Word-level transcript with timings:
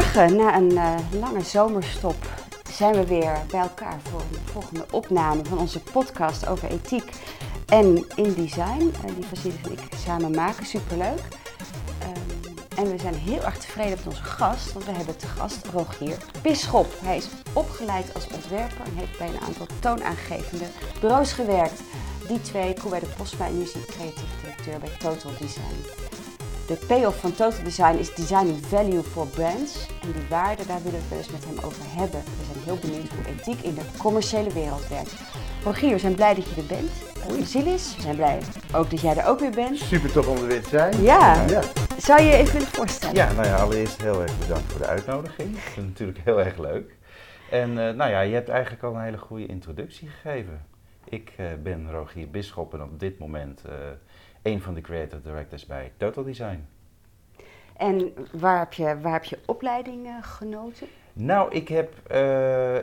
Goedemorgen, 0.00 0.36
na 0.36 0.56
een 0.56 0.72
uh, 0.72 1.20
lange 1.20 1.42
zomerstop 1.42 2.16
zijn 2.72 2.94
we 2.94 3.06
weer 3.06 3.38
bij 3.50 3.60
elkaar 3.60 4.00
voor 4.10 4.20
een 4.20 4.38
volgende 4.52 4.84
opname 4.90 5.44
van 5.44 5.58
onze 5.58 5.80
podcast 5.80 6.46
over 6.46 6.70
ethiek 6.70 7.10
en 7.66 8.06
InDesign. 8.14 8.92
Uh, 9.04 9.14
die 9.14 9.26
Vasilis 9.26 9.56
en 9.64 9.72
ik 9.72 9.80
samen 9.96 10.30
maken, 10.30 10.66
superleuk. 10.66 11.18
Um, 12.02 12.54
en 12.76 12.90
we 12.90 12.98
zijn 12.98 13.14
heel 13.14 13.44
erg 13.44 13.58
tevreden 13.58 13.90
met 13.90 14.06
onze 14.06 14.22
gast, 14.22 14.72
want 14.72 14.84
we 14.84 14.92
hebben 14.92 15.16
te 15.16 15.26
gast 15.26 15.66
Rogier 15.72 16.16
Bisschop. 16.42 16.86
Hij 17.02 17.16
is 17.16 17.28
opgeleid 17.52 18.14
als 18.14 18.26
ontwerper 18.34 18.84
en 18.84 18.96
heeft 18.96 19.18
bij 19.18 19.28
een 19.28 19.40
aantal 19.40 19.66
toonaangevende 19.80 20.66
bureaus 21.00 21.32
gewerkt. 21.32 21.80
Die 22.28 22.40
twee, 22.40 22.74
Koe 22.74 23.00
de 23.00 23.06
Postma 23.16 23.46
en 23.46 23.56
nu 23.56 23.62
is 23.62 23.72
creatief 23.72 24.40
directeur 24.40 24.78
bij 24.78 24.90
Total 24.98 25.30
Design. 25.38 26.09
De 26.70 26.86
payoff 26.86 27.20
van 27.20 27.30
Total 27.34 27.64
Design 27.64 27.96
is 27.98 28.14
designing 28.14 28.66
value 28.66 29.02
for 29.02 29.26
brands. 29.26 29.86
En 30.02 30.12
die 30.12 30.28
waarde, 30.28 30.66
daar 30.66 30.82
willen 30.82 31.00
we 31.00 31.14
het 31.14 31.18
eens 31.18 31.30
met 31.30 31.44
hem 31.44 31.64
over 31.64 31.82
hebben. 31.86 32.20
We 32.20 32.44
zijn 32.52 32.64
heel 32.64 32.78
benieuwd 32.78 33.08
hoe 33.08 33.24
ethiek 33.34 33.60
in 33.60 33.74
de 33.74 33.80
commerciële 33.98 34.52
wereld 34.52 34.88
werkt. 34.88 35.14
Rogier, 35.64 35.92
we 35.92 35.98
zijn 35.98 36.14
blij 36.14 36.34
dat 36.34 36.48
je 36.48 36.60
er 36.60 36.66
bent. 36.66 36.90
Zilis, 37.48 37.96
we 37.96 38.02
zijn 38.02 38.16
blij 38.16 38.38
ook 38.74 38.90
dat 38.90 39.00
jij 39.00 39.16
er 39.16 39.26
ook 39.26 39.40
weer 39.40 39.50
bent. 39.50 39.78
Super 39.78 40.12
toch 40.12 40.26
om 40.26 40.36
er 40.36 40.46
weer 40.46 40.62
te 40.62 40.68
zijn. 40.68 41.02
Ja. 41.02 41.44
ja. 41.48 41.62
Zou 41.98 42.22
je 42.22 42.26
je 42.26 42.36
even 42.36 42.52
willen 42.52 42.68
voorstellen? 42.68 43.14
Ja, 43.14 43.32
nou 43.32 43.46
ja, 43.46 43.56
allereerst 43.56 44.02
heel 44.02 44.22
erg 44.22 44.38
bedankt 44.38 44.72
voor 44.72 44.80
de 44.80 44.86
uitnodiging. 44.86 45.52
Dat 45.52 45.62
is 45.76 45.84
natuurlijk 45.84 46.18
heel 46.24 46.40
erg 46.40 46.58
leuk. 46.58 46.96
En 47.50 47.70
uh, 47.70 47.76
nou 47.76 48.10
ja, 48.10 48.20
je 48.20 48.34
hebt 48.34 48.48
eigenlijk 48.48 48.82
al 48.82 48.94
een 48.94 49.02
hele 49.02 49.18
goede 49.18 49.46
introductie 49.46 50.08
gegeven. 50.08 50.66
Ik 51.04 51.32
uh, 51.40 51.46
ben 51.62 51.90
Rogier 51.90 52.30
Bisschop 52.30 52.74
en 52.74 52.82
op 52.82 53.00
dit 53.00 53.18
moment 53.18 53.62
uh, 53.66 53.72
een 54.42 54.60
van 54.60 54.74
de 54.74 54.80
creative 54.80 55.22
directors 55.22 55.66
bij 55.66 55.92
Total 55.96 56.24
Design. 56.24 56.66
En 57.76 58.12
waar 58.32 58.58
heb 58.58 58.72
je, 58.72 59.00
waar 59.00 59.12
heb 59.12 59.24
je 59.24 59.38
opleiding 59.46 60.08
genoten? 60.20 60.86
Nou, 61.12 61.52
ik 61.52 61.68
heb 61.68 61.92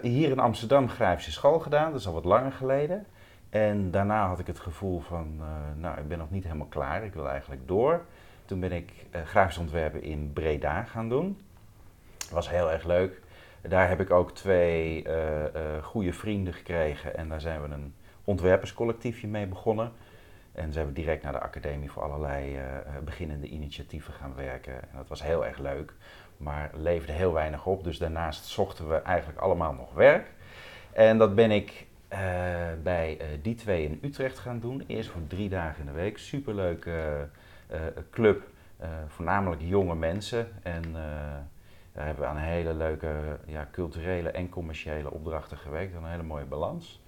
hier 0.01 0.29
in 0.29 0.39
Amsterdam 0.39 0.89
grafische 0.89 1.31
school 1.31 1.59
gedaan, 1.59 1.91
dat 1.91 1.99
is 1.99 2.07
al 2.07 2.13
wat 2.13 2.25
langer 2.25 2.51
geleden. 2.51 3.05
En 3.49 3.91
daarna 3.91 4.27
had 4.27 4.39
ik 4.39 4.47
het 4.47 4.59
gevoel 4.59 4.99
van, 4.99 5.41
nou, 5.75 5.99
ik 5.99 6.07
ben 6.07 6.17
nog 6.17 6.31
niet 6.31 6.43
helemaal 6.43 6.67
klaar, 6.67 7.03
ik 7.03 7.13
wil 7.13 7.29
eigenlijk 7.29 7.67
door. 7.67 8.01
Toen 8.45 8.59
ben 8.59 8.71
ik 8.71 8.91
uh, 9.15 9.21
grafisch 9.21 9.57
ontwerpen 9.57 10.03
in 10.03 10.31
Breda 10.33 10.83
gaan 10.83 11.09
doen. 11.09 11.41
Dat 12.17 12.29
was 12.29 12.49
heel 12.49 12.71
erg 12.71 12.83
leuk. 12.83 13.21
Daar 13.61 13.89
heb 13.89 13.99
ik 13.99 14.11
ook 14.11 14.31
twee 14.31 15.05
goede 15.81 16.13
vrienden 16.13 16.53
gekregen 16.53 17.17
en 17.17 17.29
daar 17.29 17.41
zijn 17.41 17.61
we 17.61 17.67
een 17.67 17.93
ontwerperscollectiefje 18.23 19.27
mee 19.27 19.45
begonnen. 19.47 19.91
En 20.57 20.73
zijn 20.73 20.85
we 20.85 20.93
direct 20.93 21.23
naar 21.23 21.31
de 21.31 21.39
academie 21.39 21.91
voor 21.91 22.03
allerlei 22.03 22.59
beginnende 23.03 23.47
initiatieven 23.47 24.13
gaan 24.13 24.35
werken. 24.35 24.73
En 24.73 24.97
dat 24.97 25.07
was 25.07 25.23
heel 25.23 25.45
erg 25.45 25.57
leuk, 25.57 25.93
maar 26.37 26.71
leverde 26.73 27.13
heel 27.13 27.33
weinig 27.33 27.65
op. 27.65 27.83
Dus 27.83 27.97
daarnaast 27.97 28.45
zochten 28.45 28.87
we 28.87 28.95
eigenlijk 28.95 29.39
allemaal 29.39 29.73
nog 29.73 29.93
werk. 29.93 30.31
En 30.91 31.17
dat 31.17 31.35
ben 31.35 31.51
ik 31.51 31.85
bij 32.83 33.17
die 33.41 33.55
twee 33.55 33.83
in 33.83 33.99
Utrecht 34.01 34.39
gaan 34.39 34.59
doen. 34.59 34.83
Eerst 34.87 35.09
voor 35.09 35.27
drie 35.27 35.49
dagen 35.49 35.79
in 35.79 35.85
de 35.85 35.91
week. 35.91 36.17
Superleuk 36.17 36.85
uh, 36.85 36.95
club, 38.11 38.47
voornamelijk 39.07 39.61
jonge 39.61 39.95
mensen. 39.95 40.47
En 40.63 40.81
daar 41.91 42.05
hebben 42.05 42.23
we 42.23 42.29
aan 42.29 42.37
hele 42.37 42.73
leuke 42.73 43.37
ja, 43.45 43.67
culturele 43.71 44.29
en 44.29 44.49
commerciële 44.49 45.11
opdrachten 45.11 45.57
gewerkt. 45.57 45.95
Een 45.95 46.05
hele 46.05 46.23
mooie 46.23 46.45
balans. 46.45 47.01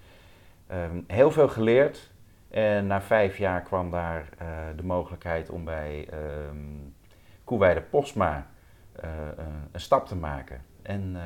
Um, 0.71 1.03
heel 1.07 1.31
veel 1.31 1.47
geleerd. 1.47 2.11
En 2.49 2.87
na 2.87 3.01
vijf 3.01 3.37
jaar 3.37 3.61
kwam 3.61 3.91
daar 3.91 4.29
de 4.75 4.83
mogelijkheid 4.83 5.49
om 5.49 5.65
bij 5.65 6.07
um, 6.13 6.95
Koeweide 7.43 7.81
Postma 7.81 8.47
een 9.71 9.79
stap 9.79 10.07
te 10.07 10.15
maken. 10.15 10.61
En 10.81 11.17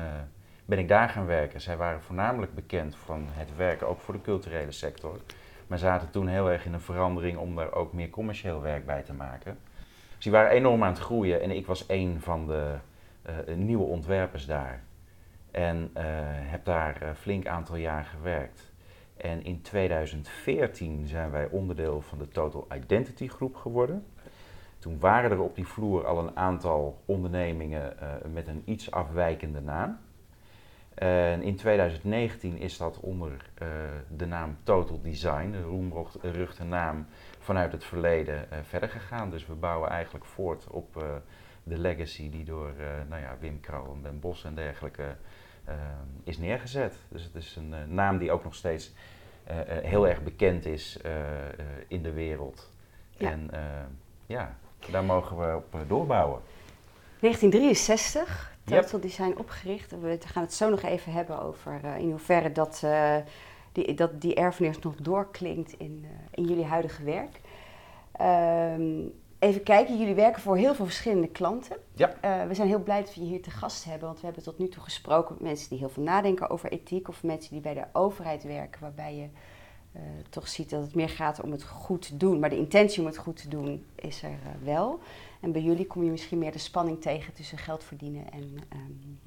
ben 0.64 0.78
ik 0.78 0.88
daar 0.88 1.08
gaan 1.08 1.26
werken. 1.26 1.60
Zij 1.60 1.76
waren 1.76 2.02
voornamelijk 2.02 2.54
bekend 2.54 2.96
van 2.96 3.26
het 3.28 3.56
werken 3.56 3.88
ook 3.88 4.00
voor 4.00 4.14
de 4.14 4.20
culturele 4.20 4.72
sector. 4.72 5.20
Maar 5.66 5.78
zaten 5.78 6.10
toen 6.10 6.26
heel 6.26 6.50
erg 6.50 6.64
in 6.64 6.72
een 6.72 6.80
verandering 6.80 7.38
om 7.38 7.56
daar 7.56 7.72
ook 7.72 7.92
meer 7.92 8.10
commercieel 8.10 8.60
werk 8.60 8.86
bij 8.86 9.02
te 9.02 9.12
maken. 9.12 9.58
Die 10.18 10.32
waren 10.32 10.50
enorm 10.50 10.82
aan 10.82 10.92
het 10.92 11.02
groeien 11.02 11.40
en 11.40 11.50
ik 11.50 11.66
was 11.66 11.84
een 11.88 12.20
van 12.20 12.46
de 12.46 12.74
nieuwe 13.56 13.84
ontwerpers 13.84 14.46
daar. 14.46 14.82
En 15.50 15.90
heb 16.50 16.64
daar 16.64 17.02
een 17.02 17.16
flink 17.16 17.46
aantal 17.46 17.76
jaar 17.76 18.04
gewerkt. 18.04 18.72
En 19.16 19.44
in 19.44 19.62
2014 19.62 21.06
zijn 21.06 21.30
wij 21.30 21.48
onderdeel 21.48 22.00
van 22.00 22.18
de 22.18 22.28
Total 22.28 22.66
Identity 22.74 23.28
groep 23.28 23.56
geworden. 23.56 24.06
Toen 24.78 24.98
waren 24.98 25.30
er 25.30 25.40
op 25.40 25.54
die 25.54 25.66
vloer 25.66 26.06
al 26.06 26.18
een 26.18 26.36
aantal 26.36 27.02
ondernemingen 27.04 27.96
uh, 28.02 28.32
met 28.32 28.48
een 28.48 28.62
iets 28.64 28.90
afwijkende 28.90 29.60
naam. 29.60 29.98
En 30.94 31.42
in 31.42 31.56
2019 31.56 32.58
is 32.58 32.76
dat 32.76 33.00
onder 33.00 33.30
uh, 33.32 33.68
de 34.16 34.26
naam 34.26 34.56
Total 34.62 35.00
Design, 35.00 35.50
de 35.50 35.62
roemruchte 35.62 36.64
naam 36.64 37.06
vanuit 37.38 37.72
het 37.72 37.84
verleden, 37.84 38.46
uh, 38.52 38.58
verder 38.62 38.88
gegaan. 38.88 39.30
Dus 39.30 39.46
we 39.46 39.54
bouwen 39.54 39.90
eigenlijk 39.90 40.24
voort 40.24 40.66
op 40.70 41.04
de 41.62 41.78
legacy 41.78 42.30
die 42.30 42.44
door 42.44 42.72
nou 43.08 43.22
ja, 43.22 43.36
Wim 43.40 43.60
Krauw 43.60 43.92
en 43.92 44.02
Ben 44.02 44.20
Bos 44.20 44.44
en 44.44 44.54
dergelijke 44.54 45.16
is 46.24 46.38
neergezet. 46.38 46.96
Dus 47.08 47.22
het 47.24 47.34
is 47.34 47.56
een 47.56 47.94
naam 47.94 48.18
die 48.18 48.32
ook 48.32 48.44
nog 48.44 48.54
steeds 48.54 48.92
heel 49.82 50.08
erg 50.08 50.22
bekend 50.22 50.66
is 50.66 50.98
in 51.88 52.02
de 52.02 52.12
wereld. 52.12 52.70
Ja. 53.10 53.30
En 53.30 53.50
ja, 54.26 54.56
daar 54.90 55.04
mogen 55.04 55.36
we 55.36 55.56
op 55.56 55.88
doorbouwen. 55.88 56.40
1963, 57.20 58.54
Total 58.64 58.90
yep. 58.90 59.02
Design 59.02 59.34
opgericht. 59.38 60.00
We 60.00 60.18
gaan 60.24 60.42
het 60.42 60.54
zo 60.54 60.70
nog 60.70 60.82
even 60.82 61.12
hebben 61.12 61.42
over 61.42 61.80
uh, 61.84 61.98
in 61.98 62.10
hoeverre 62.10 62.52
dat, 62.52 62.82
uh, 62.84 63.16
die, 63.72 63.94
dat 63.94 64.20
die 64.20 64.34
erfenis 64.34 64.78
nog 64.78 64.94
doorklinkt 64.94 65.72
in, 65.72 66.00
uh, 66.04 66.10
in 66.30 66.44
jullie 66.44 66.64
huidige 66.64 67.02
werk. 67.02 67.40
Um, 68.20 69.12
even 69.44 69.62
kijken, 69.62 69.98
jullie 69.98 70.14
werken 70.14 70.42
voor 70.42 70.56
heel 70.56 70.74
veel 70.74 70.84
verschillende 70.84 71.28
klanten. 71.28 71.76
Ja. 71.94 72.16
we 72.48 72.54
zijn 72.54 72.68
heel 72.68 72.82
blij 72.82 73.00
dat 73.00 73.14
we 73.14 73.20
je 73.20 73.26
hier 73.26 73.42
te 73.42 73.50
gast 73.50 73.84
hebben, 73.84 74.06
want 74.06 74.18
we 74.20 74.24
hebben 74.24 74.42
tot 74.42 74.58
nu 74.58 74.68
toe 74.68 74.82
gesproken 74.82 75.34
met 75.34 75.42
mensen 75.42 75.68
die 75.68 75.78
heel 75.78 75.88
veel 75.88 76.02
nadenken 76.02 76.50
over 76.50 76.72
ethiek 76.72 77.08
of 77.08 77.22
mensen 77.22 77.52
die 77.52 77.60
bij 77.60 77.74
de 77.74 77.84
overheid 77.92 78.42
werken, 78.42 78.80
waarbij 78.80 79.16
je 79.16 79.28
toch 80.30 80.48
ziet 80.48 80.70
dat 80.70 80.82
het 80.82 80.94
meer 80.94 81.08
gaat 81.08 81.40
om 81.40 81.52
het 81.52 81.64
goed 81.64 82.02
te 82.02 82.16
doen. 82.16 82.38
Maar 82.38 82.50
de 82.50 82.56
intentie 82.56 83.00
om 83.00 83.06
het 83.06 83.16
goed 83.16 83.36
te 83.36 83.48
doen 83.48 83.84
is 83.94 84.22
er 84.22 84.38
wel. 84.62 85.00
En 85.40 85.52
bij 85.52 85.62
jullie 85.62 85.86
kom 85.86 86.04
je 86.04 86.10
misschien 86.10 86.38
meer 86.38 86.52
de 86.52 86.58
spanning 86.58 87.00
tegen 87.00 87.32
tussen 87.32 87.58
geld 87.58 87.84
verdienen 87.84 88.32
en, 88.32 88.42
um, 88.42 88.58
uh, 88.72 89.23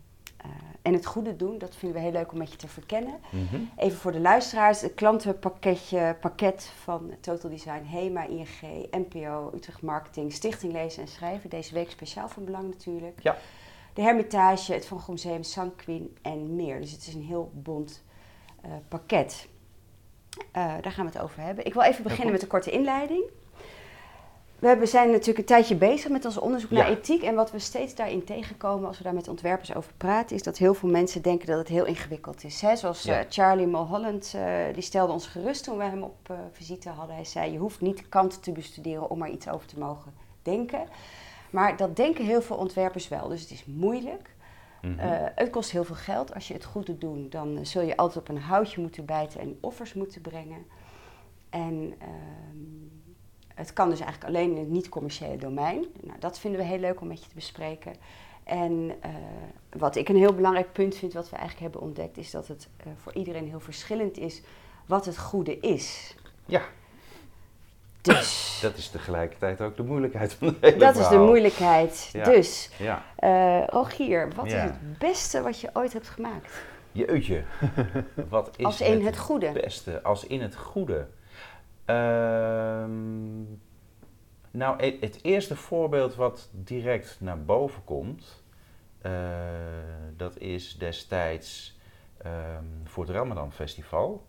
en 0.82 0.94
het 0.94 1.06
goede 1.06 1.36
doen. 1.36 1.58
Dat 1.58 1.76
vinden 1.76 1.98
we 1.98 2.04
heel 2.04 2.14
leuk 2.14 2.32
om 2.32 2.38
met 2.38 2.52
je 2.52 2.58
te 2.58 2.68
verkennen. 2.68 3.16
Mm 3.30 3.48
-hmm. 3.52 3.70
Even 3.78 3.98
voor 3.98 4.12
de 4.12 4.20
luisteraars, 4.20 4.82
het 4.82 4.94
klantenpakketje 4.94 6.16
pakket 6.22 6.72
van 6.84 7.14
Total 7.20 7.50
Design, 7.50 7.84
HEMA, 7.86 8.26
ING, 8.26 8.48
NPO, 8.92 9.52
Utrecht 9.56 9.82
Marketing, 9.82 10.34
Stichting 10.34 10.74
Lezen 10.74 11.02
en 11.02 11.08
Schrijven. 11.08 11.50
Deze 11.50 11.74
week 11.74 11.90
speciaal 11.90 12.30
van 12.30 12.46
belang 12.46 12.70
natuurlijk. 12.70 13.20
Ja. 13.22 13.38
De 13.94 14.02
Hermitage, 14.02 14.74
het 14.74 14.86
Van 14.86 14.98
Gogh 14.98 15.10
Museum, 15.10 15.44
Sanquin 15.44 16.18
en 16.22 16.56
meer. 16.56 16.82
Dus 16.82 16.92
het 16.92 17.08
is 17.08 17.14
een 17.14 17.24
heel 17.24 17.52
bond 17.54 18.04
uh, 18.66 18.72
pakket. 18.88 19.48
Uh, 20.38 20.74
daar 20.82 20.92
gaan 20.92 21.06
we 21.06 21.12
het 21.12 21.22
over 21.22 21.42
hebben. 21.42 21.66
Ik 21.66 21.74
wil 21.74 21.84
even 21.84 22.04
beginnen 22.04 22.32
met 22.32 22.42
een 22.42 22.48
korte 22.48 22.72
inleiding. 22.72 23.24
We 24.60 24.86
zijn 24.86 25.12
natuurlijk 25.12 25.38
een 25.38 25.46
tijdje 25.46 25.76
bezig 25.76 26.12
met 26.12 26.26
ons 26.26 26.38
onderzoek 26.38 26.72
naar 26.72 26.90
ja. 26.90 26.98
ethiek. 26.98 27.24
En 27.24 27.36
wat 27.36 27.52
we 27.52 27.60
steeds 27.60 27.96
daarin 27.96 28.24
tegenkomen 28.24 28.88
als 28.88 28.98
we 28.98 29.04
daar 29.04 29.14
met 29.14 29.28
ontwerpers 29.28 29.76
over 29.76 29.92
praten, 29.98 30.36
is 30.36 30.44
dat 30.44 30.58
heel 30.58 30.74
veel 30.74 30.90
mensen 30.90 31.22
denken 31.22 31.48
dat 31.48 31.58
het 31.58 31.68
heel 31.68 31.86
ingewikkeld 31.86 32.44
is. 32.44 32.62
Hè? 32.62 32.76
Zoals 32.76 33.04
ja. 33.04 33.20
uh, 33.20 33.26
Charlie 33.30 33.68
Mulholland, 33.68 34.34
uh, 34.36 34.74
die 34.74 34.84
stelde 34.84 35.14
ons 35.14 35.28
gerust 35.28 35.64
toen 35.64 35.78
we 35.78 35.84
hem 35.84 36.04
op 36.04 36.30
uh, 36.32 36.38
visite 36.52 36.90
hadden. 36.90 37.16
Hij 37.16 37.26
zei, 37.26 37.52
je 37.52 37.58
hoeft 37.58 37.82
niet 37.82 38.10
Kant 38.10 38.44
te 38.44 38.52
bestuderen 38.52 39.10
om 39.10 39.22
er 39.22 39.30
iets 39.30 39.50
over 39.50 39.68
te 39.68 39.80
mogen 39.80 40.14
denken. 40.42 40.88
Maar 41.50 41.78
dat 41.78 41.96
denken 41.96 42.26
heel 42.26 42.42
veel 42.42 42.58
ontwerpers 42.58 43.08
wel. 43.08 43.28
Dus 43.28 43.42
het 43.42 43.52
is 43.52 43.66
moeilijk. 43.66 44.36
Mm 44.82 45.00
-hmm. 45.00 45.32
het 45.36 45.50
kost 45.50 45.72
heel 45.72 45.84
veel 45.84 45.96
geld. 45.96 46.34
Als 46.34 46.48
je 46.48 46.54
het 46.54 46.66
goed 46.66 46.86
doet 46.86 47.02
doen, 47.02 47.30
dan 47.30 47.66
zul 47.66 47.82
je 47.82 47.98
altijd 47.98 48.18
op 48.18 48.30
een 48.30 48.42
houtje 48.42 48.82
moeten 48.82 49.06
bijten 49.06 49.40
en 49.40 49.58
offers 49.62 49.94
moeten 49.94 50.22
brengen. 50.22 50.66
En 51.50 51.94
ehm, 52.00 52.97
het 53.58 53.74
kan 53.74 53.90
dus 53.90 54.00
eigenlijk 54.00 54.30
alleen 54.36 54.52
in 54.52 54.58
het 54.60 54.70
niet-commerciële 54.70 55.38
domein. 55.38 55.86
Nou, 56.02 56.20
dat 56.20 56.40
vinden 56.40 56.60
we 56.60 56.66
heel 56.66 56.80
leuk 56.80 57.02
om 57.02 57.08
met 57.08 57.20
je 57.24 57.30
te 57.30 57.36
bespreken. 57.36 57.94
En 58.44 58.72
uh, 58.72 59.12
wat 59.78 59.96
ik 59.96 60.10
een 60.10 60.16
heel 60.16 60.34
belangrijk 60.34 60.72
punt 60.72 60.96
vind, 60.96 61.14
wat 61.14 61.30
we 61.30 61.36
eigenlijk 61.36 61.62
hebben 61.64 61.82
ontdekt, 61.90 62.18
is 62.18 62.32
dat 62.32 62.48
het 62.48 62.68
uh, 62.80 62.94
voor 63.02 63.14
iedereen 63.14 63.48
heel 63.48 63.60
verschillend 63.60 64.18
is 64.18 64.42
wat 64.86 65.06
het 65.06 65.18
goede 65.18 65.60
is. 65.60 66.16
Ja. 66.46 66.62
Dus. 68.02 68.46
Dat 68.62 68.78
is 68.78 68.90
tegelijkertijd 68.90 69.62
ook 69.62 69.78
de 69.78 69.84
moeilijkheid 69.84 70.34
van 70.34 70.48
het 70.48 70.58
hele 70.60 70.78
Dat 70.78 70.96
verhaal. 70.96 71.12
is 71.14 71.18
de 71.18 71.24
moeilijkheid. 71.26 72.10
Ja. 72.14 72.24
Dus, 72.24 72.70
Ja. 72.78 73.04
uh, 73.20 73.68
Rogier, 73.68 74.30
wat 74.36 74.50
Ja. 74.52 74.64
is 74.64 74.70
het 74.70 74.98
beste 74.98 75.42
wat 75.42 75.60
je 75.60 75.70
ooit 75.74 75.94
hebt 75.94 76.08
gemaakt? 76.10 76.54
Jeutje. 76.92 77.44
Wat 78.30 78.50
is 78.58 78.66
Als 78.66 78.82
in 78.82 79.06
het 79.06 79.18
goede. 79.18 79.52
beste? 79.52 80.04
Als 80.04 80.26
in 80.26 80.42
het 80.42 80.56
goede. 80.56 81.08
Ehm, 81.88 83.42
nou, 84.52 84.84
het, 84.84 85.20
eerste 85.22 85.56
voorbeeld 85.56 86.16
wat 86.16 86.50
direct 86.52 87.18
naar 87.20 87.44
boven 87.44 87.84
komt, 87.84 88.44
dat 90.16 90.38
is 90.38 90.78
destijds 90.78 91.78
ehm, 92.18 92.64
voor 92.84 93.04
het 93.04 93.16
Ramadan 93.16 93.52
Festival. 93.52 94.26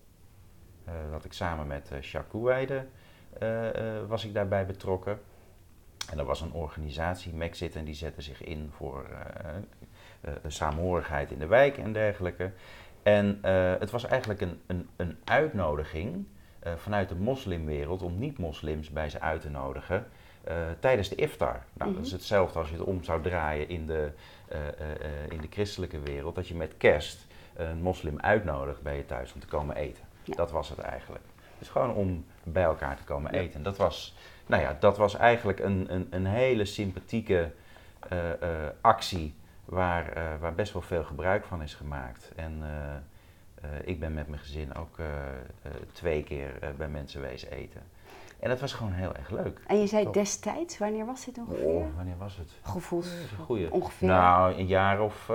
dat 1.11 1.25
ik 1.25 1.33
samen 1.33 1.67
met 1.67 1.91
uh, 1.93 2.01
Jacques 2.01 2.83
was 4.07 4.25
ik 4.25 4.35
daarbij 4.35 4.67
betrokken. 4.67 5.21
En 6.11 6.19
er 6.19 6.25
was 6.25 6.41
een 6.41 6.53
organisatie, 6.53 7.35
Maxit, 7.35 7.77
en 7.77 7.85
die 7.85 7.95
zette 7.95 8.21
zich 8.23 8.43
in 8.43 8.71
voor 8.71 9.07
samenhorigheid 10.47 11.31
in 11.31 11.39
de 11.39 11.47
wijk 11.47 11.79
en 11.79 11.93
dergelijke. 11.93 12.53
En 13.03 13.39
het 13.79 13.91
was 13.91 14.05
eigenlijk 14.05 14.41
een, 14.41 14.61
een, 14.67 14.89
een 14.97 15.19
uitnodiging 15.25 16.27
vanuit 16.77 17.09
de 17.09 17.15
moslimwereld 17.15 18.03
om 18.03 18.19
niet-moslims 18.19 18.91
bij 18.91 19.11
ze 19.11 19.21
uit 19.21 19.41
te 19.41 19.51
nodigen 19.51 20.07
tijdens 20.81 21.09
de 21.09 21.15
iftar. 21.15 21.63
Nou, 21.73 21.93
dat 21.93 22.03
is 22.03 22.09
mhm. 22.09 22.17
hetzelfde 22.17 22.59
als 22.59 22.69
je 22.69 22.77
het 22.77 22.85
om 22.85 23.05
zou 23.05 23.23
draaien 23.23 23.69
in 23.69 23.87
de, 23.87 24.11
in 25.29 25.41
de 25.41 25.49
christelijke 25.51 26.01
wereld, 26.01 26.35
dat 26.35 26.49
je 26.49 26.55
met 26.55 26.77
kerst 26.77 27.27
een 27.57 27.83
moslim 27.83 28.21
uitnodigt 28.21 28.83
bij 28.83 28.97
je 28.97 29.07
thuis 29.07 29.33
om 29.33 29.41
te 29.41 29.47
komen 29.47 29.77
eten. 29.77 30.05
Dat 30.25 30.51
was 30.51 30.69
het 30.69 30.79
eigenlijk. 30.79 31.25
Dus 31.59 31.69
gewoon 31.69 31.95
om 31.95 32.25
bij 32.43 32.63
elkaar 32.63 32.97
te 32.97 33.05
komen 33.05 33.33
eten. 33.33 33.63
Dat 33.63 33.77
was 33.77 34.15
nou 34.49 34.63
ja, 34.63 34.77
dat 34.81 34.97
was 34.97 35.17
eigenlijk 35.17 35.59
een, 35.59 35.87
een, 35.95 36.07
een 36.11 36.27
hele 36.27 36.65
sympathieke 36.65 37.51
actie 38.81 39.35
waar, 39.65 40.39
waar 40.41 40.55
best 40.55 40.73
wel 40.73 40.83
veel 40.83 41.05
gebruik 41.05 41.45
van 41.45 41.63
is 41.63 41.75
gemaakt. 41.75 42.33
En 42.37 42.63
ik 43.85 44.01
ben 44.01 44.15
met 44.15 44.29
mijn 44.29 44.41
gezin 44.41 44.75
ook 44.75 44.97
twee 45.93 46.23
keer 46.23 46.75
bij 46.77 46.89
mensen 46.89 47.21
wezen 47.21 47.51
eten. 47.51 47.83
En 48.39 48.49
dat 48.49 48.61
was 48.61 48.73
gewoon 48.73 48.93
heel 48.93 49.15
erg 49.15 49.31
leuk. 49.31 49.61
En 49.67 49.81
je 49.81 49.87
zei 49.87 50.11
destijds, 50.13 50.79
wanneer 50.79 51.07
was 51.07 51.25
dit 51.25 51.39
ongeveer? 51.39 51.65
Oh, 51.65 51.97
wanneer 51.97 52.17
was 52.19 52.37
het? 52.37 52.53
Gevoels. 52.63 53.09
goeie. 53.45 53.73
Ongeveer. 53.73 54.09
Nou, 54.09 54.55
een 54.55 54.67
jaar 54.67 55.01
of 55.01 55.31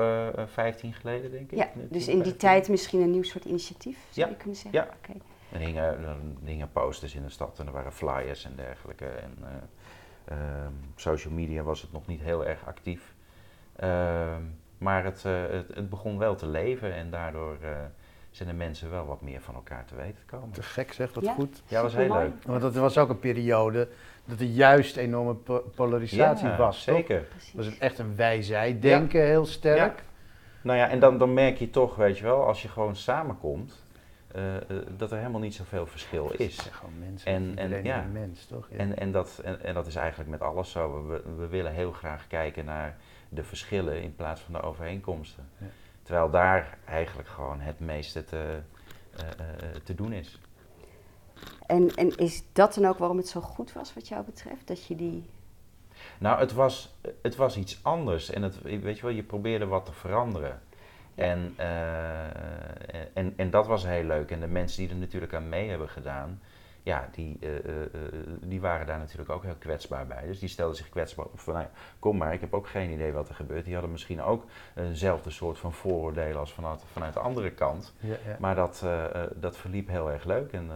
vijftien 0.45 0.93
geleden, 0.93 1.31
denk 1.31 1.51
ik. 1.51 1.57
Ja, 1.57 1.69
dus 1.75 2.07
in 2.07 2.21
die 2.21 2.35
tijd 2.35 2.69
misschien 2.69 3.01
een 3.01 3.11
nieuw 3.11 3.23
soort 3.23 3.45
initiatief, 3.45 3.97
zou 4.09 4.29
je 4.29 4.35
kunnen 4.35 4.55
zeggen? 4.55 4.81
Ja. 4.81 4.87
Okay. 5.03 5.21
Er 5.51 5.59
hingen, 6.45 6.71
posters 6.71 7.15
in 7.15 7.23
de 7.23 7.29
stad 7.29 7.59
en 7.59 7.67
er 7.67 7.73
waren 7.73 7.93
flyers 7.93 8.45
en 8.45 8.55
dergelijke. 8.55 9.05
En 9.05 9.37
uh, 10.31 10.37
social 10.95 11.33
media 11.33 11.63
was 11.63 11.81
het 11.81 11.91
nog 11.91 12.07
niet 12.07 12.21
heel 12.21 12.45
erg 12.45 12.65
actief. 12.65 13.13
Ehm, 13.75 14.41
maar 14.77 15.03
het, 15.03 15.23
uh, 15.25 15.41
het, 15.49 15.75
het, 15.75 15.89
begon 15.89 16.17
wel 16.17 16.35
te 16.35 16.47
leven 16.47 16.93
en 16.93 17.09
daardoor 17.09 17.57
uh, 17.61 17.69
zijn 18.33 18.49
de 18.49 18.55
mensen 18.55 18.89
wel 18.89 19.05
wat 19.05 19.21
meer 19.21 19.41
van 19.41 19.55
elkaar 19.55 19.85
te 19.85 19.95
weten 19.95 20.23
komen. 20.25 20.51
Te 20.51 20.63
gek 20.63 20.93
zeg, 20.93 21.13
wat 21.13 21.23
ja? 21.23 21.33
goed. 21.33 21.61
Ja, 21.67 21.81
dat 21.81 21.91
was 21.91 22.01
heel 22.01 22.13
leuk. 22.13 22.31
Want 22.45 22.61
dat 22.61 22.75
was 22.75 22.97
ook 22.97 23.09
een 23.09 23.19
periode 23.19 23.87
dat 24.25 24.39
er 24.39 24.45
juist 24.45 24.97
enorme 24.97 25.35
polarisatie 25.75 26.47
ja, 26.47 26.57
was. 26.57 26.83
Zeker. 26.83 27.27
Toch? 27.27 27.53
Was 27.53 27.65
het 27.65 27.77
echt 27.77 27.99
een 27.99 28.15
wij-zij 28.15 28.79
denken 28.79 29.25
heel 29.25 29.45
sterk. 29.45 30.03
Nou 30.61 30.77
ja, 30.77 30.89
en 30.89 30.99
dan, 30.99 31.17
dan 31.17 31.33
merk 31.33 31.57
je 31.57 31.69
toch, 31.69 31.95
weet 31.95 32.17
je 32.17 32.23
wel, 32.23 32.45
als 32.45 32.61
je 32.61 32.67
gewoon 32.67 32.95
samenkomt, 32.95 33.85
uh, 34.35 34.41
dat 34.97 35.11
er 35.11 35.17
helemaal 35.17 35.41
niet 35.41 35.55
zoveel 35.55 35.85
verschil 35.85 36.31
is. 36.37 36.59
gewoon 36.59 36.99
mensen, 36.99 37.31
en, 37.31 37.57
en, 37.57 37.83
ja, 37.83 38.05
mens, 38.11 38.45
toch? 38.45 38.67
Ja. 38.71 38.77
En, 38.77 38.97
en, 38.97 39.11
dat, 39.11 39.41
en, 39.43 39.63
en, 39.63 39.73
dat 39.73 39.87
is 39.87 39.95
eigenlijk 39.95 40.29
met 40.29 40.41
alles 40.41 40.71
zo. 40.71 41.07
We, 41.07 41.21
we 41.37 41.47
willen 41.47 41.73
heel 41.73 41.91
graag 41.91 42.27
kijken 42.27 42.65
naar 42.65 42.97
de 43.29 43.43
verschillen 43.43 44.01
in 44.01 44.15
plaats 44.15 44.41
van 44.41 44.53
de 44.53 44.61
overeenkomsten. 44.61 45.49
Ja. 45.57 45.65
Terwijl 46.03 46.29
daar 46.29 46.77
eigenlijk 46.85 47.29
gewoon 47.29 47.59
het 47.59 47.79
meeste 47.79 48.23
te, 48.23 48.59
uh, 49.15 49.21
te 49.83 49.95
doen 49.95 50.13
is. 50.13 50.39
En, 51.65 51.95
en 51.95 52.17
is 52.17 52.43
dat 52.51 52.73
dan 52.73 52.85
ook 52.85 52.97
waarom 52.97 53.17
het 53.17 53.27
zo 53.27 53.41
goed 53.41 53.73
was 53.73 53.93
wat 53.93 54.07
jou 54.07 54.25
betreft? 54.25 54.67
Dat 54.67 54.85
je 54.85 54.95
die... 54.95 55.29
Nou, 56.17 56.39
het 56.39 56.53
was, 56.53 56.95
het 57.21 57.35
was 57.35 57.57
iets 57.57 57.79
anders. 57.81 58.29
En 58.29 58.41
het, 58.41 58.61
weet 58.61 58.95
je 58.95 59.01
wel, 59.01 59.11
je 59.11 59.23
probeerde 59.23 59.65
wat 59.65 59.85
te 59.85 59.93
veranderen. 59.93 60.61
En, 61.15 61.55
uh, 61.59 62.25
en, 63.13 63.33
en 63.35 63.49
dat 63.49 63.67
was 63.67 63.85
heel 63.85 64.03
leuk. 64.03 64.31
En 64.31 64.39
de 64.39 64.47
mensen 64.47 64.81
die 64.81 64.89
er 64.89 64.95
natuurlijk 64.95 65.33
aan 65.33 65.49
mee 65.49 65.69
hebben 65.69 65.89
gedaan, 65.89 66.41
ja, 66.83 67.09
die, 67.11 67.37
uh, 67.39 67.49
die 68.41 68.61
waren 68.61 68.87
daar 68.87 68.97
natuurlijk 68.97 69.29
ook 69.29 69.43
heel 69.43 69.55
kwetsbaar 69.59 70.07
bij. 70.07 70.25
Dus 70.25 70.39
die 70.39 70.49
stelden 70.49 70.75
zich 70.75 70.89
kwetsbaar 70.89 71.25
op 71.25 71.39
van, 71.39 71.53
nou, 71.53 71.65
kom 71.99 72.17
maar, 72.17 72.33
ik 72.33 72.41
heb 72.41 72.53
ook 72.53 72.67
geen 72.67 72.91
idee 72.91 73.11
wat 73.11 73.29
er 73.29 73.35
gebeurt. 73.35 73.65
Die 73.65 73.73
hadden 73.73 73.91
misschien 73.91 74.21
ook 74.21 74.45
eenzelfde 74.75 75.29
soort 75.29 75.57
van 75.57 75.73
vooroordelen 75.73 76.39
als 76.39 76.53
vanuit, 76.53 76.81
vanuit 76.91 77.13
de 77.13 77.19
andere 77.19 77.51
kant. 77.51 77.93
Ja, 77.99 78.15
ja. 78.25 78.37
Maar 78.39 78.55
dat, 78.55 78.85
dat 79.35 79.57
verliep 79.57 79.87
heel 79.87 80.11
erg 80.11 80.23
leuk. 80.23 80.51
En 80.51 80.69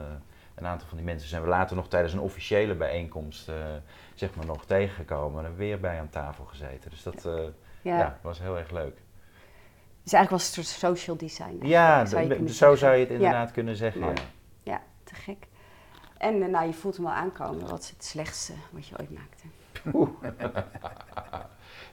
een 0.55 0.67
aantal 0.67 0.87
van 0.87 0.97
die 0.97 1.05
mensen 1.05 1.29
zijn 1.29 1.41
we 1.41 1.47
later 1.47 1.75
nog 1.75 1.87
tijdens 1.87 2.13
een 2.13 2.19
officiële 2.19 2.75
bijeenkomst 2.75 3.51
zeg 4.15 4.35
maar 4.35 4.45
nog 4.45 4.65
tegengekomen 4.65 5.45
en 5.45 5.55
weer 5.55 5.79
bij 5.79 5.99
aan 5.99 6.09
tafel 6.09 6.45
gezeten. 6.45 6.89
Dus 6.89 7.03
dat 7.03 7.27
ja. 7.81 8.19
was 8.21 8.39
heel 8.39 8.57
erg 8.57 8.71
leuk. 8.71 8.97
Dus 10.03 10.13
eigenlijk 10.13 10.43
was 10.43 10.47
het 10.47 10.57
een 10.57 10.63
soort 10.63 10.95
social 10.95 11.17
design. 11.17 11.67
Ja, 11.67 12.05
zo 12.47 12.75
zou 12.75 12.93
je 12.93 12.99
het 12.99 13.09
inderdaad 13.09 13.51
kunnen 13.51 13.75
zeggen. 13.75 14.01
Ja. 14.01 14.13
ja. 14.63 14.81
te 15.03 15.15
gek. 15.15 15.47
En 16.17 16.35
uh, 16.35 16.47
nou, 16.47 16.67
je 16.67 16.73
voelt 16.73 16.95
hem 16.95 17.05
al 17.05 17.11
aankomen. 17.11 17.67
Wat 17.67 17.79
is 17.79 17.89
het 17.89 18.03
slechtste 18.03 18.53
wat 18.69 18.87
je 18.87 18.95
ooit 18.99 19.09
maakte? 19.13 19.45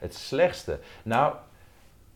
het 0.05 0.15
slechtste? 0.15 0.79
Nou, 1.03 1.35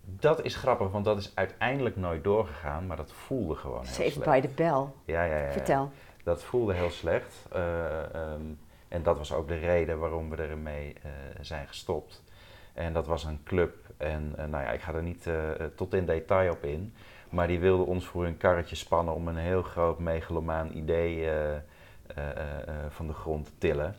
dat 0.04 0.44
is 0.44 0.56
grappig, 0.56 0.92
want 0.92 1.06
dat 1.06 1.18
is 1.18 1.32
uiteindelijk 1.36 1.96
nooit 1.96 2.24
doorgegaan, 2.24 2.88
maar 2.88 2.98
dat 2.98 3.12
voelde 3.12 3.56
gewoon 3.56 3.84
heel 3.84 3.94
Saved 3.94 4.12
slecht. 4.12 4.30
by 4.30 4.48
the 4.48 4.54
bell. 4.56 4.86
Ja, 5.06 5.24
ja, 5.24 5.38
ja. 5.38 5.52
Vertel. 5.52 5.92
Dat 6.24 6.44
voelde 6.44 6.74
heel 6.74 6.90
slecht. 6.90 7.46
Uh, 7.56 8.32
um, 8.34 8.60
en 8.88 9.04
dat 9.04 9.18
was 9.18 9.34
ook 9.34 9.48
de 9.48 9.58
reden 9.58 10.00
waarom 10.00 10.30
we 10.30 10.36
ermee 10.36 10.96
uh, 11.06 11.12
zijn 11.42 11.68
gestopt. 11.68 12.24
En 12.74 12.94
dat 12.94 13.08
was 13.08 13.24
een 13.24 13.40
club. 13.44 13.76
En 13.98 14.34
uh, 14.40 14.46
nou 14.46 14.64
ja, 14.64 14.72
ik 14.72 14.82
ga 14.82 14.94
er 14.94 15.04
niet 15.04 15.26
uh, 15.28 15.36
tot 15.76 15.94
in 15.94 16.06
detail 16.06 16.52
op 16.52 16.64
in. 16.64 16.94
Maar 17.30 17.48
die 17.48 17.60
wilden 17.60 17.86
ons 17.86 18.06
voor 18.06 18.24
hun 18.24 18.38
karretje 18.38 18.76
spannen 18.76 19.14
om 19.14 19.28
een 19.28 19.38
heel 19.38 19.62
groot 19.62 20.00
megalomaan 20.00 20.78
idee 20.78 21.26
uh, 21.26 21.32
van 22.90 23.08
de 23.08 23.14
grond 23.14 23.52
tillen. 23.58 23.96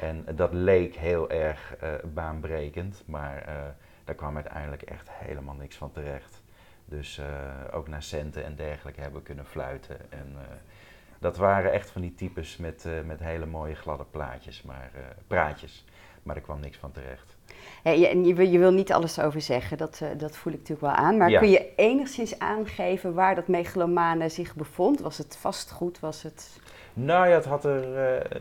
En 0.00 0.24
dat 0.34 0.52
leek 0.52 0.94
heel 0.94 1.30
erg 1.30 1.76
baanbrekend, 2.14 3.02
maar 3.06 3.44
daar 4.04 4.14
kwam 4.14 4.34
uiteindelijk 4.34 4.82
echt 4.82 5.08
helemaal 5.10 5.54
niks 5.54 5.76
van 5.76 5.92
terecht. 5.92 6.42
Dus 6.84 7.20
ook 7.72 7.88
naar 7.88 8.02
centen 8.02 8.44
en 8.44 8.54
dergelijke 8.56 9.00
hebben 9.00 9.20
we 9.20 9.26
kunnen 9.26 9.46
fluiten. 9.46 10.12
En 10.12 10.36
dat 11.18 11.36
waren 11.36 11.72
echt 11.72 11.90
van 11.90 12.00
die 12.00 12.14
types 12.14 12.56
met, 12.56 12.86
met 13.04 13.20
hele 13.20 13.46
mooie 13.46 13.74
gladde 13.74 14.04
plaatjes, 14.10 14.62
maar, 14.62 14.90
praatjes. 15.26 15.84
Maar 16.28 16.36
er 16.36 16.42
kwam 16.42 16.60
niks 16.60 16.76
van 16.76 16.92
terecht. 16.92 17.36
Ja, 17.84 17.90
je, 17.90 18.22
je, 18.24 18.50
je, 18.50 18.58
wil 18.58 18.72
niet 18.72 18.92
alles 18.92 19.20
over 19.20 19.40
zeggen, 19.40 19.76
dat, 19.76 20.00
uh, 20.02 20.08
dat 20.16 20.36
voel 20.36 20.52
ik 20.52 20.58
natuurlijk 20.58 20.86
wel 20.86 21.04
aan. 21.06 21.16
Maar 21.16 21.38
kun 21.38 21.50
je 21.50 21.74
enigszins 21.76 22.38
aangeven 22.38 23.14
waar 23.14 23.34
dat 23.34 23.48
megalomane 23.48 24.28
zich 24.28 24.54
bevond? 24.54 25.00
Was 25.00 25.18
het 25.18 25.36
vastgoed? 25.36 26.00
Was 26.00 26.22
het... 26.22 26.60
Nou 26.98 27.28
ja, 27.28 27.34
het 27.34 27.44
had 27.44 27.64
er 27.64 28.14
uh, 28.16 28.40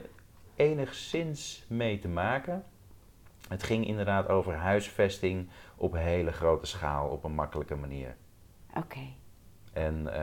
enigszins 0.55 1.65
mee 1.67 1.99
te 1.99 2.07
maken. 2.07 2.63
Het 3.49 3.63
ging 3.63 3.87
inderdaad 3.87 4.29
over 4.29 4.53
huisvesting 4.53 5.49
op 5.75 5.93
hele 5.93 6.31
grote 6.31 6.65
schaal, 6.65 7.07
op 7.07 7.23
een 7.23 7.33
makkelijke 7.33 7.75
manier. 7.75 8.15
Oké. 8.77 8.99
En 9.73 10.03
uh, 10.05 10.13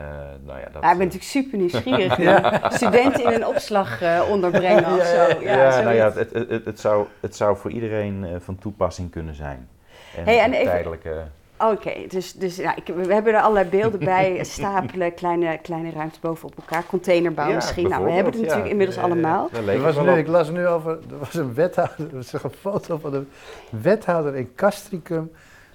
nou 0.45 0.59
ja, 0.59 0.69
dat... 0.71 0.83
Ja, 0.83 0.91
ik 0.91 0.97
ben 0.97 1.07
natuurlijk 1.07 1.23
super 1.23 1.57
nieuwsgierig. 1.57 2.17
ja. 2.27 2.69
Studenten 2.69 3.23
in 3.25 3.33
een 3.33 3.45
opslag 3.45 4.01
uh, 4.01 4.21
onderbrengen 4.29 4.85
of 4.85 5.05
zo. 5.05 5.41
Ja, 5.41 5.55
ja 5.55 5.81
nou 5.81 5.95
ja, 5.95 6.11
het, 6.11 6.33
het, 6.33 6.65
het, 6.65 6.79
zou, 6.79 7.07
het 7.19 7.35
zou 7.35 7.57
voor 7.57 7.71
iedereen 7.71 8.41
van 8.41 8.57
toepassing 8.57 9.11
kunnen 9.11 9.35
zijn. 9.35 9.69
En, 10.15 10.23
hey, 10.23 10.39
en 10.39 10.53
even... 10.53 10.65
tijdelijke... 10.65 11.23
Oké, 11.57 11.93
dus, 12.07 12.33
dus 12.33 12.55
ja, 12.55 12.75
ik, 12.75 12.87
we 12.87 13.13
hebben 13.13 13.33
er 13.33 13.41
allerlei 13.41 13.69
beelden 13.69 13.99
bij. 13.99 14.43
Stapelen, 14.43 15.13
kleine, 15.13 15.57
kleine 15.57 15.91
ruimtes 15.91 16.19
bovenop 16.19 16.55
elkaar. 16.57 16.85
Containerbouw 16.85 17.53
misschien. 17.53 17.89
Nou, 17.89 18.03
we 18.03 18.11
hebben 18.11 18.33
het 18.33 18.41
natuurlijk 18.41 18.69
inmiddels 18.69 18.97
allemaal. 18.97 19.49
Er 19.51 19.81
was 19.81 19.97
nu, 19.97 20.11
ik 20.11 20.27
las 20.27 20.49
nu 20.49 20.67
over, 20.67 20.91
er 20.91 21.19
was 21.19 21.33
een 21.33 21.53
wethouder, 21.53 22.07
er 22.09 22.15
was 22.15 22.33
een 22.33 22.51
foto 22.59 22.97
van 22.97 23.13
een 23.13 23.29
wethouder 23.69 24.35
in 24.35 24.51
Castricum 24.55 25.31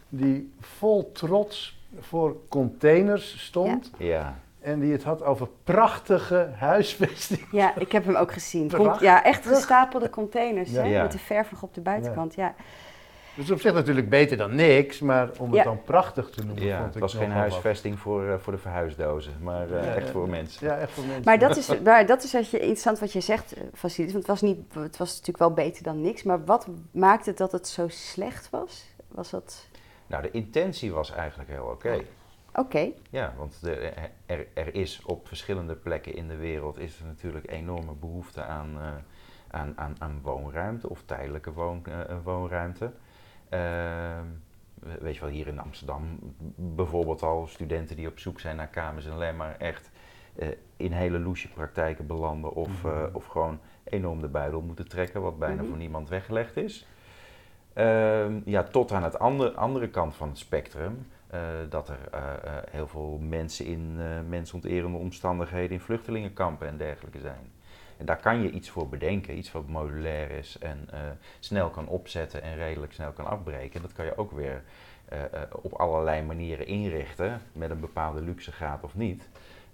die 0.09 0.53
vol 0.61 1.13
trots 1.13 1.79
voor 2.01 2.37
containers 2.49 3.45
stond. 3.47 3.91
Ja. 3.97 4.39
En 4.61 4.81
die 4.81 4.93
het 4.93 5.03
had 5.03 5.23
over 5.23 5.49
prachtige 5.65 6.51
huisvesting. 6.59 7.47
Ja, 7.51 7.77
ik 7.77 7.93
heb 7.93 8.05
hem 8.05 8.17
ook 8.17 8.33
gezien. 8.33 8.71
ja, 9.01 9.25
echt 9.25 9.47
gestapelde 9.47 10.11
containers 10.11 10.71
hè, 10.71 11.03
met 11.03 11.13
de 11.13 11.19
verf 11.19 11.51
nog 11.51 11.63
op 11.63 11.75
de 11.75 11.81
buitenkant. 11.81 12.35
Ja. 12.35 12.55
Dus 13.35 13.51
op 13.51 13.61
zich 13.61 13.73
natuurlijk 13.73 14.09
beter 14.09 14.37
dan 14.37 14.55
niks, 14.55 15.01
maar 15.01 15.31
om 15.39 15.53
het 15.53 15.65
dan 15.65 15.83
prachtig 15.83 16.31
te 16.31 16.45
noemen. 16.45 16.65
Ja, 16.65 16.79
vond 16.81 16.93
het 16.95 17.03
was 17.03 17.15
geen 17.15 17.31
huisvesting 17.31 17.99
voor, 17.99 18.25
uh, 18.25 18.35
voor 18.39 18.53
de 18.53 18.59
verhuisdozen, 18.59 19.33
maar 19.41 19.71
uh, 19.71 19.97
echt 19.97 20.11
voor 20.11 20.29
mensen. 20.29 20.67
Ja, 20.67 20.77
echt 20.77 20.93
voor 20.93 21.05
mensen. 21.05 21.25
Maar 21.25 21.39
dat 21.39 21.57
is, 21.57 21.81
maar 21.85 22.07
dat 22.07 22.23
is 22.23 22.31
je, 22.31 22.59
interessant 22.59 22.99
wat 22.99 23.13
je 23.13 23.21
zegt, 23.21 23.55
Vasilis. 23.73 24.13
Want 24.13 24.27
het 24.27 24.41
was, 24.41 24.51
niet, 24.51 24.75
het 24.75 24.97
was 24.97 25.11
natuurlijk 25.11 25.39
wel 25.39 25.53
beter 25.53 25.83
dan 25.83 26.01
niks. 26.01 26.23
Maar 26.23 26.45
wat 26.45 26.67
maakte 26.91 27.29
het 27.29 27.39
dat 27.39 27.53
het 27.53 27.69
zo 27.69 27.89
slecht 27.89 28.51
was? 28.51 28.85
Was 29.09 29.31
dat... 29.31 29.67
Nou, 30.07 30.23
de 30.23 30.31
intentie 30.31 30.93
was 30.93 31.13
eigenlijk 31.13 31.51
heel 31.51 31.65
oké. 31.65 32.01
Oké. 32.55 32.91
Ja, 33.11 33.33
want 33.37 33.59
de, 33.61 33.93
er, 34.27 34.47
er, 34.55 34.75
is 34.75 35.03
op 35.05 35.29
verschillende 35.29 35.75
plekken 35.75 36.15
in 36.15 36.29
de 36.29 36.37
wereld 36.37 36.79
is 36.79 36.99
er 36.99 37.07
natuurlijk 37.07 37.51
enorme 37.51 37.93
behoefte 37.93 38.43
aan, 38.43 38.71
uh, 38.77 38.89
aan, 39.51 39.73
aan, 39.77 39.97
aan 39.99 40.21
woonruimte 40.23 40.89
of 40.89 41.03
tijdelijke 41.07 41.53
woon, 41.53 41.83
uh, 41.89 42.17
woonruimte. 42.25 42.93
Uh, 43.55 44.21
weet 45.01 45.15
je 45.15 45.21
wel, 45.21 45.31
hier 45.31 45.47
in 45.47 45.59
Amsterdam 45.59 46.19
bijvoorbeeld 46.57 47.23
al 47.23 47.47
studenten 47.47 47.97
die 47.97 48.09
op 48.09 48.19
zoek 48.19 48.41
zijn 48.41 48.57
naar 48.57 48.69
kamers 48.69 49.07
en 49.07 49.13
alleen 49.13 49.37
maar 49.37 49.57
echt 49.59 49.91
eh, 50.37 50.49
in 50.77 50.93
hele 50.93 51.19
loesje 51.19 51.49
praktijken 51.49 52.07
belanden 52.07 52.53
of, 52.53 52.83
Mhm. 52.83 52.95
eh, 52.95 53.05
of 53.13 53.27
gewoon 53.27 53.59
enorm 53.85 54.21
de 54.21 54.29
buidel 54.29 54.61
moeten 54.61 54.89
trekken, 54.89 55.21
wat 55.23 55.39
bijna 55.39 55.61
Mhm. 55.61 55.69
voor 55.69 55.77
niemand 55.77 56.09
weggelegd 56.09 56.57
is. 56.57 56.87
Ehm, 57.73 58.41
ja, 58.45 58.63
tot 58.63 58.93
aan 58.93 59.03
het 59.03 59.19
andere, 59.19 59.53
andere 59.55 59.89
kant 59.89 60.15
van 60.17 60.29
het 60.29 60.39
spectrum, 60.39 61.07
eh, 61.27 61.41
dat 61.69 61.89
er 61.89 61.99
heel 62.71 62.87
veel 62.87 63.19
mensen 63.19 63.67
in 63.67 63.97
mensonterende 64.29 64.99
omstandigheden 64.99 65.71
in 65.71 65.81
vluchtelingenkampen 65.81 66.69
en 66.69 66.77
dergelijke 66.77 67.21
zijn. 67.21 67.50
En 68.01 68.07
daar 68.07 68.21
kan 68.21 68.43
je 68.43 68.51
iets 68.51 68.71
voor 68.71 68.89
bedenken, 68.89 69.39
iets 69.39 69.53
wat 69.53 69.69
modulair 69.69 70.31
is 70.31 70.59
en 70.59 70.89
uh, 70.95 71.01
snel 71.39 71.71
kan 71.71 71.89
opzetten 71.89 72.43
en 72.43 72.57
redelijk 72.57 72.93
snel 72.93 73.13
kan 73.13 73.27
afbreken. 73.27 73.83
Dat 73.83 73.93
kan 73.93 74.05
je 74.05 74.19
ook 74.19 74.33
weer 74.33 74.63
uh, 75.13 75.19
op 75.63 75.73
allerlei 75.73 76.23
manieren 76.23 76.67
inrichten, 76.67 77.43
met 77.53 77.71
een 77.71 77.81
bepaalde 77.81 78.21
luxegraad 78.21 78.85
of 78.85 78.95
niet. 78.95 79.29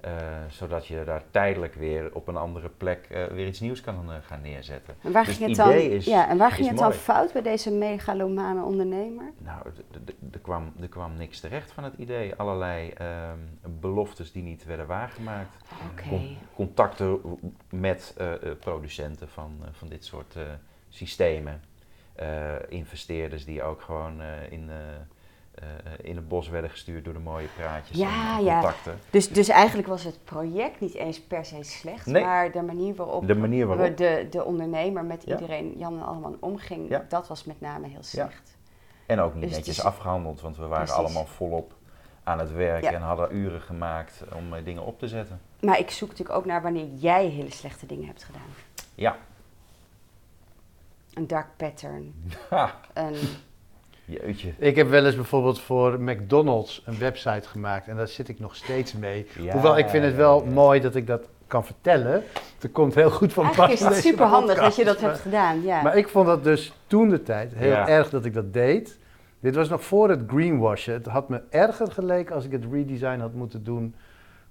Uh, 0.04 0.12
zodat 0.48 0.86
je 0.86 1.04
daar 1.04 1.22
tijdelijk 1.30 1.74
weer 1.74 2.14
op 2.14 2.28
een 2.28 2.36
andere 2.36 2.68
plek 2.68 3.08
uh, 3.10 3.24
weer 3.24 3.46
iets 3.46 3.60
nieuws 3.60 3.80
kan 3.80 4.10
uh, 4.10 4.14
gaan 4.22 4.40
neerzetten. 4.40 4.94
En 5.02 5.12
waar 5.12 5.24
dus 5.24 5.36
ging 5.36 5.48
het, 5.48 5.56
dan, 5.56 5.72
is, 5.72 6.04
ja, 6.04 6.28
en 6.28 6.36
waar 6.36 6.50
ging 6.50 6.68
het 6.68 6.78
dan 6.78 6.92
fout 6.92 7.32
bij 7.32 7.42
deze 7.42 7.70
megalomane 7.70 8.62
ondernemer? 8.62 9.32
Nou, 9.38 9.66
er 10.32 10.38
kwam, 10.38 10.72
er 10.80 10.88
kwam 10.88 11.16
niks 11.16 11.40
terecht 11.40 11.72
van 11.72 11.84
het 11.84 11.94
idee. 11.96 12.34
Allerlei 12.34 12.92
um, 13.62 13.74
beloftes 13.80 14.32
die 14.32 14.42
niet 14.42 14.64
werden 14.64 14.86
waargemaakt. 14.86 15.56
Okay. 15.92 16.08
Con 16.08 16.36
contacten 16.54 17.20
met 17.70 18.16
producenten 18.60 19.28
van, 19.28 19.58
van 19.72 19.88
dit 19.88 20.04
soort 20.04 20.36
systemen. 20.88 21.60
investeerders 22.68 23.44
die 23.44 23.62
ook 23.62 23.80
gewoon 23.80 24.22
in 24.50 24.70
uh, 25.62 25.68
in 26.02 26.16
het 26.16 26.28
bos 26.28 26.48
werden 26.48 26.70
gestuurd 26.70 27.04
door 27.04 27.14
de 27.14 27.20
mooie 27.20 27.46
praatjes 27.56 27.98
ja, 27.98 28.38
en 28.38 28.44
contacten. 28.44 28.92
Ja. 28.92 28.98
Dus, 29.10 29.28
dus 29.28 29.48
eigenlijk 29.48 29.88
was 29.88 30.04
het 30.04 30.24
project 30.24 30.80
niet 30.80 30.94
eens 30.94 31.20
per 31.20 31.44
se 31.44 31.62
slecht, 31.62 32.06
nee. 32.06 32.24
maar 32.24 32.52
de 32.52 32.62
manier 32.62 32.94
waarop, 32.94 33.26
de, 33.26 33.34
manier 33.34 33.66
waarop. 33.66 33.96
De, 33.96 34.26
de 34.30 34.44
ondernemer 34.44 35.04
met 35.04 35.22
ja. 35.26 35.32
iedereen, 35.34 35.74
Jan 35.78 35.96
en 35.96 36.06
Alleman, 36.06 36.36
omging, 36.40 36.88
ja. 36.88 37.04
dat 37.08 37.28
was 37.28 37.44
met 37.44 37.60
name 37.60 37.88
heel 37.88 38.02
slecht. 38.02 38.56
En 39.06 39.20
ook 39.20 39.34
niet 39.34 39.42
Dus 39.42 39.52
netjes 39.52 39.78
is- 39.78 39.84
afgehandeld, 39.84 40.40
want 40.40 40.56
we 40.56 40.66
waren 40.66 40.84
Precies. 40.84 41.04
allemaal 41.04 41.26
volop 41.26 41.74
aan 42.24 42.38
het 42.38 42.52
werk 42.52 42.84
en 42.84 43.02
hadden 43.02 43.36
uren 43.36 43.60
gemaakt 43.60 44.22
om 44.34 44.54
eh, 44.54 44.64
dingen 44.64 44.82
op 44.82 44.98
te 44.98 45.08
zetten. 45.08 45.40
Maar 45.60 45.78
ik 45.78 45.90
zoek 45.90 46.08
natuurlijk 46.08 46.38
ook 46.38 46.44
naar 46.44 46.62
wanneer 46.62 46.88
jij 46.94 47.26
hele 47.26 47.50
slechte 47.50 47.86
dingen 47.86 48.06
hebt 48.06 48.24
gedaan. 48.24 48.48
Ja, 48.94 49.16
Een 51.14 51.26
dark 51.26 51.46
pattern, 51.56 52.14
een... 52.92 53.16
jeutje. 54.06 54.52
Ik 54.58 54.76
heb 54.76 54.88
wel 54.88 55.06
eens 55.06 55.14
bijvoorbeeld 55.14 55.60
voor 55.60 56.00
McDonald's 56.00 56.82
een 56.86 56.98
website 56.98 57.48
gemaakt 57.48 57.88
en 57.88 57.96
daar 57.96 58.08
zit 58.08 58.28
ik 58.28 58.38
nog 58.38 58.56
steeds 58.56 58.92
mee. 58.92 59.26
Ja, 59.40 59.52
Hoewel 59.52 59.78
ik 59.78 59.88
vind 59.88 60.04
het 60.04 60.14
wel 60.14 60.44
ja. 60.44 60.50
mooi 60.50 60.80
dat 60.80 60.94
ik 60.94 61.06
dat 61.06 61.28
kan 61.46 61.64
vertellen. 61.64 62.22
Het 62.60 62.72
komt 62.72 62.94
heel 62.94 63.10
goed 63.10 63.32
van 63.32 63.46
pas. 63.46 63.58
Eigenlijk 63.58 63.90
is 63.90 63.96
het 63.96 64.06
super 64.12 64.26
handig 64.26 64.58
dat 64.58 64.76
je 64.76 64.84
dat 64.84 65.00
hebt 65.00 65.18
gedaan, 65.18 65.62
ja. 65.62 65.82
Maar 65.82 65.96
ik 65.96 66.08
vond 66.08 66.26
dat 66.26 66.44
dus 66.44 66.72
toen 66.86 67.08
de 67.08 67.22
tijd 67.22 67.52
heel 67.54 67.70
Ja. 67.70 67.88
erg 67.88 68.10
dat 68.10 68.24
ik 68.24 68.34
dat 68.34 68.52
deed. 68.52 68.98
Dit 69.40 69.54
was 69.54 69.68
nog 69.68 69.84
voor 69.84 70.08
het 70.10 70.20
greenwashen. 70.26 70.92
Het 70.94 71.06
had 71.06 71.28
me 71.28 71.42
erger 71.50 71.92
geleken 71.92 72.34
als 72.34 72.44
ik 72.44 72.52
het 72.52 72.64
redesign 72.72 73.18
had 73.20 73.32
moeten 73.34 73.64
doen. 73.64 73.94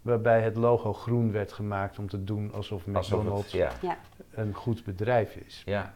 Waarbij 0.01 0.41
het 0.41 0.55
logo 0.55 0.93
groen 0.93 1.31
werd 1.31 1.51
gemaakt 1.53 1.99
om 1.99 2.09
te 2.09 2.23
doen 2.23 2.51
alsof 2.53 2.83
Alsof 2.93 3.19
McDonald's 3.19 3.51
het, 3.53 3.71
ja, 3.81 3.97
een 4.33 4.53
goed 4.53 4.83
bedrijf 4.83 5.35
is. 5.35 5.61
ja. 5.65 5.93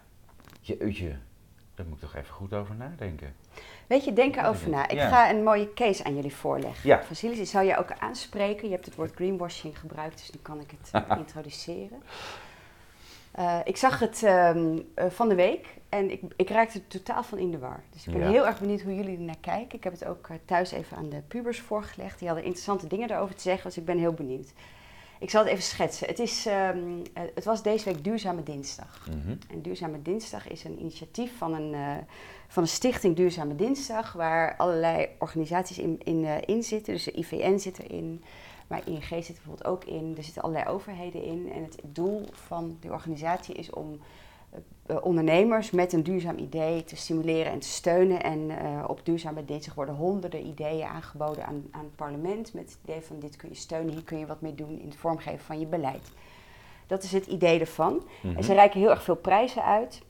Jeutje. 0.61 1.11
Daar 1.75 1.85
moet 1.87 1.95
ik 1.95 2.01
toch 2.01 2.15
even 2.15 2.33
goed 2.33 2.53
over 2.53 2.75
nadenken. 2.75 3.33
Weet 3.87 4.03
je, 4.05 4.13
denk 4.13 4.35
erover 4.35 4.69
na. 4.69 4.83
Ik 4.87 4.97
Ja. 4.97 5.07
ga 5.07 5.29
een 5.29 5.43
mooie 5.43 5.73
case 5.73 6.03
aan 6.03 6.15
jullie 6.15 6.35
voorleggen. 6.35 6.89
Ja. 6.89 7.03
Vasilis, 7.03 7.37
die 7.37 7.45
zou 7.45 7.65
je 7.65 7.77
ook 7.77 7.91
aanspreken. 7.99 8.67
Je 8.67 8.73
hebt 8.73 8.85
het 8.85 8.95
woord 8.95 9.15
greenwashing 9.15 9.79
gebruikt, 9.79 10.17
dus 10.19 10.29
nu 10.31 10.39
kan 10.41 10.59
ik 10.59 10.71
het 10.81 11.03
eh, 11.07 11.17
introduceren. 11.17 12.03
Eh, 13.31 13.57
ik 13.63 13.77
zag 13.77 13.99
het 13.99 14.23
ehm, 14.23 14.79
eh, 14.93 15.05
van 15.09 15.29
de 15.29 15.35
week 15.35 15.67
en 15.89 16.11
ik, 16.11 16.21
ik 16.35 16.49
raakte 16.49 16.77
er 16.79 16.87
totaal 16.87 17.23
van 17.23 17.37
in 17.37 17.51
de 17.51 17.57
war. 17.59 17.83
Dus 17.89 18.07
ik 18.07 18.13
ben 18.13 18.21
Ja. 18.21 18.29
heel 18.29 18.45
erg 18.47 18.59
benieuwd 18.59 18.81
hoe 18.81 18.95
jullie 18.95 19.17
er 19.17 19.23
naar 19.23 19.37
kijken. 19.41 19.77
Ik 19.77 19.83
heb 19.83 19.93
het 19.93 20.05
ook 20.05 20.27
thuis 20.45 20.71
even 20.71 20.97
aan 20.97 21.09
de 21.09 21.21
pubers 21.27 21.59
voorgelegd. 21.59 22.17
Die 22.19 22.27
hadden 22.27 22.45
interessante 22.45 22.87
dingen 22.87 23.07
daarover 23.07 23.35
te 23.35 23.41
zeggen, 23.41 23.63
dus 23.67 23.77
ik 23.77 23.85
ben 23.85 23.97
heel 23.97 24.13
benieuwd. 24.13 24.53
Ik 25.19 25.29
zal 25.29 25.41
het 25.43 25.51
even 25.51 25.63
schetsen. 25.63 26.07
Het, 26.07 26.19
is, 26.19 26.45
ehm, 26.45 26.77
eh, 27.13 27.23
het 27.35 27.45
was 27.45 27.63
deze 27.63 27.85
week 27.85 28.03
Duurzame 28.03 28.43
Dinsdag. 28.43 29.07
Mhm. 29.09 29.35
En 29.51 29.61
Duurzame 29.61 30.01
Dinsdag 30.01 30.47
is 30.47 30.63
een 30.63 30.79
initiatief 30.79 31.37
van 31.37 31.53
een, 31.53 31.75
van 32.51 32.63
een 32.63 32.69
stichting 32.69 33.15
Duurzame 33.15 33.55
Dinsdag, 33.55 34.13
waar 34.13 34.57
allerlei 34.57 35.07
organisaties 35.19 35.77
in, 35.77 35.99
in, 36.03 36.25
in 36.45 36.63
zitten. 36.63 36.93
Dus 36.93 37.03
de 37.03 37.11
IVN 37.11 37.57
zit 37.57 37.79
erin, 37.79 38.23
maar 38.67 38.81
ING 38.87 39.03
zit 39.03 39.27
er 39.27 39.33
bijvoorbeeld 39.33 39.65
ook 39.65 39.83
in. 39.83 40.13
Er 40.17 40.23
zitten 40.23 40.41
allerlei 40.41 40.69
overheden 40.69 41.23
in. 41.23 41.51
En 41.51 41.63
het 41.63 41.77
doel 41.83 42.25
van 42.31 42.77
die 42.79 42.91
organisatie 42.91 43.55
is 43.55 43.69
om 43.69 43.99
eh, 44.49 44.59
eh, 44.85 45.05
ondernemers 45.05 45.71
met 45.71 45.93
een 45.93 46.03
duurzaam 46.03 46.37
idee 46.37 46.83
te 46.83 46.95
stimuleren 46.95 47.51
en 47.51 47.59
te 47.59 47.67
steunen. 47.67 48.23
En 48.23 48.51
op 48.87 49.05
Duurzame 49.05 49.45
Dinsdag 49.45 49.73
worden 49.73 49.95
honderden 49.95 50.47
ideeën 50.47 50.87
aangeboden 50.87 51.45
aan, 51.45 51.63
aan 51.71 51.83
het 51.83 51.95
parlement 51.95 52.53
met 52.53 52.63
het 52.63 52.77
idee 52.83 53.01
van 53.01 53.19
dit 53.19 53.35
kun 53.35 53.49
je 53.49 53.55
steunen, 53.55 53.93
hier 53.93 54.03
kun 54.03 54.19
je 54.19 54.25
wat 54.25 54.41
mee 54.41 54.55
doen 54.55 54.79
in 54.79 54.87
het 54.87 54.97
vormgeven 54.97 55.45
van 55.45 55.59
je 55.59 55.65
beleid. 55.65 56.11
Dat 56.87 57.03
is 57.03 57.11
het 57.11 57.25
idee 57.25 57.59
ervan. 57.59 58.03
Mhm. 58.21 58.35
En 58.35 58.43
ze 58.43 58.53
reiken 58.53 58.79
heel 58.79 58.89
erg 58.89 59.03
veel 59.03 59.15
prijzen 59.15 59.63
uit. 59.63 60.01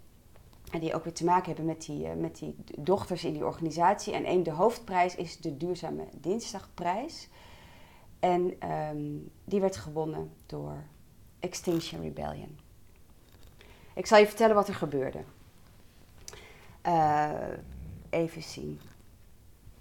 En 0.71 0.79
die 0.79 0.93
ook 0.93 1.03
weer 1.03 1.13
te 1.13 1.25
maken 1.25 1.45
hebben 1.45 1.65
met 1.65 1.85
die, 1.85 2.07
eh, 2.07 2.15
met 2.15 2.37
die 2.37 2.55
dochters 2.77 3.23
in 3.23 3.33
die 3.33 3.45
organisatie. 3.45 4.13
En 4.13 4.29
een, 4.29 4.43
de 4.43 4.51
hoofdprijs 4.51 5.15
is 5.15 5.37
de 5.37 5.57
Duurzame 5.57 6.03
Dinsdagprijs. 6.21 7.27
En 8.19 8.55
ehm, 8.59 9.17
die 9.45 9.59
werd 9.59 9.77
gewonnen 9.77 10.31
door 10.45 10.83
Extinction 11.39 12.01
Rebellion. 12.01 12.57
Ik 13.95 14.05
zal 14.05 14.19
je 14.19 14.27
vertellen 14.27 14.55
wat 14.55 14.67
er 14.67 14.75
gebeurde. 14.75 15.19
Eh, 16.81 17.31
even 18.09 18.43
zien. 18.43 18.79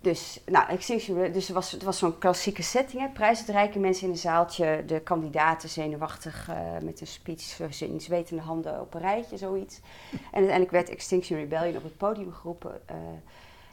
Dus, 0.00 0.40
nou, 0.46 0.68
Extinction 0.68 1.16
Rebellion, 1.16 1.38
dus 1.38 1.46
het 1.46 1.56
was, 1.56 1.76
was 1.84 1.98
zo'n 1.98 2.18
klassieke 2.18 2.62
setting. 2.62 3.02
Hè? 3.02 3.08
Prijsuitreiking, 3.08 3.84
mensen 3.84 4.04
in 4.04 4.12
een 4.12 4.18
zaaltje, 4.18 4.82
de 4.86 5.00
kandidaten 5.00 5.68
zenuwachtig 5.68 6.48
eh, 6.48 6.56
met 6.82 7.00
een 7.00 7.06
speech, 7.06 7.80
in 7.80 8.00
zwetende 8.00 8.42
handen 8.42 8.80
op 8.80 8.94
een 8.94 9.00
rijtje, 9.00 9.36
zoiets. 9.36 9.80
En 10.12 10.18
uiteindelijk 10.32 10.70
werd 10.70 10.88
Extinction 10.88 11.38
Rebellion 11.38 11.76
op 11.76 11.82
het 11.82 11.96
podium 11.96 12.32
geroepen. 12.32 12.80
Eh, 12.86 12.96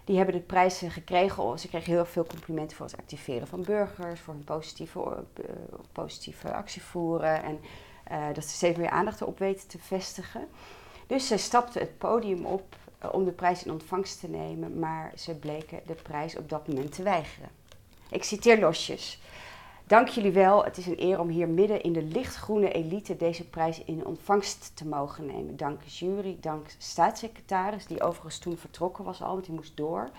die 0.04 0.18
hebben 0.18 0.36
de 0.36 0.42
prijs 0.42 0.82
eh, 0.82 0.92
gekregen. 0.92 1.60
Ze 1.60 1.68
kregen 1.68 1.94
heel 1.94 2.06
veel 2.06 2.26
complimenten 2.26 2.78
voor 2.78 2.86
het 2.86 2.98
activeren 2.98 3.48
van 3.48 3.64
burgers, 3.64 4.20
voor 4.20 4.34
hun 4.34 4.44
positieve, 4.44 5.00
eh, 5.00 5.44
positieve 5.92 6.54
actie 6.54 6.82
voeren 6.82 7.44
en 7.44 7.60
dat 8.34 8.44
ze 8.44 8.50
steeds 8.50 8.78
meer 8.78 8.90
aandacht 8.90 9.22
erop 9.22 9.40
weten 9.40 9.68
te 9.68 9.78
vestigen. 9.80 10.48
Dus 11.08 11.28
ze 11.28 11.38
stapten 11.38 11.82
het 11.82 11.98
podium 11.98 12.46
op 12.46 12.76
om 13.14 13.26
de 13.26 13.32
prijs 13.32 13.64
in 13.64 13.72
ontvangst 13.72 14.20
te 14.20 14.30
nemen, 14.30 14.80
maar 14.80 15.12
ze 15.16 15.36
bleken 15.36 15.80
de 15.86 15.96
prijs 15.96 16.38
op 16.38 16.50
dat 16.50 16.68
moment 16.68 16.96
te 16.96 17.04
weigeren. 17.04 17.50
Ik 18.10 18.24
citeer 18.24 18.60
losjes. 18.60 19.20
Dank 19.88 20.08
jullie 20.08 20.32
wel. 20.32 20.64
Het 20.64 20.78
is 20.78 20.86
een 20.86 21.02
eer 21.02 21.20
om 21.20 21.28
hier 21.28 21.48
midden 21.48 21.84
in 21.84 21.94
de 21.94 22.04
lichtgroene 22.04 22.72
elite 22.72 23.16
deze 23.18 23.50
prijs 23.50 23.84
in 23.84 24.06
ontvangst 24.06 24.72
te 24.76 24.88
mogen 24.88 25.26
nemen. 25.26 25.58
Dank 25.58 25.84
jury, 25.84 26.38
dank 26.42 26.66
staatssecretaris, 26.78 27.86
die 27.88 28.02
overigens 28.02 28.38
toen 28.38 28.58
vertrokken 28.58 29.04
was 29.04 29.22
al, 29.22 29.34
want 29.34 29.46
die 29.46 29.56
moest 29.56 29.78
door. 29.78 30.10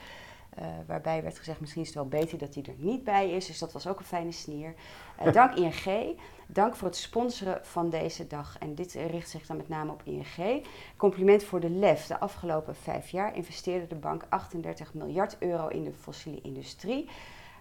Eh, 0.54 0.66
waarbij 0.86 1.22
werd 1.22 1.38
gezegd, 1.38 1.60
misschien 1.60 1.82
is 1.82 1.88
het 1.88 1.96
wel 1.96 2.08
beter 2.08 2.38
dat 2.38 2.54
hij 2.54 2.62
er 2.62 2.74
niet 2.76 3.04
bij 3.04 3.30
is. 3.30 3.46
Dus 3.46 3.58
dat 3.58 3.72
was 3.72 3.86
ook 3.86 3.98
een 3.98 4.04
fijne 4.04 4.32
sneer. 4.32 4.74
Eh, 5.16 5.32
dank 5.32 5.54
ING. 5.54 6.16
Dank 6.46 6.76
voor 6.76 6.88
het 6.88 6.96
sponsoren 6.96 7.58
van 7.62 7.90
deze 7.90 8.26
dag. 8.26 8.58
En 8.58 8.74
dit 8.74 8.92
richt 8.92 9.30
zich 9.30 9.46
dan 9.46 9.56
met 9.56 9.68
name 9.68 9.92
op 9.92 10.02
ING. 10.04 10.64
Compliment 10.96 11.44
voor 11.44 11.60
de 11.60 11.70
LEF. 11.70 12.06
De 12.06 12.18
afgelopen 12.18 12.76
vijf 12.76 13.08
jaar 13.08 13.36
investeerde 13.36 13.86
de 13.86 13.94
bank 13.94 14.24
38 14.28 14.94
miljard 14.94 15.36
euro 15.38 15.68
in 15.68 15.84
de 15.84 15.92
fossiele 15.92 16.40
industrie. 16.40 17.08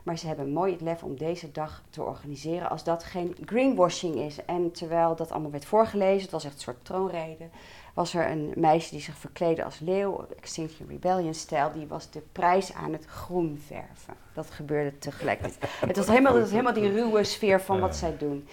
Maar 0.06 0.18
ze 0.18 0.28
hebben 0.28 0.52
mooi 0.52 0.72
het 0.72 0.82
lef 0.82 1.04
om 1.04 1.18
deze 1.18 1.52
dag 1.52 1.84
te 1.90 2.04
organiseren 2.04 2.70
als 2.70 2.84
dat 2.84 3.04
geen 3.04 3.36
greenwashing 3.46 4.16
is. 4.16 4.46
En 4.46 4.72
terwijl 4.72 5.16
dat 5.16 5.32
allemaal 5.32 5.52
werd 5.52 5.66
voorgelezen, 5.66 6.22
het 6.22 6.32
was 6.32 6.44
echt 6.44 6.54
een 6.54 6.60
soort 6.60 6.86
troonrede, 6.86 7.50
was 7.94 8.14
er 8.14 8.30
een 8.30 8.54
meisje 8.56 8.90
die 8.90 9.02
zich 9.02 9.18
verkleedde 9.18 9.64
als 9.64 9.80
leeuw, 9.80 10.28
Extinction 10.40 10.88
Rebellion 10.88 11.34
stijl, 11.34 11.72
die 11.72 11.88
was 11.88 12.10
de 12.10 12.22
prijs 12.32 12.74
aan 12.74 12.94
het 12.94 13.06
groen 13.06 13.62
verven. 13.66 14.14
Dat 14.34 14.50
gebeurde 14.50 14.98
tegelijkertijd. 14.98 15.72
het, 15.88 15.98
was 15.98 16.08
helemaal, 16.08 16.34
het 16.34 16.42
was 16.42 16.52
helemaal 16.52 16.74
die 16.74 16.92
ruwe 16.92 17.24
sfeer 17.24 17.62
van 17.62 17.80
wat 17.80 17.96
zij 17.96 18.18
doen. 18.18 18.48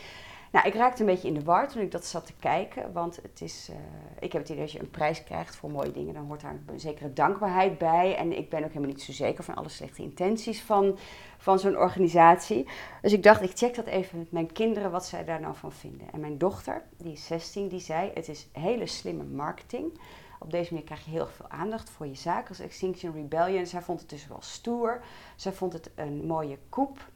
Nou, 0.53 0.67
ik 0.67 0.75
raakte 0.75 1.01
een 1.01 1.09
beetje 1.09 1.29
in 1.29 1.35
de 1.35 1.43
war 1.43 1.69
toen 1.69 1.83
ik 1.83 1.91
dat 1.91 2.05
zat 2.05 2.27
te 2.27 2.33
kijken, 2.41 2.93
want 2.93 3.17
het 3.17 3.41
is, 3.41 3.69
uh, 3.71 3.77
ik 4.21 4.33
heb 4.33 4.43
het 4.43 4.51
idee 4.51 4.63
als 4.63 4.73
je 4.73 4.81
een 4.81 4.91
prijs 4.91 5.25
krijgt 5.25 5.57
voor 5.57 5.71
mooie 5.71 5.93
dingen, 5.93 6.15
dan 6.15 6.27
hoort 6.27 6.41
daar 6.41 6.57
een 6.67 6.81
zekere 6.81 7.13
dankbaarheid 7.13 7.79
bij. 7.79 8.17
En 8.17 8.39
ik 8.39 8.51
ben 8.51 8.61
ook 8.65 8.69
helemaal 8.69 8.89
niet 8.89 9.03
zo 9.03 9.13
zeker 9.13 9.45
van 9.45 9.55
alle 9.55 9.69
slechte 9.69 10.03
intenties 10.03 10.63
van, 10.63 10.99
van 11.39 11.59
zo'n 11.59 11.77
organisatie. 11.77 12.67
Dus 13.03 13.13
ik 13.13 13.23
dacht, 13.23 13.43
ik 13.43 13.57
check 13.57 13.75
dat 13.75 13.87
even 13.87 14.19
met 14.19 14.33
mijn 14.33 14.53
kinderen, 14.53 14.91
wat 14.91 15.07
zij 15.07 15.25
daar 15.25 15.41
nou 15.41 15.55
van 15.55 15.73
vinden. 15.73 16.07
En 16.13 16.21
mijn 16.21 16.39
dochter, 16.39 16.83
die 16.97 17.13
is 17.13 17.27
16, 17.27 17.69
die 17.69 17.81
zei, 17.81 18.11
het 18.15 18.29
is 18.29 18.49
hele 18.53 18.87
slimme 18.87 19.25
marketing 19.25 19.99
op 20.43 20.51
deze 20.51 20.73
manier 20.73 20.87
krijg 20.87 21.05
je 21.05 21.11
heel 21.11 21.27
veel 21.27 21.49
aandacht 21.49 21.91
voor 21.91 22.07
je 22.07 22.15
zaak 22.15 22.49
als 22.49 22.61
Extinction 22.61 23.13
Rebellion. 23.13 23.67
Zij 23.67 23.83
vond 23.83 24.01
het 24.01 24.09
dus 24.09 24.27
wel 24.27 24.41
stoer. 24.41 25.03
Zij 25.37 25.53
vond 25.53 25.73
het 25.73 25.91
een 25.95 26.27
mooie 26.27 26.59
koep. 26.69 27.11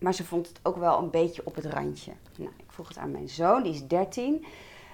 Maar 0.00 0.14
ze 0.14 0.24
vond 0.24 0.48
het 0.48 0.60
ook 0.62 0.76
wel 0.76 0.98
een 0.98 1.10
beetje 1.10 1.42
op 1.44 1.54
het 1.54 1.64
randje. 1.64 2.12
Nou, 2.36 2.50
ik 2.56 2.72
vroeg 2.72 2.88
het 2.88 2.98
aan 2.98 3.10
mijn 3.10 3.28
zoon, 3.28 3.62
die 3.62 3.72
is 3.72 3.86
13. 3.86 4.44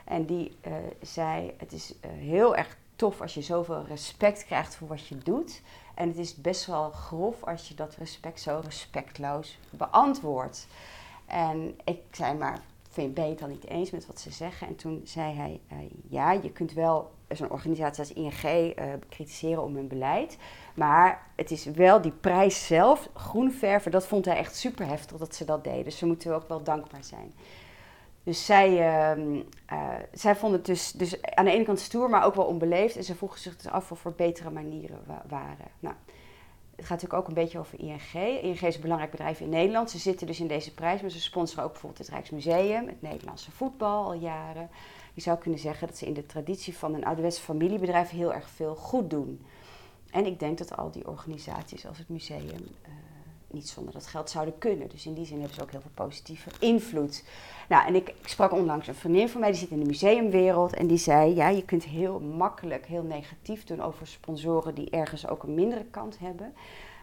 En 0.04 0.26
die 0.26 0.56
uh, 0.66 0.72
zei: 1.02 1.52
Het 1.56 1.72
is 1.72 1.94
uh, 2.04 2.10
heel 2.10 2.56
erg 2.56 2.76
tof 2.96 3.20
als 3.20 3.34
je 3.34 3.42
zoveel 3.42 3.84
respect 3.84 4.44
krijgt 4.44 4.74
voor 4.74 4.88
wat 4.88 5.06
je 5.06 5.18
doet. 5.18 5.62
En 5.94 6.08
het 6.08 6.18
is 6.18 6.34
best 6.34 6.66
wel 6.66 6.90
grof 6.90 7.44
als 7.44 7.68
je 7.68 7.74
dat 7.74 7.94
respect 7.94 8.40
zo 8.40 8.60
respectloos 8.64 9.58
beantwoordt. 9.70 10.66
En 11.26 11.78
ik 11.84 12.00
zei 12.10 12.34
maar, 12.34 12.60
vind, 12.90 13.16
je 13.16 13.22
het 13.22 13.38
dan 13.38 13.48
niet 13.48 13.66
eens 13.66 13.90
met 13.90 14.06
wat 14.06 14.20
ze 14.20 14.30
zeggen? 14.30 14.66
En 14.66 14.76
toen 14.76 15.00
zei 15.04 15.34
hij, 15.34 15.60
uh, 15.72 15.78
ja, 16.08 16.32
je 16.32 16.50
kunt 16.50 16.72
wel 16.72 17.10
zo'n 17.28 17.50
organisatie 17.50 17.98
als 17.98 18.12
ING 18.12 18.78
uh, 18.78 18.84
kritiseren 19.08 19.62
om 19.62 19.74
hun 19.74 19.88
beleid. 19.88 20.36
Maar 20.74 21.26
het 21.36 21.50
is 21.50 21.64
wel 21.64 22.00
die 22.00 22.12
prijs 22.12 22.66
zelf, 22.66 23.08
groenverven, 23.14 23.90
dat 23.90 24.06
vond 24.06 24.24
hij 24.24 24.36
echt 24.36 24.56
super 24.56 24.86
heftig 24.86 25.16
dat 25.16 25.34
ze 25.34 25.44
dat 25.44 25.64
deden. 25.64 25.84
Dus 25.84 25.98
ze 25.98 26.06
moeten 26.06 26.34
ook 26.34 26.48
wel 26.48 26.62
dankbaar 26.62 27.04
zijn. 27.04 27.32
Dus 28.22 28.46
zij, 28.46 28.70
uh, 28.70 29.24
uh, 29.72 29.88
zij 30.12 30.36
vonden 30.36 30.58
het 30.58 30.66
dus, 30.66 30.92
dus 30.92 31.22
aan 31.22 31.44
de 31.44 31.50
ene 31.50 31.64
kant 31.64 31.80
stoer, 31.80 32.10
maar 32.10 32.24
ook 32.24 32.34
wel 32.34 32.44
onbeleefd. 32.44 32.96
En 32.96 33.04
ze 33.04 33.14
vroegen 33.14 33.40
zich 33.40 33.56
dus 33.56 33.68
af 33.68 33.92
of 33.92 34.04
er 34.04 34.12
betere 34.12 34.50
manieren 34.50 34.98
wa 35.06 35.22
waren. 35.28 35.66
Nou, 35.78 35.94
het 36.76 36.84
gaat 36.86 37.00
natuurlijk 37.00 37.20
ook 37.20 37.28
een 37.28 37.42
beetje 37.42 37.58
over 37.58 37.80
ING. 37.80 38.12
ING 38.42 38.60
is 38.60 38.74
een 38.74 38.80
belangrijk 38.80 39.10
bedrijf 39.10 39.40
in 39.40 39.48
Nederland. 39.48 39.90
Ze 39.90 39.98
zitten 39.98 40.26
dus 40.26 40.40
in 40.40 40.46
deze 40.46 40.74
prijs, 40.74 41.00
maar 41.00 41.10
ze 41.10 41.20
sponsoren 41.20 41.64
ook 41.64 41.70
bijvoorbeeld 41.70 42.06
het 42.06 42.14
Rijksmuseum, 42.14 42.86
het 42.86 43.02
Nederlandse 43.02 43.50
voetbal 43.50 44.04
al 44.04 44.12
jaren. 44.12 44.70
Je 45.16 45.22
zou 45.22 45.38
kunnen 45.38 45.60
zeggen 45.60 45.86
dat 45.86 45.96
ze 45.96 46.06
in 46.06 46.14
de 46.14 46.26
traditie 46.26 46.76
van 46.76 46.94
een 46.94 47.04
ouderwetse 47.04 47.42
familiebedrijf 47.42 48.10
heel 48.10 48.34
erg 48.34 48.48
veel 48.48 48.74
goed 48.74 49.10
doen. 49.10 49.46
En 50.10 50.26
ik 50.26 50.38
denk 50.38 50.58
dat 50.58 50.76
al 50.76 50.90
die 50.90 51.08
organisaties 51.08 51.86
als 51.86 51.98
het 51.98 52.08
museum 52.08 52.44
uh, 52.48 52.92
niet 53.50 53.68
zonder 53.68 53.92
dat 53.92 54.06
geld 54.06 54.30
zouden 54.30 54.58
kunnen. 54.58 54.88
Dus 54.88 55.06
in 55.06 55.14
die 55.14 55.24
zin 55.24 55.38
hebben 55.38 55.54
ze 55.54 55.62
ook 55.62 55.70
heel 55.70 55.80
veel 55.80 56.04
positieve 56.06 56.50
invloed. 56.60 57.24
Nou, 57.68 57.86
en 57.86 57.94
ik, 57.94 58.08
ik, 58.08 58.28
sprak 58.28 58.52
onlangs 58.52 58.86
een 58.86 58.94
vriendin 58.94 59.28
van 59.28 59.40
mij, 59.40 59.50
die 59.50 59.58
zit 59.58 59.70
in 59.70 59.80
de 59.80 59.86
museumwereld. 59.86 60.74
En 60.74 60.86
die 60.86 60.98
zei, 60.98 61.34
ja, 61.34 61.48
je 61.48 61.64
kunt 61.64 61.84
heel 61.84 62.20
makkelijk, 62.20 62.86
heel 62.86 63.02
negatief 63.02 63.64
doen 63.64 63.80
over 63.80 64.06
sponsoren 64.06 64.74
die 64.74 64.90
ergens 64.90 65.28
ook 65.28 65.42
een 65.42 65.54
mindere 65.54 65.84
kant 65.84 66.18
hebben. 66.18 66.54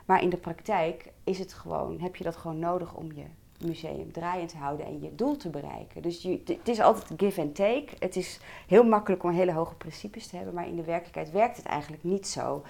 Maar 0.05 0.21
in 0.21 0.29
de 0.29 0.37
praktijk 0.37 1.11
is 1.23 1.39
het 1.39 1.53
gewoon, 1.53 1.99
heb 1.99 2.15
je 2.15 2.23
dat 2.23 2.35
gewoon 2.35 2.59
nodig 2.59 2.93
om 2.93 3.11
je 3.11 3.25
museum 3.59 4.11
draaiend 4.11 4.49
te 4.49 4.57
houden 4.57 4.85
en 4.85 5.01
je 5.01 5.15
doel 5.15 5.37
te 5.37 5.49
bereiken. 5.49 6.01
Dus 6.01 6.21
je, 6.21 6.41
het 6.45 6.67
is 6.67 6.79
altijd 6.79 7.19
give 7.19 7.41
and 7.41 7.55
take. 7.55 7.87
Het 7.99 8.15
is 8.15 8.39
heel 8.67 8.83
makkelijk 8.83 9.23
om 9.23 9.31
hele 9.31 9.53
hoge 9.53 9.75
principes 9.75 10.27
te 10.27 10.35
hebben, 10.35 10.53
maar 10.53 10.67
in 10.67 10.75
de 10.75 10.83
werkelijkheid 10.83 11.31
werkt 11.31 11.57
het 11.57 11.65
eigenlijk 11.65 12.03
niet 12.03 12.27
zo. 12.27 12.63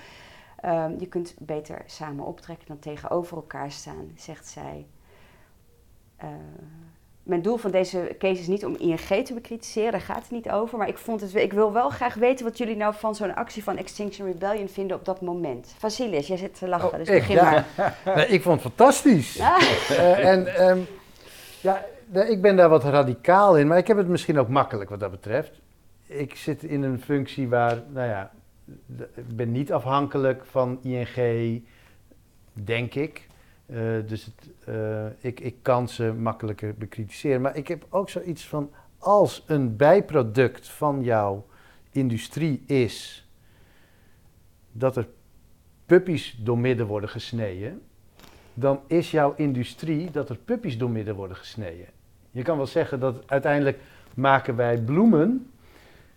Um, 0.65 0.99
je 0.99 1.07
kunt 1.07 1.35
beter 1.39 1.83
samen 1.85 2.25
optrekken 2.25 2.67
dan 2.67 2.79
tegenover 2.79 3.37
elkaar 3.37 3.71
staan, 3.71 4.11
zegt 4.15 4.47
zij. 4.47 4.85
Uh, 6.23 6.29
mijn 7.23 7.41
doel 7.41 7.57
van 7.57 7.71
deze 7.71 8.15
case 8.19 8.41
is 8.41 8.47
niet 8.47 8.65
om 8.65 8.75
ING 8.75 9.25
te 9.25 9.33
bekritiseren, 9.33 9.91
daar 9.91 10.01
gaat 10.01 10.21
het 10.21 10.31
niet 10.31 10.49
over. 10.49 10.77
Maar 10.77 10.87
ik, 10.87 10.97
vond 10.97 11.21
het, 11.21 11.35
ik 11.35 11.53
wil 11.53 11.73
wel 11.73 11.89
graag 11.89 12.13
weten 12.13 12.45
wat 12.45 12.57
jullie 12.57 12.75
nou 12.75 12.93
van 12.97 13.15
zo'n 13.15 13.35
actie 13.35 13.63
van 13.63 13.77
Extinction 13.77 14.27
Rebellion 14.27 14.69
vinden 14.69 14.97
op 14.97 15.05
dat 15.05 15.21
moment. 15.21 15.75
Vasilis, 15.77 16.27
jij 16.27 16.37
zit 16.37 16.57
te 16.57 16.67
lachen, 16.67 16.91
oh, 16.91 16.97
dus 16.97 17.07
echt? 17.07 17.19
begin 17.19 17.35
ja. 17.35 17.65
maar. 17.75 17.97
nee, 18.15 18.27
ik 18.27 18.41
vond 18.41 18.63
het 18.63 18.73
fantastisch. 18.73 19.39
Ah. 19.39 19.61
Uh, 19.89 20.25
en 20.25 20.69
um, 20.69 20.87
ja, 21.61 21.85
ik 22.11 22.41
ben 22.41 22.55
daar 22.55 22.69
wat 22.69 22.83
radicaal 22.83 23.57
in, 23.57 23.67
maar 23.67 23.77
ik 23.77 23.87
heb 23.87 23.97
het 23.97 24.07
misschien 24.07 24.39
ook 24.39 24.49
makkelijk 24.49 24.89
wat 24.89 24.99
dat 24.99 25.11
betreft. 25.11 25.61
Ik 26.05 26.35
zit 26.35 26.63
in 26.63 26.83
een 26.83 27.01
functie 27.01 27.49
waar, 27.49 27.81
nou 27.89 28.07
ja, 28.07 28.31
ik 29.15 29.35
ben 29.35 29.51
niet 29.51 29.73
afhankelijk 29.73 30.45
van 30.45 30.79
ING, 30.81 31.63
denk 32.53 32.95
ik. 32.95 33.27
Uh, 33.65 33.77
dus 34.07 34.25
het, 34.25 34.49
uh, 34.69 35.05
ik, 35.19 35.39
ik 35.39 35.55
kan 35.61 35.89
ze 35.89 36.13
makkelijker 36.13 36.73
bekritiseren. 36.77 37.41
Maar 37.41 37.55
ik 37.55 37.67
heb 37.67 37.85
ook 37.89 38.09
zoiets 38.09 38.47
van, 38.47 38.71
als 38.97 39.43
een 39.47 39.75
bijproduct 39.75 40.69
van 40.69 41.03
jouw 41.03 41.45
industrie 41.91 42.63
is 42.65 43.27
dat 44.71 44.95
er 44.95 45.07
puppies 45.85 46.37
doormidden 46.39 46.87
worden 46.87 47.09
gesneden, 47.09 47.81
dan 48.53 48.79
is 48.87 49.11
jouw 49.11 49.33
industrie 49.35 50.11
dat 50.11 50.29
er 50.29 50.37
puppies 50.37 50.77
doormidden 50.77 51.15
worden 51.15 51.37
gesneden. 51.37 51.85
Je 52.31 52.41
kan 52.41 52.57
wel 52.57 52.67
zeggen 52.67 52.99
dat 52.99 53.23
uiteindelijk 53.25 53.79
maken 54.13 54.55
wij 54.55 54.81
bloemen, 54.81 55.51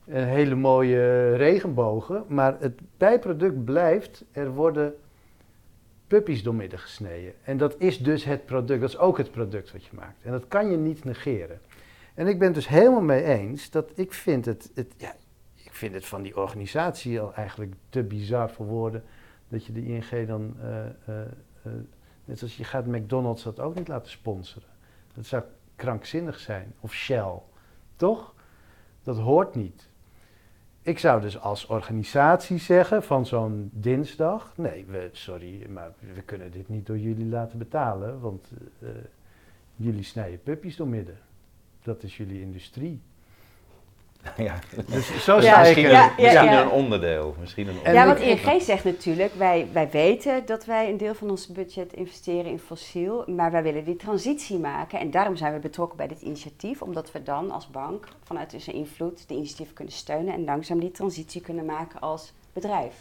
een 0.06 0.26
hele 0.26 0.54
mooie 0.54 1.34
regenbogen, 1.36 2.24
maar 2.28 2.56
het 2.60 2.80
bijproduct 2.96 3.64
blijft, 3.64 4.24
er 4.32 4.50
worden 4.50 4.94
puppies 6.06 6.42
doormidden 6.42 6.78
gesneden. 6.78 7.32
En 7.42 7.56
dat 7.56 7.74
is 7.78 7.98
dus 7.98 8.24
het 8.24 8.44
product, 8.44 8.80
dat 8.80 8.88
is 8.88 8.98
ook 8.98 9.18
het 9.18 9.30
product 9.30 9.72
wat 9.72 9.84
je 9.84 9.90
maakt. 9.94 10.22
En 10.22 10.30
dat 10.30 10.48
kan 10.48 10.70
je 10.70 10.76
niet 10.76 11.04
negeren. 11.04 11.60
En 12.14 12.26
ik 12.26 12.38
ben 12.38 12.46
het 12.46 12.56
dus 12.56 12.68
helemaal 12.68 13.00
mee 13.00 13.24
eens 13.24 13.70
dat 13.70 13.90
ik 13.94 14.12
vind 14.12 14.44
het, 14.44 14.70
het 14.74 14.94
ja, 14.96 15.14
ik 15.54 15.74
vind 15.74 15.94
het 15.94 16.06
van 16.06 16.22
die 16.22 16.36
organisatie 16.36 17.20
al 17.20 17.34
eigenlijk 17.34 17.74
te 17.88 18.02
bizar 18.02 18.50
voor 18.50 18.66
woorden, 18.66 19.04
dat 19.48 19.66
je 19.66 19.72
de 19.72 19.84
ING 19.84 20.26
dan, 20.26 20.56
uh, 20.60 20.76
uh, 21.08 21.20
uh, 21.66 21.72
net 22.24 22.38
zoals 22.38 22.56
je 22.56 22.64
gaat 22.64 22.86
McDonald's 22.86 23.42
dat 23.42 23.60
ook 23.60 23.74
niet 23.74 23.88
laten 23.88 24.10
sponsoren. 24.10 24.68
Dat 25.14 25.26
zou 25.26 25.42
krankzinnig 25.76 26.38
zijn. 26.38 26.74
Of 26.80 26.92
Shell, 26.92 27.40
toch? 27.96 28.34
Dat 29.02 29.18
hoort 29.18 29.54
niet. 29.54 29.88
Ik 30.86 30.98
zou 30.98 31.20
dus 31.20 31.40
als 31.40 31.66
organisatie 31.66 32.58
zeggen 32.58 33.02
van 33.02 33.26
zo'n 33.26 33.70
dinsdag: 33.72 34.52
nee, 34.56 34.84
we, 34.88 35.08
sorry, 35.12 35.66
maar 35.70 35.92
we 36.14 36.22
kunnen 36.22 36.50
dit 36.50 36.68
niet 36.68 36.86
door 36.86 36.98
jullie 36.98 37.26
laten 37.26 37.58
betalen, 37.58 38.20
want 38.20 38.50
uh, 38.78 38.88
jullie 39.76 40.02
snijden 40.02 40.42
puppies 40.42 40.76
door 40.76 40.88
midden. 40.88 41.18
Dat 41.82 42.02
is 42.02 42.16
jullie 42.16 42.40
industrie. 42.40 43.00
Ja, 44.36 44.58
dus 44.86 45.24
zo 45.24 45.40
ja, 45.40 45.58
misschien, 45.58 45.88
ja, 45.88 45.90
ja, 45.90 46.12
misschien 46.16 46.52
een 46.52 46.68
onderdeel. 46.68 47.34
Misschien 47.40 47.68
een 47.68 47.76
onderdeel. 47.76 47.94
Ja, 47.94 48.06
want 48.06 48.18
ING 48.18 48.62
zegt 48.62 48.84
natuurlijk, 48.84 49.34
wij, 49.34 49.68
wij 49.72 49.90
weten 49.90 50.46
dat 50.46 50.64
wij 50.64 50.88
een 50.88 50.96
deel 50.96 51.14
van 51.14 51.30
ons 51.30 51.46
budget 51.46 51.92
investeren 51.92 52.50
in 52.50 52.58
fossiel, 52.58 53.24
maar 53.26 53.50
wij 53.50 53.62
willen 53.62 53.84
die 53.84 53.96
transitie 53.96 54.58
maken. 54.58 55.00
En 55.00 55.10
daarom 55.10 55.36
zijn 55.36 55.52
we 55.52 55.58
betrokken 55.58 55.96
bij 55.96 56.08
dit 56.08 56.22
initiatief, 56.22 56.82
omdat 56.82 57.12
we 57.12 57.22
dan 57.22 57.50
als 57.50 57.70
bank 57.70 58.08
vanuit 58.22 58.54
onze 58.54 58.72
invloed 58.72 59.28
de 59.28 59.34
initiatief 59.34 59.72
kunnen 59.72 59.94
steunen 59.94 60.34
en 60.34 60.44
langzaam 60.44 60.80
die 60.80 60.90
transitie 60.90 61.40
kunnen 61.40 61.64
maken 61.64 62.00
als 62.00 62.32
bedrijf. 62.52 62.94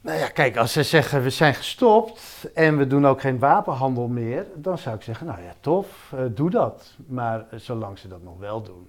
Nou 0.00 0.18
ja, 0.18 0.28
kijk, 0.28 0.56
als 0.56 0.72
ze 0.72 0.82
zeggen 0.82 1.22
we 1.22 1.30
zijn 1.30 1.54
gestopt 1.54 2.50
en 2.54 2.76
we 2.76 2.86
doen 2.86 3.06
ook 3.06 3.20
geen 3.20 3.38
wapenhandel 3.38 4.08
meer, 4.08 4.46
dan 4.54 4.78
zou 4.78 4.96
ik 4.96 5.02
zeggen, 5.02 5.26
nou 5.26 5.42
ja, 5.42 5.54
tof, 5.60 6.12
uh, 6.14 6.20
doe 6.30 6.50
dat. 6.50 6.96
Maar 7.06 7.38
uh, 7.38 7.60
zolang 7.60 7.98
ze 7.98 8.08
dat 8.08 8.22
nog 8.22 8.38
wel 8.38 8.62
doen, 8.62 8.88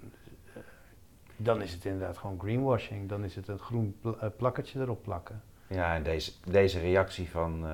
dan 1.43 1.61
is 1.61 1.73
het 1.73 1.85
inderdaad 1.85 2.17
gewoon 2.17 2.39
greenwashing. 2.39 3.09
Dan 3.09 3.23
is 3.23 3.35
het 3.35 3.47
een 3.47 3.59
groen 3.59 3.95
pl 4.01 4.09
plakkertje 4.37 4.79
erop 4.79 5.03
plakken. 5.03 5.41
Ja, 5.67 5.95
en 5.95 6.03
deze, 6.03 6.31
deze 6.45 6.79
reactie 6.79 7.29
van 7.29 7.65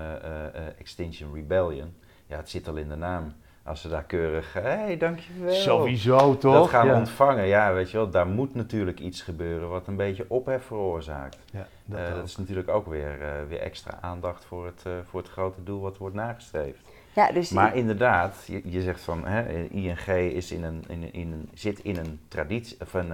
Extinction 0.77 1.33
Rebellion, 1.33 1.93
ja, 2.27 2.37
het 2.37 2.49
zit 2.49 2.67
al 2.67 2.75
in 2.75 2.89
de 2.89 2.95
naam. 2.95 3.33
Als 3.63 3.81
ze 3.81 3.89
daar 3.89 4.03
keurig, 4.03 4.53
hé, 4.53 4.61
hey, 4.61 4.97
dankjewel. 4.97 5.53
Sowieso, 5.53 6.37
toch? 6.37 6.53
Dat 6.53 6.69
gaan 6.69 6.87
ja. 6.87 6.97
ontvangen, 6.97 7.45
ja, 7.45 7.73
weet 7.73 7.91
je 7.91 7.97
wel. 7.97 8.09
Daar 8.09 8.27
moet 8.27 8.55
natuurlijk 8.55 8.99
iets 8.99 9.21
gebeuren 9.21 9.69
wat 9.69 9.87
een 9.87 9.95
beetje 9.95 10.25
ophef 10.27 10.63
veroorzaakt. 10.63 11.37
Ja, 11.51 11.67
dat, 11.85 12.15
dat 12.15 12.25
is 12.25 12.37
natuurlijk 12.37 12.69
ook 12.69 12.87
weer, 12.87 13.17
weer 13.47 13.59
extra 13.59 13.97
aandacht 14.01 14.45
voor 14.45 14.65
het, 14.65 14.83
voor 15.03 15.19
het 15.19 15.29
grote 15.29 15.63
doel 15.63 15.81
wat 15.81 15.97
wordt 15.97 16.15
nagestreefd. 16.15 16.86
Ja, 17.17 17.31
dus 17.31 17.49
maar 17.49 17.75
inderdaad, 17.75 18.43
je, 18.47 18.61
je 18.63 18.81
zegt 18.81 19.01
van, 19.01 19.25
hè, 19.25 19.63
ING 19.63 20.07
is 20.07 20.51
in 20.51 20.63
een, 20.63 20.83
in, 20.87 21.13
in 21.13 21.31
een, 21.31 21.49
zit 21.53 21.79
in 21.79 21.97
een, 21.97 22.19
traditie, 22.27 22.77
of 22.81 22.93
een 22.93 23.11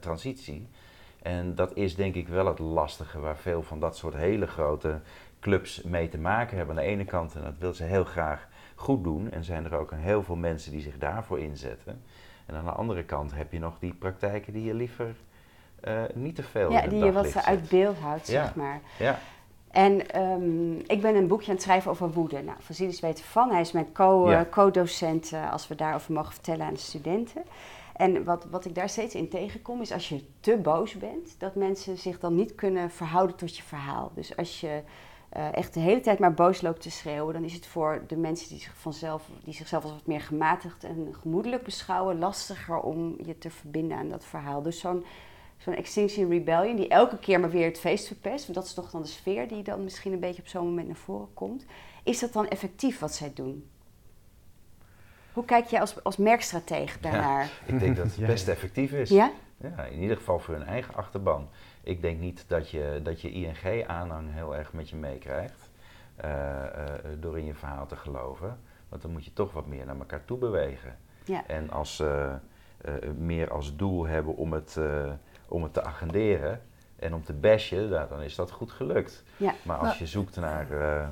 transitie. 0.00 0.68
En 1.22 1.54
dat 1.54 1.76
is 1.76 1.94
denk 1.94 2.14
ik 2.14 2.28
wel 2.28 2.46
het 2.46 2.58
lastige 2.58 3.20
waar 3.20 3.36
veel 3.36 3.62
van 3.62 3.80
dat 3.80 3.96
soort 3.96 4.14
hele 4.14 4.46
grote 4.46 5.00
clubs 5.40 5.82
mee 5.82 6.08
te 6.08 6.18
maken 6.18 6.56
hebben. 6.56 6.76
Aan 6.76 6.82
de 6.82 6.88
ene 6.88 7.04
kant, 7.04 7.34
en 7.34 7.42
dat 7.42 7.58
wil 7.58 7.74
ze 7.74 7.84
heel 7.84 8.04
graag 8.04 8.48
goed 8.74 9.04
doen. 9.04 9.30
En 9.30 9.44
zijn 9.44 9.64
er 9.64 9.74
ook 9.74 9.92
heel 9.94 10.22
veel 10.22 10.36
mensen 10.36 10.72
die 10.72 10.80
zich 10.80 10.98
daarvoor 10.98 11.38
inzetten. 11.38 12.02
En 12.46 12.54
aan 12.54 12.64
de 12.64 12.70
andere 12.70 13.04
kant 13.04 13.34
heb 13.34 13.52
je 13.52 13.58
nog 13.58 13.78
die 13.78 13.94
praktijken 13.94 14.52
die 14.52 14.64
je 14.64 14.74
liever 14.74 15.14
uh, 15.84 16.02
niet 16.14 16.34
te 16.34 16.42
veel. 16.42 16.72
Ja, 16.72 16.86
die 16.86 17.04
je 17.04 17.12
wat 17.12 17.44
uit 17.44 17.68
beeld 17.68 17.98
houdt, 17.98 18.26
ja. 18.26 18.44
zeg 18.44 18.54
maar. 18.54 18.80
Ja. 18.98 19.18
En 19.72 20.20
um, 20.22 20.82
ik 20.86 21.00
ben 21.00 21.16
een 21.16 21.26
boekje 21.26 21.48
aan 21.48 21.54
het 21.54 21.62
schrijven 21.62 21.90
over 21.90 22.12
woede. 22.12 22.42
Nou, 22.42 22.56
Vasilis 22.60 23.00
weet 23.00 23.18
ervan. 23.18 23.50
Hij 23.50 23.60
is 23.60 23.72
mijn 23.72 23.88
Ja. 23.94 24.40
uh, 24.40 24.40
co-docent 24.50 25.32
uh, 25.32 25.52
als 25.52 25.68
we 25.68 25.74
daarover 25.74 26.12
mogen 26.12 26.32
vertellen 26.32 26.66
aan 26.66 26.74
de 26.74 26.80
studenten. 26.80 27.42
En 27.96 28.24
wat, 28.24 28.46
wat 28.50 28.64
ik 28.64 28.74
daar 28.74 28.88
steeds 28.88 29.14
in 29.14 29.28
tegenkom 29.28 29.80
is 29.80 29.92
als 29.92 30.08
je 30.08 30.24
te 30.40 30.56
boos 30.56 30.98
bent, 30.98 31.34
dat 31.38 31.54
mensen 31.54 31.98
zich 31.98 32.18
dan 32.18 32.34
niet 32.34 32.54
kunnen 32.54 32.90
verhouden 32.90 33.36
tot 33.36 33.56
je 33.56 33.62
verhaal. 33.62 34.10
Dus 34.14 34.36
als 34.36 34.60
je 34.60 34.82
uh, 35.36 35.56
echt 35.56 35.74
de 35.74 35.80
hele 35.80 36.00
tijd 36.00 36.18
maar 36.18 36.34
boos 36.34 36.60
loopt 36.60 36.80
te 36.82 36.90
schreeuwen, 36.90 37.34
dan 37.34 37.44
is 37.44 37.52
het 37.54 37.66
voor 37.66 38.04
de 38.06 38.16
mensen 38.16 38.48
die, 38.48 38.58
zich 38.58 38.74
vanzelf, 38.76 39.28
die 39.44 39.54
zichzelf 39.54 39.82
als 39.82 39.92
wat 39.92 40.06
meer 40.06 40.20
gematigd 40.20 40.84
en 40.84 41.14
gemoedelijk 41.20 41.62
beschouwen, 41.62 42.18
lastiger 42.18 42.80
om 42.80 43.16
je 43.24 43.38
te 43.38 43.50
verbinden 43.50 43.98
aan 43.98 44.08
dat 44.08 44.24
verhaal. 44.24 44.62
Dus 44.62 44.80
zo'n 44.80 45.04
zo'n 45.62 45.74
Extinction 45.74 46.28
Rebellion, 46.30 46.76
die 46.76 46.88
elke 46.88 47.18
keer 47.18 47.40
maar 47.40 47.50
weer 47.50 47.66
het 47.66 47.78
feest 47.78 48.06
verpest, 48.06 48.42
want 48.44 48.54
dat 48.54 48.64
is 48.66 48.74
toch 48.74 48.90
dan 48.90 49.02
de 49.02 49.08
sfeer 49.08 49.48
die 49.48 49.62
dan 49.62 49.84
misschien 49.84 50.12
een 50.12 50.20
beetje 50.20 50.42
op 50.42 50.48
zo'n 50.48 50.64
moment 50.66 50.86
naar 50.86 50.96
voren 50.96 51.28
komt. 51.34 51.64
Is 52.04 52.18
dat 52.18 52.32
dan 52.32 52.48
effectief 52.48 52.98
wat 52.98 53.14
zij 53.14 53.30
doen? 53.34 53.70
Hoe 55.32 55.44
kijk 55.44 55.66
jij 55.66 55.80
als, 55.80 56.04
als 56.04 56.16
merkstratege 56.16 57.00
daarnaar? 57.00 57.50
Ik 57.66 57.78
denk 57.80 57.96
dat 57.96 58.06
het 58.06 58.14
Ja, 58.16 58.26
best 58.26 58.46
ja. 58.46 58.52
effectief 58.52 58.92
is. 58.92 59.10
Ja? 59.10 59.30
Ja, 59.76 59.84
in 59.84 60.00
ieder 60.00 60.16
geval 60.16 60.38
voor 60.38 60.54
hun 60.54 60.66
eigen 60.66 60.94
achterban. 60.94 61.48
Ik 61.82 62.02
denk 62.02 62.20
niet 62.20 62.44
dat 62.46 62.70
je, 62.70 63.00
dat 63.02 63.20
je 63.20 63.30
ING-aanhang 63.32 64.32
heel 64.32 64.56
erg 64.56 64.72
met 64.72 64.90
je 64.90 64.96
meekrijgt. 64.96 65.70
eh, 66.16 66.64
eh, 66.64 66.94
door 67.20 67.38
in 67.38 67.44
je 67.44 67.54
verhaal 67.54 67.86
te 67.86 67.96
geloven. 67.96 68.58
Want 68.88 69.02
dan 69.02 69.10
moet 69.10 69.24
je 69.24 69.32
toch 69.32 69.52
wat 69.52 69.66
meer 69.66 69.86
naar 69.86 69.98
elkaar 69.98 70.24
toe 70.24 70.38
bewegen. 70.38 70.98
Ja. 71.24 71.46
En 71.46 71.70
als 71.70 71.96
ze 71.96 72.34
eh, 72.80 72.92
meer 73.18 73.50
als 73.50 73.76
doel 73.76 74.06
hebben 74.06 74.36
om 74.36 74.52
het, 74.52 74.76
eh, 74.76 75.12
om 75.52 75.62
het 75.62 75.72
te 75.72 75.82
agenderen 75.82 76.60
en 76.96 77.14
om 77.14 77.24
te 77.24 77.32
bashen, 77.32 77.88
nou, 77.88 78.08
dan 78.08 78.22
is 78.22 78.34
dat 78.34 78.50
goed 78.50 78.70
gelukt. 78.70 79.24
Ja. 79.36 79.54
Maar 79.62 79.76
als 79.76 79.98
je 79.98 80.06
zoekt 80.06 80.36
naar 80.36 80.70
eh, 80.70 81.02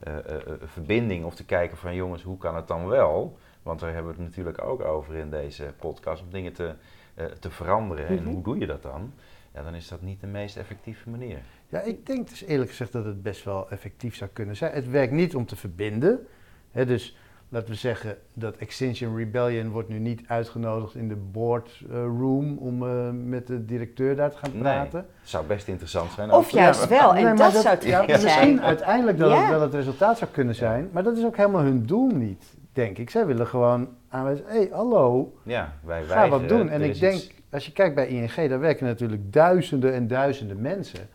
eh, 0.00 0.18
eh, 0.18 0.34
eh, 0.34 0.52
verbinding 0.64 1.24
of 1.24 1.34
te 1.34 1.44
kijken 1.44 1.76
van 1.76 1.94
jongens, 1.94 2.22
hoe 2.22 2.38
kan 2.38 2.56
het 2.56 2.68
dan 2.68 2.86
wel? 2.86 3.38
Want 3.62 3.80
daar 3.80 3.92
hebben 3.92 4.12
we 4.12 4.22
het 4.22 4.28
natuurlijk 4.28 4.64
ook 4.64 4.80
over 4.80 5.14
in 5.14 5.30
deze 5.30 5.72
podcast, 5.78 6.22
om 6.22 6.30
dingen 6.30 6.52
te, 6.52 6.74
eh, 7.14 7.24
te 7.24 7.50
veranderen. 7.50 8.04
Mhm. 8.04 8.26
En 8.26 8.32
hoe 8.32 8.42
doe 8.42 8.58
je 8.58 8.66
dat 8.66 8.82
dan? 8.82 9.12
Ja, 9.54 9.62
dan 9.62 9.74
is 9.74 9.88
dat 9.88 10.02
niet 10.02 10.20
de 10.20 10.26
meest 10.26 10.56
effectieve 10.56 11.10
manier. 11.10 11.38
Ja, 11.68 11.80
ik 11.80 12.06
denk 12.06 12.28
dus 12.28 12.44
eerlijk 12.44 12.70
gezegd 12.70 12.92
dat 12.92 13.04
het 13.04 13.22
best 13.22 13.44
wel 13.44 13.70
effectief 13.70 14.16
zou 14.16 14.30
kunnen 14.32 14.56
zijn. 14.56 14.72
Het 14.72 14.90
werkt 14.90 15.12
niet 15.12 15.34
om 15.34 15.46
te 15.46 15.56
verbinden. 15.56 16.26
Hè, 16.70 16.86
dus 16.86 17.16
laten 17.50 17.68
we 17.68 17.74
zeggen 17.74 18.16
dat 18.32 18.56
Extinction 18.56 19.16
Rebellion 19.16 19.68
wordt 19.70 19.88
nu 19.88 19.98
niet 19.98 20.22
uitgenodigd 20.26 20.94
in 20.94 21.08
de 21.08 21.16
boardroom 21.16 22.58
om 22.58 22.82
eh, 22.86 23.10
met 23.12 23.46
de 23.46 23.64
directeur 23.64 24.16
daar 24.16 24.30
te 24.30 24.36
gaan 24.36 24.52
praten. 24.58 25.06
Zou 25.22 25.46
best 25.46 25.68
interessant 25.68 26.10
zijn. 26.10 26.32
Of 26.32 26.50
juist 26.50 26.88
wel, 26.88 27.14
en 27.14 27.24
Nee, 27.24 27.34
dat, 27.34 27.52
zou 27.52 27.76
te 27.78 27.88
ja, 27.88 28.04
Misschien 28.06 28.62
uiteindelijk 28.62 29.18
dat 29.18 29.30
Ja. 29.30 29.40
het 29.40 29.50
wel 29.50 29.60
het 29.60 29.74
resultaat 29.74 30.18
zou 30.18 30.30
kunnen 30.30 30.54
zijn, 30.54 30.88
maar 30.92 31.02
dat 31.02 31.16
is 31.16 31.24
ook 31.24 31.36
helemaal 31.36 31.62
hun 31.62 31.86
doel 31.86 32.06
niet, 32.10 32.44
denk 32.72 32.98
ik. 32.98 33.10
Zij 33.10 33.26
willen 33.26 33.46
gewoon 33.46 33.88
aanwijzen, 34.08 34.44
hé, 34.48 34.56
hey, 34.56 34.68
hallo, 34.72 35.32
Ja, 35.44 35.72
wij 35.84 36.02
ga 36.04 36.28
wat 36.28 36.48
doen. 36.48 36.68
En 36.68 36.82
ik 36.82 37.00
denk, 37.00 37.14
iets- 37.14 37.30
als 37.50 37.66
je 37.66 37.72
kijkt 37.72 37.94
bij 37.94 38.06
ING, 38.08 38.48
daar 38.48 38.60
werken 38.60 38.86
natuurlijk 38.86 39.32
duizenden 39.32 39.94
en 39.94 40.06
duizenden 40.08 40.60
mensen. 40.60 41.08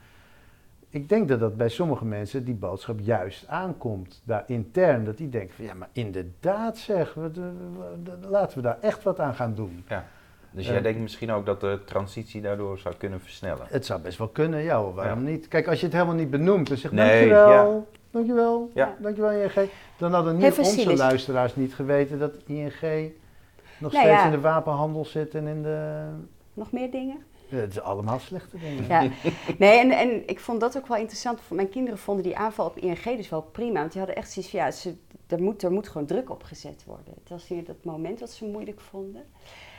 Ik 0.95 1.10
denk 1.10 1.27
dat 1.27 1.39
dat 1.39 1.58
bij 1.58 1.69
sommige 1.69 2.05
mensen 2.05 2.45
die 2.45 2.53
boodschap 2.55 2.99
juist 2.99 3.47
aankomt, 3.47 4.21
daar 4.25 4.43
intern. 4.47 5.05
Dat 5.05 5.17
die 5.17 5.29
denken 5.29 5.55
van, 5.55 5.65
ja, 5.65 5.73
maar 5.73 5.88
inderdaad 5.91 6.77
zeg, 6.77 7.13
we, 7.13 7.31
we- 7.31 7.51
we- 8.03 8.27
laten 8.29 8.58
we 8.58 8.63
daar 8.63 8.77
echt 8.81 9.03
wat 9.03 9.19
aan 9.19 9.34
gaan 9.36 9.55
doen. 9.55 9.86
Dus 10.51 10.65
Eh. 10.65 10.71
jij 10.71 10.81
denkt 10.81 10.99
misschien 10.99 11.31
ook 11.31 11.45
dat 11.45 11.60
de 11.62 11.79
transitie 11.86 12.41
daardoor 12.41 12.77
zou 12.79 12.95
kunnen 12.95 13.19
versnellen? 13.21 13.65
Het 13.69 13.86
zou 13.86 14.01
best 14.01 14.17
wel 14.17 14.27
kunnen, 14.27 14.62
ja, 14.63 14.77
hoor, 14.81 14.93
waarom 14.93 15.23
Ja. 15.25 15.29
niet? 15.29 15.47
Kijk, 15.47 15.67
als 15.67 15.79
je 15.79 15.86
het 15.86 15.93
helemaal 15.93 16.15
niet 16.15 16.29
benoemt 16.29 16.69
en 16.69 16.77
zegt, 16.77 16.93
Nee, 16.93 17.29
dankjewel, 17.29 17.88
dankjewel, 18.12 18.71
Ja. 18.73 18.95
dankjewel 18.99 19.31
ING. 19.31 19.69
Dan 19.97 20.13
hadden 20.13 20.39
Hey, 20.39 20.53
onze 20.58 20.95
luisteraars 20.95 21.55
niet 21.55 21.73
geweten 21.73 22.19
dat 22.19 22.34
ING 22.45 22.71
nog 23.79 23.91
Nou 23.91 24.03
steeds 24.03 24.19
ja. 24.21 24.25
in 24.25 24.31
de 24.31 24.39
wapenhandel 24.39 25.05
zit 25.05 25.36
en 25.36 25.47
in 25.47 25.62
de... 25.63 26.03
Nog 26.53 26.71
meer 26.71 26.91
dingen? 26.91 27.17
Het 27.47 27.71
is 27.71 27.79
allemaal 27.79 28.19
slechte 28.19 28.58
dingen. 28.60 28.88
Ja, 28.88 29.10
nee, 29.58 29.79
en, 29.79 29.91
en 29.91 30.27
ik 30.27 30.39
vond 30.39 30.60
dat 30.60 30.77
ook 30.77 30.88
wel 30.88 30.97
interessant. 30.97 31.39
Mijn 31.49 31.69
kinderen 31.69 31.99
vonden 31.99 32.23
die 32.23 32.38
aanval 32.38 32.65
op 32.65 32.77
ING 32.77 33.03
dus 33.03 33.29
wel 33.29 33.41
prima. 33.41 33.79
Want 33.79 33.91
die 33.91 34.01
hadden 34.01 34.17
echt 34.17 34.31
zoiets 34.31 34.51
van, 34.51 34.60
ja, 34.60 34.71
ze, 34.71 34.95
er, 35.27 35.41
moet, 35.41 35.63
er 35.63 35.71
moet 35.71 35.88
gewoon 35.88 36.08
druk 36.08 36.29
op 36.29 36.43
gezet 36.43 36.84
worden. 36.86 37.13
Het 37.19 37.29
was 37.29 37.47
hier 37.47 37.65
dat 37.65 37.84
moment 37.84 38.19
wat 38.19 38.31
ze 38.31 38.45
moeilijk 38.45 38.79
vonden. 38.79 39.25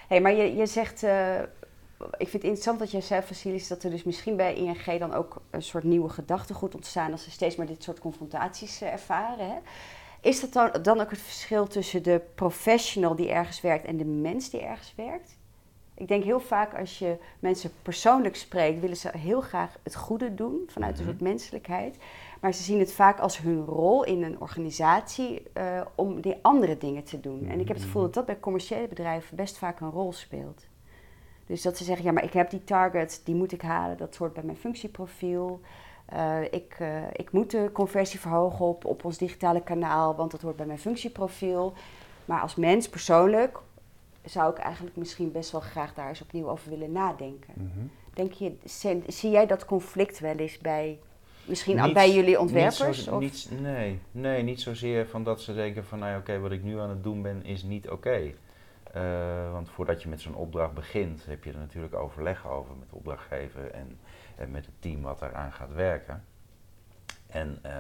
hey, 0.09 0.20
maar 0.20 0.35
je, 0.35 0.55
je 0.55 0.66
zegt, 0.66 1.02
eh, 1.02 1.40
ik 1.98 2.29
vind 2.29 2.33
het 2.33 2.42
interessant 2.42 2.79
wat 2.79 2.90
jij 2.90 3.00
zei, 3.00 3.22
Vasilis, 3.22 3.68
dat 3.68 3.83
er 3.83 3.90
dus 3.90 4.05
misschien 4.05 4.37
bij 4.37 4.55
ING 4.55 4.98
dan 4.98 5.14
ook 5.14 5.42
een 5.50 5.62
soort 5.62 5.85
nieuwe 5.85 6.09
gedachtegoed 6.09 6.74
ontstaan 6.74 7.12
als 7.12 7.24
ze 7.24 7.31
steeds 7.31 7.57
maar 7.57 7.66
dit 7.66 7.83
soort 7.83 7.98
confrontaties 7.98 8.81
eh, 8.81 8.92
ervaren. 8.92 9.46
Hè? 9.46 9.59
Is 10.20 10.40
dat 10.40 10.52
dan, 10.52 10.83
dan 10.83 11.00
ook 11.00 11.11
het 11.11 11.20
verschil 11.20 11.66
tussen 11.66 12.02
de 12.02 12.20
professional 12.35 13.16
die 13.16 13.31
ergens 13.31 13.61
werkt 13.61 13.85
en 13.85 13.96
de 13.96 14.05
mens 14.05 14.50
die 14.50 14.61
ergens 14.61 14.92
werkt? 14.96 15.36
Ik 15.98 16.09
denk 16.09 16.24
heel 16.24 16.40
vaak 16.40 16.74
als 16.74 16.98
je 16.98 17.16
mensen 17.38 17.70
persoonlijk 17.82 18.37
spreekt, 18.37 18.80
willen 18.80 18.96
ze 18.96 19.11
heel 19.18 19.40
graag 19.40 19.76
het 19.82 19.94
goede 19.94 20.35
doen 20.35 20.62
vanuit 20.66 20.92
een 20.98 21.04
Mhm. 21.04 21.11
soort 21.11 21.22
menselijkheid. 21.22 21.96
Maar 22.40 22.54
ze 22.54 22.62
zien 22.62 22.78
het 22.78 22.92
vaak 22.92 23.18
als 23.18 23.38
hun 23.38 23.64
rol 23.64 24.04
in 24.04 24.22
een 24.22 24.40
organisatie 24.40 25.42
eh, 25.52 25.80
om 25.94 26.20
die 26.20 26.37
andere 26.42 26.78
dingen 26.78 27.04
te 27.04 27.20
doen. 27.20 27.46
En 27.48 27.61
ik 27.61 27.68
heb 27.68 27.76
het 27.76 27.85
gevoel 27.85 28.02
dat 28.02 28.14
dat 28.14 28.26
bij 28.26 28.40
commerciële 28.40 28.88
bedrijven 28.88 29.37
best 29.37 29.59
vaak 29.59 29.80
een 29.80 29.90
rol 29.90 30.12
speelt. 30.12 30.66
Dus 31.46 31.62
dat 31.62 31.76
ze 31.76 31.85
zeggen, 31.85 32.04
ja, 32.04 32.12
maar 32.12 32.24
ik 32.24 32.32
heb 32.32 32.50
die 32.50 32.64
target, 32.64 33.20
die 33.24 33.35
moet 33.35 33.52
ik 33.52 33.62
halen, 33.62 33.96
dat 33.96 34.16
hoort 34.16 34.32
bij 34.32 34.42
mijn 34.42 34.56
functieprofiel. 34.56 35.61
Eh, 36.06 36.42
ik, 36.42 36.76
eh, 36.78 37.02
ik 37.12 37.32
moet 37.32 37.50
de 37.50 37.70
conversie 37.72 38.20
verhogen 38.20 38.64
op, 38.66 38.85
op 38.85 39.04
ons 39.04 39.18
digitale 39.18 39.62
kanaal, 39.62 40.14
want 40.14 40.30
dat 40.30 40.40
hoort 40.40 40.56
bij 40.56 40.66
mijn 40.66 40.78
functieprofiel. 40.78 41.72
Maar 42.24 42.40
als 42.40 42.54
mens 42.54 42.88
persoonlijk 42.88 43.59
zou 44.26 44.50
ik 44.50 44.58
eigenlijk 44.58 44.96
misschien 44.96 45.32
best 45.32 45.50
wel 45.52 45.60
graag 45.60 45.94
daar 45.94 46.08
eens 46.08 46.22
opnieuw 46.22 46.48
over 46.48 46.70
willen 46.70 46.92
nadenken. 46.92 47.54
Mhm. 47.56 47.86
Denk 48.14 48.32
je, 48.32 48.56
zie, 48.64 49.02
zie 49.06 49.30
jij 49.30 49.46
dat 49.46 49.64
conflict 49.64 50.18
wel 50.18 50.36
eens 50.36 50.58
bij, 50.58 50.98
misschien 51.44 51.82
Niet- 51.82 51.92
bij 51.94 52.08
jullie 52.08 52.24
niet 52.28 52.38
ontwerpers? 52.38 53.04
zo- 53.04 53.18
niet- 53.18 53.48
nee, 53.60 53.98
nee, 54.10 54.42
niet 54.42 54.60
zozeer 54.60 55.06
van 55.06 55.24
dat 55.24 55.40
ze 55.40 55.54
denken 55.54 55.84
van, 55.84 55.98
nou 55.98 56.18
oké, 56.18 56.38
wat 56.38 56.50
ik 56.52 56.62
nu 56.62 56.78
aan 56.78 56.90
het 56.90 57.02
doen 57.02 57.22
ben 57.22 57.44
is 57.44 57.62
niet 57.62 57.90
oké. 57.90 58.32
Eh, 58.92 59.52
want 59.52 59.70
voordat 59.70 60.02
je 60.02 60.08
met 60.08 60.20
zo'n 60.20 60.34
opdracht 60.34 60.74
begint, 60.74 61.26
heb 61.26 61.44
je 61.44 61.50
er 61.52 61.58
natuurlijk 61.58 61.94
overleg 61.94 62.46
over 62.48 62.76
met 62.76 62.88
de 62.90 62.96
opdrachtgever 62.96 63.70
en, 63.70 63.98
en 64.36 64.50
met 64.50 64.66
het 64.66 64.74
team 64.78 65.02
wat 65.02 65.18
daaraan 65.18 65.52
gaat 65.52 65.72
werken. 65.74 66.24
En 67.26 67.58
eh, 67.62 67.72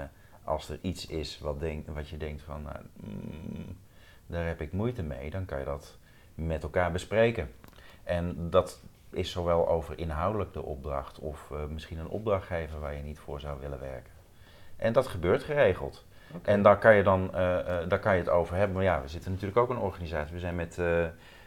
als 0.44 0.68
er 0.68 0.78
iets 0.82 1.06
is 1.06 1.38
wat, 1.38 1.60
denk, 1.60 1.86
wat 1.88 2.08
je 2.08 2.16
denkt 2.16 2.42
van, 2.42 2.62
nou, 2.62 2.76
mm, 2.96 3.76
daar 4.26 4.46
heb 4.46 4.60
ik 4.60 4.72
moeite 4.72 5.02
mee, 5.02 5.30
dan 5.30 5.44
kan 5.44 5.58
je 5.58 5.64
dat 5.64 5.98
met 6.36 6.62
elkaar 6.62 6.92
bespreken. 6.92 7.50
En 8.04 8.50
dat 8.50 8.80
is 9.10 9.30
zowel 9.30 9.68
over 9.68 9.98
inhoudelijk 9.98 10.52
de 10.52 10.62
opdracht 10.62 11.18
of 11.18 11.50
eh, 11.50 11.64
misschien 11.64 11.98
een 11.98 12.08
opdrachtgever 12.08 12.80
waar 12.80 12.94
je 12.94 13.02
niet 13.02 13.18
voor 13.18 13.40
zou 13.40 13.60
willen 13.60 13.80
werken. 13.80 14.12
En 14.76 14.92
dat 14.92 15.06
gebeurt 15.06 15.42
geregeld. 15.42 16.06
En 16.42 16.62
daar 16.62 16.78
kan 16.78 16.96
je 16.96 17.02
dan 17.02 17.34
eh, 17.34 17.58
eh, 17.58 17.88
daar 17.88 17.98
kan 17.98 18.12
je 18.12 18.18
het 18.20 18.28
over 18.28 18.56
hebben. 18.56 18.76
Maar 18.76 18.84
ja, 18.84 19.02
we 19.02 19.08
zitten 19.08 19.30
natuurlijk 19.30 19.58
ook 19.58 19.70
een 19.70 19.78
organisatie. 19.78 20.34
We 20.34 20.40
zijn 20.40 20.54
met, 20.54 20.78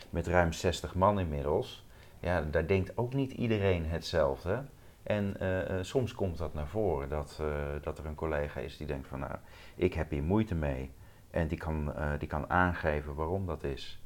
met 0.09 0.27
ruim 0.27 0.53
60 0.53 0.95
man 0.95 1.19
inmiddels. 1.19 1.85
Ja, 2.19 2.41
daar 2.41 2.67
denkt 2.67 2.97
ook 2.97 3.13
niet 3.13 3.31
iedereen 3.31 3.85
hetzelfde. 3.85 4.63
En 5.03 5.35
soms 5.81 6.13
komt 6.13 6.37
dat 6.37 6.53
naar 6.53 6.67
voren 6.67 7.09
dat, 7.09 7.41
dat 7.81 7.97
er 7.97 8.05
een 8.05 8.15
collega 8.15 8.59
is 8.59 8.77
die 8.77 8.87
denkt 8.87 9.07
van 9.07 9.19
nou, 9.19 9.35
ik 9.75 9.93
heb 9.93 10.09
hier 10.09 10.23
moeite 10.23 10.55
mee. 10.55 10.91
En 11.31 11.47
die 11.47 11.57
kan, 11.57 11.93
die 12.19 12.27
kan 12.27 12.49
aangeven 12.49 13.15
waarom 13.15 13.45
dat 13.45 13.63
is. 13.63 13.99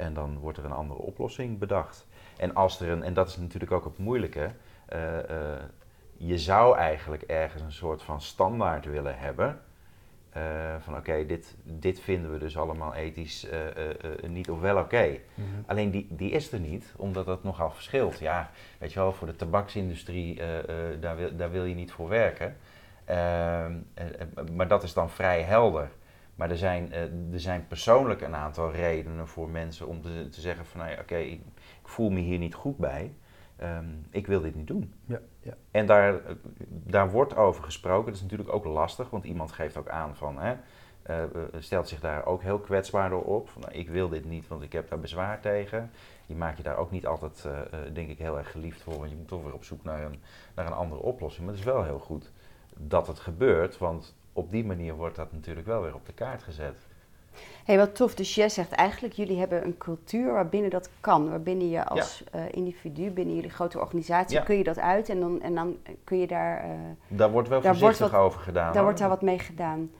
En 0.00 0.14
dan 0.14 0.38
wordt 0.38 0.58
er 0.58 0.64
een 0.64 0.72
andere 0.72 1.00
oplossing 1.00 1.58
bedacht. 1.58 2.06
En, 2.36 2.54
als 2.54 2.80
er 2.80 2.88
een, 2.88 3.02
en 3.02 3.14
dat 3.14 3.28
is 3.28 3.36
natuurlijk 3.36 3.72
ook 3.72 3.84
het 3.84 3.98
moeilijke. 3.98 4.50
eh, 4.86 5.18
eh, 5.18 5.62
je 6.16 6.38
zou 6.38 6.76
eigenlijk 6.76 7.22
ergens 7.22 7.62
een 7.62 7.72
soort 7.72 8.02
van 8.02 8.20
standaard 8.20 8.84
willen 8.84 9.18
hebben. 9.18 9.60
eh, 10.30 10.42
van 10.78 10.96
oké, 10.96 11.26
dit, 11.26 11.56
dit 11.62 12.00
vinden 12.00 12.32
we 12.32 12.38
dus 12.38 12.56
allemaal 12.58 12.94
ethisch 12.94 13.46
niet 14.26 14.50
of 14.50 14.60
wel 14.60 14.76
oké. 14.78 15.16
Mhm. 15.34 15.46
Alleen 15.66 15.90
die, 15.90 16.06
die 16.10 16.30
is 16.30 16.52
er 16.52 16.60
niet, 16.60 16.94
omdat 16.96 17.26
dat 17.26 17.42
nogal 17.44 17.70
verschilt. 17.70 18.18
Ja, 18.18 18.50
weet 18.78 18.92
je 18.92 18.98
wel, 18.98 19.12
voor 19.12 19.26
de 19.26 19.36
tabaksindustrie, 19.36 20.40
daar, 21.00 21.16
wil, 21.16 21.36
daar 21.36 21.50
wil 21.50 21.64
je 21.64 21.74
niet 21.74 21.92
voor 21.92 22.08
werken. 22.08 22.56
Ehm, 23.04 23.72
eh, 23.94 24.06
eh, 24.06 24.44
maar 24.54 24.68
dat 24.68 24.82
is 24.82 24.92
dan 24.92 25.10
vrij 25.10 25.42
helder. 25.42 25.90
Maar 26.40 26.50
er 26.50 26.56
zijn, 26.56 26.92
eh, 26.92 27.02
er 27.32 27.40
zijn 27.40 27.66
persoonlijk 27.66 28.20
een 28.20 28.34
aantal 28.34 28.72
redenen 28.72 29.28
voor 29.28 29.48
mensen 29.48 29.86
om 29.86 30.02
te, 30.02 30.28
te 30.28 30.40
zeggen 30.40 30.66
van, 30.66 30.80
nou 30.80 30.92
ja, 30.92 31.00
oké, 31.00 31.16
ik, 31.16 31.40
ik 31.82 31.88
voel 31.88 32.10
me 32.10 32.20
hier 32.20 32.38
niet 32.38 32.54
goed 32.54 32.76
bij. 32.76 33.14
Ehm, 33.56 33.86
ik 34.10 34.26
wil 34.26 34.40
dit 34.40 34.54
niet 34.54 34.66
doen. 34.66 34.94
Ja, 35.06 35.20
ja. 35.40 35.54
En 35.70 35.86
daar, 35.86 36.14
eh, 36.14 36.34
daar 36.68 37.10
wordt 37.10 37.36
over 37.36 37.64
gesproken. 37.64 38.06
Dat 38.06 38.14
is 38.14 38.22
natuurlijk 38.22 38.52
ook 38.52 38.64
lastig, 38.64 39.10
want 39.10 39.24
iemand 39.24 39.52
geeft 39.52 39.76
ook 39.76 39.88
aan 39.88 40.16
van, 40.16 40.38
hè, 40.38 40.54
eh, 41.02 41.24
stelt 41.58 41.88
zich 41.88 42.00
daar 42.00 42.26
ook 42.26 42.42
heel 42.42 42.58
kwetsbaar 42.58 43.10
door 43.10 43.24
op. 43.24 43.48
Van, 43.48 43.62
nou, 43.62 43.74
ik 43.74 43.88
wil 43.88 44.08
dit 44.08 44.24
niet, 44.24 44.48
want 44.48 44.62
ik 44.62 44.72
heb 44.72 44.88
daar 44.88 45.00
bezwaar 45.00 45.40
tegen. 45.40 45.90
Je 46.26 46.34
maakt 46.34 46.56
je 46.56 46.62
daar 46.62 46.76
ook 46.76 46.90
niet 46.90 47.06
altijd, 47.06 47.48
denk 47.92 48.08
ik, 48.08 48.18
heel 48.18 48.38
erg 48.38 48.50
geliefd 48.50 48.82
voor, 48.82 48.98
want 48.98 49.10
je 49.10 49.16
moet 49.16 49.28
toch 49.28 49.42
weer 49.42 49.54
op 49.54 49.64
zoek 49.64 49.84
naar 49.84 50.04
een, 50.04 50.20
naar 50.54 50.66
een 50.66 50.72
andere 50.72 51.00
oplossing. 51.00 51.46
Maar 51.46 51.54
het 51.54 51.64
is 51.64 51.72
wel 51.72 51.84
heel 51.84 51.98
goed 51.98 52.32
dat 52.76 53.06
het 53.06 53.18
gebeurt, 53.18 53.78
want 53.78 54.14
op 54.40 54.50
die 54.50 54.64
manier 54.64 54.94
wordt 54.94 55.16
dat 55.16 55.32
natuurlijk 55.32 55.66
wel 55.66 55.82
weer 55.82 55.94
op 55.94 56.06
de 56.06 56.12
kaart 56.12 56.42
gezet. 56.42 56.74
Hé, 57.64 57.76
wat 57.76 57.94
tof. 57.94 58.14
Dus 58.14 58.34
jij 58.34 58.48
zegt 58.48 58.72
eigenlijk, 58.72 59.14
jullie 59.14 59.38
hebben 59.38 59.64
een 59.64 59.78
cultuur 59.78 60.32
waarbinnen 60.32 60.70
dat 60.70 60.90
kan. 61.00 61.28
Waarbinnen 61.30 61.68
je 61.68 61.84
als 61.84 62.24
eh, 62.32 62.42
individu, 62.50 63.10
binnen 63.10 63.34
jullie 63.34 63.50
grote 63.50 63.78
organisatie, 63.80 64.36
Ja. 64.38 64.42
kun 64.44 64.56
je 64.56 64.64
dat 64.64 64.78
uit. 64.78 65.08
En 65.08 65.20
dan, 65.20 65.42
en 65.42 65.54
dan 65.54 65.76
kun 66.04 66.18
je 66.18 66.26
daar, 66.26 66.58
eh, 66.64 66.70
Daar 67.08 67.30
wordt 67.30 67.48
wel 67.48 67.60
Daar 67.60 67.78
wordt 67.78 67.84
voorzichtig 67.96 68.10
wat- 68.18 68.26
over 68.26 68.40
gedaan. 68.40 68.64
daar 68.64 68.74
hoor. 68.74 68.82
wordt 68.82 68.98
daar 68.98 69.08
wat 69.08 69.22
mee 69.22 69.38
gedaan. 69.38 69.90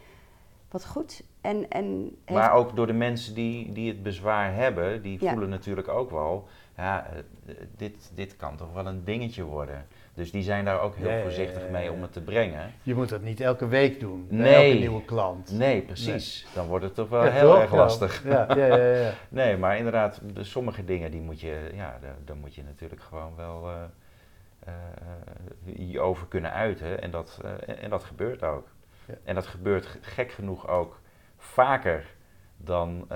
Wat 0.71 0.87
goed. 0.87 1.23
En, 1.41 1.71
en 1.71 2.17
heeft- 2.25 2.41
Maar 2.41 2.53
ook 2.53 2.77
door 2.77 2.87
de 2.87 2.93
mensen 2.93 3.35
die, 3.35 3.73
die 3.73 3.89
het 3.89 4.03
bezwaar 4.03 4.55
hebben, 4.55 5.03
die 5.03 5.19
Ja. 5.25 5.31
voelen 5.31 5.49
natuurlijk 5.49 5.89
ook 5.89 6.11
wel, 6.11 6.49
ja, 6.77 7.07
eh, 7.07 7.55
dit, 7.77 8.11
dit 8.15 8.37
kan 8.37 8.57
toch 8.57 8.73
wel 8.73 8.87
een 8.87 9.05
dingetje 9.05 9.43
worden. 9.45 9.87
Dus 10.21 10.31
die 10.31 10.43
zijn 10.43 10.65
daar 10.65 10.81
ook 10.81 10.97
heel 10.97 11.23
voorzichtig 11.23 11.69
mee 11.71 11.93
om 11.93 12.03
het 12.03 12.13
te 12.13 12.21
brengen. 12.21 12.73
Je 12.83 12.95
moet 12.95 13.09
dat 13.09 13.23
niet 13.23 13.41
elke 13.41 13.69
week 13.69 14.01
doen. 14.01 14.27
bij 14.29 14.39
Nee. 14.39 14.55
Elke 14.55 14.79
nieuwe 14.79 15.05
klant. 15.05 15.53
Nee, 15.53 15.83
precies. 15.83 16.47
Dan 16.55 16.67
wordt 16.67 16.85
het 16.85 16.95
toch 16.95 17.09
wel 17.09 17.25
Ja, 17.25 17.31
heel 17.31 17.51
toch? 17.51 17.61
erg 17.61 17.73
lastig. 17.73 18.25
Ja, 18.25 18.47
ja, 18.57 18.67
ja. 18.67 18.77
ja. 18.77 19.13
Nee, 19.29 19.57
maar 19.57 19.77
inderdaad, 19.77 20.21
de, 20.35 20.45
sommige 20.45 20.85
dingen 20.85 21.11
die 21.11 21.21
moet 21.21 21.41
je, 21.41 21.71
ja, 21.75 21.99
daar 22.25 22.37
moet 22.37 22.55
je 22.55 22.63
natuurlijk 22.63 23.01
gewoon 23.01 23.37
wel 23.37 23.71
eh, 24.65 24.73
je 25.91 26.01
over 26.01 26.27
kunnen 26.27 26.53
uiten. 26.53 27.03
En 27.03 27.11
dat, 27.11 27.41
en, 27.81 27.91
dat 27.91 28.05
gebeurt 28.05 28.43
ook. 28.43 28.69
Ja. 29.07 29.15
En 29.25 29.35
dat 29.35 29.47
gebeurt 29.47 29.99
gek 30.01 30.33
genoeg 30.33 30.69
ook 30.69 31.01
vaker 31.37 32.15
dan, 32.57 33.09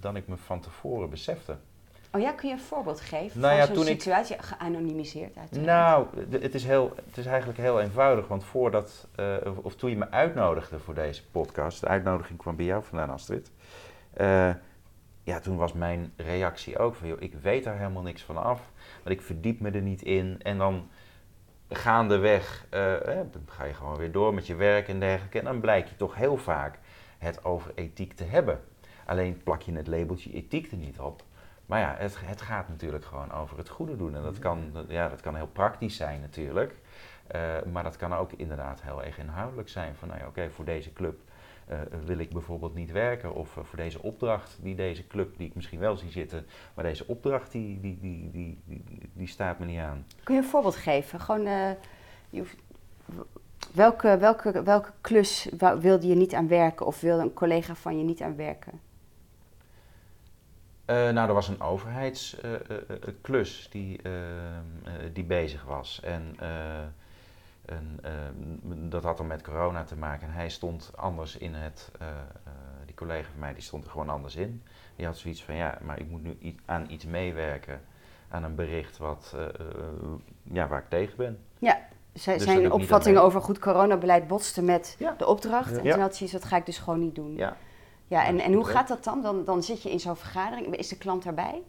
dan 0.00 0.16
ik 0.16 0.28
me 0.28 0.36
van 0.36 0.60
tevoren 0.60 1.10
besefte. 1.10 1.56
Oh 2.12 2.20
ja, 2.20 2.32
kun 2.32 2.48
je 2.48 2.54
een 2.54 2.60
voorbeeld 2.60 3.00
geven 3.00 3.40
Nou 3.40 3.58
van 3.58 3.66
ja, 3.68 3.74
zo'n 3.74 3.86
ik- 3.86 4.00
situatie? 4.00 4.36
Geanonimiseerd 4.42 5.36
uiteraard. 5.36 5.66
Nou, 5.66 6.06
het 6.42 6.54
is, 6.54 6.64
heel, 6.64 6.92
het 7.06 7.16
is 7.16 7.26
eigenlijk 7.26 7.58
heel 7.58 7.80
eenvoudig, 7.80 8.28
want 8.28 8.44
voordat, 8.44 9.08
eh, 9.14 9.36
of, 9.62 9.74
toen 9.74 9.90
je 9.90 9.96
me 9.96 10.10
uitnodigde 10.10 10.78
voor 10.78 10.94
deze 10.94 11.26
podcast, 11.30 11.80
de 11.80 11.86
uitnodiging 11.86 12.38
kwam 12.38 12.56
bij 12.56 12.64
jou 12.64 12.82
vandaan, 12.84 13.10
Astrid. 13.10 13.50
eh, 14.12 14.50
ja, 15.24 15.40
toen 15.40 15.56
was 15.56 15.72
mijn 15.72 16.12
reactie 16.16 16.78
ook 16.78 16.94
van, 16.94 17.08
joh, 17.08 17.20
ik 17.20 17.34
weet 17.42 17.64
daar 17.64 17.76
helemaal 17.78 18.02
niks 18.02 18.22
van 18.22 18.36
af, 18.42 18.60
want 19.02 19.08
ik 19.16 19.22
verdiep 19.22 19.60
me 19.60 19.70
er 19.70 19.80
niet 19.82 20.02
in. 20.02 20.40
En 20.42 20.58
dan 20.58 20.88
gaandeweg 21.68 22.66
eh, 22.70 22.94
dan 23.06 23.42
ga 23.46 23.64
je 23.64 23.74
gewoon 23.74 23.96
weer 23.96 24.12
door 24.12 24.34
met 24.34 24.46
je 24.46 24.54
werk 24.54 24.88
en 24.88 25.00
dergelijke. 25.00 25.38
En 25.38 25.44
dan 25.44 25.60
blijkt 25.60 25.88
je 25.88 25.96
toch 25.96 26.14
heel 26.14 26.36
vaak 26.36 26.78
het 27.18 27.44
over 27.44 27.72
ethiek 27.74 28.12
te 28.12 28.24
hebben. 28.24 28.60
Alleen 29.06 29.40
plak 29.44 29.62
je 29.62 29.72
het 29.72 29.86
labeltje 29.86 30.32
ethiek 30.32 30.70
er 30.70 30.76
niet 30.76 30.98
op. 31.00 31.22
Maar 31.66 31.80
ja, 31.80 31.94
het, 31.98 32.16
het 32.24 32.40
gaat 32.40 32.68
natuurlijk 32.68 33.04
gewoon 33.04 33.32
over 33.32 33.58
het 33.58 33.68
goede 33.68 33.96
doen. 33.96 34.14
En 34.16 34.22
dat 34.22 34.38
kan, 34.38 34.70
dat- 34.72 34.84
ja, 34.88 35.08
dat 35.08 35.20
kan 35.20 35.34
heel 35.36 35.46
praktisch 35.52 35.96
zijn 35.96 36.20
natuurlijk. 36.20 36.74
Eh, 37.26 37.40
maar 37.72 37.82
dat 37.82 37.96
kan 37.96 38.12
ook 38.14 38.32
inderdaad 38.32 38.82
heel 38.82 39.02
erg 39.04 39.18
inhoudelijk 39.18 39.68
zijn. 39.68 39.94
Van 39.94 40.08
nou 40.08 40.20
ja, 40.20 40.26
oké, 40.26 40.50
voor 40.50 40.64
deze 40.64 40.92
club 40.92 41.20
eh, 41.66 41.78
wil 42.04 42.18
ik 42.18 42.30
bijvoorbeeld 42.32 42.74
niet 42.74 42.90
werken. 42.92 43.34
Of 43.34 43.56
eh, 43.56 43.64
voor 43.64 43.76
deze 43.78 44.02
opdracht 44.02 44.58
die 44.62 44.74
deze 44.74 45.06
club, 45.06 45.36
die 45.36 45.46
ik 45.48 45.54
misschien 45.54 45.78
wel 45.78 45.96
zie 45.96 46.10
zitten. 46.10 46.46
Maar 46.74 46.84
deze 46.84 47.06
opdracht 47.06 47.52
die, 47.52 47.80
die, 47.80 47.98
die, 48.00 48.30
die, 48.30 48.60
die, 48.64 49.10
die 49.12 49.26
staat 49.28 49.58
me 49.58 49.64
niet 49.66 49.78
aan. 49.78 50.06
Kun 50.24 50.34
je 50.34 50.40
een 50.40 50.46
voorbeeld 50.48 50.76
geven? 50.76 51.20
Gewoon, 51.20 51.42
je 52.30 52.38
hoeft- 52.38 52.56
welke, 53.74 54.16
welke, 54.18 54.62
welke 54.62 54.90
klus 55.00 55.48
wilde 55.80 56.06
je 56.06 56.14
niet 56.14 56.34
aan 56.34 56.48
werken 56.48 56.86
of 56.86 57.00
wilde 57.00 57.22
een 57.22 57.32
collega 57.32 57.74
van 57.74 57.98
je 57.98 58.04
niet 58.04 58.22
aan 58.22 58.36
werken? 58.36 58.80
Eh, 60.92 61.10
nou, 61.12 61.28
er 61.28 61.34
was 61.34 61.48
een 61.48 61.60
overheidsklus 61.60 63.68
die, 63.70 64.02
eh, 64.02 64.12
eh, 64.12 64.18
die 65.12 65.24
bezig 65.24 65.64
was. 65.64 66.00
En 66.02 66.34
eh, 66.38 66.48
een, 67.66 67.98
eh, 68.02 68.12
m- 68.62 68.88
dat 68.88 69.02
had 69.02 69.16
dan 69.16 69.26
met 69.26 69.42
corona 69.42 69.84
te 69.84 69.96
maken. 69.96 70.26
En 70.26 70.32
hij 70.34 70.48
stond 70.48 70.90
anders 70.96 71.36
in 71.36 71.54
het, 71.54 71.90
eh, 72.00 72.08
eh, 72.08 72.14
die 72.86 72.94
collega 72.94 73.28
van 73.30 73.40
mij, 73.40 73.52
die 73.54 73.62
stond 73.62 73.84
er 73.84 73.90
gewoon 73.90 74.08
anders 74.08 74.36
in. 74.36 74.62
Die 74.96 75.06
had 75.06 75.16
zoiets 75.16 75.44
van, 75.44 75.54
ja, 75.54 75.78
maar 75.82 75.98
ik 76.00 76.08
moet 76.10 76.22
nu 76.22 76.54
aan 76.64 76.86
iets 76.90 77.04
meewerken. 77.04 77.80
Aan 78.28 78.44
een 78.44 78.54
bericht 78.54 78.98
wat, 78.98 79.32
eh, 79.36 79.44
eh, 79.44 79.50
ja, 80.42 80.68
waar 80.68 80.78
ik 80.80 80.88
tegen 80.88 81.16
ben. 81.16 81.38
Dus 82.12 82.24
doe 82.24 82.38
zijn 82.38 82.56
ik 82.56 82.62
niet 82.62 82.72
opvattingen 82.72 83.22
over 83.22 83.40
goed 83.40 83.58
coronabeleid 83.58 84.26
botsten 84.26 84.64
met 84.64 84.96
Ja. 84.98 85.14
de 85.18 85.26
opdracht. 85.26 85.70
Ja. 85.70 85.76
En 85.78 85.84
Ja. 85.84 85.92
toen 85.92 86.00
had 86.00 86.16
ze 86.16 86.22
iets, 86.24 86.32
dat 86.32 86.44
ga 86.44 86.56
ik 86.56 86.66
dus 86.66 86.78
gewoon 86.78 87.00
niet 87.00 87.14
doen. 87.14 87.36
Ja. 87.36 87.56
Ja, 88.12 88.26
en, 88.26 88.40
en 88.40 88.52
hoe 88.52 88.64
gaat 88.64 88.88
dat 88.88 89.04
dan? 89.04 89.22
dan? 89.22 89.44
Dan 89.44 89.62
zit 89.62 89.82
je 89.82 89.90
in 89.90 90.00
zo'n 90.00 90.16
vergadering. 90.16 90.76
Is 90.76 90.88
de 90.88 90.96
klant 90.98 91.22
daarbij? 91.24 91.62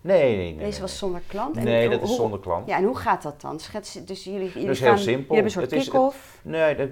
Nee, 0.00 0.36
nee, 0.36 0.54
nee. 0.54 0.64
Deze 0.64 0.80
was 0.80 0.98
zonder 0.98 1.20
klant. 1.26 1.56
En 1.56 1.64
Nee, 1.64 1.88
hoe- 1.88 1.98
dat 1.98 2.08
is 2.08 2.16
zonder 2.16 2.40
klant. 2.40 2.68
Ja, 2.68 2.76
en 2.76 2.84
hoe 2.84 2.96
gaat 2.96 3.22
dat 3.22 3.40
dan? 3.40 3.60
Schets, 3.60 3.92
dus 4.04 4.24
jullie, 4.24 4.52
jullie, 4.52 4.68
is 4.68 4.78
gaan, 4.78 4.88
heel 4.88 4.96
simpel. 4.98 5.34
jullie 5.36 5.42
hebben 5.42 5.44
een 5.44 5.50
soort 5.68 5.72
is- 5.72 5.84
kick-off. 5.84 6.40
Nee, 6.42 6.90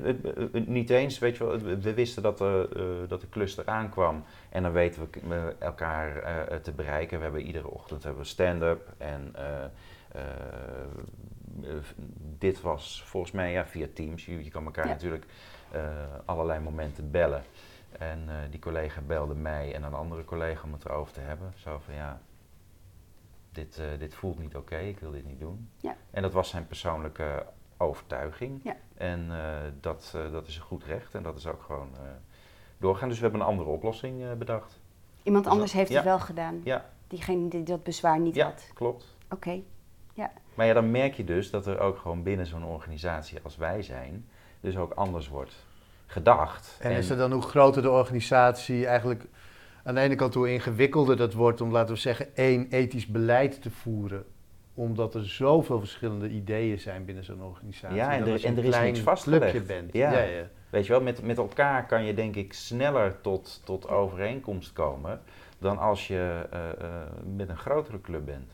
niet 0.66 0.90
eens. 0.90 1.18
Weet 1.18 1.36
je 1.36 1.44
wel, 1.46 1.58
we 1.78 1.94
wisten 1.94 2.22
dat 2.22 2.38
de, 2.38 2.68
eh, 2.76 3.08
dat 3.08 3.20
de 3.20 3.26
klus 3.26 3.58
eraan 3.58 3.88
kwam. 3.90 4.24
En 4.50 4.62
dan 4.62 4.72
weten 4.72 5.08
we 5.28 5.54
elkaar 5.58 6.16
eh, 6.16 6.56
te 6.56 6.72
bereiken. 6.72 7.16
We 7.18 7.24
hebben 7.24 7.42
iedere 7.42 7.70
ochtend 7.70 8.02
hebben 8.02 8.22
we 8.22 8.28
stand-up. 8.28 8.92
En 8.98 9.32
eh, 9.34 9.64
dit 12.38 12.60
was 12.60 13.02
volgens 13.06 13.32
mij 13.32 13.52
ja, 13.52 13.66
via 13.66 13.86
Teams. 13.94 14.26
Je, 14.26 14.44
je 14.44 14.50
kan 14.50 14.64
elkaar 14.64 14.86
Ja. 14.86 14.92
natuurlijk 14.92 15.24
allerlei 16.24 16.60
momenten 16.60 17.10
bellen. 17.10 17.42
En 17.98 18.28
eh, 18.28 18.34
die 18.50 18.60
collega 18.60 19.00
belde 19.00 19.34
mij 19.34 19.74
en 19.74 19.82
een 19.82 19.94
andere 19.94 20.24
collega 20.24 20.62
om 20.64 20.72
het 20.72 20.84
erover 20.84 21.12
te 21.12 21.20
hebben. 21.20 21.52
Zo 21.56 21.78
van 21.84 21.94
ja, 21.94 22.20
dit, 23.52 23.78
eh, 23.78 23.86
dit 23.98 24.14
voelt 24.14 24.38
niet 24.38 24.56
oké, 24.56 24.76
ik 24.78 24.98
wil 24.98 25.10
dit 25.10 25.26
niet 25.26 25.40
doen. 25.40 25.70
Ja. 25.80 25.96
En 26.10 26.22
dat 26.22 26.32
was 26.32 26.48
zijn 26.48 26.66
persoonlijke 26.66 27.46
overtuiging. 27.76 28.60
Ja. 28.64 28.76
En 28.94 29.26
eh, 29.30 29.56
dat, 29.80 30.16
dat 30.32 30.46
is 30.46 30.56
een 30.56 30.62
goed 30.62 30.84
recht 30.84 31.14
en 31.14 31.22
dat 31.22 31.36
is 31.36 31.46
ook 31.46 31.62
gewoon 31.62 31.88
doorgaan. 32.78 33.08
Dus 33.08 33.16
we 33.18 33.22
hebben 33.22 33.40
een 33.40 33.46
andere 33.46 33.68
oplossing 33.68 34.38
bedacht. 34.38 34.80
Iemand 35.22 35.44
Dus 35.44 35.52
anders 35.52 35.70
dat- 35.70 35.80
heeft 35.80 35.90
ja. 35.92 35.96
het 35.96 36.06
wel 36.06 36.20
gedaan. 36.20 36.60
Ja. 36.64 36.90
Diegene 37.06 37.48
die 37.48 37.62
dat 37.62 37.82
bezwaar 37.82 38.20
niet 38.20 38.34
ja, 38.34 38.44
had. 38.46 38.70
klopt. 38.74 39.16
Oké. 39.30 39.62
Maar 40.54 40.66
ja, 40.66 40.72
dan 40.72 40.90
merk 40.90 41.14
je 41.14 41.24
dus 41.24 41.50
dat 41.50 41.66
er 41.66 41.78
ook 41.78 41.98
gewoon 41.98 42.22
binnen 42.22 42.46
zo'n 42.46 42.64
organisatie 42.64 43.38
als 43.42 43.56
wij 43.56 43.82
zijn, 43.82 44.28
dus 44.60 44.76
ook 44.76 44.92
anders 44.92 45.28
wordt 45.28 45.66
gedacht. 46.06 46.76
En 46.80 46.90
is 46.92 47.10
er 47.10 47.16
dan 47.16 47.32
hoe 47.32 47.42
groter 47.42 47.82
de 47.82 47.90
organisatie 47.90 48.86
eigenlijk 48.86 49.24
aan 49.84 49.94
de 49.94 50.00
ene 50.00 50.14
kant 50.14 50.34
hoe 50.34 50.52
ingewikkelder 50.52 51.16
dat 51.16 51.32
wordt 51.32 51.60
om, 51.60 51.70
laten 51.72 51.94
we 51.94 52.00
zeggen, 52.00 52.36
één 52.36 52.66
ethisch 52.70 53.06
beleid 53.06 53.62
te 53.62 53.70
voeren? 53.70 54.24
Omdat 54.74 55.14
er 55.14 55.28
zoveel 55.28 55.78
verschillende 55.78 56.28
ideeën 56.28 56.78
zijn 56.78 57.04
binnen 57.04 57.24
zo'n 57.24 57.42
organisatie. 57.42 57.96
Ja, 57.96 58.12
en 58.12 58.24
Dan 58.24 58.28
er- 58.34 58.44
en 58.44 58.50
een 58.50 58.56
er 58.58 58.64
is 58.64 58.68
klein 58.70 58.86
niks 58.86 58.98
vastgelegd. 59.00 59.66
bent. 59.66 59.92
Ja. 59.92 60.12
Ja, 60.12 60.22
ja. 60.22 60.48
Weet 60.70 60.86
je 60.86 60.92
wel, 60.92 61.02
met, 61.02 61.22
met 61.22 61.38
elkaar 61.38 61.86
kan 61.86 62.04
je 62.04 62.14
denk 62.14 62.34
ik 62.36 62.52
sneller 62.52 63.20
tot, 63.20 63.60
tot 63.64 63.88
overeenkomst 63.88 64.72
komen 64.72 65.20
dan 65.58 65.78
als 65.78 66.06
je 66.08 66.46
eh, 66.50 66.68
eh, 66.70 66.90
met 67.36 67.48
een 67.48 67.56
grotere 67.56 68.00
club 68.00 68.24
bent. 68.26 68.50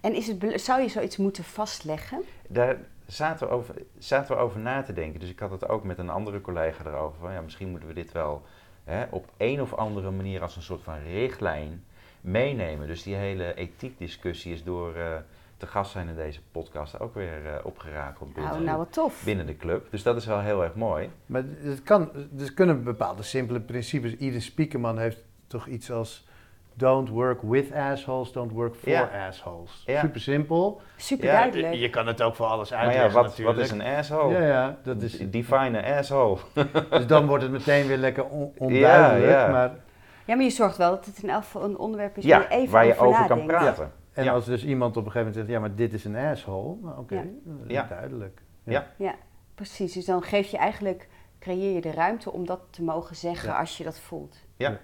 En 0.00 0.14
is 0.14 0.26
het, 0.26 0.60
zou 0.60 0.82
je 0.82 0.88
zoiets 0.88 1.16
moeten 1.16 1.44
vastleggen? 1.44 2.20
Daar 2.48 2.76
zaten 3.12 3.46
we, 3.48 3.52
over, 3.52 3.74
zaten 3.98 4.36
we 4.36 4.42
over 4.42 4.60
na 4.60 4.82
te 4.82 4.92
denken. 4.92 5.20
Dus 5.20 5.30
ik 5.30 5.38
had 5.38 5.50
het 5.50 5.68
ook 5.68 5.84
met 5.84 5.98
een 5.98 6.10
andere 6.10 6.40
collega 6.40 6.84
erover. 6.84 7.18
Van, 7.20 7.32
ja, 7.32 7.40
misschien 7.40 7.68
moeten 7.68 7.88
we 7.88 7.94
dit 7.94 8.12
wel 8.12 8.42
hè, 8.84 9.04
op 9.10 9.28
een 9.36 9.60
of 9.60 9.74
andere 9.74 10.10
manier 10.10 10.42
als 10.42 10.56
een 10.56 10.62
soort 10.62 10.82
van 10.82 10.98
richtlijn 11.02 11.84
meenemen. 12.20 12.86
Dus 12.86 13.02
die 13.02 13.14
hele 13.14 13.54
ethiekdiscussie 13.54 14.52
is 14.52 14.64
door 14.64 14.94
eh 14.94 15.16
te 15.60 15.66
gast 15.66 15.90
zijn 15.90 16.08
in 16.08 16.14
deze 16.16 16.40
podcast 16.52 17.00
ook 17.00 17.14
weer 17.14 17.46
eh, 17.46 17.64
opgerakeld 17.64 18.32
binnen, 18.34 18.52
Nou, 18.52 18.64
nou 18.64 18.78
wat 18.78 18.92
tof. 18.92 19.22
binnen 19.24 19.46
de 19.46 19.56
club. 19.56 19.90
Dus 19.90 20.02
dat 20.02 20.16
is 20.16 20.26
wel 20.26 20.40
heel 20.40 20.62
erg 20.64 20.74
mooi. 20.74 21.10
Maar 21.26 21.44
het 21.58 21.82
kan, 21.82 22.10
er 22.38 22.52
kunnen 22.54 22.84
bepaalde 22.84 23.22
simpele 23.22 23.60
principes. 23.60 24.16
Ieder 24.16 24.42
speakerman 24.42 24.98
heeft 24.98 25.18
toch 25.46 25.66
iets 25.66 25.90
als... 25.90 26.28
Don't 26.80 27.08
work 27.08 27.42
with 27.42 27.72
assholes, 27.72 28.32
don't 28.32 28.52
work 28.52 28.74
for 28.74 28.88
Ja. 28.88 29.10
assholes. 29.28 29.82
Ja. 29.86 30.00
Super 30.00 30.20
simpel. 30.20 30.80
Super 30.96 31.26
Ja, 31.26 31.32
duidelijk. 31.32 31.74
Je 31.74 31.90
kan 31.90 32.06
het 32.06 32.22
ook 32.22 32.34
voor 32.34 32.46
alles 32.46 32.70
Maar 32.70 32.78
uitleggen 32.78 33.08
ja, 33.08 33.14
wat, 33.14 33.24
natuurlijk. 33.24 33.56
wat 33.56 33.64
is 33.66 33.70
een 33.72 33.82
asshole? 33.82 34.32
Ja, 34.32 34.46
ja, 34.46 34.76
dat 34.82 35.02
is... 35.02 35.18
Define 35.30 35.82
an 35.82 35.96
asshole. 35.98 36.38
Dus 36.90 37.06
dan 37.06 37.26
wordt 37.26 37.42
het 37.42 37.52
meteen 37.52 37.86
weer 37.86 37.96
lekker 37.96 38.24
on- 38.24 38.52
onduidelijk. 38.58 39.30
Ja, 39.30 39.44
ja. 39.46 39.50
Maar, 39.52 39.70
Ja, 40.24 40.34
maar 40.34 40.44
je 40.44 40.50
zorgt 40.50 40.76
wel 40.76 40.90
dat 40.90 41.06
het 41.06 41.22
in 41.22 41.30
elk 41.30 41.42
geval 41.42 41.64
een 41.64 41.78
onderwerp 41.78 42.16
is 42.18 42.24
Ja, 42.24 42.38
waar 42.38 42.48
je 42.52 42.54
even 42.56 42.72
waar 42.72 42.86
je 42.86 42.92
over, 42.92 43.06
over 43.06 43.26
kan 43.26 43.46
praten. 43.46 43.92
en 44.12 44.24
Ja. 44.24 44.32
als 44.32 44.44
dus 44.44 44.64
iemand 44.64 44.96
op 44.96 45.04
een 45.04 45.10
gegeven 45.10 45.32
moment 45.32 45.36
zegt, 45.36 45.48
ja, 45.48 45.60
maar 45.68 45.74
dit 45.76 45.92
is 45.92 46.04
een 46.04 46.16
asshole. 46.16 46.76
Nou, 46.82 46.98
oké, 46.98 47.14
Ja. 47.14 47.22
is 47.66 47.72
Ja. 47.72 47.86
duidelijk. 47.88 48.40
Ja. 48.64 49.14
Precies, 49.54 49.92
dus 49.92 50.04
dan 50.04 50.22
geef 50.22 50.50
je 50.50 50.56
eigenlijk, 50.56 51.08
creëer 51.38 51.74
je 51.74 51.80
de 51.80 51.90
ruimte 51.92 52.32
om 52.32 52.46
dat 52.46 52.60
te 52.70 52.82
mogen 52.82 53.16
zeggen 53.16 53.48
Ja. 53.50 53.58
als 53.58 53.76
je 53.78 53.84
dat 53.84 53.98
voelt. 54.00 54.36
Ja. 54.56 54.78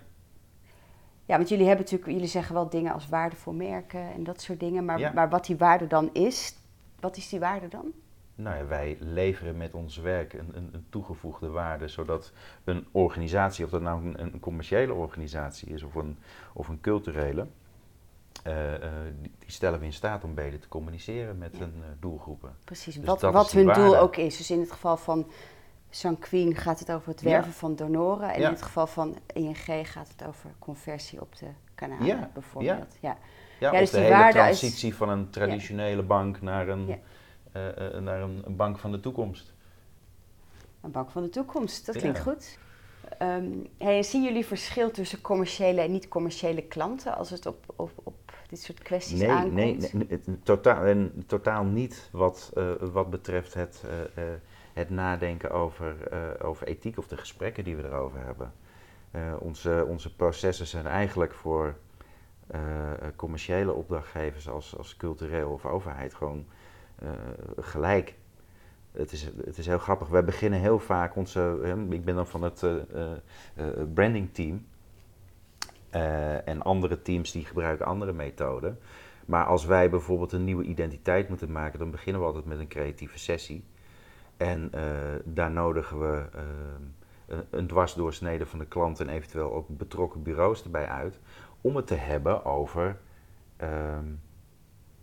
Ja, 1.26 1.36
want 1.36 1.48
jullie 1.48 1.66
hebben 1.66 1.84
natuurlijk, 1.84 2.12
jullie 2.12 2.28
zeggen 2.28 2.54
wel 2.54 2.68
dingen 2.68 2.92
als 2.92 3.08
waarde 3.08 3.36
voor 3.36 3.54
merken 3.54 4.12
en 4.12 4.24
dat 4.24 4.40
soort 4.40 4.60
dingen, 4.60 4.84
maar, 4.84 4.98
Ja. 4.98 5.12
maar 5.14 5.28
wat 5.28 5.46
die 5.46 5.56
waarde 5.56 5.86
dan 5.86 6.10
is, 6.12 6.54
wat 7.00 7.16
is 7.16 7.28
die 7.28 7.40
waarde 7.40 7.68
dan? 7.68 7.92
Nou 8.34 8.56
ja, 8.56 8.66
wij 8.66 8.96
leveren 9.00 9.56
met 9.56 9.74
ons 9.74 9.96
werk 9.96 10.32
een, 10.32 10.50
een, 10.56 10.68
een 10.72 10.86
toegevoegde 10.90 11.48
waarde, 11.48 11.88
zodat 11.88 12.32
een 12.64 12.86
organisatie, 12.92 13.64
of 13.64 13.70
dat 13.70 13.80
nou 13.82 14.04
een, 14.04 14.20
een 14.20 14.40
commerciële 14.40 14.92
organisatie 14.92 15.68
is 15.68 15.82
of 15.82 15.94
een, 15.94 16.18
of 16.52 16.68
een 16.68 16.80
culturele, 16.80 17.46
eh, 18.42 18.74
eh, 18.74 18.80
die, 19.20 19.32
die 19.38 19.50
stellen 19.50 19.78
we 19.78 19.84
in 19.84 19.92
staat 19.92 20.24
om 20.24 20.34
beter 20.34 20.58
te 20.60 20.68
communiceren 20.68 21.38
met 21.38 21.52
Ja. 21.52 21.58
hun 21.58 21.74
eh, 21.82 21.88
doelgroepen. 22.00 22.56
Precies, 22.64 22.94
Dus 22.94 23.04
wat, 23.04 23.20
wat 23.20 23.52
hun 23.52 23.72
doel 23.72 23.98
ook 23.98 24.16
is. 24.16 24.36
Dus 24.36 24.50
in 24.50 24.60
het 24.60 24.72
geval 24.72 24.96
van 24.96 25.26
Sanquin 25.96 26.54
gaat 26.54 26.78
het 26.78 26.92
over 26.92 27.08
het 27.08 27.20
Ja. 27.20 27.28
werven 27.30 27.52
van 27.52 27.76
donoren 27.76 28.32
en 28.32 28.40
Ja. 28.40 28.46
in 28.46 28.52
het 28.52 28.62
geval 28.62 28.86
van 28.86 29.16
ING 29.34 29.56
gaat 29.92 30.08
het 30.16 30.28
over 30.28 30.50
conversie 30.58 31.20
op 31.20 31.36
de 31.38 31.46
kanalen 31.74 32.06
Ja, 32.06 32.30
bijvoorbeeld. 32.32 32.96
Ja. 33.00 33.16
Ja, 33.60 33.70
dus 33.70 33.90
de 33.90 33.96
die 33.96 34.06
hele 34.06 34.26
is- 34.26 34.32
transitie 34.32 34.94
van 34.94 35.08
een 35.08 35.30
traditionele 35.30 36.02
bank 36.02 36.40
naar, 36.40 36.68
een, 36.68 36.98
eh, 37.52 37.94
eh, 37.96 38.02
naar 38.02 38.20
een, 38.22 38.56
bank 38.56 38.78
van 38.78 38.92
de 38.92 39.00
toekomst. 39.00 39.52
Een 40.80 40.90
bank 40.90 41.10
van 41.10 41.22
de 41.22 41.28
toekomst, 41.28 41.86
dat 41.86 41.96
klinkt 41.96 42.20
goed. 42.20 42.58
Ehm, 43.18 43.50
hey, 43.78 44.02
zien 44.02 44.22
jullie 44.22 44.46
verschil 44.46 44.90
tussen 44.90 45.20
commerciële 45.20 45.80
en 45.80 45.92
niet-commerciële 45.92 46.62
klanten 46.62 47.16
als 47.16 47.30
het 47.30 47.46
op, 47.46 47.64
op, 47.76 47.90
op 48.02 48.32
dit 48.48 48.60
soort 48.62 48.78
kwesties 48.82 49.18
nee, 49.20 49.30
aankomt? 49.30 49.54
Nee, 49.54 49.78
nee 49.92 50.20
totaal, 50.42 50.84
en 50.84 51.24
totaal 51.26 51.64
niet 51.64 52.08
wat, 52.12 52.50
uh, 52.54 52.70
wat 52.92 53.10
betreft 53.10 53.54
het, 53.54 53.82
het 54.76 54.90
nadenken 54.90 55.50
over, 55.50 55.96
over 56.42 56.66
ethiek 56.66 56.98
of 56.98 57.08
de 57.08 57.16
gesprekken 57.16 57.64
die 57.64 57.76
we 57.76 57.84
erover 57.84 58.20
hebben. 58.20 58.52
onze, 59.38 59.84
onze 59.88 60.14
processen 60.16 60.66
zijn 60.66 60.86
eigenlijk 60.86 61.34
voor 61.34 61.76
commerciële 63.16 63.72
opdrachtgevers 63.72 64.48
als, 64.48 64.76
als 64.76 64.96
cultureel 64.96 65.50
of 65.50 65.66
overheid 65.66 66.14
gewoon 66.14 66.46
gelijk 67.56 68.14
het 68.96 69.12
is, 69.12 69.22
het 69.44 69.58
is 69.58 69.66
heel 69.66 69.78
grappig. 69.78 70.08
Wij 70.08 70.24
beginnen 70.24 70.60
heel 70.60 70.78
vaak 70.78 71.16
onze. 71.16 71.74
ik 71.90 72.04
ben 72.04 72.14
dan 72.14 72.26
van 72.26 72.42
het 72.42 72.66
branding 73.94 74.34
team. 74.34 74.66
en 76.44 76.62
andere 76.62 77.02
teams 77.02 77.32
die 77.32 77.44
gebruiken 77.44 77.86
andere 77.86 78.12
methoden. 78.12 78.78
Maar 79.26 79.44
als 79.44 79.64
wij 79.64 79.90
bijvoorbeeld 79.90 80.32
een 80.32 80.44
nieuwe 80.44 80.64
identiteit 80.64 81.28
moeten 81.28 81.52
maken, 81.52 81.78
dan 81.78 81.90
beginnen 81.90 82.20
we 82.20 82.26
altijd 82.26 82.44
met 82.44 82.58
een 82.58 82.68
creatieve 82.68 83.18
sessie. 83.18 83.64
En 84.36 84.70
daar 85.24 85.50
nodigen 85.50 86.00
we 86.00 86.24
een 87.50 87.66
dwarsdoorsnede 87.66 88.46
van 88.46 88.58
de 88.58 88.66
klant 88.66 89.00
en 89.00 89.08
eventueel 89.08 89.52
ook 89.52 89.68
betrokken 89.68 90.22
bureaus 90.22 90.64
erbij 90.64 90.86
uit. 90.86 91.18
Om 91.60 91.76
het 91.76 91.86
te 91.86 91.94
hebben 91.94 92.44
over 92.44 92.96
ehm, 93.56 94.04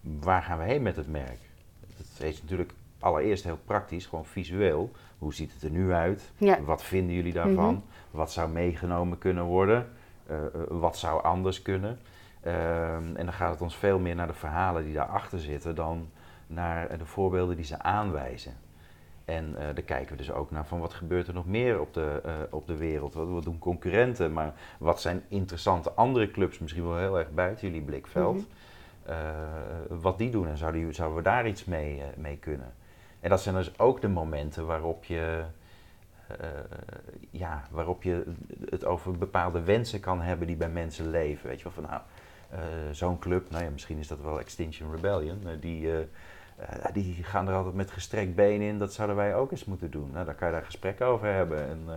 waar 0.02 0.42
gaan 0.42 0.58
we 0.58 0.64
heen 0.64 0.82
met 0.82 0.96
het 0.96 1.08
merk. 1.08 1.40
Het 1.98 2.24
is 2.24 2.42
natuurlijk 2.42 2.74
allereerst 3.00 3.44
heel 3.44 3.60
praktisch, 3.66 4.06
gewoon 4.06 4.26
visueel. 4.26 4.92
Hoe 5.18 5.34
ziet 5.34 5.54
het 5.54 5.64
er 5.64 5.70
nu 5.70 5.92
uit? 5.94 6.32
Wat 6.66 6.84
vinden 6.84 7.16
jullie 7.16 7.34
daarvan? 7.34 7.74
Mhm. 7.74 7.84
Wat 8.12 8.32
zou 8.32 8.50
meegenomen 8.50 9.18
kunnen 9.18 9.44
worden? 9.44 9.88
Uh, 10.30 10.38
wat 10.70 10.98
zou 10.98 11.24
anders 11.24 11.62
kunnen? 11.62 12.00
Uh, 12.46 12.94
en 12.96 13.14
dan 13.16 13.34
gaat 13.34 13.52
het 13.52 13.62
ons 13.62 13.76
veel 13.76 14.00
meer 14.00 14.16
naar 14.16 14.28
de 14.28 14.34
verhalen 14.34 14.84
die 14.84 14.94
daarachter 14.94 15.40
zitten 15.40 15.76
dan 15.76 16.10
naar 16.48 16.98
de 16.98 17.06
voorbeelden 17.06 17.56
die 17.56 17.66
ze 17.66 17.80
aanwijzen. 17.80 18.54
En 19.26 19.50
uh, 19.50 19.58
daar 19.60 19.82
kijken 19.82 20.12
we 20.12 20.18
dus 20.18 20.32
ook 20.32 20.52
naar 20.52 20.66
van 20.66 20.80
wat 20.80 20.94
gebeurt 20.94 21.28
er 21.28 21.34
nog 21.34 21.46
meer 21.46 21.80
op 21.80 21.94
de, 21.94 22.22
op 22.50 22.68
de 22.68 22.78
wereld. 22.78 23.14
Wat, 23.14 23.28
wat, 23.28 23.44
doen 23.44 23.60
concurrenten, 23.60 24.34
maar 24.34 24.54
wat 24.80 25.02
zijn 25.02 25.24
interessante 25.28 25.92
andere 25.92 26.32
clubs, 26.32 26.60
misschien 26.60 26.88
wel 26.88 26.98
heel 26.98 27.20
erg 27.20 27.32
buiten 27.32 27.68
jullie 27.68 27.84
blikveld. 27.84 28.36
Mhm. 28.36 30.02
wat 30.02 30.18
die 30.18 30.30
doen 30.30 30.48
en 30.48 30.58
zouden, 30.58 30.94
zouden 30.94 31.18
we 31.18 31.24
daar 31.24 31.48
iets 31.48 31.66
mee, 31.66 32.02
mee 32.18 32.38
kunnen? 32.38 32.74
En 33.20 33.30
dat 33.30 33.42
zijn 33.42 33.56
dus 33.56 33.80
ook 33.80 34.02
de 34.02 34.08
momenten 34.08 34.66
waarop 34.66 35.04
je, 35.04 35.44
ja, 37.30 37.64
waarop 37.72 38.04
je 38.04 38.24
het 38.70 38.86
over 38.86 39.18
bepaalde 39.18 39.62
wensen 39.62 40.00
kan 40.00 40.22
hebben 40.22 40.48
die 40.48 40.56
bij 40.56 40.70
mensen 40.70 41.10
leven. 41.10 41.48
Weet 41.48 41.58
je 41.58 41.64
wel, 41.64 41.74
van 41.74 41.84
nou, 41.84 42.02
zo'n 42.92 43.20
club, 43.20 43.50
nou 43.50 43.64
ja, 43.64 43.70
misschien 43.70 43.98
is 43.98 44.08
dat 44.08 44.22
wel 44.22 44.40
Extinction 44.40 44.92
Rebellion, 44.96 45.42
die, 45.60 45.90
die 46.94 47.24
gaan 47.24 47.48
er 47.48 47.56
altijd 47.56 47.76
met 47.76 47.92
gestrekt 47.92 48.36
been 48.36 48.62
in, 48.62 48.80
dat 48.80 48.94
zouden 48.94 49.16
wij 49.16 49.36
ook 49.36 49.52
eens 49.52 49.66
moeten 49.66 49.92
doen. 49.92 50.10
Nou, 50.12 50.26
daar 50.26 50.36
kan 50.36 50.48
je 50.48 50.54
daar 50.54 50.66
gesprek 50.66 51.02
over 51.02 51.34
hebben. 51.34 51.70
En 51.70 51.88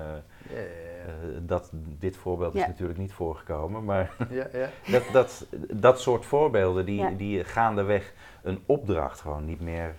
dat, 1.46 1.70
dit 1.72 2.16
voorbeeld 2.16 2.54
is 2.54 2.66
natuurlijk 2.66 2.98
niet 2.98 3.12
voorgekomen, 3.12 3.84
maar 3.84 4.10
dat, 4.92 5.02
dat, 5.12 5.46
dat 5.72 6.00
soort 6.00 6.24
voorbeelden, 6.24 6.84
die, 6.84 7.16
die 7.16 7.44
gaandeweg 7.44 8.12
een 8.42 8.62
opdracht 8.66 9.20
gewoon 9.20 9.44
niet 9.44 9.60
meer 9.60 9.94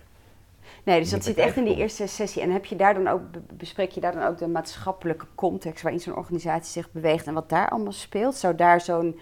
Nee, 0.84 1.00
dus 1.00 1.10
dat 1.10 1.24
zit 1.24 1.36
echt 1.36 1.56
in 1.56 1.64
die 1.64 1.76
eerste 1.76 2.06
sessie. 2.06 2.42
En 2.42 2.50
heb 2.50 2.64
je 2.64 2.76
daar 2.76 2.94
dan 2.94 3.08
ook, 3.08 3.20
bespreek 3.52 3.90
je 3.90 4.00
daar 4.00 4.12
dan 4.12 4.22
ook 4.22 4.38
de 4.38 4.48
maatschappelijke 4.48 5.26
context 5.34 5.82
waarin 5.82 6.00
zo'n 6.00 6.16
organisatie 6.16 6.72
zich 6.82 6.92
beweegt 6.92 7.26
en 7.26 7.34
wat 7.34 7.48
daar 7.48 7.68
allemaal 7.68 7.92
speelt? 7.92 8.34
Zou 8.34 8.54
daar 8.54 8.80
zo'n 8.80 9.14
eh, 9.14 9.20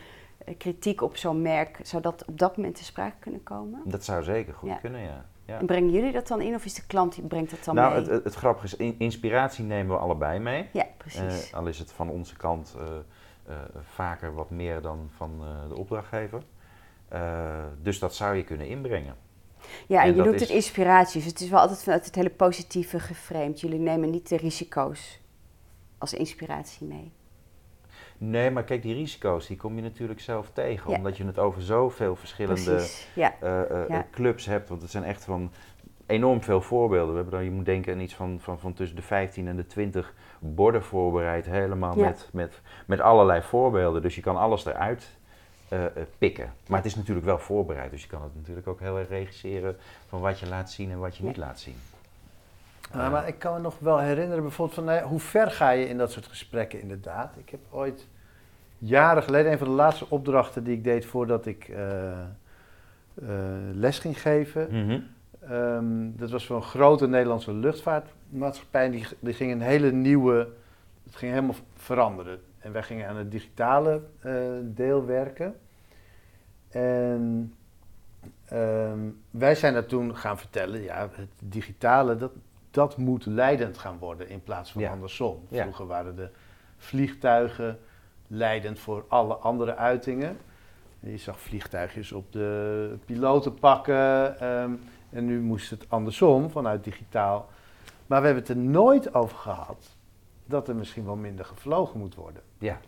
kritiek 0.58 1.02
op 1.02 1.16
zo'n 1.16 1.42
merk, 1.42 1.78
zou 1.82 2.02
dat 2.02 2.24
op 2.24 2.38
dat 2.38 2.56
moment 2.56 2.74
te 2.74 2.84
sprake 2.84 3.16
kunnen 3.18 3.42
komen? 3.42 3.80
Dat 3.84 4.04
zou 4.04 4.22
zeker 4.22 4.54
goed 4.54 4.80
kunnen, 4.80 5.00
ja. 5.00 5.24
ja. 5.44 5.58
En 5.58 5.66
brengen 5.66 5.90
jullie 5.90 6.12
dat 6.12 6.28
dan 6.28 6.40
in 6.40 6.54
of 6.54 6.64
is 6.64 6.74
de 6.74 6.86
klant 6.86 7.14
die 7.14 7.24
brengt 7.24 7.50
dat 7.50 7.64
dan 7.64 7.74
nou, 7.74 7.92
mee? 7.92 8.00
Nou, 8.00 8.12
het, 8.14 8.24
het, 8.24 8.34
grappige 8.34 8.76
is, 8.76 8.94
inspiratie 8.98 9.64
nemen 9.64 9.96
we 9.96 10.02
allebei 10.02 10.38
mee. 10.38 10.68
Ja, 10.72 10.86
precies. 10.96 11.50
Uh, 11.50 11.56
al 11.56 11.66
is 11.66 11.78
het 11.78 11.92
van 11.92 12.08
onze 12.08 12.36
kant 12.36 12.76
uh, 12.78 13.54
vaker 13.80 14.34
wat 14.34 14.50
meer 14.50 14.80
dan 14.80 15.10
van 15.16 15.44
de 15.68 15.76
opdrachtgever. 15.76 16.42
dus 17.82 17.98
dat 17.98 18.14
zou 18.14 18.36
je 18.36 18.44
kunnen 18.44 18.68
inbrengen. 18.68 19.16
Ja, 19.86 20.02
en, 20.02 20.14
je 20.16 20.22
doet 20.22 20.40
het 20.40 20.48
inspiratie. 20.48 21.20
Dus 21.20 21.30
het 21.30 21.40
is 21.40 21.48
wel 21.48 21.60
altijd 21.60 21.82
vanuit 21.82 22.04
het 22.04 22.14
hele 22.14 22.30
positieve 22.30 23.00
geframed. 23.00 23.60
Jullie 23.60 23.78
nemen 23.78 24.10
niet 24.10 24.28
de 24.28 24.36
risico's 24.36 25.20
als 25.98 26.14
inspiratie 26.14 26.86
mee. 26.86 27.12
Nee, 28.18 28.50
maar 28.50 28.64
kijk, 28.64 28.82
die 28.82 28.94
risico's 28.94 29.46
die 29.46 29.56
kom 29.56 29.76
je 29.76 29.82
natuurlijk 29.82 30.20
zelf 30.20 30.50
tegen. 30.52 30.90
Omdat 30.90 31.16
je 31.16 31.26
het 31.26 31.38
over 31.38 31.62
zoveel 31.62 32.16
verschillende 32.16 32.86
ja. 33.14 33.34
Uh, 33.42 33.60
uh, 33.88 33.98
clubs 34.10 34.46
hebt. 34.46 34.68
Want 34.68 34.82
het 34.82 34.90
zijn 34.90 35.04
echt 35.04 35.24
van 35.24 35.50
enorm 36.06 36.42
veel 36.42 36.60
voorbeelden. 36.60 37.10
We 37.10 37.14
hebben 37.14 37.34
dan, 37.34 37.44
je 37.44 37.50
moet 37.50 37.64
denken 37.64 37.94
aan 37.94 38.00
iets 38.00 38.14
van, 38.14 38.38
van, 38.40 38.58
van 38.58 38.72
tussen 38.72 38.96
de 38.96 39.02
15 39.02 39.48
en 39.48 39.56
de 39.56 39.66
20 39.66 40.14
borden 40.38 40.82
voorbereid. 40.82 41.46
Helemaal 41.46 41.94
met, 41.96 42.28
met, 42.32 42.60
met 42.86 43.00
allerlei 43.00 43.42
voorbeelden. 43.42 44.02
Dus 44.02 44.14
je 44.14 44.20
kan 44.20 44.36
alles 44.36 44.64
eruit 44.64 45.16
uh, 45.72 45.84
pikken. 46.18 46.52
Maar 46.66 46.78
het 46.78 46.86
is 46.86 46.94
natuurlijk 46.94 47.26
wel 47.26 47.38
voorbereid, 47.38 47.90
dus 47.90 48.02
je 48.02 48.08
kan 48.08 48.22
het 48.22 48.34
natuurlijk 48.34 48.66
ook 48.66 48.80
heel 48.80 48.98
erg 48.98 49.08
regisseren 49.08 49.76
van 50.08 50.20
wat 50.20 50.38
je 50.38 50.48
laat 50.48 50.70
zien 50.70 50.90
en 50.90 50.98
wat 50.98 51.16
je 51.16 51.24
niet 51.24 51.36
laat 51.36 51.60
zien. 51.60 51.76
Ja, 52.92 53.10
maar 53.10 53.28
ik 53.28 53.38
kan 53.38 53.54
me 53.54 53.60
nog 53.60 53.78
wel 53.78 53.98
herinneren 53.98 54.42
bijvoorbeeld 54.42 54.76
van 54.76 54.84
nou 54.84 55.06
hoe 55.06 55.20
ver 55.20 55.50
ga 55.50 55.70
je 55.70 55.88
in 55.88 55.98
dat 55.98 56.12
soort 56.12 56.26
gesprekken 56.26 56.80
inderdaad. 56.80 57.36
Ik 57.36 57.50
heb 57.50 57.60
ooit 57.70 58.06
jaren 58.78 59.22
geleden, 59.22 59.52
een 59.52 59.58
van 59.58 59.68
de 59.68 59.74
laatste 59.74 60.10
opdrachten 60.10 60.64
die 60.64 60.76
ik 60.76 60.84
deed 60.84 61.06
voordat 61.06 61.46
ik 61.46 61.68
uh, 61.68 61.78
uh, 61.78 63.28
les 63.72 63.98
ging 63.98 64.20
geven. 64.20 64.68
Mm 64.70 65.14
um, 65.50 66.16
dat 66.16 66.30
was 66.30 66.46
voor 66.46 66.56
een 66.56 66.62
grote 66.62 67.06
Nederlandse 67.08 67.52
luchtvaartmaatschappij. 67.52 68.90
Die, 68.90 69.06
die 69.18 69.34
ging 69.34 69.52
een 69.52 69.60
hele 69.60 69.92
nieuwe, 69.92 70.48
het 71.04 71.16
ging 71.16 71.32
helemaal 71.32 71.56
veranderen. 71.74 72.40
En 72.58 72.72
wij 72.72 72.82
gingen 72.82 73.08
aan 73.08 73.16
het 73.16 73.30
digitale 73.30 74.00
uh, 74.24 74.32
deel 74.62 75.06
werken. 75.06 75.54
En 76.68 77.54
um, 78.52 79.20
wij 79.30 79.54
zijn 79.54 79.74
dat 79.74 79.88
toen 79.88 80.16
gaan 80.16 80.38
vertellen, 80.38 80.82
ja, 80.82 81.08
het 81.12 81.28
digitale, 81.38 82.16
dat, 82.16 82.32
dat 82.76 82.96
moet 82.96 83.26
leidend 83.26 83.78
gaan 83.78 83.98
worden 83.98 84.28
in 84.28 84.42
plaats 84.42 84.72
van 84.72 84.86
andersom. 84.86 85.46
Vroeger 85.50 85.86
waren 85.86 86.16
de 86.16 86.28
vliegtuigen 86.76 87.78
leidend 88.26 88.78
voor 88.78 89.04
alle 89.08 89.34
andere 89.34 89.76
uitingen. 89.76 90.36
Je 91.00 91.18
zag 91.18 91.40
vliegtuigjes 91.40 92.12
op 92.12 92.32
de 92.32 92.98
piloten 93.04 93.54
pakken 93.54 94.44
um, 94.46 94.80
en 95.10 95.26
nu 95.26 95.40
moest 95.40 95.70
het 95.70 95.84
andersom 95.88 96.50
vanuit 96.50 96.84
digitaal. 96.84 97.48
Maar 98.06 98.20
we 98.20 98.26
hebben 98.26 98.44
het 98.44 98.52
er 98.52 98.62
nooit 98.62 99.14
over 99.14 99.36
gehad 99.36 99.96
dat 100.44 100.68
er 100.68 100.76
misschien 100.76 101.04
wel 101.04 101.16
minder 101.16 101.44
gevlogen 101.44 101.98
moet 101.98 102.14
worden. 102.14 102.42
Ja. 102.58 102.80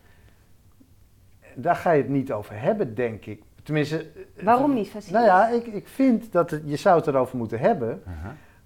Daar 1.54 1.76
ga 1.76 1.90
je 1.90 2.02
het 2.02 2.10
niet 2.10 2.32
over 2.32 2.60
hebben, 2.60 2.94
denk 2.94 3.26
ik. 3.26 3.42
Tenminste... 3.62 3.98
Eh, 4.36 4.44
Waarom 4.44 4.74
niet? 4.74 5.10
Nou 5.10 5.24
ja, 5.24 5.48
ik, 5.48 5.66
ik 5.66 5.88
vind 5.88 6.32
dat 6.32 6.50
het, 6.50 6.62
je 6.64 6.76
zou 6.76 6.96
het 6.96 7.06
erover 7.06 7.36
moeten 7.36 7.58
hebben, 7.58 8.02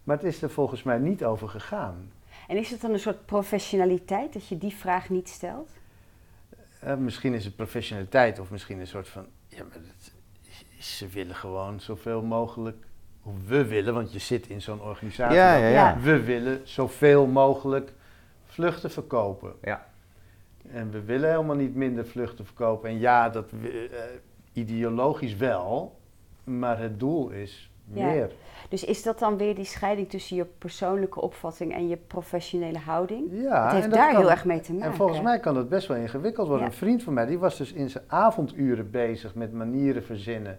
maar 0.04 0.16
het 0.16 0.26
is 0.26 0.42
er 0.42 0.50
volgens 0.50 0.82
mij 0.82 0.98
niet 0.98 1.24
over 1.24 1.48
gegaan. 1.48 2.12
En 2.48 2.56
is 2.56 2.70
het 2.70 2.80
dan 2.80 2.92
een 2.92 2.98
soort 2.98 3.26
professionaliteit 3.26 4.32
dat 4.32 4.46
je 4.48 4.58
die 4.58 4.74
vraag 4.74 5.08
niet 5.08 5.28
stelt? 5.28 5.70
Uh, 6.84 6.94
misschien 6.94 7.34
is 7.34 7.44
het 7.44 7.56
professionaliteit 7.56 8.38
of 8.38 8.50
misschien 8.50 8.80
een 8.80 8.86
soort 8.86 9.08
van... 9.08 9.26
Ja, 9.48 9.64
maar 9.68 9.78
dat, 9.86 10.12
ze 10.78 11.08
willen 11.08 11.34
gewoon 11.34 11.80
zoveel 11.80 12.22
mogelijk... 12.22 12.86
Of 13.22 13.34
we 13.46 13.64
willen, 13.64 13.94
want 13.94 14.12
je 14.12 14.18
zit 14.18 14.48
in 14.48 14.62
zo'n 14.62 14.82
organisatie. 14.82 15.36
Ja, 15.36 15.56
ja, 15.56 15.68
ja. 15.68 15.98
We 16.00 16.22
willen 16.22 16.60
zoveel 16.64 17.26
mogelijk 17.26 17.92
vluchten 18.44 18.90
verkopen. 18.90 19.54
Ja. 19.62 19.87
En 20.68 20.90
we 20.90 21.02
willen 21.02 21.31
helemaal 21.31 21.56
niet 21.56 21.74
minder 21.74 22.06
vluchten 22.06 22.46
verkopen. 22.46 22.90
En 22.90 22.98
ja, 22.98 23.29
dat 23.29 23.50
we, 23.50 23.90
uh, 23.90 23.98
ideologisch 24.52 25.37
wel, 25.37 25.98
maar 26.44 26.79
het 26.79 27.00
doel 27.00 27.31
is 27.31 27.70
meer. 27.85 28.33
Dus 28.68 28.85
is 28.85 29.02
dat 29.02 29.18
dan 29.18 29.37
weer 29.37 29.54
die 29.54 29.64
scheiding 29.64 30.08
tussen 30.08 30.37
je 30.37 30.44
persoonlijke 30.44 31.20
opvatting 31.20 31.74
en 31.74 31.88
je 31.88 31.96
professionele 31.96 32.78
houding? 32.78 33.28
Ja, 33.30 33.64
het 33.64 33.72
heeft 33.72 33.90
daar 33.90 34.16
heel 34.16 34.30
erg 34.30 34.44
mee 34.44 34.60
te 34.60 34.72
maken. 34.72 34.90
En 34.90 34.96
volgens 34.96 35.20
mij 35.20 35.40
kan 35.40 35.54
dat 35.54 35.68
best 35.68 35.88
wel 35.88 35.96
ingewikkeld 35.96 36.48
worden. 36.48 36.66
Een 36.66 36.72
vriend 36.72 37.02
van 37.02 37.12
mij 37.12 37.26
die 37.26 37.38
was 37.38 37.56
dus 37.56 37.72
in 37.72 37.90
zijn 37.90 38.04
avonduren 38.06 38.90
bezig 38.90 39.35
met 39.35 39.52
manieren 39.52 40.04
verzinnen 40.04 40.58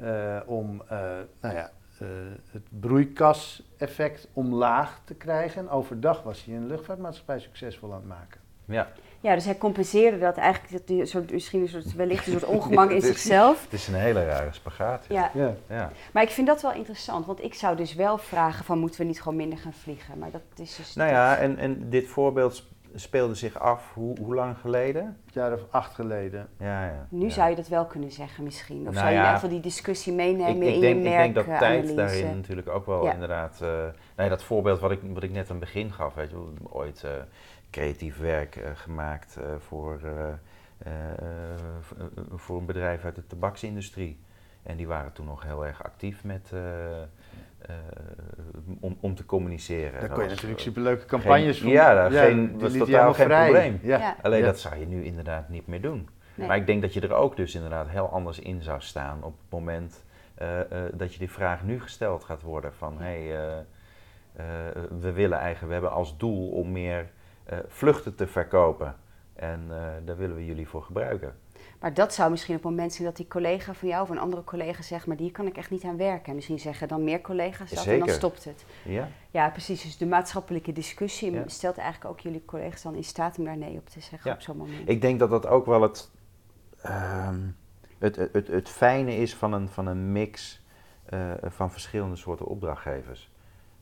uh, 0.00 0.40
om, 0.46 0.82
uh, 0.84 0.98
nou 1.40 1.54
ja, 1.54 1.70
uh, 2.02 2.08
het 2.50 2.62
broeikaseffect 2.80 4.28
omlaag 4.32 5.00
te 5.04 5.14
krijgen. 5.14 5.60
En 5.60 5.68
overdag 5.68 6.22
was 6.22 6.44
hij 6.44 6.56
een 6.56 6.66
luchtvaartmaatschappij 6.66 7.38
succesvol 7.38 7.92
aan 7.92 7.96
het 7.96 8.08
maken. 8.08 8.40
Ja. 8.64 8.88
Ja, 9.22 9.34
dus 9.34 9.44
hij 9.44 9.58
compenseerde 9.58 10.18
dat 10.18 10.36
eigenlijk, 10.36 10.72
dat 10.72 10.86
die 10.86 11.06
soort, 11.06 11.32
misschien 11.32 11.60
een 11.60 11.68
soort, 11.68 11.94
wellicht 11.94 12.26
een 12.26 12.32
soort 12.32 12.44
ongemak 12.56 12.90
in 12.90 13.02
zichzelf. 13.02 13.62
Het 13.64 13.72
is 13.72 13.88
een 13.88 13.94
hele 13.94 14.24
rare 14.24 14.52
spagaat. 14.52 15.04
Ja. 15.08 15.30
Ja. 15.34 15.54
ja. 15.68 15.92
Maar 16.12 16.22
ik 16.22 16.30
vind 16.30 16.46
dat 16.46 16.62
wel 16.62 16.72
interessant, 16.72 17.26
want 17.26 17.42
ik 17.42 17.54
zou 17.54 17.76
dus 17.76 17.94
wel 17.94 18.18
vragen 18.18 18.64
van 18.64 18.78
moeten 18.78 19.00
we 19.00 19.06
niet 19.06 19.22
gewoon 19.22 19.36
minder 19.36 19.58
gaan 19.58 19.72
vliegen? 19.72 20.18
Maar 20.18 20.30
dat 20.30 20.42
is 20.56 20.76
dus... 20.76 20.94
Nou 20.94 21.10
ja, 21.10 21.36
en, 21.36 21.58
en 21.58 21.90
dit 21.90 22.06
voorbeeld 22.06 22.64
speelde 22.94 23.34
zich 23.34 23.58
af 23.58 23.92
hoe, 23.94 24.18
hoe 24.18 24.34
lang 24.34 24.56
geleden? 24.58 25.02
Een 25.02 25.16
jaar 25.32 25.52
of 25.52 25.60
acht 25.70 25.94
geleden. 25.94 26.48
Ja, 26.58 26.84
ja. 26.84 27.06
Nu 27.10 27.24
ja. 27.24 27.30
zou 27.30 27.50
je 27.50 27.56
dat 27.56 27.68
wel 27.68 27.84
kunnen 27.84 28.10
zeggen 28.10 28.44
misschien. 28.44 28.78
Of 28.78 28.82
Nou 28.82 28.94
zou 28.94 29.06
je 29.06 29.12
in 29.12 29.18
ieder 29.18 29.34
geval 29.34 29.48
die 29.48 29.60
discussie 29.60 30.12
meenemen 30.12 30.62
ik, 30.62 30.68
ik, 30.68 30.74
in 30.74 30.80
denk, 30.80 31.02
je 31.02 31.08
ik 31.08 31.16
denk 31.16 31.34
dat 31.34 31.44
tijd 31.44 31.96
daarin 31.96 32.36
natuurlijk 32.36 32.68
ook 32.68 32.86
wel 32.86 33.04
Ja. 33.04 33.12
inderdaad. 33.12 33.60
eh 33.60 33.68
ja, 34.16 34.28
dat 34.28 34.44
voorbeeld 34.44 34.80
wat 34.80 34.90
ik, 34.90 35.00
wat 35.12 35.22
ik 35.22 35.30
net 35.30 35.50
aan 35.50 35.56
het 35.56 35.64
begin 35.64 35.92
gaf, 35.92 36.14
weet 36.14 36.30
je, 36.30 36.36
ooit 36.70 37.04
eh, 37.04 37.10
creatief 37.72 38.18
werk 38.18 38.56
eh, 38.56 38.70
gemaakt 38.74 39.36
eh, 39.36 39.44
voor, 39.58 40.00
eh, 40.04 40.90
voor 42.34 42.58
een 42.58 42.66
bedrijf 42.66 43.04
uit 43.04 43.14
de 43.14 43.26
tabaksindustrie. 43.26 44.20
En 44.62 44.76
die 44.76 44.86
waren 44.86 45.12
toen 45.12 45.26
nog 45.26 45.42
heel 45.42 45.66
erg 45.66 45.84
actief 45.84 46.24
met, 46.24 46.50
eh, 46.52 47.02
eh, 47.02 47.06
om, 48.80 48.96
om 49.00 49.14
te 49.14 49.24
communiceren. 49.24 49.92
Daar 49.92 50.00
Dat 50.00 50.12
kon 50.12 50.22
je 50.22 50.28
natuurlijk 50.28 50.60
superleuke 50.60 51.04
campagnes 51.06 51.60
geen- 51.60 51.70
ja, 51.70 51.94
daar 51.94 52.10
geen- 52.10 52.58
was 52.58 52.72
totaal 52.72 53.14
geen 53.14 53.24
vrij. 53.26 53.42
probleem. 53.50 53.78
Ja. 53.82 53.98
Ja. 53.98 54.16
Alleen 54.22 54.38
Ja. 54.40 54.44
dat 54.46 54.60
zou 54.60 54.76
je 54.76 54.86
nu 54.86 55.04
inderdaad 55.04 55.48
niet 55.48 55.66
meer 55.66 55.80
doen. 55.80 56.08
Nee. 56.34 56.46
Maar 56.46 56.56
ik 56.56 56.66
denk 56.66 56.82
dat 56.82 56.94
je 56.94 57.00
er 57.00 57.12
ook 57.14 57.36
dus 57.36 57.54
inderdaad 57.54 57.88
heel 57.88 58.08
anders 58.08 58.38
in 58.38 58.62
zou 58.62 58.80
staan 58.80 59.22
op 59.24 59.34
het 59.40 59.50
moment 59.50 60.04
eh, 60.34 60.60
eh, 60.60 60.66
dat 60.94 61.12
je 61.12 61.18
die 61.18 61.30
vraag 61.30 61.62
nu 61.62 61.80
gesteld 61.80 62.24
gaat 62.24 62.42
worden 62.42 62.74
van 62.74 62.98
hé, 63.00 63.26
hey, 63.28 63.64
we 65.00 65.12
willen 65.12 65.38
eigenlijk, 65.38 65.66
we 65.66 65.72
hebben 65.72 65.92
als 65.92 66.16
doel 66.18 66.48
om 66.50 66.72
meer 66.72 67.10
vluchten 67.68 68.14
te 68.14 68.26
verkopen. 68.26 68.96
En 69.34 69.66
eh, 69.70 69.86
daar 70.04 70.16
willen 70.16 70.36
we 70.36 70.44
jullie 70.46 70.68
voor 70.68 70.82
gebruiken. 70.82 71.34
Maar 71.80 71.94
dat 71.94 72.14
zou 72.14 72.30
misschien 72.30 72.56
op 72.56 72.62
het 72.62 72.70
moment 72.70 72.92
zijn 72.92 73.08
dat 73.08 73.16
die 73.16 73.28
collega 73.28 73.74
van 73.74 73.88
jou 73.88 74.02
of 74.02 74.08
een 74.08 74.18
andere 74.18 74.44
collega 74.44 74.82
zegt, 74.82 75.06
maar 75.06 75.16
die 75.16 75.30
kan 75.30 75.46
ik 75.46 75.56
echt 75.56 75.70
niet 75.70 75.84
aan 75.84 75.96
werken. 75.96 76.26
En 76.26 76.34
misschien 76.34 76.58
zeggen 76.58 76.88
dan 76.88 77.04
meer 77.04 77.20
collega's 77.20 77.70
dat 77.70 77.86
en 77.86 77.98
dan 77.98 78.08
stopt 78.08 78.44
het. 78.44 78.64
Ja, 78.84 79.08
Ja, 79.30 79.50
precies. 79.50 79.82
Dus 79.82 79.96
de 79.96 80.06
maatschappelijke 80.06 80.72
discussie 80.72 81.32
Ja. 81.32 81.42
stelt 81.46 81.78
eigenlijk 81.78 82.10
ook 82.10 82.20
jullie 82.20 82.44
collega's 82.44 82.82
dan 82.82 82.94
in 82.94 83.04
staat 83.04 83.38
om 83.38 83.44
daar 83.44 83.56
nee 83.56 83.76
op 83.78 83.88
te 83.88 84.00
zeggen 84.00 84.30
Ja. 84.30 84.36
op 84.36 84.42
zo'n 84.42 84.56
moment. 84.56 84.88
ik 84.88 85.00
denk 85.00 85.18
dat 85.18 85.30
dat 85.30 85.46
ook 85.46 85.66
wel 85.66 85.82
het, 85.82 86.10
ehm, 86.82 87.40
het, 87.98 88.16
het, 88.16 88.32
het, 88.32 88.48
het 88.48 88.68
fijne 88.68 89.16
is 89.16 89.34
van 89.34 89.52
een, 89.52 89.68
van 89.68 89.86
een 89.86 90.12
mix 90.12 90.62
eh, 91.04 91.30
van 91.42 91.70
verschillende 91.70 92.16
soorten 92.16 92.46
opdrachtgevers. 92.46 93.30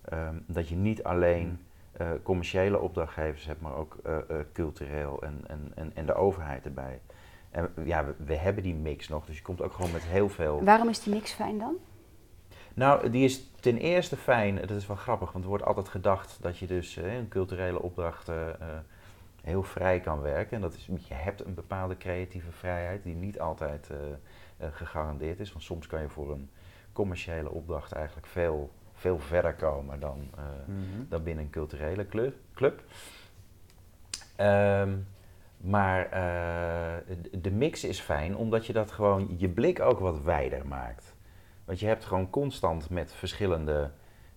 Ehm, 0.05 0.35
dat 0.47 0.69
je 0.69 0.77
niet 0.77 1.03
alleen 1.03 1.61
eh, 2.01 2.11
commerciële 2.23 2.81
opdrachtgevers 2.81 3.47
hebt, 3.47 3.61
maar 3.61 3.75
ook 3.75 3.99
eh, 4.05 4.17
eh, 4.17 4.47
cultureel 4.53 5.23
en, 5.23 5.45
en, 5.47 5.73
en, 5.75 5.91
en 5.95 6.07
de 6.07 6.15
overheid 6.15 6.65
erbij. 6.65 7.01
En 7.51 7.73
ja, 7.85 8.05
we, 8.05 8.15
we 8.25 8.37
hebben 8.37 8.63
die 8.63 8.75
mix 8.75 9.09
nog, 9.09 9.27
dus 9.27 9.37
je 9.37 9.43
komt 9.43 9.63
ook 9.63 9.73
gewoon 9.73 9.93
met 9.93 10.03
heel 10.03 10.29
veel. 10.29 10.65
Waarom 10.65 10.89
is 10.89 11.03
die 11.03 11.15
mix 11.15 11.33
fijn 11.33 11.59
dan? 11.59 11.75
Nou, 12.75 13.11
die 13.11 13.25
is 13.25 13.51
ten 13.61 13.77
eerste 13.77 14.17
fijn, 14.17 14.55
dat 14.55 14.71
is 14.71 14.87
wel 14.87 14.97
grappig, 14.97 15.33
want 15.33 15.45
er 15.45 15.51
wordt 15.51 15.65
altijd 15.65 15.89
gedacht 15.89 16.39
dat 16.41 16.59
je 16.59 16.67
dus 16.67 16.97
een 16.97 17.29
culturele 17.29 17.83
opdracht 17.83 18.29
eh, 18.29 18.37
heel 19.43 19.63
vrij 19.63 20.01
kan 20.01 20.21
werken. 20.21 20.57
En 20.57 20.63
dat 20.63 20.75
is, 20.75 20.87
je 20.87 21.15
hebt 21.15 21.45
een 21.45 21.55
bepaalde 21.55 21.97
creatieve 21.97 22.53
vrijheid 22.53 23.03
die 23.03 23.15
niet 23.15 23.41
altijd 23.41 23.91
gegarandeerd 24.73 25.41
is. 25.41 25.53
Want 25.53 25.65
soms 25.65 25.87
kan 25.87 26.03
je 26.03 26.09
voor 26.09 26.33
een 26.33 26.51
commerciële 26.93 27.51
opdracht 27.51 27.93
eigenlijk 27.93 28.27
veel, 28.27 28.71
veel 29.01 29.19
verder 29.19 29.55
komen 29.55 30.01
dan, 30.01 30.29
eh, 30.37 30.43
Mhm. 30.67 31.05
dan 31.09 31.23
binnen 31.23 31.45
een 31.45 31.51
culturele 31.51 32.07
club. 32.09 32.35
club. 32.55 32.83
Ehm, 34.37 34.97
maar 35.57 36.05
eh, 36.11 37.17
de- 37.23 37.41
de 37.41 37.51
mix 37.51 37.85
is 37.85 38.01
fijn 38.01 38.37
omdat 38.37 38.67
je 38.67 38.73
dat 38.73 38.91
gewoon 38.91 39.35
je 39.39 39.49
blik 39.49 39.81
ook 39.81 39.99
wat 39.99 40.23
wijder 40.23 40.67
maakt. 40.67 41.15
Want 41.65 41.81
je 41.81 41.87
hebt 41.87 42.05
gewoon 42.05 42.31
constant 42.31 42.91
met 42.91 43.13
verschillende 43.13 43.91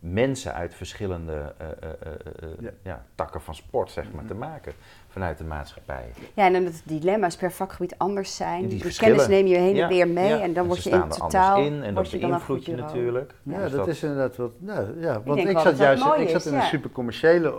mensen 0.06 0.54
uit 0.54 0.76
verschillende 0.76 1.54
eh, 1.58 1.68
eh, 1.68 1.90
eh, 2.02 2.12
eh, 2.42 2.50
Ja. 2.60 2.70
ja, 2.84 3.04
takken 3.16 3.42
van 3.42 3.56
sport 3.56 3.92
zeg 3.92 4.06
maar, 4.12 4.24
Mhm. 4.24 4.28
te 4.28 4.34
maken 4.40 4.74
vanuit 5.08 5.38
de 5.38 5.44
maatschappij. 5.44 6.12
Ja, 6.34 6.46
en 6.46 6.54
dan 6.54 6.64
dat 6.64 6.74
de 6.74 6.82
dilemma's 6.86 7.36
per 7.36 7.52
vakgebied 7.52 7.98
anders 7.98 8.36
zijn. 8.36 8.60
Die 8.60 8.70
Die, 8.70 8.82
verschillen. 8.82 9.16
kennis 9.18 9.32
neem 9.36 9.48
je 9.48 9.58
heen 9.58 9.76
Ja, 9.76 9.84
en 9.84 9.90
weer 9.90 10.08
mee 10.08 10.30
ja. 10.30 10.40
en 10.42 10.54
dan 10.54 10.64
En 10.64 10.70
word 10.70 10.82
ze 10.82 10.90
je 10.90 10.96
in 10.96 11.02
staan 11.02 11.12
er 11.12 11.18
totaal 11.18 11.56
anders 11.56 11.68
in 11.76 11.84
en 11.84 11.94
dat 11.94 11.94
word 11.94 12.22
je 12.22 12.28
beïnvloedt 12.28 12.68
natuurlijk. 12.68 13.34
Ja, 13.44 13.58
Dus 13.58 13.72
dat, 13.72 13.88
is 13.88 14.04
inderdaad 14.04 14.36
wat. 14.36 14.54
Nou, 14.60 15.00
ja, 15.02 15.22
want 15.24 15.40
ik, 15.40 15.58
zat 15.60 15.78
juist 15.78 16.04
ik 16.18 16.30
zat 16.30 16.46
in 16.46 16.54
ja. 16.54 16.60
een 16.62 16.68
super 16.68 16.90
commerciële 16.90 17.54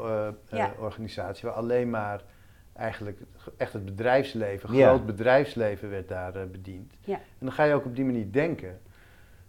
Ja. 0.49 0.73
organisatie 0.79 1.49
waar 1.49 1.57
alleen 1.59 1.91
maar 1.91 2.21
eigenlijk 2.73 3.19
echt 3.57 3.73
het 3.73 3.85
bedrijfsleven, 3.85 4.75
Ja. 4.75 4.89
groot 4.89 5.07
bedrijfsleven 5.07 5.91
werd 5.91 6.09
daar 6.09 6.33
bediend. 6.33 6.95
Ja. 7.01 7.15
En 7.15 7.21
dan 7.39 7.53
ga 7.53 7.65
je 7.65 7.75
ook 7.75 7.85
op 7.85 7.97
die 7.97 8.05
manier 8.05 8.33
denken. 8.33 8.81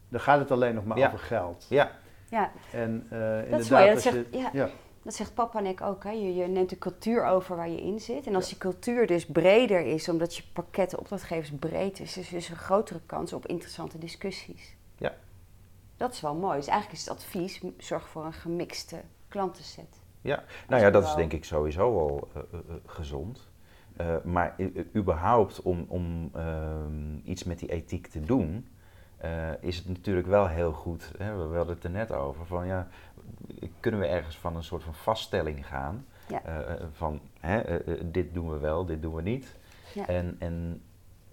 Dan 0.09 0.19
gaat 0.19 0.39
het 0.39 0.51
alleen 0.51 0.75
nog 0.75 0.85
maar 0.85 0.97
Ja. 0.97 1.07
over 1.07 1.19
geld. 1.19 1.65
Ja, 1.69 1.91
Ja, 2.35 2.51
En 2.71 3.05
eh, 3.09 3.19
dat 3.19 3.29
inderdaad, 3.43 3.59
is 3.59 3.69
mooi. 3.69 3.85
Dat 3.85 3.93
als 3.93 4.03
zegt, 4.03 4.15
je- 4.15 4.49
ja, 4.53 4.69
dat 5.03 5.13
zegt 5.13 5.33
papa 5.33 5.59
en 5.59 5.65
ik 5.65 5.81
ook. 5.81 6.03
Hè. 6.03 6.09
Je, 6.09 6.35
je 6.35 6.47
neemt 6.47 6.69
de 6.69 6.77
cultuur 6.77 7.25
over 7.25 7.55
waar 7.55 7.69
je 7.69 7.81
in 7.81 7.99
zit. 7.99 8.27
En 8.27 8.35
als 8.35 8.49
die 8.49 8.57
cultuur 8.57 9.07
dus 9.07 9.25
breder 9.25 9.79
is, 9.85 10.09
omdat 10.09 10.35
je 10.35 10.43
pakket 10.53 10.97
opdrachtgevers 10.97 11.51
breed 11.59 11.99
is, 11.99 12.17
is 12.17 12.27
er 12.27 12.33
dus 12.33 12.49
een 12.49 12.55
grotere 12.55 12.99
kans 13.05 13.33
op 13.33 13.45
interessante 13.45 13.97
discussies. 13.97 14.75
Ja. 14.97 15.13
Dat 15.97 16.13
is 16.13 16.21
wel 16.21 16.35
mooi. 16.35 16.57
Dus 16.57 16.67
eigenlijk 16.67 16.99
is 17.01 17.07
het 17.07 17.17
advies, 17.17 17.61
zorg 17.77 18.07
voor 18.07 18.25
een 18.25 18.33
gemixte 18.33 19.01
klantenset. 19.27 20.03
Ja, 20.21 20.43
nou 20.67 20.81
ja, 20.81 20.89
dat 20.89 21.03
is 21.03 21.13
denk 21.15 21.33
ik 21.33 21.45
sowieso 21.45 21.95
wel 21.95 22.27
eh, 22.33 22.41
eh, 22.53 22.75
gezond. 22.85 23.47
Maar 24.23 24.55
überhaupt 24.95 25.61
om, 25.61 25.85
om 25.87 26.29
ehm, 26.33 27.15
iets 27.23 27.43
met 27.43 27.59
die 27.59 27.69
ethiek 27.71 28.07
te 28.07 28.19
doen, 28.19 28.67
eh, 29.17 29.63
is 29.63 29.77
het 29.77 29.87
natuurlijk 29.87 30.27
wel 30.27 30.47
heel 30.47 30.71
goed. 30.71 31.11
Hè, 31.17 31.47
we 31.49 31.55
hadden 31.55 31.75
het 31.75 31.83
er 31.83 31.89
net 31.89 32.11
over. 32.11 32.45
Van, 32.45 32.67
ja, 32.67 32.87
kunnen 33.79 33.99
we 33.99 34.07
ergens 34.07 34.37
van 34.37 34.55
een 34.55 34.63
soort 34.63 34.83
van 34.83 34.93
vaststelling 34.93 35.67
gaan? 35.67 36.05
Ja. 36.27 36.43
Eh, 36.43 36.59
eh, 36.59 36.81
van 36.91 37.19
hè, 37.39 37.61
dit 38.11 38.33
doen 38.33 38.49
we 38.49 38.57
wel, 38.57 38.85
dit 38.85 39.01
doen 39.01 39.15
we 39.15 39.21
niet. 39.21 39.55
Ja. 39.93 40.07
En, 40.07 40.35
en, 40.39 40.81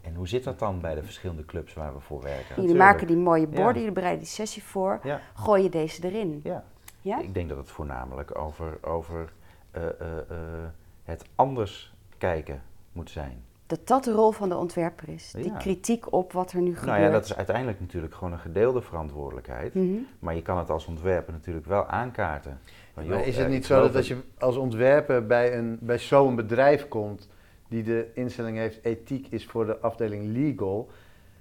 en 0.01 0.15
hoe 0.15 0.29
zit 0.29 0.45
dat 0.45 0.59
dan 0.59 0.81
bij 0.81 0.95
de 0.95 1.03
verschillende 1.03 1.45
clubs 1.45 1.75
waar 1.75 1.95
we 1.95 2.01
voor 2.01 2.23
werken? 2.23 2.41
Jullie 2.41 2.55
Natuurlijk. 2.57 2.91
maken 2.91 3.07
die 3.07 3.17
mooie 3.17 3.47
borden, 3.47 3.67
Ja. 3.67 3.79
jullie 3.79 3.93
bereiden 3.93 4.21
die 4.21 4.33
sessie 4.33 4.63
voor. 4.63 5.01
Ja. 5.03 5.21
Gooi 5.35 5.63
je 5.63 5.69
deze 5.69 6.05
erin. 6.05 6.41
Ja. 6.45 6.65
Ja? 7.03 7.21
Ik 7.21 7.35
denk 7.35 7.49
dat 7.49 7.59
het 7.59 7.71
voornamelijk 7.71 8.39
over, 8.39 8.79
over 8.83 9.33
eh, 9.71 10.01
eh, 10.01 10.19
eh, 10.19 10.69
het 11.05 11.25
anders 11.35 11.95
kijken 12.19 12.63
moet 12.93 13.11
zijn. 13.11 13.45
Dat 13.73 13.87
dat 13.87 14.05
de 14.05 14.13
rol 14.13 14.31
van 14.31 14.49
de 14.49 14.57
ontwerper 14.57 15.09
is. 15.09 15.33
Die 15.37 15.45
Ja. 15.45 15.57
kritiek 15.57 16.13
op 16.13 16.33
wat 16.33 16.53
er 16.53 16.61
nu 16.61 16.67
gebeurt. 16.77 16.87
Nou 16.87 17.01
ja, 17.03 17.11
dat 17.11 17.25
is 17.25 17.37
uiteindelijk 17.37 17.81
natuurlijk 17.81 18.15
gewoon 18.15 18.33
een 18.33 18.39
gedeelde 18.39 18.81
verantwoordelijkheid. 18.83 19.75
Mhm. 19.75 19.87
Maar 20.19 20.35
je 20.35 20.43
kan 20.43 20.59
het 20.59 20.71
als 20.71 20.87
ontwerper 20.87 21.33
natuurlijk 21.33 21.67
wel 21.67 21.87
aankaarten. 21.87 22.59
Van, 22.95 23.07
Maar 23.07 23.17
joh, 23.19 23.27
is 23.27 23.37
het 23.37 23.45
eh, 23.45 23.51
niet 23.51 23.67
zo 23.67 23.81
dat 23.81 23.97
als 23.97 24.09
je 24.09 24.17
als 24.39 24.57
ontwerper 24.57 25.27
bij, 25.27 25.57
een, 25.59 25.79
bij 25.81 25.99
zo'n 25.99 26.35
bedrijf 26.37 26.89
komt 26.89 27.29
die 27.69 27.83
de 27.83 28.11
instelling 28.15 28.57
heeft, 28.57 28.85
ethiek 28.85 29.27
is 29.31 29.47
voor 29.47 29.67
de 29.67 29.79
afdeling 29.79 30.25
legal. 30.37 30.89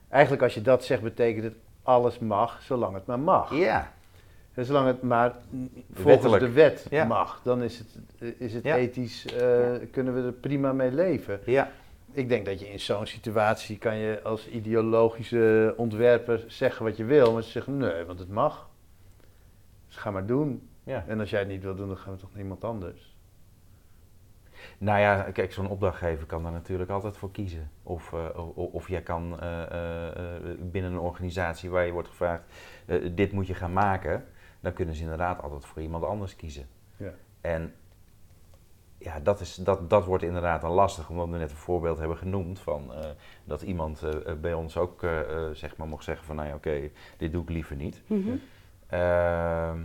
Eigenlijk 0.09 0.43
als 0.43 0.53
je 0.53 0.61
dat 0.61 0.83
zegt, 0.85 1.01
betekent 1.01 1.43
het 1.43 1.55
alles 1.83 2.19
mag, 2.19 2.61
zolang 2.61 2.93
het 2.93 3.05
maar 3.05 3.19
mag. 3.19 3.53
Ja, 3.55 3.91
En 4.53 4.65
zolang 4.65 4.87
het 4.87 5.01
maar 5.01 5.35
volgens 5.93 6.05
Wettelijk. 6.21 6.43
de 6.43 6.51
wet 6.51 6.85
Ja. 6.89 7.05
mag, 7.05 7.41
dan 7.43 7.61
is 7.61 7.77
het, 7.77 7.87
is 8.39 8.53
het 8.53 8.63
Ja. 8.63 8.75
ethisch, 8.75 9.25
eh, 9.25 9.59
kunnen 9.91 10.13
we 10.15 10.21
er 10.21 10.31
prima 10.33 10.73
mee 10.73 10.91
leven. 10.91 11.39
ja, 11.45 11.71
Ik 12.13 12.29
denk 12.29 12.45
dat 12.45 12.59
je 12.59 12.69
in 12.71 12.79
zo'n 12.79 13.05
situatie 13.05 13.77
kan 13.77 13.95
je 13.97 14.21
als 14.23 14.47
ideologische 14.49 15.73
ontwerper 15.77 16.43
zeggen 16.47 16.85
wat 16.85 16.97
je 16.97 17.03
wil, 17.03 17.33
maar 17.33 17.43
ze 17.43 17.49
zeggen 17.49 17.77
nee, 17.77 18.03
want 18.05 18.19
het 18.19 18.29
mag. 18.29 18.69
Dus 19.87 19.95
ga 19.95 20.11
maar 20.11 20.25
doen. 20.25 20.69
ja. 20.83 21.05
En 21.07 21.19
als 21.19 21.29
jij 21.29 21.39
het 21.39 21.47
niet 21.49 21.63
wil 21.63 21.75
doen, 21.75 21.87
dan 21.87 21.97
gaan 21.97 22.13
we 22.13 22.19
toch 22.19 22.31
naar 22.33 22.41
iemand 22.41 22.63
anders. 22.63 23.15
Nou 24.77 24.99
ja, 24.99 25.21
kijk, 25.21 25.53
zo'n 25.53 25.69
opdrachtgever 25.69 26.25
kan 26.25 26.43
daar 26.43 26.51
natuurlijk 26.51 26.89
altijd 26.89 27.17
voor 27.17 27.31
kiezen. 27.31 27.71
Of, 27.83 28.13
eh, 28.13 28.39
o- 28.39 28.69
of 28.71 28.87
jij 28.87 29.01
kan 29.01 29.39
eh, 29.39 29.63
eh, 30.35 30.41
binnen 30.59 30.91
een 30.91 30.99
organisatie 30.99 31.69
waar 31.69 31.85
je 31.85 31.91
wordt 31.91 32.07
gevraagd, 32.07 32.43
dit 33.11 33.31
moet 33.31 33.47
je 33.47 33.53
gaan 33.53 33.73
maken, 33.73 34.25
dan 34.59 34.73
kunnen 34.73 34.95
ze 34.95 35.01
inderdaad 35.01 35.41
altijd 35.41 35.65
voor 35.65 35.81
iemand 35.81 36.03
anders 36.03 36.35
kiezen. 36.35 36.67
Ja. 36.97 37.13
En 37.41 37.73
ja, 39.03 39.19
dat, 39.19 39.39
is, 39.39 39.55
dat, 39.55 39.89
dat 39.89 40.05
wordt 40.05 40.23
inderdaad 40.23 40.61
dan 40.61 40.71
lastig, 40.71 41.09
omdat 41.09 41.29
we 41.29 41.37
net 41.37 41.51
een 41.51 41.57
voorbeeld 41.57 41.97
hebben 41.99 42.17
genoemd 42.17 42.59
van 42.59 42.93
eh, 42.93 43.09
dat 43.43 43.61
iemand 43.61 44.03
eh, 44.03 44.09
eh, 44.25 44.39
bij 44.39 44.53
ons 44.53 44.77
ook 44.77 45.05
zeg 45.53 45.77
maar 45.77 45.87
mocht 45.87 46.03
zeggen 46.03 46.25
van, 46.25 46.35
nou 46.35 46.47
ja, 46.47 46.55
oké, 46.55 46.89
dit 47.17 47.31
doe 47.31 47.43
ik 47.43 47.49
liever 47.49 47.75
niet. 47.75 48.01
Mhm. 48.07 48.29
Ehm, 48.87 49.79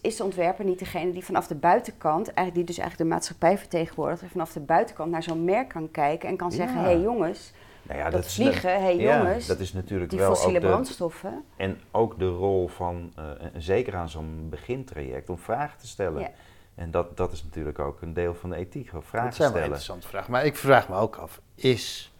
Is 0.00 0.16
de 0.16 0.24
ontwerper 0.24 0.64
niet 0.64 0.78
degene 0.78 1.12
die 1.12 1.24
vanaf 1.24 1.46
de 1.46 1.54
buitenkant, 1.54 2.26
eigenlijk, 2.26 2.54
die 2.54 2.64
dus 2.64 2.78
eigenlijk 2.78 3.08
de 3.08 3.14
maatschappij 3.14 3.58
vertegenwoordigt, 3.58 4.22
en 4.22 4.28
vanaf 4.28 4.52
de 4.52 4.60
buitenkant 4.60 5.10
naar 5.10 5.22
zo'n 5.22 5.44
merk 5.44 5.68
kan 5.68 5.90
kijken 5.90 6.28
en 6.28 6.36
kan 6.36 6.52
zeggen: 6.52 6.76
Ja. 6.76 6.82
hé 6.82 6.88
hey 6.92 7.00
jongens, 7.00 7.52
nou 7.82 7.98
ja, 7.98 8.10
dat 8.10 8.24
is- 8.24 8.34
vliegen, 8.34 8.72
hé 8.72 8.80
hey 8.80 8.96
ja, 8.96 9.18
jongens, 9.18 9.46
dat 9.46 9.58
is 9.58 9.72
natuurlijk 9.72 10.10
die 10.10 10.18
wel 10.18 10.28
ook 10.28 10.34
fossiele 10.34 10.60
de, 10.60 10.66
brandstoffen. 10.66 11.44
En 11.56 11.80
ook 11.90 12.18
de 12.18 12.28
rol 12.28 12.68
van, 12.68 13.12
eh, 13.16 13.24
zeker 13.56 13.94
aan 13.96 14.08
zo'n 14.08 14.46
begintraject, 14.50 15.30
om 15.30 15.38
vragen 15.38 15.78
te 15.78 15.86
stellen. 15.86 16.30
En 16.74 16.90
dat, 16.90 17.16
dat 17.16 17.32
is 17.32 17.44
natuurlijk 17.44 17.78
ook 17.78 18.02
een 18.02 18.14
deel 18.14 18.34
van 18.34 18.50
de 18.50 18.56
ethiek, 18.56 18.88
gewoon 18.88 19.02
vragen 19.02 19.28
dat 19.28 19.36
zijn 19.36 19.52
wel 19.52 19.58
stellen. 19.58 19.78
interessante 19.78 20.08
vragen. 20.08 20.32
Maar 20.32 20.44
ik 20.44 20.56
vraag 20.56 20.88
me 20.88 20.96
ook 20.96 21.16
af, 21.16 21.40
is 21.54 22.12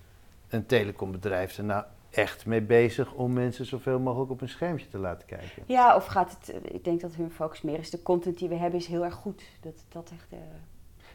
een 0.48 0.66
telecombedrijf 0.66 1.56
er 1.56 1.64
nou 1.64 1.84
echt 2.10 2.46
mee 2.46 2.60
bezig 2.60 3.12
om 3.12 3.32
mensen 3.32 3.66
zoveel 3.66 3.98
mogelijk 3.98 4.30
op 4.30 4.40
een 4.40 4.48
schermpje 4.48 4.88
te 4.88 4.98
laten 4.98 5.26
kijken? 5.26 5.62
Ja, 5.66 5.96
of 5.96 6.06
gaat 6.06 6.38
het, 6.38 6.54
ik 6.72 6.84
denk 6.84 7.00
dat 7.00 7.14
hun 7.14 7.30
focus 7.30 7.62
meer 7.62 7.78
is, 7.78 7.90
de 7.90 8.02
content 8.02 8.38
die 8.38 8.48
we 8.48 8.54
hebben 8.54 8.80
is 8.80 8.86
heel 8.86 9.04
erg 9.04 9.14
goed. 9.14 9.42
Dat, 9.60 9.84
dat 9.88 10.10
echt, 10.12 10.26
eh, 10.30 10.38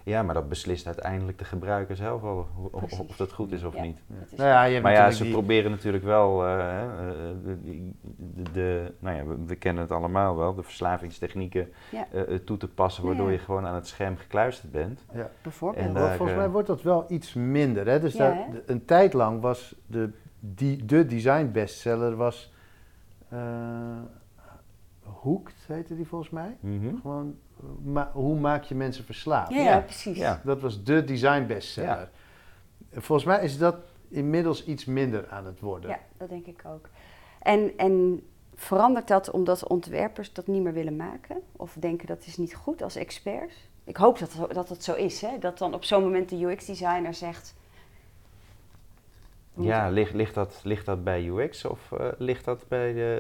Ja, 0.08 0.24
maar 0.24 0.34
dat 0.34 0.50
beslist 0.50 0.86
uiteindelijk 0.86 1.38
de 1.38 1.46
gebruiker 1.46 1.96
zelf 1.96 2.24
al 2.24 2.48
of, 2.72 3.00
of- 3.00 3.16
dat 3.16 3.32
goed 3.32 3.52
is 3.52 3.64
of 3.64 3.76
Ja. 3.76 3.82
niet. 3.82 4.02
Is 4.32 4.38
Nou 4.38 4.50
ja, 4.50 4.64
je 4.64 4.72
hebt 4.72 4.84
Maar 4.84 4.94
ja, 4.94 5.12
ze 5.12 5.24
die- 5.24 5.32
proberen 5.32 5.72
natuurlijk 5.72 6.04
wel, 6.04 6.46
eh, 6.46 6.58
hè, 6.58 7.10
eh, 7.10 7.16
de, 7.44 7.58
de, 8.18 8.52
de- 8.52 8.94
nou 9.00 9.16
ja, 9.18 9.26
we, 9.26 9.36
we 9.46 9.56
kennen 9.56 9.84
het 9.84 9.92
allemaal 9.92 10.38
wel, 10.38 10.54
de 10.56 10.64
verslavingstechnieken 10.64 11.70
Ja. 11.92 12.08
eh, 12.12 12.36
toe 12.36 12.58
te 12.58 12.68
passen, 12.68 13.06
waardoor 13.06 13.26
Ja. 13.26 13.32
je 13.32 13.38
gewoon 13.40 13.66
aan 13.66 13.76
het 13.76 13.88
scherm 13.88 14.18
gekluisterd 14.18 14.72
bent. 14.72 15.06
Ja. 15.14 15.30
bijvoorbeeld. 15.42 15.86
En 15.86 15.94
daar, 15.94 16.16
volgens 16.16 16.38
mij 16.38 16.50
wordt 16.50 16.68
dat 16.68 16.82
wel 16.82 17.06
iets 17.08 17.34
minder. 17.34 17.88
Hè? 17.88 18.00
Dus 18.00 18.14
Ja, 18.14 18.20
daar, 18.20 18.36
hè? 18.46 18.52
de- 18.52 18.64
een 18.66 18.86
tijd 18.86 19.14
lang 19.14 19.42
was 19.42 19.76
de, 19.86 20.10
die, 20.40 20.86
de 20.86 21.06
design 21.06 21.50
bestseller 21.52 22.16
was 22.16 22.54
eh 23.30 23.40
Hooked, 25.04 25.56
heette 25.68 25.96
die 25.96 26.08
volgens 26.08 26.30
mij. 26.32 26.58
Mhm. 26.60 26.96
Gewoon, 27.02 27.28
eh, 27.28 27.47
ma- 27.84 28.12
hoe 28.14 28.40
maak 28.40 28.64
je 28.64 28.76
mensen 28.76 29.04
verslaafd? 29.06 29.52
ja, 29.52 29.58
ja, 29.62 29.64
Ja. 29.72 29.80
precies. 29.80 30.18
Ja. 30.18 30.42
Dat 30.44 30.62
was 30.62 30.84
de 30.84 31.04
design 31.04 31.46
bestseller. 31.46 32.10
Volgens 32.94 33.28
mij 33.28 33.44
is 33.44 33.58
dat 33.58 33.76
inmiddels 34.10 34.66
iets 34.66 34.86
minder 34.86 35.28
aan 35.30 35.46
het 35.46 35.60
worden. 35.60 35.90
Ja, 35.90 36.00
dat 36.18 36.30
denk 36.30 36.46
ik 36.46 36.62
ook. 36.66 36.90
En, 37.42 37.72
en 37.78 38.22
verandert 38.56 39.08
dat 39.08 39.32
omdat 39.32 39.68
ontwerpers 39.68 40.34
dat 40.34 40.48
niet 40.48 40.62
meer 40.62 40.74
willen 40.74 40.96
maken? 40.96 41.42
Of 41.52 41.76
denken 41.80 42.08
dat 42.08 42.26
is 42.26 42.38
niet 42.38 42.56
goed 42.56 42.82
als 42.82 42.96
experts? 42.96 43.56
Ik 43.84 43.98
hoop 43.98 44.20
dat 44.20 44.32
dat, 44.38 44.54
dat, 44.54 44.70
het 44.70 44.84
zo 44.84 44.94
is, 44.94 45.22
hè? 45.22 45.38
dat 45.40 45.58
dan 45.58 45.74
op 45.74 45.84
zo'n 45.84 46.02
moment 46.04 46.30
de 46.30 46.46
UX-designer 46.46 47.14
zegt... 47.14 47.56
Ja, 49.54 49.90
ligt, 49.90 50.14
ligt, 50.14 50.34
dat, 50.34 50.60
ligt 50.64 50.86
dat 50.86 51.04
bij 51.04 51.28
UX 51.28 51.66
of 51.66 51.92
eh, 51.92 52.08
ligt 52.18 52.46
dat 52.46 52.66
bij 52.68 52.94
de 52.94 53.20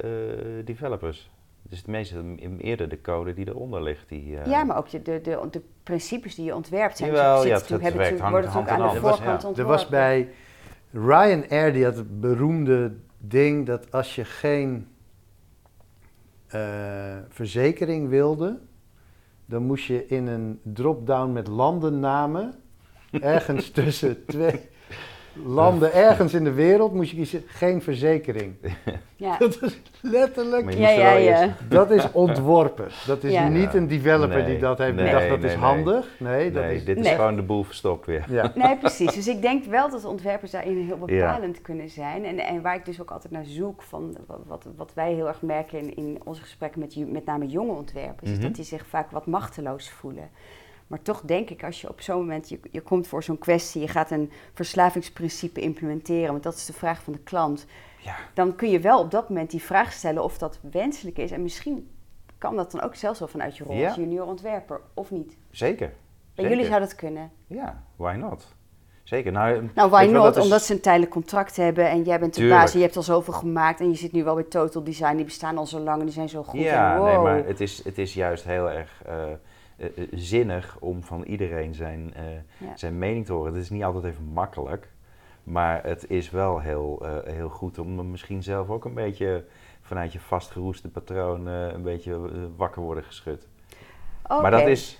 eh, 0.60 0.66
developers? 0.66 1.30
Het 1.64 1.72
is 1.72 1.78
het 1.78 1.88
meeste 1.88 2.36
eerder 2.58 2.90
de 2.90 3.02
code 3.02 3.34
die 3.34 3.48
eronder 3.48 3.84
ligt. 3.84 4.10
Die, 4.10 4.38
eh, 4.40 4.46
ja, 4.46 4.64
maar 4.64 4.78
ook 4.78 4.90
de, 4.90 5.02
de, 5.02 5.20
de, 5.22 5.48
de 5.52 5.62
principes 5.84 6.36
die 6.36 6.46
je 6.46 6.56
ontwerpt 6.56 6.98
zijn 6.98 7.12
Jawel, 7.12 7.46
ja, 7.46 7.54
natuurlijk- 7.54 7.70
het 7.72 7.82
hebben 7.82 8.02
werkt 8.02 8.20
hand 8.48 8.68
aan 8.70 8.94
de 8.94 9.00
voorkant 9.00 9.42
Er 9.42 9.48
ontworpen. 9.48 9.66
was 9.66 9.88
bij 9.88 10.30
Ryanair, 10.92 11.74
die 11.74 11.84
had 11.84 11.96
het 11.96 12.20
beroemde 12.20 12.96
ding 13.18 13.66
dat 13.66 13.92
als 13.92 14.16
je 14.16 14.26
geen 14.26 14.88
eh, 16.48 17.18
verzekering 17.30 18.10
wilde, 18.10 18.60
dan 19.46 19.64
moest 19.64 19.86
je 19.86 20.08
in 20.08 20.28
een 20.28 20.60
drop-down 20.64 21.32
met 21.32 21.48
landennamen, 21.48 22.54
ergens 23.12 23.70
tussen 23.70 24.26
twee 24.26 24.70
landen, 25.46 25.94
ergens 25.94 26.34
in 26.34 26.44
de 26.44 26.52
wereld, 26.54 26.94
moest 26.94 27.10
je 27.10 27.16
kiezen, 27.16 27.44
geen 27.48 27.82
verzekering. 27.82 28.56
Ja, 29.16 29.38
Dat 29.38 29.62
is 29.62 29.80
letterlijk, 30.02 30.74
ja, 30.74 31.56
dat 31.70 31.92
is 31.92 32.12
ontworpen. 32.12 32.88
Dat 33.08 33.24
is 33.24 33.32
Ja. 33.32 33.48
niet 33.48 33.74
een 33.74 33.88
developer 33.88 34.46
die 34.46 34.58
dat 34.60 34.78
heeft 34.78 34.96
nee, 34.96 35.06
bedacht, 35.06 35.30
dat 35.30 35.40
nee, 35.40 35.48
is 35.50 35.56
nee. 35.56 35.64
handig. 35.66 36.08
Nee, 36.20 36.52
dat 36.52 36.64
Nee, 36.64 36.76
is... 36.76 36.86
dit 36.86 36.98
is 36.98 37.04
Nee. 37.04 37.16
gewoon 37.16 37.36
de 37.36 37.42
boel 37.42 37.64
verstopt 37.64 38.06
weer. 38.06 38.26
Ja. 38.30 38.52
Nee, 38.56 38.78
precies. 38.78 39.14
Dus 39.14 39.28
ik 39.28 39.42
denk 39.42 39.64
wel 39.66 39.90
dat 39.90 40.06
ontwerpers 40.06 40.52
daarin 40.52 40.78
heel 40.78 40.98
Ja. 41.06 41.06
bepalend 41.06 41.62
kunnen 41.62 41.90
zijn. 41.90 42.26
En, 42.26 42.40
en 42.40 42.62
waar 42.62 42.76
ik 42.76 42.86
dus 42.86 43.02
ook 43.02 43.12
altijd 43.12 43.34
naar 43.34 43.46
zoek, 43.46 43.82
van 43.82 44.18
wat, 44.48 44.68
wat, 44.76 44.92
wij 44.94 45.14
heel 45.14 45.28
erg 45.28 45.42
merken 45.42 45.80
in, 45.80 45.96
in 45.96 46.20
onze 46.24 46.42
gesprekken 46.42 46.80
met 46.80 46.96
met 47.12 47.26
name 47.26 47.46
jonge 47.48 47.72
ontwerpers, 47.74 48.30
is 48.30 48.36
Mhm. 48.38 48.46
dat 48.46 48.56
die 48.56 48.66
zich 48.66 48.86
vaak 48.88 49.12
wat 49.12 49.26
machteloos 49.26 49.90
voelen. 49.90 50.30
Maar 50.88 51.02
toch 51.02 51.22
denk 51.22 51.50
ik, 51.50 51.64
als 51.64 51.82
je 51.82 51.90
op 51.90 52.02
zo'n 52.02 52.18
moment, 52.18 52.50
je, 52.50 52.60
je 52.72 52.82
komt 52.82 53.08
voor 53.08 53.24
zo'n 53.24 53.38
kwestie, 53.38 53.82
je 53.82 53.88
gaat 53.88 54.12
een 54.12 54.32
verslavingsprincipe 54.54 55.60
implementeren, 55.62 56.32
want 56.32 56.44
dat 56.44 56.54
is 56.56 56.66
de 56.66 56.74
vraag 56.74 57.04
van 57.04 57.14
de 57.14 57.20
klant, 57.20 57.66
Ja. 58.02 58.16
dan 58.34 58.56
kun 58.56 58.70
je 58.70 58.80
wel 58.80 59.00
op 59.00 59.12
dat 59.12 59.30
moment 59.30 59.52
die 59.52 59.62
vraag 59.62 59.92
stellen 59.92 60.24
of 60.24 60.38
dat 60.38 60.60
wenselijk 60.72 61.18
is. 61.18 61.32
En 61.32 61.42
misschien 61.42 61.90
kan 62.38 62.56
dat 62.56 62.72
dan 62.72 62.82
ook 62.82 62.96
zelfs 62.96 63.20
wel 63.20 63.28
vanuit 63.28 63.58
je 63.58 63.64
rol 63.64 63.76
Ja. 63.76 63.88
als 63.88 63.96
junior 63.96 64.26
ontwerper, 64.26 64.82
of 64.94 65.12
niet. 65.12 65.38
Zeker. 65.52 65.88
Bij 65.88 65.96
Zeker. 66.46 66.52
jullie 66.52 66.66
zou 66.66 66.80
dat 66.80 66.96
kunnen. 66.96 67.32
Ja, 67.48 67.84
why 67.96 68.16
not? 68.16 68.56
Zeker. 69.04 69.32
Nou, 69.32 69.70
Nou, 69.76 69.90
why 69.90 70.06
not? 70.06 70.36
is- 70.36 70.44
Omdat 70.44 70.62
ze 70.64 70.74
een 70.74 70.82
tijdelijk 70.82 71.12
contract 71.12 71.56
hebben 71.56 71.90
en 71.90 72.04
jij 72.04 72.20
bent 72.20 72.34
de 72.34 72.40
Tuurlijk. 72.40 72.60
baas 72.62 72.72
en 72.72 72.78
je 72.80 72.84
hebt 72.86 72.98
al 72.98 73.04
zoveel 73.04 73.34
gemaakt 73.34 73.80
en 73.80 73.90
je 73.90 73.96
zit 73.96 74.12
nu 74.12 74.24
wel 74.24 74.34
bij 74.36 74.44
Total 74.44 74.84
Design. 74.84 75.16
Die 75.16 75.26
bestaan 75.26 75.58
al 75.58 75.66
zo 75.66 75.80
lang 75.80 76.00
en 76.00 76.06
die 76.06 76.14
zijn 76.14 76.30
zo 76.30 76.44
goed. 76.44 76.60
Ja, 76.60 76.96
en 76.96 77.04
nee, 77.04 77.14
wow. 77.16 77.24
maar 77.24 77.46
het 77.46 77.60
is, 77.62 77.84
het 77.84 77.98
is 77.98 78.14
juist 78.14 78.44
heel 78.44 78.70
erg 78.72 79.02
eh, 79.06 79.14
eh, 79.78 79.86
eh, 79.98 80.08
zinnig 80.12 80.78
om 80.80 81.04
van 81.04 81.24
iedereen 81.24 81.74
zijn, 81.74 82.14
eh, 82.14 82.24
Ja. 82.58 82.76
zijn 82.78 82.98
mening 82.98 83.26
te 83.26 83.34
horen. 83.34 83.54
Het 83.54 83.62
is 83.62 83.70
niet 83.70 83.84
altijd 83.84 84.04
even 84.04 84.24
makkelijk, 84.34 84.90
maar 85.44 85.84
het 85.84 86.10
is 86.10 86.30
wel 86.30 86.60
heel, 86.60 87.06
heel 87.26 87.50
goed 87.50 87.80
om 87.80 88.12
misschien 88.12 88.44
zelf 88.44 88.70
ook 88.70 88.86
een 88.86 88.94
beetje 88.94 89.46
vanuit 89.82 90.14
je 90.14 90.20
vastgeroeste 90.20 90.90
patroon 90.90 91.46
een 91.46 91.82
beetje 91.84 92.20
wakker 92.56 92.82
worden 92.82 93.04
geschud. 93.04 93.48
Maar 94.28 94.40
Oké. 94.40 94.50
dat 94.50 94.68
is. 94.68 95.00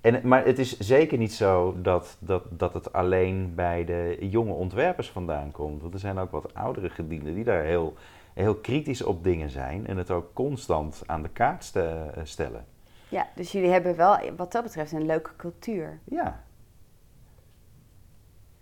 En, 0.00 0.20
maar 0.28 0.44
het 0.44 0.58
is 0.58 0.78
zeker 0.78 1.18
niet 1.18 1.32
zo 1.32 1.74
dat, 1.82 2.16
dat, 2.20 2.44
dat 2.50 2.74
het 2.74 2.92
alleen 2.92 3.54
bij 3.54 3.84
de 3.84 4.16
jonge 4.20 4.52
ontwerpers 4.52 5.10
vandaan 5.10 5.50
komt. 5.50 5.80
Want 5.82 5.94
er 5.94 6.00
zijn 6.00 6.18
ook 6.18 6.30
wat 6.30 6.54
oudere 6.54 6.90
gedienden 6.90 7.34
die 7.34 7.44
daar 7.44 7.62
heel, 7.62 7.94
heel 8.34 8.54
kritisch 8.54 9.02
op 9.02 9.24
dingen 9.24 9.50
zijn. 9.50 9.86
En 9.86 9.96
het 9.96 10.10
ook 10.10 10.30
constant 10.34 11.02
aan 11.06 11.22
de 11.22 11.28
kaart 11.28 11.64
ste- 11.64 12.12
stellen. 12.22 12.64
Ja, 13.08 13.26
dus 13.34 13.52
jullie 13.52 13.70
hebben 13.70 13.96
wel 13.96 14.18
wat 14.36 14.52
dat 14.52 14.62
betreft 14.62 14.92
een 14.92 15.06
leuke 15.06 15.36
cultuur. 15.36 15.98
Ja. 16.04 16.44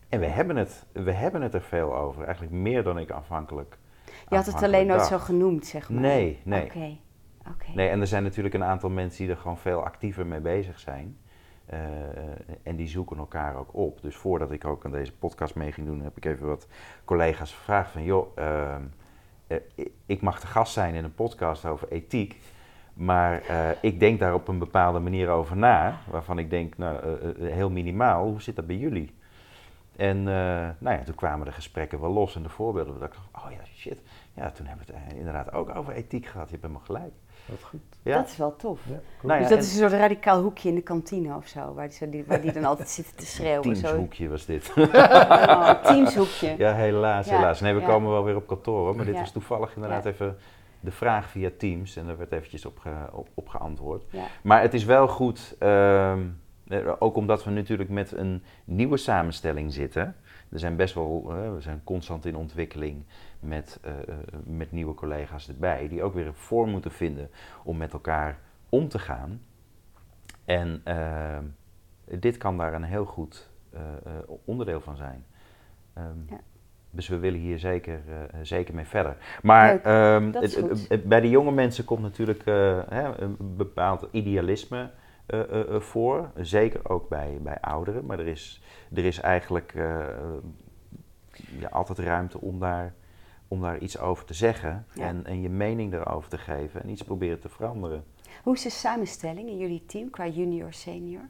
En 0.09 0.21
we 0.21 0.27
hebben, 0.27 0.57
het, 0.57 0.87
we 0.93 1.13
hebben 1.13 1.43
het 1.43 1.55
er 1.55 1.63
veel 1.63 1.97
over. 1.97 2.25
Eigenlijk 2.25 2.53
meer 2.53 2.83
dan 2.83 2.99
ik 2.99 3.11
aanvankelijk. 3.11 3.79
Je 4.29 4.37
had 4.37 4.47
het 4.47 4.63
alleen 4.63 4.87
nooit 4.87 5.07
zo 5.07 5.19
genoemd, 5.19 5.67
zeg 5.67 5.91
maar. 5.91 6.01
Nee, 6.01 6.41
nee. 6.45 6.65
Oké, 6.65 6.97
oké. 7.49 7.71
Nee, 7.75 7.89
en 7.89 8.01
er 8.01 8.07
zijn 8.07 8.23
natuurlijk 8.23 8.55
een 8.55 8.65
aantal 8.65 8.91
mensen 8.91 9.25
die 9.25 9.35
er 9.35 9.41
gewoon 9.41 9.59
veel 9.59 9.85
actiever 9.85 10.27
mee 10.27 10.41
bezig 10.41 10.79
zijn. 10.79 11.19
Eh, 11.67 11.79
en 12.63 12.77
die 12.77 12.89
zoeken 12.89 13.19
elkaar 13.19 13.57
ook 13.57 13.75
op. 13.75 14.03
Dus 14.03 14.17
voordat 14.17 14.51
ik 14.51 14.65
ook 14.65 14.85
aan 14.85 14.91
deze 14.91 15.13
podcast 15.13 15.55
mee 15.55 15.73
ging 15.73 15.87
doen, 15.87 16.01
heb 16.01 16.17
ik 16.17 16.25
even 16.25 16.47
wat 16.47 16.67
collega's 17.05 17.53
gevraagd 17.53 17.91
van... 17.91 18.03
joh, 18.03 18.39
ehm, 18.39 18.83
eh, 19.47 19.59
ik 20.07 20.21
mag 20.21 20.41
de 20.41 20.47
gast 20.47 20.73
zijn 20.73 20.95
in 20.95 21.05
een 21.05 21.15
podcast 21.15 21.65
over 21.65 21.89
ethiek... 21.89 22.41
maar 22.97 23.43
eh, 23.43 23.69
ik 23.81 24.01
denk 24.01 24.19
daar 24.19 24.35
op 24.35 24.49
een 24.49 24.59
bepaalde 24.59 24.99
manier 24.99 25.29
over 25.29 25.57
na... 25.57 25.99
waarvan 26.11 26.39
ik 26.39 26.51
denk, 26.51 26.77
nou, 26.79 26.97
eh, 27.03 27.29
eh, 27.47 27.53
heel 27.53 27.71
minimaal, 27.71 28.25
hoe 28.27 28.43
zit 28.43 28.57
dat 28.57 28.67
bij 28.67 28.77
jullie? 28.77 29.15
En 29.97 30.19
eh, 30.19 30.69
nou 30.79 30.97
ja, 30.99 31.03
toen 31.05 31.15
kwamen 31.15 31.47
de 31.47 31.53
gesprekken 31.53 32.01
wel 32.01 32.11
los 32.13 32.37
en 32.37 32.43
de 32.43 32.49
voorbeelden. 32.49 32.99
Dat 32.99 33.09
ik 33.09 33.15
dacht, 33.15 33.45
oh 33.47 33.51
ja, 33.53 33.65
shit. 33.77 33.99
Ja, 34.35 34.51
toen 34.51 34.67
hebben 34.67 34.87
we 34.87 34.93
het 34.97 35.15
inderdaad 35.17 35.53
ook 35.53 35.77
over 35.77 35.93
ethiek 35.93 36.27
gehad. 36.27 36.47
Je 36.47 36.57
hebt 36.57 36.63
helemaal 36.67 36.87
gelijk. 36.87 37.13
Wat 37.47 37.63
goed. 37.63 37.81
Ja. 38.03 38.17
Dat 38.17 38.27
is 38.29 38.37
wel 38.37 38.57
tof. 38.57 38.81
Ja, 38.85 38.91
cool. 38.91 39.03
Nou 39.23 39.33
ja, 39.33 39.39
dus 39.39 39.49
dat 39.49 39.59
en- 39.59 39.65
is 39.65 39.73
een 39.73 39.89
soort 39.89 40.01
radicaal 40.01 40.43
hoekje 40.43 40.69
in 40.69 40.75
de 40.75 40.81
kantine 40.81 41.37
of 41.37 41.47
zo, 41.47 41.75
waar 41.75 41.91
die, 42.11 42.25
waar 42.27 42.41
die 42.41 42.53
dan 42.53 42.65
altijd 42.65 42.89
zitten 42.89 43.17
te 43.17 43.27
schreeuwen. 43.27 43.63
Teamshoekje 43.63 44.29
was 44.29 44.45
dit. 44.45 44.73
Oh, 44.77 45.71
teamshoekje. 45.83 46.55
ja, 46.59 46.75
helaas, 46.75 47.31
helaas. 47.31 47.61
Nee, 47.61 47.75
we 47.75 47.81
ja. 47.81 47.87
komen 47.87 48.11
wel 48.11 48.25
weer 48.25 48.37
op 48.37 48.47
kantoor 48.47 48.79
hoor. 48.85 48.97
Maar 48.97 49.05
dit 49.05 49.15
Ja. 49.15 49.21
was 49.21 49.33
toevallig 49.33 49.75
inderdaad 49.75 50.05
Ja. 50.05 50.11
even 50.11 50.37
de 50.81 50.91
vraag 50.91 51.29
via 51.29 51.51
Teams. 51.59 51.97
En 51.97 52.07
daar 52.07 52.17
werd 52.17 52.33
eventjes 52.33 52.65
op, 52.67 52.79
ge- 52.79 53.09
op, 53.13 53.29
op 53.35 53.49
geantwoord. 53.49 54.05
Ja. 54.11 54.27
Maar 54.43 54.61
het 54.61 54.75
is 54.75 54.85
wel 54.85 55.09
goed, 55.09 55.57
ehm, 55.59 56.23
eh, 56.69 56.93
ook 56.99 57.17
omdat 57.17 57.45
we 57.45 57.51
natuurlijk 57.51 57.89
met 57.91 58.13
een 58.13 58.43
nieuwe 58.65 58.97
samenstelling 58.97 59.73
zitten. 59.73 60.17
Er 60.49 60.59
zijn 60.59 60.77
best 60.77 60.95
wel, 60.95 61.25
eh, 61.31 61.53
we 61.55 61.61
zijn 61.61 61.81
constant 61.85 62.25
in 62.27 62.37
ontwikkeling 62.37 63.05
met, 63.41 63.79
eh, 63.83 63.93
met 64.45 64.73
nieuwe 64.73 64.95
collega's 64.95 65.49
erbij. 65.49 65.89
Die 65.89 66.03
ook 66.03 66.15
weer 66.15 66.27
een 66.27 66.35
vorm 66.35 66.71
moeten 66.71 66.91
vinden 66.91 67.31
om 67.65 67.77
met 67.77 67.93
elkaar 67.93 68.39
om 68.69 68.89
te 68.89 68.99
gaan. 68.99 69.41
En 70.45 70.81
ehm, 70.85 71.45
dit 72.05 72.37
kan 72.37 72.57
daar 72.59 72.75
een 72.75 72.83
heel 72.85 73.05
goed 73.05 73.51
onderdeel 74.45 74.81
van 74.81 74.97
zijn. 74.97 75.25
Ehm, 75.93 76.19
Ja. 76.29 76.41
Dus 76.97 77.09
we 77.09 77.19
willen 77.19 77.41
hier 77.41 77.59
zeker, 77.59 78.01
eh, 78.09 78.39
zeker 78.43 78.75
mee 78.75 78.85
verder. 78.85 79.17
Maar 79.43 79.73
Leuk, 79.73 79.85
ehm, 79.85 80.33
het- 80.33 80.89
het- 80.89 81.05
bij 81.05 81.21
de 81.21 81.31
jonge 81.31 81.51
mensen 81.53 81.85
komt 81.85 82.03
natuurlijk 82.03 82.43
eh, 82.45 82.79
hè, 82.89 83.21
een 83.21 83.37
bepaald 83.39 84.09
idealisme 84.11 84.91
eh, 85.27 85.41
voor. 85.81 86.31
Zeker 86.37 86.89
ook 86.91 87.09
bij, 87.09 87.39
bij 87.43 87.61
ouderen. 87.61 88.07
Maar 88.07 88.19
er 88.19 88.27
is, 88.27 88.63
er 88.95 89.05
is 89.05 89.21
eigenlijk 89.21 89.73
ja, 91.59 91.69
altijd 91.71 91.99
ruimte 91.99 92.41
om 92.41 92.59
daar, 92.61 92.95
om 93.49 93.61
daar 93.61 93.79
iets 93.79 93.99
over 93.99 94.25
te 94.25 94.35
zeggen. 94.35 94.87
Ja. 94.93 95.07
En, 95.07 95.25
en 95.27 95.41
je 95.41 95.49
mening 95.49 95.93
erover 95.93 96.31
te 96.31 96.39
geven 96.39 96.83
en 96.83 96.89
iets 96.89 97.03
proberen 97.03 97.41
te 97.41 97.49
veranderen. 97.49 98.05
Hoe 98.43 98.55
is 98.55 98.63
de 98.63 98.71
samenstelling 98.71 99.49
in 99.49 99.59
jullie 99.59 99.85
team 99.87 100.11
qua 100.11 100.27
junior, 100.27 100.73
senior? 100.73 101.29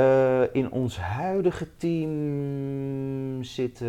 Eh, 0.00 0.42
in 0.52 0.70
ons 0.70 0.98
huidige 0.98 1.76
team 1.76 3.42
zitten, 3.42 3.88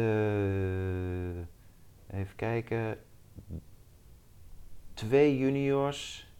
even 2.07 2.36
kijken, 2.36 2.97
twee 4.93 5.38
juniors, 5.38 6.32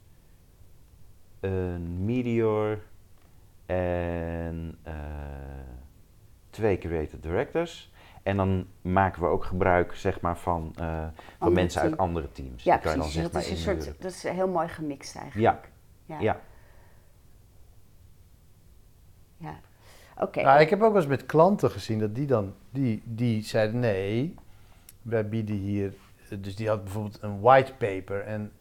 een 1.40 2.06
meteor 2.06 2.80
en 3.66 4.78
eh, 4.84 4.94
twee 6.50 6.78
creative 6.78 7.20
directors. 7.20 7.92
En 8.24 8.38
dan 8.38 8.68
maken 8.82 9.22
we 9.22 9.28
ook 9.28 9.44
gebruik 9.44 9.96
zeg 9.96 10.22
maar, 10.22 10.38
van, 10.38 10.74
eh, 10.78 11.08
van 11.40 11.54
mensen 11.54 11.82
uit 11.82 11.98
andere 11.98 12.32
teams. 12.32 12.64
Ja, 12.64 12.78
precies. 12.78 13.00
dan, 13.00 13.10
zeg 13.10 13.24
dat, 13.24 13.32
maar, 13.32 13.42
is 13.42 13.50
een 13.50 13.56
inhuren. 13.58 13.84
soort, 13.84 14.02
dat 14.02 14.12
is 14.12 14.24
heel 14.24 14.48
mooi 14.48 14.68
gemixt 14.68 15.16
eigenlijk. 15.16 15.70
Ja, 16.06 16.16
ja. 16.16 16.22
ja. 16.22 16.42
Oké. 20.20 20.42
Nou, 20.42 20.60
ik 20.62 20.70
heb 20.70 20.82
ook 20.82 20.92
wel 20.92 21.02
eens 21.02 21.10
met 21.10 21.26
klanten 21.26 21.72
gezien 21.72 22.00
dat 22.00 22.16
die 22.16 22.26
dan, 22.28 22.54
die, 22.70 23.02
die 23.06 23.44
zeiden 23.44 23.80
nee, 23.80 24.36
wij 25.02 25.30
bieden 25.30 25.56
hier, 25.56 25.94
dus 26.40 26.56
die 26.56 26.68
had 26.68 26.84
bijvoorbeeld 26.84 27.18
een 27.22 27.40
white 27.40 27.74
paper 27.74 28.22
en 28.22 28.52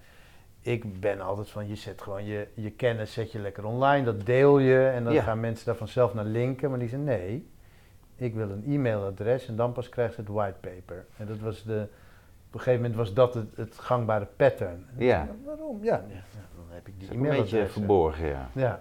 ik 0.61 1.01
ben 1.01 1.21
altijd 1.21 1.49
van, 1.51 1.69
je 1.69 1.75
zet 1.77 2.03
gewoon 2.03 2.25
je, 2.25 2.47
je 2.55 2.71
kennis, 2.71 3.13
zet 3.13 3.33
je 3.33 3.39
lekker 3.39 3.65
online, 3.65 4.05
dat 4.05 4.27
deel 4.27 4.59
je 4.59 4.87
en 4.95 5.05
dan 5.05 5.13
Ja. 5.13 5.23
gaan 5.23 5.41
mensen 5.41 5.67
daar 5.67 5.75
vanzelf 5.77 6.15
naar 6.15 6.25
linken, 6.25 6.71
maar 6.71 6.79
die 6.79 6.89
zei 6.89 7.03
nee, 7.03 7.49
ik 8.17 8.35
wil 8.35 8.51
een 8.51 8.65
e-mailadres 8.67 9.47
en 9.49 9.57
dan 9.57 9.73
pas 9.73 9.89
krijgt 9.89 10.15
ze 10.15 10.21
het 10.21 10.29
white 10.31 10.59
paper. 10.61 11.07
En 11.17 11.27
dat 11.27 11.39
was 11.39 11.63
de, 11.65 11.87
op 12.49 12.55
een 12.55 12.61
gegeven 12.61 12.81
moment 12.81 12.95
was 12.99 13.15
dat 13.15 13.35
het, 13.35 13.57
het 13.57 13.75
gangbare 13.79 14.27
pattern. 14.37 14.87
En 14.97 15.05
Ja. 15.05 15.25
zei, 15.25 15.37
waarom? 15.45 15.79
Ja, 15.85 16.05
ja, 16.09 16.23
dan 16.57 16.65
heb 16.69 16.89
ik 16.89 16.95
die 16.99 17.09
Dat 17.09 17.17
is 17.17 17.23
ook 17.23 17.27
een 17.27 17.37
beetje 17.37 17.57
e-mailadres. 17.57 17.73
verborgen, 17.73 18.27
ja. 18.27 18.49
Ja, 18.55 18.81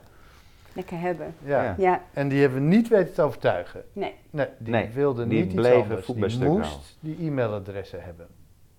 Lekker 0.73 0.99
hebben. 0.99 1.35
ja. 1.43 1.75
Ja. 1.77 2.01
En 2.13 2.27
die 2.27 2.41
hebben 2.41 2.59
we 2.59 2.65
niet 2.65 2.87
weten 2.87 3.13
te 3.13 3.21
overtuigen. 3.21 3.83
nee. 3.93 4.13
Nee, 4.29 4.47
die 4.57 4.71
Nee, 4.71 4.89
wilde 4.89 5.27
die 5.27 5.45
niet 5.45 5.55
bleven 5.55 5.97
iets 5.97 6.09
anders. 6.09 6.37
Die 6.37 6.47
moest 6.47 6.67
houden. 6.67 6.87
die 6.99 7.27
e-mailadressen 7.27 8.03
hebben. 8.03 8.27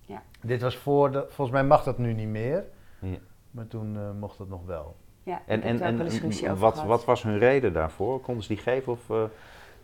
Ja. 0.05 0.21
Dit 0.41 0.61
was 0.61 0.75
voor 0.77 1.11
de, 1.11 1.25
volgens 1.27 1.51
mij 1.57 1.63
mag 1.65 1.83
dat 1.83 1.97
nu 1.97 2.13
niet 2.13 2.27
meer, 2.27 2.65
Ja. 2.99 3.17
maar 3.51 3.67
toen 3.67 3.95
eh, 3.97 4.01
mocht 4.19 4.37
dat 4.37 4.47
nog 4.49 4.65
wel. 4.65 4.95
Ja, 5.23 5.41
En, 5.45 5.61
en, 5.61 5.81
en 5.81 6.57
wat, 6.57 6.83
wat 6.83 7.05
was 7.05 7.23
hun 7.23 7.37
reden 7.37 7.73
daarvoor? 7.73 8.19
Konden 8.21 8.43
ze 8.43 8.53
die 8.53 8.63
geven? 8.63 8.91
Of, 8.91 9.09
eh, 9.09 9.23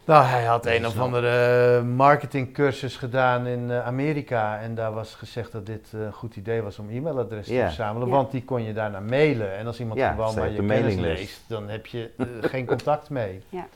Nou, 0.08 0.26
hij 0.26 0.44
had 0.46 0.66
een 0.66 0.86
of 0.86 1.00
andere 1.00 1.84
marketingcursus 1.84 2.96
gedaan 2.98 3.46
in 3.48 3.72
eh, 3.72 3.86
Amerika 3.86 4.60
en 4.60 4.76
daar 4.76 4.94
was 4.94 5.16
gezegd 5.16 5.52
dat 5.52 5.66
dit 5.66 5.92
eh, 5.94 6.00
een 6.02 6.14
goed 6.14 6.36
idee 6.36 6.62
was 6.62 6.80
om 6.80 6.90
e-mailadressen 6.90 7.56
te 7.56 7.62
verzamelen, 7.62 8.08
want 8.10 8.32
die 8.32 8.44
kon 8.44 8.64
je 8.64 8.74
daarna 8.74 9.00
mailen. 9.00 9.58
En 9.58 9.68
als 9.68 9.80
iemand 9.80 10.00
Ja, 10.00 10.12
gewoon 10.12 10.36
maar 10.36 10.50
je 10.50 10.56
kennis 10.56 10.68
mailinglist. 10.82 11.20
leest, 11.20 11.42
dan 11.48 11.70
heb 11.70 11.86
je 11.86 12.12
eh, 12.18 12.26
geen 12.52 12.66
contact 12.66 13.10
mee. 13.10 13.42
Ja. 13.50 13.68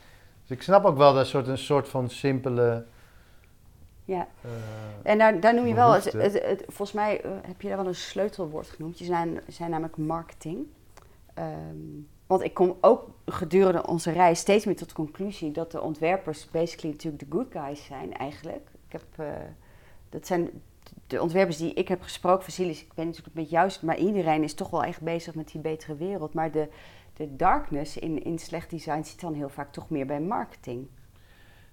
Dus 0.46 0.56
ik 0.56 0.62
snap 0.62 0.84
ook 0.84 0.96
wel 0.96 1.14
dat 1.14 1.26
soort, 1.26 1.46
een 1.46 1.58
soort 1.58 1.88
van 1.88 2.08
simpele... 2.10 2.84
Ja. 4.04 4.26
eh, 4.42 4.50
En 5.02 5.18
daar, 5.18 5.40
daar 5.40 5.54
noem 5.54 5.66
je 5.66 5.74
wel, 5.74 5.92
het, 5.92 6.12
behoefte. 6.12 6.38
het, 6.38 6.46
het- 6.48 6.62
volgens 6.66 6.92
mij 6.92 7.20
eh, 7.20 7.30
heb 7.42 7.60
je 7.60 7.68
daar 7.68 7.76
wel 7.76 7.86
een 7.86 7.94
sleutelwoord 7.94 8.68
genoemd. 8.68 8.98
Je 8.98 9.04
zijn, 9.04 9.40
zijn 9.48 9.70
namelijk 9.70 9.96
marketing. 9.96 10.66
Ehm, 11.34 11.46
want 12.26 12.42
ik 12.42 12.54
kom 12.54 12.76
ook 12.80 13.08
gedurende 13.26 13.86
onze 13.86 14.10
reis 14.10 14.38
steeds 14.38 14.64
meer 14.64 14.76
tot 14.76 14.88
de 14.88 14.94
conclusie 14.94 15.50
dat 15.50 15.70
de 15.70 15.80
ontwerpers 15.80 16.50
basically 16.50 16.90
natuurlijk 16.90 17.22
de 17.22 17.36
good 17.36 17.46
guys 17.50 17.84
zijn 17.84 18.14
eigenlijk. 18.14 18.68
Ik 18.86 18.92
heb, 18.92 19.04
eh, 19.16 19.26
dat 20.08 20.26
zijn 20.26 20.50
de 21.06 21.22
ontwerpers 21.22 21.56
die 21.56 21.74
ik 21.74 21.88
heb 21.88 22.02
gesproken, 22.02 22.44
Vasilis, 22.44 22.82
ik 22.82 22.92
weet 22.94 23.06
natuurlijk 23.06 23.34
met 23.34 23.50
juist, 23.50 23.82
maar 23.82 23.98
iedereen 23.98 24.42
is 24.42 24.54
toch 24.54 24.70
wel 24.70 24.84
echt 24.84 25.00
bezig 25.00 25.34
met 25.34 25.48
die 25.48 25.60
betere 25.60 25.96
wereld. 25.96 26.34
Maar 26.34 26.50
de, 26.50 26.68
de 27.16 27.36
darkness 27.36 27.96
in, 27.96 28.24
in 28.24 28.38
slecht 28.38 28.70
design 28.70 29.02
zit 29.02 29.20
dan 29.20 29.34
heel 29.34 29.48
vaak 29.48 29.72
toch 29.72 29.90
meer 29.90 30.06
bij 30.06 30.20
marketing. 30.20 30.88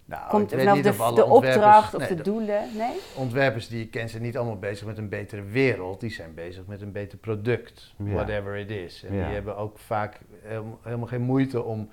Nou, 0.10 0.30
Komt 0.30 0.44
ik 0.44 0.50
weet 0.50 0.60
vanaf 0.60 0.76
niet 0.76 0.84
de, 0.84 0.90
of 0.90 1.00
alle 1.00 1.16
de 1.16 1.26
ontwerpers- 1.26 1.56
opdracht 1.66 1.94
of 1.96 2.00
nee, 2.00 2.16
de 2.18 2.24
doelen, 2.24 2.62
nee? 2.78 3.00
ontwerpers 3.16 3.68
die 3.68 3.82
ik 3.84 3.92
ken 3.92 4.10
zijn 4.10 4.22
niet 4.22 4.38
allemaal 4.38 4.60
bezig 4.60 4.86
met 4.86 4.98
een 4.98 5.10
betere 5.10 5.44
wereld. 5.44 6.00
Die 6.00 6.12
zijn 6.12 6.34
bezig 6.34 6.64
met 6.68 6.82
een 6.82 6.92
beter 6.92 7.18
product, 7.18 7.94
Ja. 7.98 8.12
whatever 8.14 8.56
it 8.58 8.72
is. 8.72 9.04
En 9.08 9.16
Ja. 9.16 9.26
die 9.26 9.34
hebben 9.34 9.58
ook 9.58 9.78
vaak 9.80 10.20
helemaal, 10.42 10.80
helemaal 10.84 11.08
geen 11.08 11.22
moeite 11.22 11.64
om... 11.64 11.90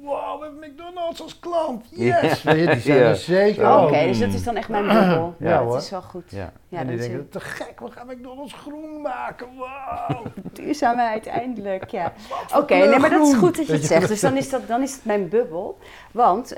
Wow, 0.00 0.38
we 0.38 0.44
hebben 0.44 0.70
McDonald's 0.70 1.20
als 1.22 1.38
klant, 1.38 1.86
yes! 1.90 2.20
Die 2.42 2.80
zijn 2.80 2.98
Ja. 2.98 3.08
er 3.08 3.16
zeker. 3.16 3.82
Oké, 3.82 4.04
dus 4.06 4.18
dat 4.18 4.32
is 4.32 4.42
dan 4.44 4.56
echt 4.56 4.68
mijn 4.68 4.82
bubbel. 4.86 5.34
Ja, 5.38 5.48
Ja, 5.50 5.62
hoor. 5.62 5.72
dat 5.72 5.82
is 5.82 5.90
wel 5.90 6.02
goed. 6.02 6.30
ja. 6.30 6.52
Ja, 6.68 6.78
en 6.78 6.86
die 6.86 6.96
denken, 6.96 7.28
te 7.28 7.40
gek, 7.40 7.80
we 7.80 7.90
gaan 7.90 8.06
McDonald's 8.06 8.52
groen 8.52 9.00
maken, 9.00 9.46
wow! 9.56 10.26
duurzaamheid 10.52 11.26
eindelijk, 11.26 11.90
ja. 11.90 12.12
Oké, 12.56 12.74
nee, 12.74 12.98
maar 12.98 13.10
dat 13.10 13.26
is 13.28 13.34
goed 13.34 13.56
dat 13.56 13.66
je 13.66 13.72
het 13.72 13.80
je, 13.80 13.86
zegt. 13.86 14.08
Dus 14.08 14.20
dan 14.20 14.36
is 14.36 14.50
dat, 14.50 14.68
dan 14.68 14.82
is 14.82 14.92
het 14.94 15.04
mijn 15.04 15.28
bubbel. 15.28 15.78
Want 16.12 16.56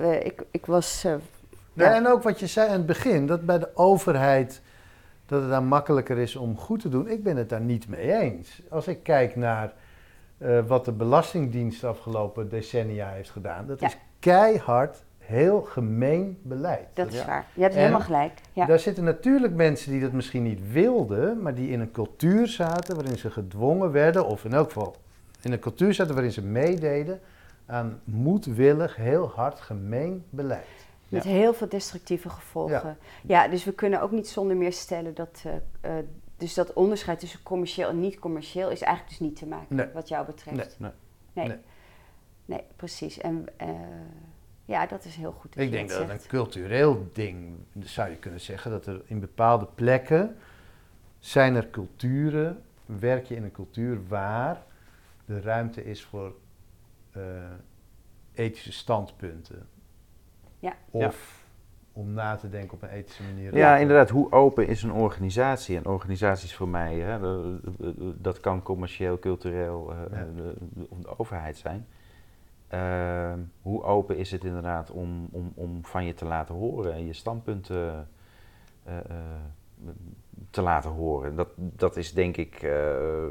eh, 0.00 0.16
eh, 0.16 0.24
ik, 0.26 0.42
ik 0.50 0.66
was... 0.66 1.04
eh, 1.04 1.14
Nee, 1.72 1.88
Ja. 1.88 1.94
En 1.94 2.06
ook 2.08 2.22
wat 2.22 2.40
je 2.40 2.46
zei 2.46 2.66
aan 2.68 2.72
het 2.76 2.86
begin, 2.86 3.26
dat 3.26 3.46
bij 3.46 3.58
de 3.58 3.68
overheid 3.74 4.60
dat 5.26 5.40
het 5.40 5.50
daar 5.50 5.62
makkelijker 5.62 6.18
is 6.18 6.36
om 6.36 6.56
goed 6.58 6.80
te 6.80 6.88
doen. 6.88 7.08
Ik 7.08 7.22
ben 7.22 7.36
het 7.36 7.48
daar 7.48 7.60
niet 7.60 7.88
mee 7.88 8.12
eens. 8.20 8.62
Als 8.68 8.88
ik 8.88 9.02
kijk 9.02 9.36
naar 9.36 9.72
eh, 10.38 10.58
wat 10.66 10.84
de 10.84 10.92
Belastingdienst 10.92 11.80
de 11.80 11.86
afgelopen 11.86 12.48
decennia 12.48 13.08
heeft 13.08 13.30
gedaan, 13.30 13.66
dat 13.66 13.80
Ja. 13.80 13.86
is 13.86 13.96
keihard, 14.18 15.02
heel 15.18 15.60
gemeen 15.62 16.38
beleid. 16.42 16.86
dat 16.94 17.08
is 17.12 17.18
Ja. 17.18 17.26
waar. 17.26 17.46
Je 17.54 17.62
hebt 17.62 17.74
En- 17.74 17.80
helemaal 17.80 18.00
gelijk. 18.00 18.32
Ja. 18.52 18.66
Daar 18.66 18.78
zitten 18.78 19.04
natuurlijk 19.04 19.54
mensen 19.54 19.90
die 19.92 20.00
dat 20.00 20.12
misschien 20.12 20.42
niet 20.42 20.72
wilden, 20.72 21.42
maar 21.42 21.54
die 21.54 21.70
in 21.70 21.80
een 21.80 21.90
cultuur 21.92 22.46
zaten 22.46 22.94
waarin 22.96 23.18
ze 23.18 23.30
gedwongen 23.30 23.92
werden, 23.92 24.26
of 24.26 24.44
in 24.44 24.52
elk 24.52 24.66
geval 24.66 24.96
in 25.42 25.52
een 25.52 25.58
cultuur 25.58 25.94
zaten 25.94 26.14
waarin 26.14 26.32
ze 26.32 26.42
meededen 26.42 27.20
aan 27.70 28.00
moedwillig, 28.04 28.96
heel 28.96 29.28
hard 29.28 29.60
gemeen 29.60 30.24
beleid. 30.30 30.66
Met 31.08 31.24
heel 31.24 31.54
veel 31.54 31.68
destructieve 31.68 32.28
gevolgen. 32.28 32.98
Ja. 33.22 33.48
dus 33.48 33.64
we 33.64 33.72
kunnen 33.72 34.00
ook 34.00 34.10
niet 34.10 34.28
zonder 34.28 34.56
meer 34.56 34.72
stellen 34.72 35.14
dat... 35.14 35.44
eh, 35.80 35.98
eh, 35.98 36.04
dus 36.36 36.54
dat 36.54 36.72
onderscheid 36.72 37.18
tussen 37.18 37.42
commercieel 37.42 37.88
en 37.88 38.00
niet 38.00 38.18
commercieel 38.18 38.70
is 38.70 38.80
eigenlijk 38.80 39.18
dus 39.18 39.28
niet 39.28 39.36
te 39.36 39.46
maken, 39.46 39.76
Nee. 39.76 39.86
wat 39.94 40.08
jou 40.08 40.26
betreft. 40.26 40.76
Nee. 40.78 40.90
Nee, 41.32 41.46
Nee. 41.46 41.56
nee. 42.44 42.62
precies. 42.76 43.18
En 43.18 43.46
eh, 43.56 43.68
ja, 44.64 44.86
dat 44.86 45.04
is 45.04 45.14
heel 45.16 45.32
goed 45.32 45.58
Ik 45.58 45.70
denk 45.70 45.88
dat 45.88 45.98
het 45.98 46.10
een 46.10 46.28
cultureel 46.28 47.08
ding 47.12 47.54
zou 47.78 48.10
je 48.10 48.16
kunnen 48.16 48.40
zeggen. 48.40 48.70
Dat 48.70 48.86
er 48.86 49.02
in 49.04 49.20
bepaalde 49.20 49.66
plekken 49.74 50.36
zijn 51.18 51.54
er 51.54 51.70
culturen, 51.70 52.62
werk 52.86 53.26
je 53.26 53.34
in 53.34 53.42
een 53.44 53.52
cultuur 53.52 54.06
waar 54.08 54.62
de 55.24 55.40
ruimte 55.40 55.84
is 55.84 56.04
voor 56.04 56.34
eh, 57.12 57.22
ethische 58.32 58.72
standpunten. 58.72 59.66
Ja. 60.58 60.72
Of 60.90 61.44
om 61.92 62.12
na 62.12 62.36
te 62.36 62.48
denken 62.48 62.72
op 62.74 62.82
een 62.82 62.88
ethische 62.88 63.22
manier. 63.22 63.56
Ja, 63.56 63.76
inderdaad. 63.76 64.10
Hoe 64.10 64.32
open 64.32 64.66
is 64.68 64.82
een 64.82 64.92
organisatie? 64.92 65.76
En 65.76 65.86
organisaties 65.86 66.54
voor 66.54 66.68
mij, 66.68 66.94
hè, 66.98 67.18
dat 68.20 68.40
kan 68.40 68.62
commercieel, 68.62 69.18
cultureel 69.18 69.92
eh, 69.92 69.98
Ja. 70.18 70.26
de, 70.36 70.54
de- 70.74 70.86
of 70.88 70.98
de 70.98 71.18
overheid 71.18 71.56
zijn. 71.56 71.86
Ehm, 72.68 73.38
hoe 73.62 73.82
open 73.82 74.16
is 74.16 74.30
het 74.30 74.44
inderdaad 74.44 74.90
om, 74.90 75.28
om, 75.30 75.52
om 75.54 75.84
van 75.84 76.04
je 76.04 76.14
te 76.14 76.24
laten 76.24 76.54
horen 76.54 76.92
en 76.92 77.06
je 77.06 77.12
standpunten 77.12 78.08
eh, 78.84 78.98
eh, 78.98 79.04
te 80.50 80.62
laten 80.62 80.90
horen? 80.90 81.36
Dat, 81.36 81.48
dat 81.56 81.96
is 81.96 82.12
denk 82.12 82.36
ik, 82.36 82.54
eh, 82.54 82.70
daar 82.70 83.30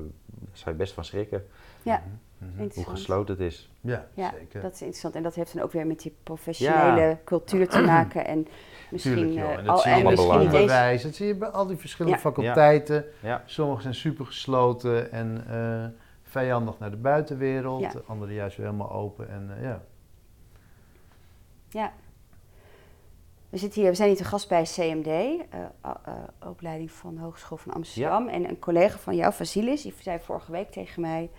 zou 0.52 0.72
je 0.72 0.78
best 0.78 0.94
van 0.94 1.06
schrikken, 1.06 1.46
Ja, 1.84 2.04
Mhm. 2.40 2.70
hoe 2.76 2.86
gesloten 2.86 3.36
het 3.36 3.44
is. 3.44 3.70
Ja, 3.82 4.08
Ja, 4.14 4.32
zeker. 4.40 4.62
dat 4.62 4.74
is 4.74 4.80
interessant. 4.80 5.16
En 5.16 5.24
dat 5.24 5.36
heeft 5.36 5.54
dan 5.54 5.64
ook 5.64 5.72
weer 5.72 5.88
met 5.88 6.00
die 6.02 6.16
professionele 6.24 7.18
cultuur 7.26 7.68
te 7.70 7.82
maken. 7.96 8.26
En 8.26 8.48
misschien, 8.92 9.14
Tuurlijk, 9.16 9.34
joh. 9.34 9.44
eh, 9.44 9.58
En 9.58 9.60
al- 9.60 9.66
dat 9.66 9.82
zie 9.82 9.96
je 9.96 10.04
misschien 10.04 10.40
niet. 10.40 11.02
Dat 11.04 11.16
zie 11.16 11.28
je 11.28 11.36
bij 11.36 11.50
al 11.50 11.68
die 11.68 11.78
verschillende 11.78 12.18
Ja. 12.18 12.24
faculteiten. 12.24 13.06
Ja, 13.22 13.44
Sommige 13.46 13.82
zijn 13.82 13.96
super 13.96 14.26
gesloten 14.26 15.12
en 15.12 15.44
eh, 15.50 15.86
vijandig 16.24 16.80
naar 16.80 16.92
de 16.92 16.98
buitenwereld. 16.98 17.92
De 17.92 18.02
andere 18.08 18.34
juist 18.34 18.58
weer 18.58 18.66
helemaal 18.66 18.92
open. 18.92 19.30
En, 19.30 19.52
eh, 19.58 19.64
ja. 19.64 19.82
Ja. 21.70 21.92
We, 23.50 23.58
zitten 23.58 23.82
hier, 23.82 23.90
we 23.90 23.96
zijn 23.96 24.10
hier 24.10 24.18
te 24.18 24.24
gast 24.24 24.50
bij 24.50 24.64
CMD, 24.64 25.06
eh, 25.08 25.40
eh, 25.82 26.14
opleiding 26.46 26.92
van 26.92 27.16
de 27.16 27.22
Hogeschool 27.22 27.58
van 27.58 27.74
Amsterdam. 27.74 28.28
En 28.28 28.50
een 28.50 28.60
collega 28.60 28.98
van 28.98 29.16
jou, 29.16 29.34
Vasilis, 29.34 29.82
die 29.82 29.94
zei 30.02 30.20
vorige 30.20 30.52
week 30.52 30.72
tegen 30.72 31.02
mij, 31.02 31.30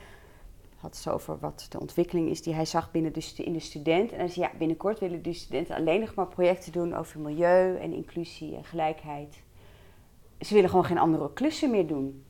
had 0.80 0.90
het 0.90 1.02
zo 1.02 1.10
over 1.10 1.38
wat 1.38 1.66
de 1.68 1.80
ontwikkeling 1.80 2.28
is 2.28 2.42
die 2.42 2.54
hij 2.54 2.64
zag 2.64 2.90
binnen 2.90 3.12
de, 3.12 3.32
in 3.36 3.52
de 3.52 3.60
student. 3.60 4.12
En 4.12 4.18
hij 4.18 4.28
zei, 4.28 4.46
ja, 4.46 4.58
binnenkort 4.58 4.98
willen 4.98 5.22
die 5.22 5.32
studenten 5.32 5.76
alleen 5.76 6.00
nog 6.00 6.14
maar 6.14 6.26
projecten 6.26 6.72
doen 6.72 6.94
over 6.94 7.20
milieu 7.20 7.76
en 7.76 7.92
inclusie 7.92 8.56
en 8.56 8.64
gelijkheid. 8.64 9.42
Ze 10.40 10.54
willen 10.54 10.70
gewoon 10.70 10.84
geen 10.84 10.98
andere 10.98 11.32
klussen 11.32 11.70
meer 11.70 11.86
doen, 11.86 12.24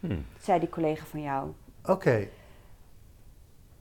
Hm. 0.00 0.16
zei 0.40 0.60
die 0.60 0.68
collega 0.68 1.04
van 1.04 1.20
jou. 1.20 1.50
Oké. 1.84 2.28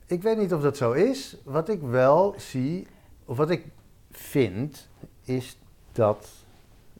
Ik 0.05 0.21
weet 0.21 0.37
niet 0.37 0.53
of 0.53 0.61
dat 0.61 0.77
zo 0.77 0.91
is. 0.91 1.37
Wat 1.43 1.69
ik 1.69 1.81
wel 1.81 2.33
zie, 2.37 2.87
of 3.25 3.37
wat 3.37 3.49
ik 3.49 3.65
vind, 4.11 4.89
is 5.23 5.57
dat 5.91 6.29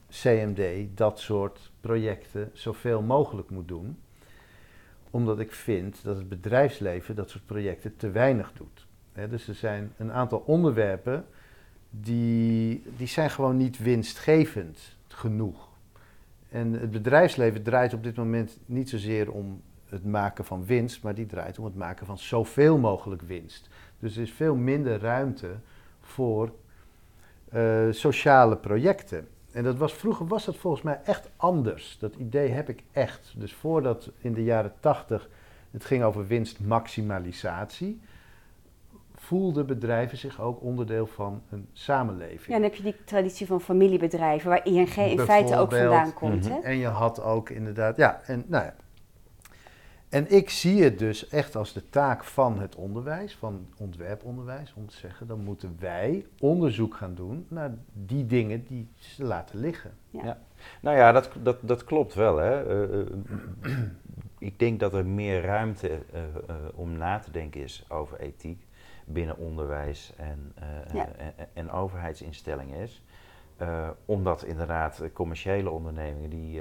CMD 0.08 0.60
dat 0.96 1.20
soort 1.20 1.70
projecten 1.80 2.50
zoveel 2.52 3.02
mogelijk 3.02 3.50
moet 3.50 3.68
doen. 3.68 3.98
Omdat 5.14 5.40
ik 5.40 5.52
vind 5.52 6.04
dat 6.04 6.16
het 6.16 6.28
bedrijfsleven 6.28 7.14
dat 7.14 7.30
soort 7.30 7.46
projecten 7.46 7.96
te 7.96 8.10
weinig 8.10 8.52
doet. 8.52 8.86
Dus 9.30 9.48
er 9.48 9.54
zijn 9.54 9.92
een 9.96 10.12
aantal 10.12 10.42
onderwerpen 10.46 11.24
die, 11.90 12.82
die 12.96 13.06
zijn 13.06 13.30
gewoon 13.30 13.56
niet 13.56 13.78
winstgevend 13.78 14.96
genoeg. 15.08 15.68
En 16.48 16.72
het 16.72 16.90
bedrijfsleven 16.90 17.62
draait 17.62 17.94
op 17.94 18.02
dit 18.02 18.16
moment 18.16 18.58
niet 18.66 18.88
zozeer 18.88 19.32
om 19.32 19.62
het 19.88 20.04
maken 20.04 20.44
van 20.44 20.64
winst, 20.64 21.02
maar 21.02 21.14
die 21.14 21.26
draait 21.26 21.58
om 21.58 21.64
het 21.64 21.76
maken 21.76 22.06
van 22.06 22.18
zoveel 22.18 22.78
mogelijk 22.78 23.22
winst. 23.22 23.68
Dus 23.98 24.16
er 24.16 24.22
is 24.22 24.32
veel 24.32 24.54
minder 24.54 25.00
ruimte 25.00 25.50
voor 26.00 26.52
eh, 27.48 27.86
sociale 27.90 28.56
projecten. 28.56 29.28
En 29.54 29.62
dat 29.62 29.76
was, 29.76 29.92
vroeger 29.92 30.26
was 30.26 30.44
dat 30.44 30.56
volgens 30.56 30.82
mij 30.82 31.00
echt 31.04 31.30
anders. 31.36 31.96
Dat 31.98 32.14
idee 32.14 32.48
heb 32.48 32.68
ik 32.68 32.82
echt. 32.92 33.34
Dus 33.36 33.54
voordat 33.54 34.10
in 34.18 34.34
de 34.34 34.44
jaren 34.44 34.72
tachtig 34.80 35.28
het 35.70 35.84
ging 35.84 36.02
over 36.02 36.26
winstmaximalisatie, 36.26 38.00
voelden 39.14 39.66
bedrijven 39.66 40.18
zich 40.18 40.40
ook 40.40 40.62
onderdeel 40.62 41.06
van 41.06 41.42
een 41.50 41.68
samenleving. 41.72 42.46
Ja, 42.46 42.52
dan 42.52 42.62
heb 42.62 42.74
je 42.74 42.82
die 42.82 42.96
traditie 43.04 43.46
van 43.46 43.60
familiebedrijven, 43.60 44.48
waar 44.48 44.66
ING 44.66 44.96
in 44.96 45.18
feite 45.18 45.56
ook 45.56 45.70
vandaan 45.70 46.14
komt. 46.14 46.44
Mhm. 46.44 46.52
hè? 46.52 46.60
En 46.60 46.76
je 46.76 46.86
had 46.86 47.22
ook 47.22 47.50
inderdaad, 47.50 47.96
ja, 47.96 48.20
en 48.26 48.44
nou 48.46 48.64
ja. 48.64 48.74
En 50.14 50.30
ik 50.30 50.50
zie 50.50 50.82
het 50.82 50.98
dus 50.98 51.28
echt 51.28 51.56
als 51.56 51.72
de 51.72 51.88
taak 51.88 52.24
van 52.24 52.60
het 52.60 52.74
onderwijs, 52.74 53.36
van 53.36 53.66
ontwerponderwijs, 53.78 54.72
om 54.76 54.86
te 54.86 54.96
zeggen, 54.96 55.26
dan 55.26 55.40
moeten 55.40 55.76
wij 55.80 56.26
onderzoek 56.38 56.94
gaan 56.94 57.14
doen 57.14 57.46
naar 57.48 57.74
die 57.92 58.26
dingen 58.26 58.64
die 58.64 58.88
ze 58.94 59.24
laten 59.24 59.58
liggen. 59.58 59.94
Nou 60.80 60.96
ja, 60.96 61.12
dat, 61.12 61.30
dat, 61.42 61.56
dat 61.60 61.84
klopt 61.84 62.14
wel. 62.14 62.36
Hè. 62.36 62.62
Eh, 62.62 63.00
eh, 63.00 63.06
ik 64.38 64.58
denk 64.58 64.80
dat 64.80 64.94
er 64.94 65.06
meer 65.06 65.42
ruimte 65.42 65.88
eh, 65.88 66.22
eh, 66.22 66.54
om 66.74 66.96
na 66.96 67.18
te 67.18 67.30
denken 67.30 67.62
is 67.62 67.84
over 67.88 68.20
ethiek 68.20 68.66
binnen 69.04 69.36
onderwijs 69.36 70.12
en, 70.16 70.52
eh, 70.54 70.94
Ja. 70.94 71.08
en, 71.16 71.48
en 71.52 71.70
overheidsinstellingen 71.70 72.78
is. 72.78 73.02
Eh, 73.56 73.88
omdat 74.04 74.44
inderdaad 74.44 75.02
commerciële 75.12 75.70
ondernemingen 75.70 76.30
die, 76.30 76.60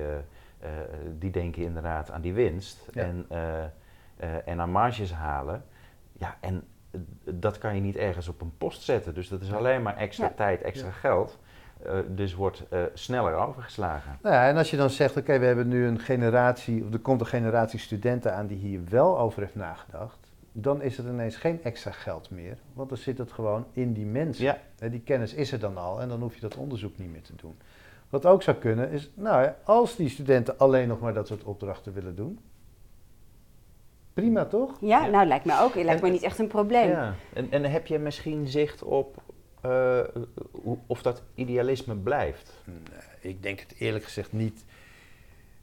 die 1.17 1.31
denken 1.31 1.63
inderdaad 1.63 2.11
aan 2.11 2.21
die 2.21 2.33
winst 2.33 2.87
Ja. 2.91 3.01
en, 3.03 3.25
eh, 3.29 3.63
eh, 3.63 4.47
en 4.47 4.59
aan 4.59 4.71
marges 4.71 5.13
halen. 5.13 5.63
Ja, 6.11 6.37
en 6.39 6.63
eh, 6.91 6.99
dat 7.23 7.57
kan 7.57 7.75
je 7.75 7.81
niet 7.81 7.95
ergens 7.95 8.27
op 8.27 8.41
een 8.41 8.57
post 8.57 8.81
zetten. 8.81 9.13
Dus 9.13 9.27
dat 9.29 9.41
is 9.41 9.53
alleen 9.53 9.81
maar 9.81 9.97
extra 9.97 10.25
Ja. 10.25 10.31
tijd, 10.35 10.61
extra 10.61 10.87
Ja. 10.87 10.93
geld. 10.93 11.39
Eh, 11.83 11.97
dus 12.07 12.33
wordt 12.33 12.63
eh, 12.69 12.81
sneller 12.93 13.33
overgeslagen. 13.35 14.17
Nou 14.21 14.35
ja, 14.35 14.47
en 14.47 14.57
als 14.57 14.69
je 14.69 14.77
dan 14.77 14.89
zegt, 14.89 15.17
oké, 15.17 15.39
we 15.39 15.45
hebben 15.45 15.67
nu 15.67 15.85
een 15.85 15.99
generatie, 15.99 16.83
of 16.83 16.93
er 16.93 16.99
komt 16.99 17.19
een 17.21 17.27
generatie 17.27 17.79
studenten 17.79 18.35
aan 18.35 18.47
die 18.47 18.57
hier 18.57 18.79
wel 18.89 19.19
over 19.19 19.41
heeft 19.41 19.55
nagedacht, 19.55 20.31
dan 20.51 20.81
is 20.81 20.97
er 20.97 21.07
ineens 21.07 21.35
geen 21.35 21.63
extra 21.63 21.91
geld 21.91 22.29
meer, 22.29 22.57
want 22.73 22.89
dan 22.89 22.97
zit 22.97 23.17
het 23.17 23.31
gewoon 23.31 23.65
in 23.71 23.93
die 23.93 24.05
mensen. 24.05 24.43
Ja. 24.45 24.57
Die 24.89 24.99
kennis 25.01 25.33
is 25.33 25.51
er 25.51 25.59
dan 25.59 25.77
al 25.77 26.01
en 26.01 26.09
dan 26.09 26.21
hoef 26.21 26.35
je 26.35 26.41
dat 26.41 26.55
onderzoek 26.55 26.97
niet 26.97 27.11
meer 27.11 27.21
te 27.21 27.35
doen. 27.35 27.57
Wat 28.13 28.25
ook 28.25 28.43
zou 28.43 28.57
kunnen 28.57 28.89
is, 28.91 29.11
nou 29.15 29.43
ja, 29.43 29.57
als 29.63 29.95
die 29.95 30.09
studenten 30.09 30.57
alleen 30.57 30.87
nog 30.87 30.99
maar 30.99 31.13
dat 31.13 31.27
soort 31.27 31.43
opdrachten 31.43 31.93
willen 31.93 32.15
doen, 32.15 32.39
prima 34.13 34.45
toch? 34.45 34.77
Ja, 34.81 35.05
Ja. 35.05 35.09
nou 35.11 35.27
lijkt 35.27 35.45
me 35.45 35.59
ook. 35.61 35.75
Lijkt 35.75 36.01
En- 36.01 36.07
me 36.07 36.13
niet 36.13 36.21
echt 36.23 36.39
een 36.39 36.47
probleem. 36.47 36.89
Ja. 36.89 37.15
En, 37.33 37.51
en 37.51 37.63
heb 37.63 37.87
je 37.87 37.99
misschien 37.99 38.47
zicht 38.47 38.83
op 38.83 39.21
eh, 39.61 39.99
of 40.87 41.01
dat 41.01 41.23
idealisme 41.35 41.95
blijft? 41.95 42.61
Nee, 42.65 43.31
ik 43.33 43.43
denk 43.43 43.59
het 43.59 43.75
eerlijk 43.77 44.03
gezegd 44.03 44.31
niet. 44.33 44.65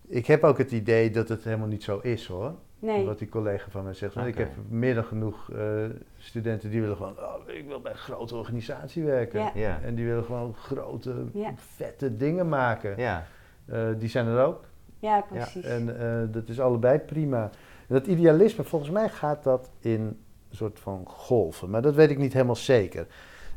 Ik 0.08 0.26
heb 0.26 0.44
ook 0.44 0.58
het 0.58 0.72
idee 0.72 1.10
dat 1.10 1.28
het 1.28 1.44
helemaal 1.44 1.68
niet 1.68 1.82
zo 1.82 1.98
is 1.98 2.26
hoor. 2.26 2.54
Nee. 2.80 3.04
Wat 3.06 3.18
die 3.18 3.28
collega 3.28 3.70
van 3.70 3.84
mij 3.84 3.94
zegt. 3.94 4.14
Want 4.14 4.26
Ik 4.26 4.38
heb 4.38 4.48
meer 4.68 4.94
dan 4.94 5.04
genoeg 5.04 5.50
eh, 5.52 5.84
studenten 6.18 6.70
die 6.70 6.80
willen 6.80 6.96
gewoon, 6.96 7.18
oh, 7.18 7.34
ik 7.46 7.66
wil 7.66 7.80
bij 7.80 7.92
een 7.92 7.98
grote 7.98 8.36
organisatie 8.36 9.04
werken. 9.04 9.40
Ja. 9.40 9.50
Ja. 9.54 9.80
En 9.82 9.94
die 9.94 10.06
willen 10.06 10.24
gewoon 10.24 10.54
grote, 10.54 11.14
Ja. 11.32 11.52
vette 11.56 12.16
dingen 12.16 12.48
maken. 12.48 12.94
Ja. 12.96 13.26
Eh, 13.66 13.88
die 13.98 14.08
zijn 14.08 14.26
er 14.26 14.44
ook. 14.44 14.64
Ja, 14.98 15.20
precies. 15.20 15.64
En 15.64 16.00
eh, 16.00 16.32
dat 16.32 16.48
is 16.48 16.60
allebei 16.60 16.98
prima. 16.98 17.42
En 17.88 17.94
dat 17.94 18.06
idealisme, 18.06 18.64
volgens 18.64 18.90
mij 18.90 19.08
gaat 19.08 19.42
dat 19.44 19.70
in 19.80 20.00
een 20.00 20.16
soort 20.56 20.78
van 20.78 21.04
golven. 21.06 21.70
Maar 21.70 21.82
dat 21.82 21.94
weet 21.94 22.10
ik 22.10 22.18
niet 22.18 22.32
helemaal 22.32 22.56
zeker. 22.56 23.06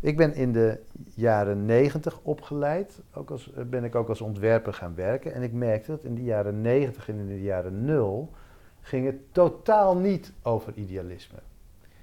Ik 0.02 0.18
ben 0.18 0.34
in 0.36 0.52
de 0.52 0.80
jaren 1.16 1.66
negentig 1.66 2.20
opgeleid. 2.22 3.02
Ook 3.14 3.32
als, 3.32 3.52
ben 3.70 3.84
ik 3.84 3.96
ook 3.96 4.10
als 4.10 4.22
ontwerper 4.22 4.74
gaan 4.74 4.96
werken. 4.96 5.34
En 5.34 5.42
ik 5.44 5.54
merkte 5.54 5.92
dat 5.92 6.04
in 6.04 6.16
de 6.16 6.24
jaren 6.24 6.62
negentig 6.62 7.10
en 7.10 7.18
in 7.20 7.28
de 7.28 7.42
jaren 7.42 7.86
nul 7.86 8.32
ging 8.84 9.06
het 9.06 9.34
totaal 9.34 9.96
niet 9.96 10.32
over 10.42 10.74
idealisme. 10.76 11.38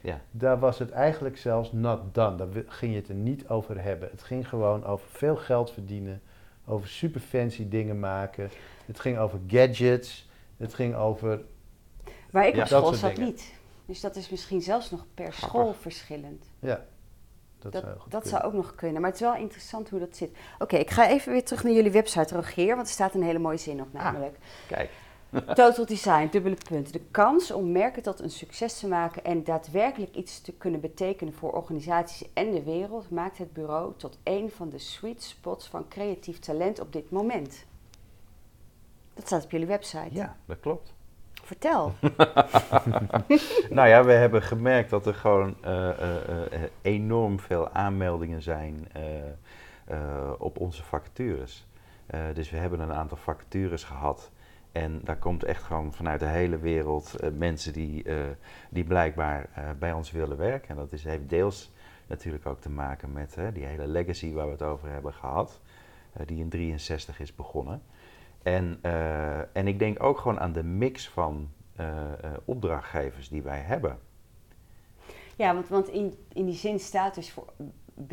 Ja. 0.00 0.20
Daar 0.30 0.58
was 0.58 0.78
het 0.78 0.90
eigenlijk 0.90 1.38
zelfs 1.38 1.72
not 1.72 2.00
done. 2.14 2.36
Daar 2.36 2.48
ging 2.66 2.92
je 2.92 2.98
het 2.98 3.08
er 3.08 3.14
niet 3.14 3.48
over 3.48 3.82
hebben. 3.82 4.08
Het 4.10 4.22
ging 4.22 4.48
gewoon 4.48 4.84
over 4.84 5.06
veel 5.10 5.36
geld 5.36 5.70
verdienen, 5.70 6.22
over 6.66 6.88
super 6.88 7.20
fancy 7.20 7.68
dingen 7.68 7.98
maken. 8.00 8.50
Het 8.86 9.00
ging 9.00 9.18
over 9.18 9.38
gadgets. 9.46 10.28
Het 10.56 10.74
ging 10.74 10.94
over. 10.94 11.40
Waar 12.30 12.46
ik 12.46 12.54
Ja. 12.54 12.60
op 12.60 12.66
school 12.66 12.92
zat 12.92 13.10
dingen. 13.14 13.28
niet. 13.30 13.52
Dus 13.86 14.00
dat 14.00 14.16
is 14.16 14.30
misschien 14.30 14.60
zelfs 14.62 14.90
nog 14.90 15.04
per 15.14 15.32
Grappig. 15.32 15.48
school 15.48 15.72
verschillend. 15.72 16.44
Ja, 16.58 16.84
dat, 17.58 17.72
Dat, 17.72 17.82
zou 18.28 18.42
dat 18.42 18.42
ook 18.42 18.52
nog 18.52 18.74
kunnen. 18.74 19.00
Maar 19.00 19.10
het 19.10 19.20
is 19.20 19.26
wel 19.26 19.36
interessant 19.36 19.88
hoe 19.90 19.98
dat 20.00 20.16
zit. 20.16 20.30
Oké, 20.58 20.76
ik 20.76 20.90
ga 20.90 21.08
even 21.08 21.32
weer 21.32 21.44
terug 21.44 21.64
naar 21.64 21.72
jullie 21.72 21.90
website, 21.90 22.34
Rogeer. 22.34 22.74
Want 22.74 22.86
er 22.86 22.92
staat 22.92 23.14
een 23.14 23.22
hele 23.22 23.38
mooie 23.38 23.56
zin 23.56 23.80
op 23.80 23.88
Ah. 23.94 24.02
namelijk. 24.02 24.36
Kijk. 24.68 24.90
Total 25.54 25.86
Design, 25.86 26.28
dubbele 26.30 26.56
punt. 26.68 26.92
De 26.92 27.00
kans 27.10 27.50
om 27.50 27.72
merken 27.72 28.02
tot 28.02 28.20
een 28.20 28.30
succes 28.30 28.78
te 28.78 28.88
maken 28.88 29.24
en 29.24 29.44
daadwerkelijk 29.44 30.14
iets 30.14 30.40
te 30.40 30.52
kunnen 30.52 30.80
betekenen 30.80 31.34
voor 31.34 31.52
organisaties 31.52 32.32
en 32.32 32.50
de 32.50 32.62
wereld 32.62 33.10
maakt 33.10 33.38
het 33.38 33.52
bureau 33.52 33.92
tot 33.96 34.18
een 34.22 34.50
van 34.50 34.68
de 34.68 34.78
sweet 34.78 35.22
spots 35.22 35.68
van 35.68 35.88
creatief 35.88 36.38
talent 36.38 36.80
op 36.80 36.92
dit 36.92 37.10
moment. 37.10 37.66
Dat 39.14 39.26
staat 39.26 39.44
op 39.44 39.50
jullie 39.50 39.66
website. 39.66 40.14
Ja, 40.14 40.36
dat 40.46 40.60
klopt. 40.60 40.92
Vertel. 41.50 41.94
nou 43.76 43.88
ja, 43.88 44.04
we 44.04 44.12
hebben 44.12 44.42
gemerkt 44.42 44.90
dat 44.90 45.06
er 45.06 45.14
gewoon 45.14 45.56
eh, 45.60 45.88
eh, 45.88 46.52
eh, 46.52 46.62
enorm 46.82 47.40
veel 47.40 47.68
aanmeldingen 47.68 48.42
zijn 48.42 48.88
op 50.38 50.58
onze 50.58 50.82
vacatures. 50.84 51.66
Dus 52.34 52.50
we 52.50 52.56
hebben 52.56 52.80
een 52.80 52.92
aantal 52.92 53.16
vacatures 53.16 53.84
gehad. 53.84 54.30
En 54.72 55.00
daar 55.04 55.16
komt 55.18 55.44
echt 55.44 55.62
gewoon 55.62 55.92
vanuit 55.92 56.20
de 56.20 56.26
hele 56.26 56.58
wereld 56.58 57.14
eh, 57.14 57.30
mensen 57.30 57.72
die, 57.72 58.02
eh, 58.02 58.16
die 58.70 58.84
blijkbaar 58.84 59.48
eh, 59.54 59.70
bij 59.78 59.92
ons 59.92 60.10
willen 60.10 60.36
werken. 60.36 60.68
En 60.68 60.76
dat 60.76 60.92
is, 60.92 61.04
heeft 61.04 61.28
deels 61.28 61.72
natuurlijk 62.06 62.46
ook 62.46 62.60
te 62.60 62.70
maken 62.70 63.12
met 63.12 63.36
die 63.52 63.64
hele 63.64 63.86
legacy 63.86 64.32
waar 64.32 64.46
we 64.46 64.52
het 64.52 64.62
over 64.62 64.88
hebben 64.90 65.12
gehad. 65.12 65.60
eh, 66.12 66.26
die 66.26 66.38
in 66.40 66.48
63 66.48 67.20
is 67.20 67.34
begonnen. 67.34 67.82
En, 68.42 68.78
en 69.52 69.66
ik 69.68 69.78
denk 69.78 70.02
ook 70.02 70.18
gewoon 70.18 70.40
aan 70.40 70.52
de 70.52 70.62
mix 70.62 71.08
van 71.08 71.48
opdrachtgevers 72.44 73.28
die 73.28 73.42
wij 73.42 73.58
hebben. 73.60 73.98
Ja, 75.36 75.54
want, 75.54 75.68
want 75.68 75.88
in, 75.88 76.14
in 76.32 76.44
die 76.46 76.54
zin 76.54 76.78
staat 76.80 77.14
dus 77.14 77.30
voor 77.32 77.52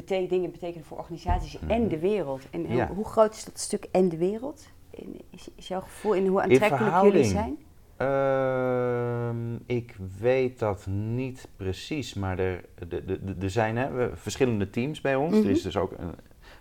dingen 0.08 0.52
betekenen 0.52 0.86
voor 0.86 0.98
organisaties 0.98 1.60
en 1.68 1.80
Mhm. 1.82 1.88
de 1.90 2.00
wereld. 2.00 2.50
En 2.50 2.76
Ja. 2.76 2.88
hoe 2.88 3.06
groot 3.06 3.34
is 3.34 3.44
dat 3.46 3.60
stuk 3.60 3.88
en 3.92 4.10
de 4.10 4.18
wereld? 4.18 4.68
In, 4.98 5.22
is, 5.30 5.50
is 5.56 5.68
jouw 5.68 5.82
gevoel 5.82 6.14
in 6.14 6.28
hoe 6.28 6.42
In 6.44 6.52
aantrekkelijk 6.52 7.02
jullie 7.02 7.24
zijn? 7.24 7.58
Ehm, 7.98 9.56
ik 9.66 9.96
weet 10.20 10.60
dat 10.60 10.86
niet 10.88 11.48
precies, 11.56 12.14
maar 12.14 12.40
er, 12.40 12.64
de, 12.88 13.06
de, 13.06 13.38
de- 13.38 13.50
zijn 13.50 13.78
hè, 13.78 14.18
verschillende 14.18 14.70
teams 14.70 15.02
bij 15.02 15.16
ons. 15.16 15.34
Mhm. 15.36 15.44
Er 15.44 15.50
is 15.50 15.62
dus 15.62 15.78
ook 15.78 15.92
een, 15.98 16.14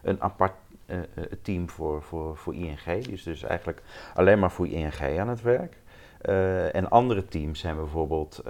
een 0.03 0.23
apart 0.23 0.55
eh, 0.87 0.99
eh, 0.99 1.05
team 1.43 1.71
voor, 1.71 2.03
voor, 2.03 2.37
voor 2.37 2.55
ING. 2.55 2.85
Die 2.85 3.13
is 3.13 3.23
dus 3.23 3.43
eigenlijk 3.43 3.83
alleen 4.15 4.39
maar 4.39 4.51
voor 4.51 4.67
ING 4.67 5.19
aan 5.19 5.29
het 5.29 5.43
werk. 5.43 5.77
Eh, 6.21 6.75
en 6.75 6.91
andere 6.91 7.25
teams 7.25 7.61
zijn 7.61 7.77
bijvoorbeeld... 7.77 8.43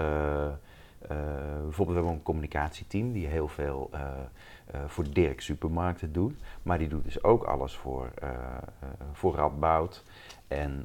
eh, 1.08 1.16
bijvoorbeeld 1.62 1.88
we 1.88 1.94
hebben 1.94 2.12
een 2.12 2.22
communicatieteam 2.22 3.12
die 3.12 3.26
heel 3.26 3.48
veel 3.48 3.88
eh, 3.92 4.00
eh, 4.66 4.80
voor 4.86 5.04
Dirk 5.12 5.40
Supermarkten 5.40 6.12
doet. 6.12 6.34
Maar 6.62 6.78
die 6.78 6.88
doet 6.88 7.04
dus 7.04 7.22
ook 7.22 7.44
alles 7.44 7.74
voor, 7.74 8.10
voor 9.12 9.34
Radboud. 9.34 10.04
En 10.48 10.84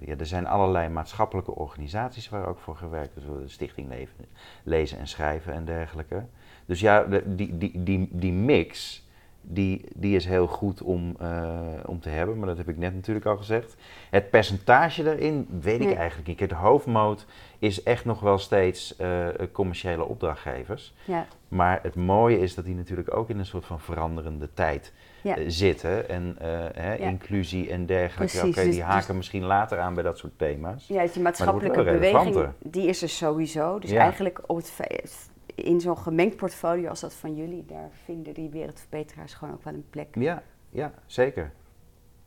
ja, 0.00 0.16
er 0.18 0.26
zijn 0.26 0.46
allerlei 0.46 0.88
maatschappelijke 0.88 1.54
organisaties 1.54 2.28
waar 2.28 2.46
ook 2.46 2.58
voor 2.58 2.76
gewerkt 2.76 3.16
is. 3.16 3.22
De 3.24 3.48
Stichting 3.48 3.88
Leven, 3.88 4.24
Lezen 4.62 4.98
en 4.98 5.08
Schrijven 5.08 5.52
en 5.52 5.64
dergelijke. 5.64 6.24
Dus 6.66 6.80
ja, 6.80 7.04
die, 7.24 7.58
die, 7.58 7.82
die, 7.82 8.08
die 8.12 8.32
mix, 8.32 9.03
die, 9.46 9.84
die 9.94 10.16
is 10.16 10.24
heel 10.26 10.46
goed 10.46 10.82
om, 10.82 11.16
eh, 11.20 11.58
om 11.86 12.00
te 12.00 12.08
hebben. 12.08 12.38
Maar 12.38 12.46
dat 12.48 12.56
heb 12.56 12.68
ik 12.68 12.76
net 12.78 12.94
natuurlijk 12.94 13.26
al 13.26 13.36
gezegd. 13.36 13.76
Het 14.10 14.30
percentage 14.30 15.02
daarin 15.02 15.46
weet 15.60 15.80
ik 15.80 15.94
eigenlijk 15.94 16.28
niet. 16.40 16.48
De 16.48 16.54
hoofdmoot 16.54 17.26
is 17.58 17.82
echt 17.82 18.04
nog 18.04 18.20
wel 18.20 18.38
steeds 18.38 18.96
eh, 18.96 19.26
commerciële 19.52 20.04
opdrachtgevers. 20.04 20.94
Ja, 21.04 21.26
Maar 21.48 21.78
het 21.82 21.94
mooie 21.94 22.38
is 22.38 22.54
dat 22.54 22.64
die 22.64 22.74
natuurlijk 22.74 23.16
ook 23.16 23.30
in 23.30 23.38
een 23.38 23.46
soort 23.46 23.64
van 23.64 23.80
veranderende 23.80 24.48
tijd 24.54 24.92
ja. 25.22 25.36
eh, 25.36 25.44
zitten. 25.46 26.08
En 26.08 26.36
eh, 26.40 26.48
hè, 26.74 26.92
Ja. 26.94 27.08
inclusie 27.08 27.70
en 27.70 27.86
dergelijke. 27.86 28.38
Oké, 28.38 28.50
dus- 28.64 28.74
die 28.74 28.82
haken 28.82 29.06
dus- 29.06 29.16
misschien 29.16 29.44
later 29.44 29.78
aan 29.78 29.94
bij 29.94 30.02
dat 30.02 30.18
soort 30.18 30.38
thema's. 30.38 30.86
ja, 30.88 31.02
dus 31.02 31.12
die 31.12 31.22
maatschappelijke 31.22 31.82
beweging, 31.84 32.48
die 32.62 32.86
is 32.88 33.02
er 33.02 33.08
sowieso. 33.08 33.78
Dus 33.78 33.90
eigenlijk 33.90 34.40
op 34.46 34.56
het, 34.56 34.70
fe- 34.70 35.32
in 35.54 35.80
zo'n 35.80 35.98
gemengd 35.98 36.36
portfolio 36.36 36.88
als 36.88 37.00
dat 37.00 37.14
van 37.14 37.34
jullie, 37.34 37.64
daar 37.66 37.90
vinden 38.04 38.34
die 38.34 38.48
wereldverbeteraars 38.48 39.34
gewoon 39.34 39.54
ook 39.54 39.64
wel 39.64 39.74
een 39.74 39.86
plek. 39.90 40.14
Ja, 40.14 40.42
ja, 40.70 40.94
zeker. 41.06 41.52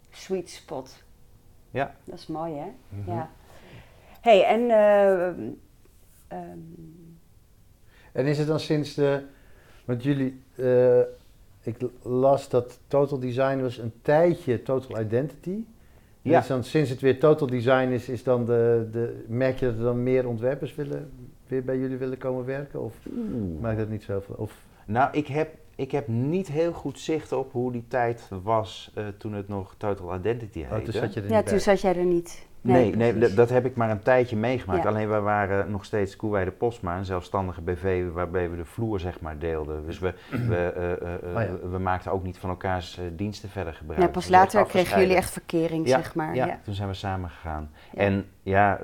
Sweet 0.09 0.49
spot. 0.49 1.03
Ja. 1.71 1.95
Dat 2.03 2.17
is 2.19 2.28
mooi, 2.28 2.53
hè? 2.53 2.67
Mhm. 2.89 3.11
Ja. 3.11 3.30
hey, 4.21 4.43
en... 4.45 4.69
eh, 4.69 5.28
ehm, 6.28 6.59
En 8.11 8.25
is 8.25 8.38
het 8.38 8.47
dan 8.47 8.59
sinds 8.59 8.93
de. 8.93 9.23
Want 9.86 10.03
jullie. 10.03 10.41
eh, 10.55 11.01
ik 11.67 11.78
las 12.01 12.49
dat 12.49 12.80
Total 12.88 13.19
Design 13.19 13.61
was 13.61 13.78
een 13.78 13.93
tijdje 14.01 14.61
Total 14.63 14.99
Identity. 15.01 15.65
Ja. 16.21 16.39
Dus 16.39 16.47
dan 16.47 16.63
sinds 16.63 16.89
het 16.89 17.01
weer 17.01 17.19
Total 17.19 17.47
Design 17.47 17.88
is, 17.89 18.09
is 18.09 18.23
dan 18.23 18.45
de, 18.45 18.88
de, 18.91 19.25
merk 19.28 19.59
je 19.59 19.65
dat 19.65 19.75
er 19.75 19.84
dan 19.84 20.03
meer 20.03 20.28
ontwerpers 20.28 20.75
willen 20.75 21.11
weer 21.50 21.64
bij 21.64 21.78
jullie 21.78 21.98
willen 21.98 22.18
komen 22.18 22.45
werken? 22.45 22.82
Of 22.84 22.93
Oeh. 23.18 23.62
maakt 23.62 23.78
dat 23.78 23.89
niet 23.89 24.04
zoveel? 24.04 24.36
Of, 24.38 24.66
Nou, 24.86 25.10
ik 25.12 25.28
heb, 25.28 25.56
ik 25.76 25.91
heb 25.91 26.08
niet 26.08 26.48
heel 26.48 26.72
goed 26.74 27.00
zicht 27.00 27.32
op 27.32 27.52
hoe 27.52 27.72
die 27.72 27.86
tijd 27.88 28.30
was 28.43 28.91
eh, 28.95 29.08
toen 29.18 29.34
het 29.34 29.48
nog 29.48 29.76
Total 29.78 30.16
Identity 30.16 30.60
heette. 30.60 30.76
oh, 30.76 30.82
toen 30.84 30.93
zat 30.93 31.14
je 31.14 31.22
er 31.22 31.30
Ja, 31.30 31.36
niet 31.36 31.45
toen 31.45 31.56
bij. 31.56 31.64
zat 31.64 31.82
jij 31.82 31.95
er 31.95 32.06
niet. 32.06 32.47
Nee, 32.62 32.95
nee, 32.95 33.34
dat 33.34 33.49
heb 33.49 33.66
ik 33.66 33.76
maar 33.76 33.89
een 33.89 34.01
tijdje 34.01 34.36
meegemaakt. 34.36 34.84
Ja. 34.84 34.89
Alleen 34.89 35.10
we 35.10 35.20
waren 35.20 35.72
nog 35.72 35.86
steeds 35.86 36.16
Koeweide 36.16 36.51
Postma, 36.51 36.97
een 36.97 37.05
zelfstandige 37.05 37.62
BV 37.62 38.12
waarbij 38.14 38.49
we 38.49 38.55
de 38.55 38.66
vloer 38.66 38.99
zeg 38.99 39.20
maar 39.20 39.39
deelden. 39.39 39.86
Dus 39.86 39.99
we, 39.99 40.14
we, 40.30 40.55
eh, 40.55 40.91
eh, 40.91 41.14
eh, 41.14 41.36
Oh 41.36 41.41
ja. 41.62 41.70
we 41.70 41.78
maakten 41.78 42.12
ook 42.12 42.24
niet 42.24 42.38
van 42.38 42.49
elkaars 42.49 42.99
diensten 43.16 43.49
verder 43.49 43.74
gebruik. 43.74 44.01
Ja, 44.01 44.08
pas 44.08 44.28
werden 44.28 44.45
later 44.45 44.66
kregen 44.66 44.99
jullie 44.99 45.16
echt 45.16 45.30
verkering, 45.32 45.88
Ja, 45.88 45.97
zeg 45.97 46.16
maar. 46.16 46.36
Ja, 46.36 46.45
Ja. 46.45 46.60
toen 46.64 46.74
zijn 46.74 46.88
we 46.88 46.93
samen 46.93 47.30
gegaan. 47.30 47.72
Ja. 47.91 47.99
En 47.99 48.26
ja, 48.43 48.80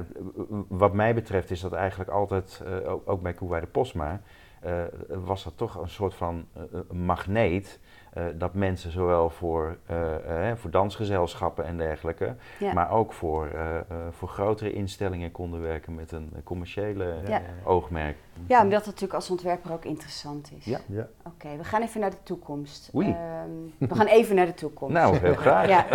wat 0.67 0.93
mij 0.93 1.13
betreft 1.13 1.51
is 1.51 1.61
dat 1.61 1.73
eigenlijk 1.73 2.09
altijd, 2.09 2.61
eh, 2.65 2.93
ook, 3.05 3.21
bij 3.21 3.33
Koeweide 3.33 3.67
Postma, 3.67 4.21
eh, 4.61 4.71
was 5.07 5.43
dat 5.43 5.53
toch 5.55 5.75
een 5.75 5.89
soort 5.89 6.13
van 6.13 6.45
eh, 6.53 6.61
magneet. 6.91 7.79
Eh, 8.13 8.23
dat 8.35 8.53
mensen 8.53 8.91
zowel 8.91 9.29
voor, 9.29 9.77
eh, 9.85 10.49
eh, 10.49 10.57
voor 10.57 10.71
dansgezelschappen 10.71 11.65
en 11.65 11.77
dergelijke, 11.77 12.35
Ja. 12.59 12.73
maar 12.73 12.91
ook 12.91 13.13
voor, 13.13 13.47
eh, 13.47 13.77
eh, 13.77 13.83
voor 14.11 14.27
grotere 14.27 14.73
instellingen 14.73 15.31
konden 15.31 15.61
werken 15.61 15.95
met 15.95 16.11
een 16.11 16.31
commerciële 16.43 17.15
Ja. 17.27 17.41
oogmerk. 17.63 18.17
Ja, 18.47 18.61
omdat 18.61 18.77
het 18.77 18.85
natuurlijk 18.85 19.13
als 19.13 19.29
ontwerper 19.29 19.71
ook 19.73 19.85
interessant 19.85 20.51
is. 20.57 20.65
Ja. 20.65 20.79
Ja. 20.87 21.07
Oké, 21.25 21.57
we 21.57 21.63
gaan 21.63 21.81
even 21.81 21.99
naar 21.99 22.09
de 22.09 22.23
toekomst. 22.23 22.91
Oei. 22.95 23.07
Ehm, 23.07 23.89
we 23.89 23.95
gaan 23.95 24.07
even 24.07 24.35
naar 24.35 24.45
de 24.45 24.53
toekomst. 24.53 24.93
Nou, 24.93 25.17
heel 25.17 25.35
graag. 25.35 25.67
Ja. 25.67 25.85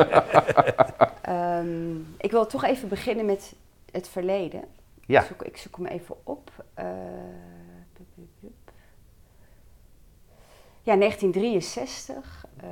Ehm, 1.22 1.96
ik 2.18 2.30
wil 2.30 2.46
toch 2.46 2.64
even 2.64 2.88
beginnen 2.88 3.26
met 3.26 3.54
het 3.90 4.08
verleden. 4.08 4.64
Ja. 5.06 5.20
Ik, 5.20 5.26
zoek, 5.26 5.42
ik 5.42 5.56
zoek 5.56 5.76
hem 5.76 5.86
even 5.86 6.14
op. 6.24 6.50
Ja, 10.88 10.94
1963. 10.94 12.44
ehm, 12.56 12.70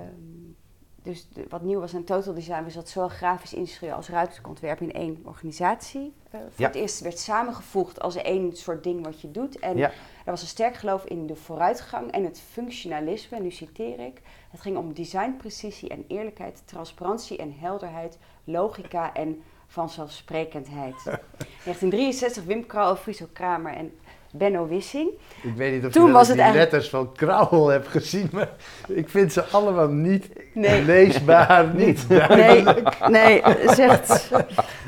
dus 1.03 1.29
de- 1.29 1.47
wat 1.49 1.63
nieuw 1.63 1.81
was 1.81 1.95
aan 1.95 2.05
Total 2.05 2.35
Design 2.35 2.63
was 2.65 2.75
dat 2.75 2.89
zowel 2.89 3.09
grafisch 3.09 3.55
industrieel 3.55 3.95
als 3.95 4.09
ruimtelijk 4.09 4.49
ontwerp 4.49 4.81
in 4.81 4.93
één 4.93 5.21
organisatie 5.25 6.13
eh, 6.31 6.41
voor 6.41 6.51
Ja. 6.57 6.67
het 6.67 6.75
eerst 6.77 7.01
werd 7.01 7.19
samengevoegd 7.19 8.01
als 8.01 8.15
één 8.17 8.57
soort 8.57 8.83
ding 8.85 9.05
wat 9.05 9.21
je 9.21 9.31
doet. 9.31 9.59
En 9.59 9.77
Ja. 9.77 9.89
er 10.25 10.31
was 10.31 10.43
een 10.43 10.49
sterk 10.49 10.75
geloof 10.77 11.05
in 11.05 11.27
de 11.27 11.37
vooruitgang 11.37 12.11
en 12.11 12.25
het 12.25 12.41
functionalisme. 12.41 13.41
Nu 13.41 13.51
citeer 13.51 14.01
ik. 14.01 14.21
Het 14.51 14.61
ging 14.61 14.77
om 14.77 14.93
designprecisie 14.95 15.89
en 15.89 16.05
eerlijkheid, 16.09 16.63
transparantie 16.65 17.37
en 17.39 17.55
helderheid, 17.59 18.19
logica 18.45 19.15
en 19.15 19.43
vanzelfsprekendheid. 19.67 20.95
1963 21.65 22.45
Wim 22.45 22.67
Krauwel, 22.67 22.97
Friso 22.97 23.27
Kramer 23.33 23.73
en 23.75 23.93
Benno 24.37 24.67
Wissing. 24.67 25.11
Ik 25.43 25.55
weet 25.57 25.73
niet 25.75 25.85
of 25.85 25.93
Toen 25.93 26.07
je 26.07 26.13
was 26.13 26.27
het 26.29 26.37
die 26.37 26.45
eigenlijk- 26.45 26.73
letters 26.73 26.91
van 26.93 27.13
Krauwel 27.13 27.67
hebt 27.69 27.89
gezien, 27.89 28.29
maar 28.33 28.49
ik 28.89 29.09
vind 29.09 29.33
ze 29.33 29.45
allemaal 29.45 29.89
niet 29.89 30.29
Nee. 30.55 30.83
leesbaar, 30.83 31.75
niet 31.85 32.09
duidelijk, 32.09 33.09
Nee, 33.09 33.43
nee, 33.43 33.69
zegt. 33.69 34.31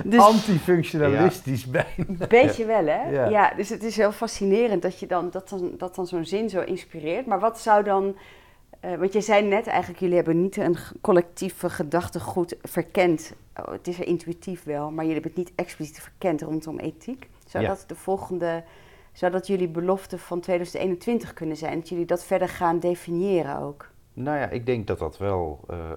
Dus 0.05 0.21
antifunctionalistisch 0.21 1.67
bijna. 1.67 1.89
een 1.97 2.21
beetje 2.29 2.65
wel, 2.65 2.87
hè? 2.87 3.11
Ja. 3.11 3.29
Ja. 3.29 3.53
dus 3.57 3.69
het 3.69 3.83
is 3.83 3.97
heel 3.97 4.13
fascinerend 4.13 4.83
dat 4.83 4.99
je 5.01 5.07
dan, 5.07 5.29
dat 5.31 5.49
dan, 5.49 5.71
dat 5.79 5.95
dan 5.95 6.07
zo'n 6.07 6.25
zin 6.25 6.49
zo 6.51 6.61
inspireert. 6.61 7.27
Maar 7.27 7.41
wat 7.41 7.61
zou 7.61 7.85
dan. 7.85 8.17
eh, 8.81 8.95
want 8.95 9.13
je 9.13 9.21
zei 9.21 9.43
net 9.43 9.67
eigenlijk, 9.67 10.01
jullie 10.01 10.17
hebben 10.17 10.43
niet 10.43 10.57
een 10.57 10.77
collectieve 11.01 11.71
gedachtegoed 11.71 12.57
verkend. 12.63 13.33
Oh, 13.57 13.73
het 13.73 13.89
is 13.89 13.99
er 13.99 14.07
intuïtief 14.07 14.65
wel, 14.65 14.91
maar 14.91 15.05
jullie 15.05 15.21
hebben 15.21 15.31
het 15.31 15.37
niet 15.49 15.53
expliciet 15.57 16.01
verkend 16.01 16.43
rondom 16.43 16.79
ethiek. 16.79 17.29
Zou 17.47 17.65
Ja. 17.65 17.71
dat 17.71 17.85
de 17.87 17.95
volgende. 17.95 18.63
Zou 19.19 19.33
dat 19.33 19.47
jullie 19.47 19.69
belofte 19.69 20.19
van 20.19 20.41
2021 20.41 21.33
kunnen 21.33 21.57
zijn? 21.57 21.79
Dat 21.79 21.89
jullie 21.89 22.05
dat 22.07 22.25
verder 22.25 22.49
gaan 22.49 22.79
definiëren 22.81 23.59
ook? 23.59 23.91
Nou 24.13 24.39
ja, 24.39 24.49
ik 24.49 24.67
denk 24.67 24.87
dat 24.87 24.99
dat 24.99 25.19
wel. 25.19 25.65
eh, 25.69 25.91
eh, 25.91 25.97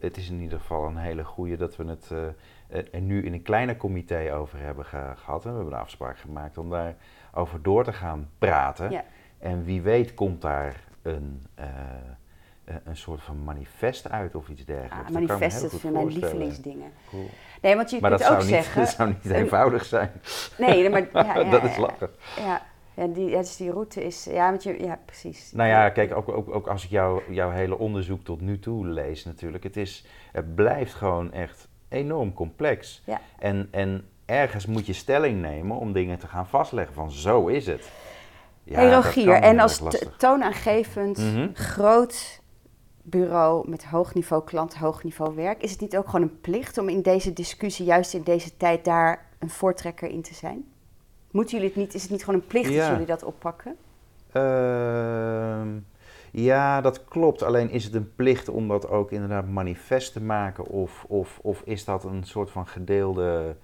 het 0.00 0.16
is 0.16 0.30
in 0.30 0.40
ieder 0.40 0.58
geval 0.58 0.86
een 0.86 0.96
hele 0.96 1.24
goede 1.24 1.56
dat 1.56 1.76
we 1.76 1.84
het 1.84 2.10
eh, 2.10 2.84
er 2.94 3.00
nu 3.00 3.22
in 3.24 3.32
een 3.32 3.42
kleiner 3.42 3.76
comité 3.76 4.34
over 4.34 4.58
hebben 4.58 4.84
ge- 4.84 5.12
gehad. 5.16 5.44
En 5.44 5.50
we 5.50 5.56
hebben 5.56 5.74
een 5.74 5.80
afspraak 5.80 6.18
gemaakt 6.18 6.58
om 6.58 6.70
daar 6.70 6.96
over 7.34 7.62
door 7.62 7.84
te 7.84 7.92
gaan 7.92 8.30
praten. 8.38 8.90
Ja. 8.90 9.04
En 9.38 9.64
wie 9.64 9.82
weet 9.82 10.14
komt 10.14 10.42
daar 10.42 10.84
een, 11.02 11.46
een 12.84 12.96
soort 12.96 13.22
van 13.22 13.44
manifest 13.44 14.10
uit 14.10 14.34
of 14.34 14.48
iets 14.48 14.64
dergelijks. 14.64 14.96
Ah, 14.96 15.02
Dat 15.02 15.10
me 15.12 15.18
heel 15.18 15.26
manifest, 15.28 15.60
dat 15.62 15.70
goed 15.70 15.80
zijn 15.80 15.92
mijn 15.92 16.06
lievelingsdingen. 16.06 16.90
Cool. 17.10 17.28
Nee, 17.60 17.76
want 17.76 17.90
je 17.90 18.00
Maar 18.00 18.10
dat 18.10 18.20
kunt 18.20 18.30
ook 18.32 18.40
zou, 18.40 18.52
niet, 18.52 18.62
zeggen. 18.64 18.80
dat 18.84 18.90
zou 18.96 19.08
niet 19.08 19.24
een- 19.24 19.32
eenvoudig 19.34 19.84
zijn. 19.84 20.10
Nee, 20.58 20.90
maar 20.90 21.00
ja, 21.12 21.34
ja, 21.38 21.44
dat 21.50 21.64
is 21.64 21.76
lachen. 21.76 22.10
Ja, 22.36 22.62
ja, 22.94 23.06
die, 23.06 23.28
ja, 23.30 23.38
dus 23.38 23.56
die 23.56 23.70
route 23.70 24.04
is. 24.04 24.24
Ja, 24.24 24.50
want 24.50 24.62
je, 24.62 24.82
ja 24.82 24.98
precies. 25.04 25.52
Nou 25.52 25.68
ja, 25.68 25.88
kijk, 25.88 26.14
ook, 26.16 26.28
ook, 26.28 26.54
ook 26.54 26.66
als 26.66 26.84
ik 26.84 26.90
jou, 26.90 27.22
jouw 27.30 27.50
hele 27.50 27.78
onderzoek 27.78 28.24
tot 28.24 28.40
nu 28.40 28.58
toe 28.58 28.86
lees 28.86 29.24
natuurlijk. 29.24 29.64
Het, 29.64 29.76
is, 29.76 30.04
het 30.32 30.54
blijft 30.54 30.94
gewoon 30.94 31.32
echt 31.32 31.68
enorm 31.88 32.32
complex. 32.34 33.02
Ja. 33.04 33.20
En, 33.38 33.68
en 33.70 34.08
ergens 34.26 34.66
moet 34.66 34.86
je 34.86 34.92
stelling 34.92 35.40
nemen 35.40 35.76
om 35.76 35.92
dingen 35.92 36.18
te 36.18 36.26
gaan 36.26 36.46
vastleggen 36.46 36.94
van 36.94 37.10
zo 37.10 37.46
is 37.46 37.66
het. 37.66 37.88
Ja, 38.64 38.74
hey 38.78 38.90
dat 38.90 39.04
Rogier, 39.04 39.32
en 39.32 39.58
als 39.60 39.82
toonaangevend 40.16 41.18
Mhm. 41.18 41.48
groot 41.52 42.40
bureau 43.10 43.70
met 43.70 43.84
hoog 43.84 44.14
niveau 44.14 44.44
klant, 44.44 44.76
hoog 44.76 45.04
niveau 45.04 45.34
werk, 45.34 45.62
is 45.62 45.70
het 45.70 45.80
niet 45.80 45.96
ook 45.96 46.08
gewoon 46.08 46.22
een 46.22 46.40
plicht 46.40 46.78
om 46.78 46.88
in 46.88 47.02
deze 47.02 47.32
discussie, 47.32 47.84
juist 47.84 48.14
in 48.14 48.22
deze 48.22 48.56
tijd, 48.56 48.84
daar 48.84 49.26
een 49.38 49.50
voortrekker 49.50 50.08
in 50.08 50.22
te 50.22 50.34
zijn? 50.34 50.64
Moeten 51.30 51.54
jullie 51.56 51.68
het 51.68 51.78
niet, 51.78 51.94
is 51.94 52.02
het 52.02 52.10
niet 52.10 52.24
gewoon 52.24 52.40
een 52.40 52.46
plicht 52.46 52.74
dat 52.74 52.86
jullie 52.86 53.06
dat 53.06 53.22
oppakken? 53.22 53.76
Ehm, 54.32 55.68
ja, 56.30 56.80
dat 56.80 57.04
klopt. 57.04 57.42
Alleen 57.42 57.70
is 57.70 57.84
het 57.84 57.94
een 57.94 58.14
plicht 58.14 58.48
om 58.48 58.68
dat 58.68 58.88
ook 58.88 59.12
inderdaad 59.12 59.48
manifest 59.48 60.12
te 60.12 60.22
maken? 60.22 60.66
Of, 60.66 61.04
of, 61.08 61.38
of 61.42 61.62
is 61.64 61.84
dat 61.84 62.04
een 62.04 62.24
soort 62.24 62.50
van 62.50 62.66
gedeelde, 62.66 63.56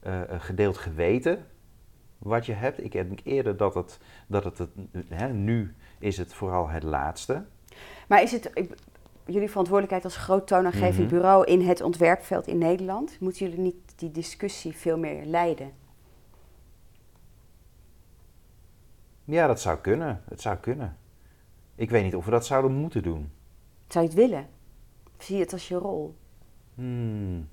eh, 0.00 0.20
een 0.26 0.40
gedeeld 0.40 0.76
geweten 0.76 1.46
wat 2.18 2.46
je 2.46 2.52
hebt? 2.52 2.84
Ik 2.84 2.92
denk 2.92 3.20
eerder 3.24 3.56
dat 3.56 3.74
het, 3.74 3.98
dat 4.26 4.44
het, 4.44 4.58
het 4.58 4.70
hè, 5.08 5.32
nu 5.32 5.74
is 5.98 6.16
het 6.16 6.34
vooral 6.34 6.68
het 6.68 6.82
laatste. 6.82 7.44
Maar 8.08 8.22
is 8.22 8.32
het 8.32 8.50
ik- 8.54 8.74
jullie 9.26 9.48
verantwoordelijkheid 9.48 10.04
als 10.04 10.16
groot 10.16 10.46
toonaangevend 10.46 11.06
Mhm. 11.06 11.14
bureau 11.14 11.44
in 11.44 11.60
het 11.60 11.80
ontwerpveld 11.80 12.46
in 12.46 12.58
Nederland? 12.58 13.20
Moeten 13.20 13.46
jullie 13.46 13.60
niet 13.62 13.92
die 13.96 14.10
discussie 14.10 14.76
veel 14.76 14.98
meer 14.98 15.24
leiden? 15.24 15.72
Ja, 19.24 19.46
dat 19.46 19.60
zou 19.60 19.78
kunnen. 19.78 20.22
Het 20.28 20.40
zou 20.40 20.56
kunnen. 20.56 20.96
Ik 21.74 21.90
weet 21.90 22.04
niet 22.04 22.14
of 22.16 22.24
we 22.24 22.30
dat 22.30 22.46
zouden 22.46 22.72
moeten 22.72 23.02
doen. 23.02 23.32
Zou 23.88 24.04
je 24.04 24.10
het 24.10 24.20
willen? 24.20 24.46
Zie 25.18 25.36
je 25.36 25.42
het 25.42 25.52
als 25.52 25.68
je 25.68 25.74
rol? 25.74 26.14
Hmm. 26.74 27.48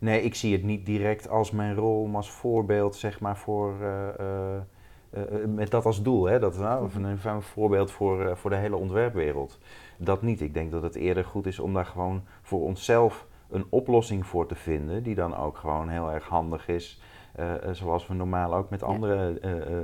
Nee, 0.00 0.22
ik 0.22 0.34
zie 0.34 0.52
het 0.52 0.62
niet 0.62 0.86
direct 0.86 1.28
als 1.28 1.50
mijn 1.50 1.74
rol, 1.74 2.06
maar 2.06 2.16
als 2.16 2.30
voorbeeld, 2.30 2.96
zeg 2.96 3.20
maar, 3.20 3.36
voor, 3.36 3.82
eh, 3.82 4.08
eh, 4.18 4.62
eh, 5.10 5.22
met 5.46 5.70
dat 5.70 5.84
als 5.86 6.02
doel. 6.02 6.24
Hè? 6.24 6.38
Dat, 6.38 6.58
nou, 6.58 6.84
of 6.84 6.94
een, 6.94 7.04
een 7.24 7.42
voorbeeld 7.42 7.90
voor, 7.90 8.24
eh, 8.26 8.34
voor 8.36 8.50
de 8.50 8.56
hele 8.56 8.76
ontwerpwereld. 8.76 9.58
Dat 9.96 10.22
niet. 10.22 10.40
Ik 10.40 10.54
denk 10.54 10.70
dat 10.72 10.82
het 10.82 10.94
eerder 10.94 11.24
goed 11.24 11.46
is 11.46 11.58
om 11.58 11.74
daar 11.74 11.86
gewoon 11.86 12.22
voor 12.42 12.60
onszelf 12.62 13.26
een 13.50 13.64
oplossing 13.68 14.26
voor 14.26 14.46
te 14.46 14.54
vinden, 14.54 15.02
die 15.02 15.14
dan 15.14 15.36
ook 15.36 15.56
gewoon 15.56 15.88
heel 15.88 16.12
erg 16.12 16.28
handig 16.28 16.68
is. 16.68 17.00
eh, 17.32 17.54
eh, 17.54 17.74
zoals 17.74 18.06
we 18.06 18.14
normaal 18.14 18.54
ook 18.54 18.70
met 18.70 18.82
andere 18.82 19.38
eh, 19.40 19.52
eh, 19.52 19.66
eh, 19.66 19.82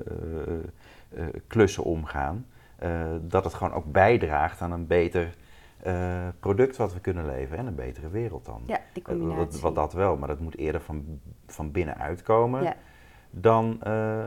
eh, 1.15 1.27
klussen 1.47 1.85
omgaan. 1.85 2.47
Eh, 2.77 2.91
dat 3.21 3.45
het 3.45 3.55
gewoon 3.55 3.73
ook 3.73 3.93
bijdraagt 3.93 4.61
aan 4.61 4.73
een 4.73 4.87
beter 4.87 5.35
eh, 5.83 6.29
product 6.41 6.77
wat 6.77 6.93
we 6.95 7.01
kunnen 7.01 7.27
leveren 7.27 7.59
en 7.59 7.67
een 7.67 7.75
betere 7.75 8.09
wereld 8.09 8.45
dan. 8.45 8.63
Ja, 8.67 8.79
die 8.93 9.03
Eh, 9.03 9.09
wat, 9.09 9.19
combinatie. 9.19 9.61
wat 9.61 9.75
dat 9.75 9.93
wel, 9.93 10.17
maar 10.17 10.29
dat 10.29 10.41
moet 10.41 10.57
eerder 10.57 10.81
van, 10.81 11.21
van 11.47 11.71
binnenuit 11.71 12.23
komen 12.23 12.63
Ja. 12.63 12.75
dan, 13.31 13.83
eh, 13.83 14.27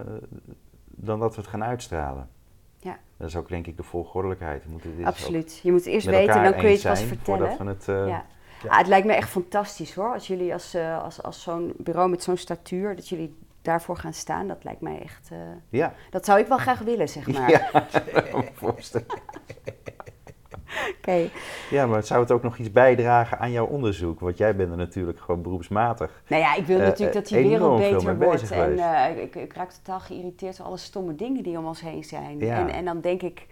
dan 1.00 1.20
dat 1.20 1.36
we 1.36 1.42
het 1.42 1.50
gaan 1.50 1.64
uitstralen. 1.64 2.30
Ja. 2.80 2.98
Dat 3.18 3.28
is 3.28 3.36
ook 3.36 3.50
denk 3.50 3.68
ik 3.68 3.78
de 3.78 3.84
volgordelijkheid. 3.84 4.64
We 4.64 4.72
moeten 4.72 4.98
dit 4.98 5.06
Absoluut. 5.06 5.60
Je 5.64 5.72
moet 5.72 5.86
eerst 5.86 6.06
met 6.06 6.16
weten, 6.16 6.30
elkaar 6.34 6.52
dan 6.52 6.60
kun 6.60 6.70
je 6.70 6.76
het 6.76 6.84
pas 6.84 7.04
vertellen. 7.04 7.58
We 7.58 7.64
het, 7.66 7.86
ja. 7.86 8.26
Ja. 8.64 8.70
Ah, 8.70 8.78
het 8.78 8.88
lijkt 8.88 9.08
me 9.08 9.14
echt 9.14 9.30
fantastisch 9.30 9.94
hoor. 9.94 10.14
Als 10.14 10.28
jullie 10.28 10.54
als, 10.54 10.74
eh, 10.74 11.04
als, 11.04 11.24
als 11.24 11.42
zo'n 11.42 11.74
bureau 11.78 12.10
met 12.10 12.24
zo'n 12.24 12.38
statuur, 12.38 12.96
dat 12.96 13.10
jullie 13.10 13.36
daarvoor 13.62 13.98
gaan 13.98 14.14
staan, 14.14 14.48
dat 14.48 14.64
lijkt 14.64 14.82
mij 14.82 15.02
echt. 15.02 15.30
eh, 15.32 15.38
ja. 15.70 15.94
dat 16.10 16.26
zou 16.26 16.40
ik 16.40 16.48
wel 16.48 16.58
graag 16.58 16.80
willen, 16.80 17.10
zeg 17.10 17.28
maar. 17.28 17.50
Ja, 17.50 17.70
ja, 21.70 21.86
maar 21.86 22.04
zou 22.04 22.22
het 22.22 22.32
ook 22.32 22.44
nog 22.44 22.58
iets 22.58 22.72
bijdragen 22.72 23.40
aan 23.40 23.52
jouw 23.52 23.66
onderzoek? 23.66 24.20
Want 24.20 24.38
jij 24.38 24.56
bent 24.56 24.72
er 24.72 24.78
natuurlijk 24.78 25.20
gewoon 25.20 25.42
beroepsmatig. 25.42 26.22
Nou 26.28 26.42
ja, 26.42 26.56
ik 26.56 26.66
wil 26.66 26.80
Eh, 26.80 26.86
natuurlijk 26.86 27.14
dat 27.14 27.28
die 27.28 27.48
wereld 27.48 27.78
beter 27.78 28.18
wordt. 28.18 28.52
En 28.52 28.80
eh, 28.80 29.22
ik, 29.24 29.36
ik 29.36 29.54
raak 29.54 29.72
totaal 29.72 30.00
geïrriteerd 30.00 30.58
door 30.58 30.66
alle 30.66 30.78
stomme 30.78 31.16
dingen 31.16 31.44
die 31.44 31.58
om 31.58 31.66
ons 31.66 31.82
heen 31.82 32.04
zijn. 32.04 32.40
Ja. 32.40 32.58
En, 32.60 32.70
en 32.70 32.86
dan 32.86 33.02
denk 33.02 33.22
ik, 33.22 33.46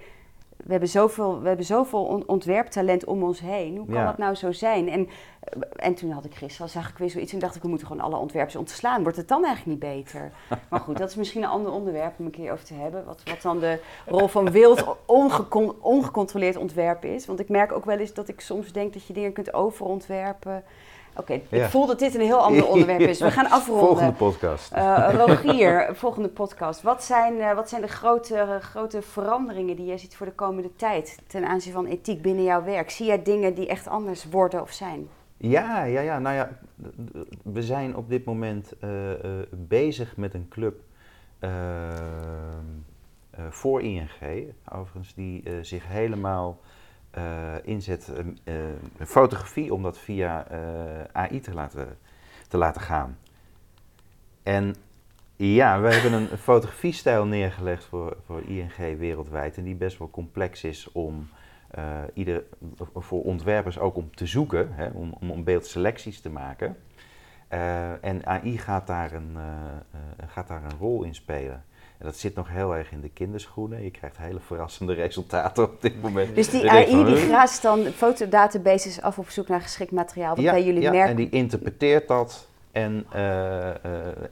we 0.58 0.72
hebben 0.72 0.90
zoveel, 0.90 1.42
we 1.42 1.48
hebben 1.48 1.66
zoveel 1.66 2.04
on- 2.04 2.24
ontwerptalent 2.28 3.06
om 3.06 3.24
ons 3.24 3.40
heen. 3.40 3.78
Hoe 3.78 3.86
kan 3.86 3.96
Ja. 3.96 4.06
dat 4.06 4.18
nou 4.18 4.36
zo 4.36 4.52
zijn? 4.52 4.90
En, 4.90 5.08
en 5.76 5.96
toen 5.96 6.12
had 6.12 6.26
ik 6.26 6.36
gisteren, 6.36 6.70
zag 6.70 6.90
ik 6.90 6.98
weer 6.98 7.10
zoiets 7.10 7.34
en 7.34 7.40
dacht 7.40 7.56
ik, 7.56 7.62
we 7.62 7.68
moeten 7.68 7.88
gewoon 7.88 8.04
alle 8.04 8.16
ontwerpers 8.18 8.56
ontslaan. 8.56 9.02
Wordt 9.04 9.18
het 9.18 9.28
dan 9.28 9.46
eigenlijk 9.46 9.82
niet 9.82 9.92
beter? 9.94 10.32
Maar 10.70 10.80
goed, 10.80 10.98
dat 10.98 11.10
is 11.10 11.16
misschien 11.16 11.44
een 11.44 11.50
ander 11.50 11.72
onderwerp 11.72 12.14
om 12.20 12.26
een 12.26 12.32
keer 12.32 12.52
over 12.52 12.66
te 12.66 12.74
hebben. 12.74 13.06
Wat, 13.06 13.22
wat 13.26 13.42
dan 13.42 13.60
de 13.60 13.80
rol 14.06 14.28
van 14.28 14.52
wild, 14.52 14.86
ongecon- 15.06 15.76
ongecontroleerd 15.82 16.56
ontwerp 16.58 17.04
is. 17.06 17.26
Want 17.26 17.40
ik 17.40 17.50
merk 17.50 17.72
ook 17.72 17.86
wel 17.86 17.98
eens 17.98 18.14
dat 18.14 18.28
ik 18.28 18.42
soms 18.42 18.72
denk 18.72 18.94
dat 18.94 19.06
je 19.06 19.14
dingen 19.14 19.34
kunt 19.34 19.54
overontwerpen. 19.54 20.64
Oké, 21.18 21.34
ik 21.34 21.44
Ja. 21.50 21.70
voel 21.70 21.86
dat 21.86 22.00
dit 22.00 22.16
een 22.16 22.22
heel 22.22 22.38
ander 22.44 22.68
onderwerp 22.74 23.00
is. 23.00 23.20
We 23.20 23.32
gaan 23.32 23.50
afronden. 23.50 23.86
Volgende 23.88 24.12
podcast. 24.12 24.72
Eh, 24.72 25.10
Rogier, 25.14 25.90
volgende 25.96 26.28
podcast. 26.30 26.82
Wat 26.82 27.04
zijn, 27.04 27.42
eh, 27.42 27.54
wat 27.56 27.70
zijn 27.70 27.82
de 27.82 27.88
grote, 27.88 28.58
grote 28.62 29.02
veranderingen 29.02 29.76
die 29.76 29.86
jij 29.86 29.98
ziet 29.98 30.16
voor 30.16 30.26
de 30.26 30.32
komende 30.32 30.76
tijd 30.76 31.18
ten 31.28 31.46
aanzien 31.48 31.74
van 31.74 31.86
ethiek 31.86 32.22
binnen 32.22 32.44
jouw 32.44 32.64
werk? 32.64 32.90
Zie 32.90 33.06
jij 33.06 33.24
dingen 33.24 33.54
die 33.54 33.68
echt 33.68 33.88
anders 33.88 34.26
worden 34.30 34.62
of 34.62 34.72
zijn? 34.72 35.10
Ja, 35.50 35.84
ja, 35.84 36.02
ja. 36.02 36.20
Nou 36.20 36.36
ja, 36.36 36.50
we 37.44 37.64
zijn 37.64 37.96
op 37.96 38.10
dit 38.10 38.26
moment 38.26 38.74
eh, 38.80 39.12
eh, 39.12 39.48
bezig 39.52 40.18
met 40.18 40.34
een 40.34 40.48
club 40.48 40.80
ehm, 41.40 41.54
eh, 43.30 43.46
voor 43.50 43.82
ING, 43.82 44.10
overigens, 44.72 45.14
die 45.14 45.44
zich 45.62 45.88
helemaal 45.88 46.60
inzet 47.64 48.12
eh, 48.44 48.54
eh, 48.56 49.08
fotografie 49.08 49.74
om 49.74 49.82
dat 49.84 49.98
via 49.98 50.48
AI 51.12 51.40
te 51.40 51.54
laten, 51.54 51.98
te 52.48 52.58
laten 52.58 52.82
gaan. 52.82 53.18
En 54.44 54.76
ja, 55.36 55.82
we 55.82 55.94
hebben 55.94 56.14
een 56.14 56.38
fotografiestijl 56.38 57.26
neergelegd 57.26 57.84
voor, 57.86 58.18
voor 58.26 58.42
ING 58.42 58.98
wereldwijd 58.98 59.58
en 59.58 59.64
die 59.64 59.76
best 59.76 59.98
wel 59.98 60.10
complex 60.10 60.64
is 60.64 60.92
om 60.92 61.30
eh, 61.76 61.84
ieder, 62.14 62.44
voor 62.96 63.24
ontwerpers 63.24 63.80
ook 63.80 63.96
om 63.96 64.16
te 64.16 64.26
zoeken, 64.26 64.70
hè, 64.72 64.88
om, 64.94 65.14
om, 65.30 65.44
beeldselecties 65.44 66.22
te 66.22 66.30
maken. 66.30 66.78
Eh, 67.48 68.04
en 68.04 68.26
AI 68.26 68.58
gaat 68.58 68.88
daar, 68.88 69.14
een, 69.14 69.36
eh, 69.36 70.28
gaat 70.28 70.48
daar 70.48 70.64
een 70.64 70.78
rol 70.80 71.04
in 71.04 71.16
spelen. 71.16 71.64
En 71.98 72.06
dat 72.06 72.18
zit 72.18 72.36
nog 72.36 72.50
heel 72.50 72.76
erg 72.76 72.92
in 72.92 73.02
de 73.02 73.10
kinderschoenen. 73.10 73.84
Je 73.84 73.92
krijgt 73.92 74.18
hele 74.18 74.40
verrassende 74.40 74.94
resultaten 74.94 75.64
op 75.64 75.82
dit 75.82 76.02
moment. 76.02 76.36
Dus 76.36 76.50
die 76.50 76.72
AI 76.72 76.92
van, 76.92 77.06
die 77.06 77.16
graast 77.16 77.62
dan 77.62 77.86
fotodatabases 77.86 79.02
af 79.02 79.20
op 79.20 79.30
zoek 79.30 79.48
naar 79.48 79.62
geschikt 79.62 79.92
materiaal. 79.92 80.36
Wat 80.36 80.44
ja, 80.44 80.52
bij 80.52 80.64
jullie 80.64 80.82
ja, 80.82 80.92
merken. 80.92 81.10
en 81.10 81.16
die 81.16 81.30
interpreteert 81.30 82.08
dat 82.08 82.48
en, 82.72 83.06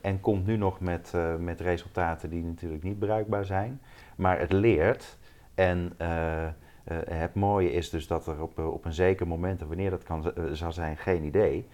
en 0.01 0.19
komt 0.19 0.45
nu 0.45 0.57
nog 0.57 0.79
met, 0.79 1.13
met 1.39 1.59
resultaten 1.59 2.29
die 2.29 2.43
natuurlijk 2.43 2.83
niet 2.83 2.99
bruikbaar 2.99 3.45
zijn. 3.45 3.81
Maar 4.15 4.39
het 4.39 4.51
leert 4.51 5.17
en 5.55 5.93
eh, 6.83 6.97
het 7.05 7.33
mooie 7.33 7.71
is 7.71 7.89
dus 7.89 8.07
dat 8.07 8.27
er 8.27 8.41
op, 8.41 8.59
eh, 8.59 8.73
op 8.73 8.85
een 8.85 8.93
zeker 8.93 9.27
moment, 9.27 9.61
en 9.61 9.67
wanneer 9.67 9.89
dat 9.89 10.03
kan, 10.03 10.35
eh, 10.35 10.43
zal 10.51 10.71
zijn, 10.71 10.97
geen 10.97 11.23
idee. 11.23 11.67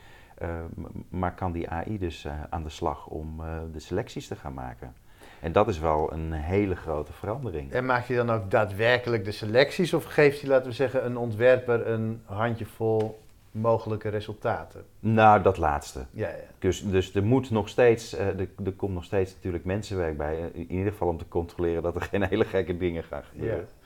Maar 1.10 1.34
kan 1.34 1.52
die 1.52 1.70
AI 1.70 1.98
dus 1.98 2.28
aan 2.50 2.64
de 2.64 2.70
slag 2.70 3.08
om 3.08 3.42
de 3.74 3.80
selecties 3.80 4.28
te 4.28 4.36
gaan 4.36 4.54
maken. 4.54 4.94
En 5.40 5.52
dat 5.52 5.68
is 5.68 5.80
wel 5.80 6.14
een 6.14 6.32
hele 6.32 6.76
grote 6.76 7.14
verandering. 7.14 7.72
En 7.72 7.86
maakt 7.86 8.08
hij 8.08 8.18
dan 8.18 8.32
ook 8.32 8.52
daadwerkelijk 8.52 9.26
de 9.26 9.32
selecties 9.32 9.94
of 9.94 10.04
geeft 10.04 10.42
hij, 10.42 10.50
laten 10.50 10.68
we 10.68 10.74
zeggen, 10.74 11.06
een 11.06 11.18
ontwerper 11.18 11.88
een 11.88 12.22
handjevol 12.26 13.20
mogelijke 13.52 14.10
resultaten? 14.10 14.84
Nou, 15.00 15.42
dat 15.42 15.58
laatste. 15.58 16.06
Ja, 16.12 16.28
ja. 16.28 16.36
Dus, 16.60 16.84
dus 16.84 17.16
er 17.16 17.24
moet 17.24 17.50
nog 17.50 17.70
steeds, 17.70 18.18
er, 18.18 18.48
er 18.66 18.74
komt 18.76 18.94
nog 18.94 19.04
steeds 19.04 19.34
natuurlijk 19.34 19.66
mensenwerk 19.66 20.18
bij. 20.18 20.52
In 20.54 20.72
ieder 20.72 20.92
geval 20.92 21.08
om 21.08 21.18
te 21.18 21.28
controleren 21.28 21.84
dat 21.84 21.96
er 21.96 22.02
geen 22.02 22.24
hele 22.24 22.46
gekke 22.46 22.78
dingen 22.78 23.04
gaan 23.04 23.24
gebeuren. 23.24 23.60
Ehm, 23.60 23.79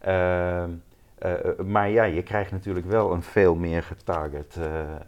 eh, 0.00 0.62
eh, 0.64 1.58
maar 1.58 1.88
ja, 1.88 2.02
je 2.04 2.22
krijgt 2.22 2.50
natuurlijk 2.50 2.86
wel 2.86 3.12
een 3.12 3.22
veel 3.22 3.54
meer 3.54 3.82
getarget, 3.82 4.56
eh, 4.56 4.94
eh, 4.94 5.00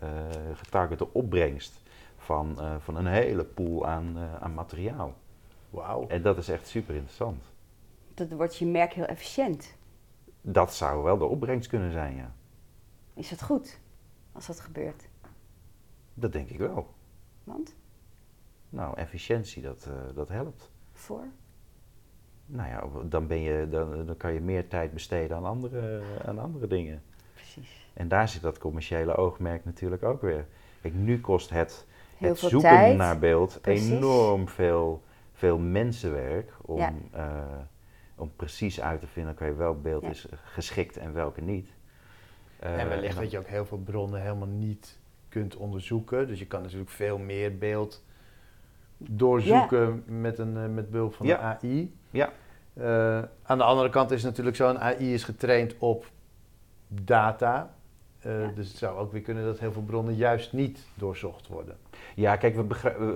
getargete 0.55 1.13
opbrengst 1.13 1.81
van, 2.17 2.61
eh, 2.61 2.75
van 2.79 2.97
een 2.97 3.07
hele 3.07 3.45
pool 3.45 3.87
aan, 3.87 4.13
eh, 4.17 4.43
aan 4.43 4.55
materiaal. 4.55 5.15
Wauw. 5.71 6.07
En 6.09 6.23
dat 6.23 6.39
is 6.39 6.49
echt 6.49 6.67
super 6.69 6.95
interessant. 6.95 7.43
Dat 8.15 8.31
wordt 8.31 8.57
je 8.57 8.67
merk 8.67 8.93
heel 8.93 9.05
efficiënt. 9.05 9.75
Dat 10.41 10.75
zou 10.75 11.03
wel 11.03 11.19
de 11.19 11.25
opbrengst 11.25 11.69
kunnen 11.69 11.93
zijn, 11.93 12.17
ja. 12.17 12.33
Is 13.15 13.29
dat 13.29 13.43
goed 13.43 13.79
als 14.33 14.47
dat 14.47 14.61
gebeurt? 14.61 15.09
Dat 16.15 16.33
denk 16.33 16.49
ik 16.49 16.59
wel. 16.59 16.95
Want 17.45 17.75
Nou, 18.69 18.97
efficiëntie, 18.97 19.63
dat, 19.63 19.87
eh, 19.89 20.15
dat 20.17 20.29
helpt. 20.29 20.71
voor? 20.93 21.25
Nou 22.47 22.69
ja, 22.69 22.85
dan, 23.09 23.27
ben 23.27 23.41
je, 23.41 23.67
dan, 23.71 24.07
dan 24.07 24.17
kan 24.17 24.33
je 24.33 24.41
meer 24.41 24.69
tijd 24.69 24.93
besteden 24.93 25.37
aan 25.37 25.45
andere, 25.45 26.01
aan 26.25 26.39
andere 26.39 26.67
dingen. 26.67 27.03
Precies. 27.35 27.91
En 27.95 28.09
daar 28.09 28.29
zit 28.29 28.43
dat 28.43 28.59
commerciële 28.59 29.17
oogmerk 29.17 29.65
natuurlijk 29.65 30.03
ook 30.03 30.23
weer. 30.23 30.47
Kijk, 30.81 30.95
nu 30.95 31.21
kost 31.21 31.51
het, 31.51 31.87
Heel 32.17 32.29
het 32.29 32.39
zoeken 32.39 32.61
tijd. 32.71 32.97
naar 32.97 33.19
beeld 33.19 33.59
Precies. 33.63 33.91
enorm 33.91 34.49
veel, 34.49 35.03
veel 35.33 35.59
mensenwerk 35.59 36.53
om, 36.63 36.79
Ja. 36.79 36.93
eh, 37.13 37.43
om 38.17 38.33
precies 38.37 38.81
uit 38.81 39.01
te 39.01 39.07
vinden 39.07 39.35
welk 39.39 39.57
welk 39.57 39.83
beeld 39.83 40.03
Ja. 40.03 40.09
is 40.09 40.27
geschikt 40.45 40.97
en 40.97 41.13
welke 41.13 41.41
niet. 41.41 41.69
Eh, 42.59 42.81
en 42.81 42.89
wellicht 42.89 43.15
dan- 43.15 43.23
dat 43.23 43.33
je 43.33 43.39
ook 43.39 43.47
heel 43.47 43.65
veel 43.67 43.79
bronnen 43.79 44.21
helemaal 44.23 44.49
niet 44.49 44.99
kunt 45.29 45.57
onderzoeken. 45.57 46.27
Dus 46.27 46.39
je 46.39 46.47
kan 46.47 46.63
natuurlijk 46.63 46.91
veel 46.91 47.19
meer 47.19 47.59
beeld 47.59 48.05
doorzoeken 48.97 50.05
met, 50.07 50.39
een, 50.39 50.57
eh, 50.57 50.67
met 50.69 50.91
behulp 50.91 51.15
van 51.15 51.27
Ja. 51.27 51.37
de 51.37 51.67
AI. 51.67 51.95
Ja. 52.13 52.33
Eh, 52.75 53.23
aan 53.43 53.59
de 53.59 53.65
andere 53.65 53.89
kant 53.91 54.11
is 54.11 54.17
het 54.23 54.31
natuurlijk 54.31 54.57
zo, 54.57 54.69
een 54.69 54.79
AI 54.81 55.13
is 55.15 55.25
getraind 55.25 55.75
op 55.79 56.07
data. 56.89 57.75
Eh, 58.21 58.41
Ja. 58.43 58.51
Dus 58.55 58.69
het 58.69 58.77
zou 58.77 58.99
ook 58.99 59.13
weer 59.13 59.21
kunnen 59.23 59.45
dat 59.45 59.59
heel 59.59 59.73
veel 59.73 59.83
bronnen 59.83 60.15
juist 60.15 60.53
niet 60.53 60.87
doorzocht 60.95 61.49
worden. 61.49 61.77
Ja, 62.15 62.37
kijk, 62.37 62.55
we, 62.55 62.67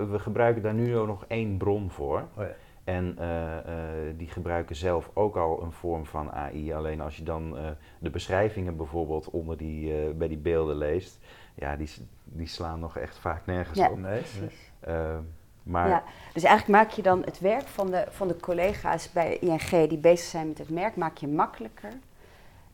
we- 0.09 0.19
gebruiken 0.19 0.61
daar 0.63 0.73
nu 0.73 0.97
ook 0.97 1.07
nog 1.07 1.25
één 1.27 1.57
bron 1.57 1.89
voor. 1.91 2.19
Oh 2.35 2.43
ja. 2.43 2.49
En 2.83 3.15
eh, 3.17 3.73
die 4.17 4.27
gebruiken 4.27 4.75
zelf 4.75 5.09
ook 5.13 5.35
al 5.35 5.61
een 5.63 5.71
vorm 5.71 6.05
van 6.05 6.31
AI. 6.31 6.73
Alleen 6.73 7.01
als 7.01 7.17
je 7.17 7.23
dan 7.23 7.57
de 7.99 8.09
beschrijvingen 8.09 8.77
bijvoorbeeld 8.77 9.29
onder 9.29 9.57
die, 9.57 10.13
bij 10.13 10.27
die 10.27 10.37
beelden 10.37 10.75
leest, 10.75 11.19
ja, 11.55 11.75
die, 11.75 11.89
die 12.23 12.47
slaan 12.47 12.79
nog 12.79 12.97
echt 12.97 13.17
vaak 13.17 13.45
nergens 13.45 13.77
Ja. 13.79 13.89
op. 13.89 13.97
Nee? 13.97 14.21
Maar 15.67 15.87
Ja, 15.89 16.03
dus 16.33 16.43
eigenlijk 16.43 16.79
maak 16.83 16.91
je 16.91 17.01
dan 17.01 17.21
het 17.25 17.39
werk 17.39 17.67
van 17.67 17.91
de, 17.91 18.05
van 18.09 18.27
de 18.27 18.35
collega's 18.39 19.11
bij 19.11 19.37
ING 19.39 19.87
die 19.89 19.97
bezig 19.97 20.27
zijn 20.29 20.47
met 20.47 20.57
het 20.57 20.69
merk, 20.69 20.95
maak 20.95 21.17
je 21.17 21.27
makkelijker 21.27 21.89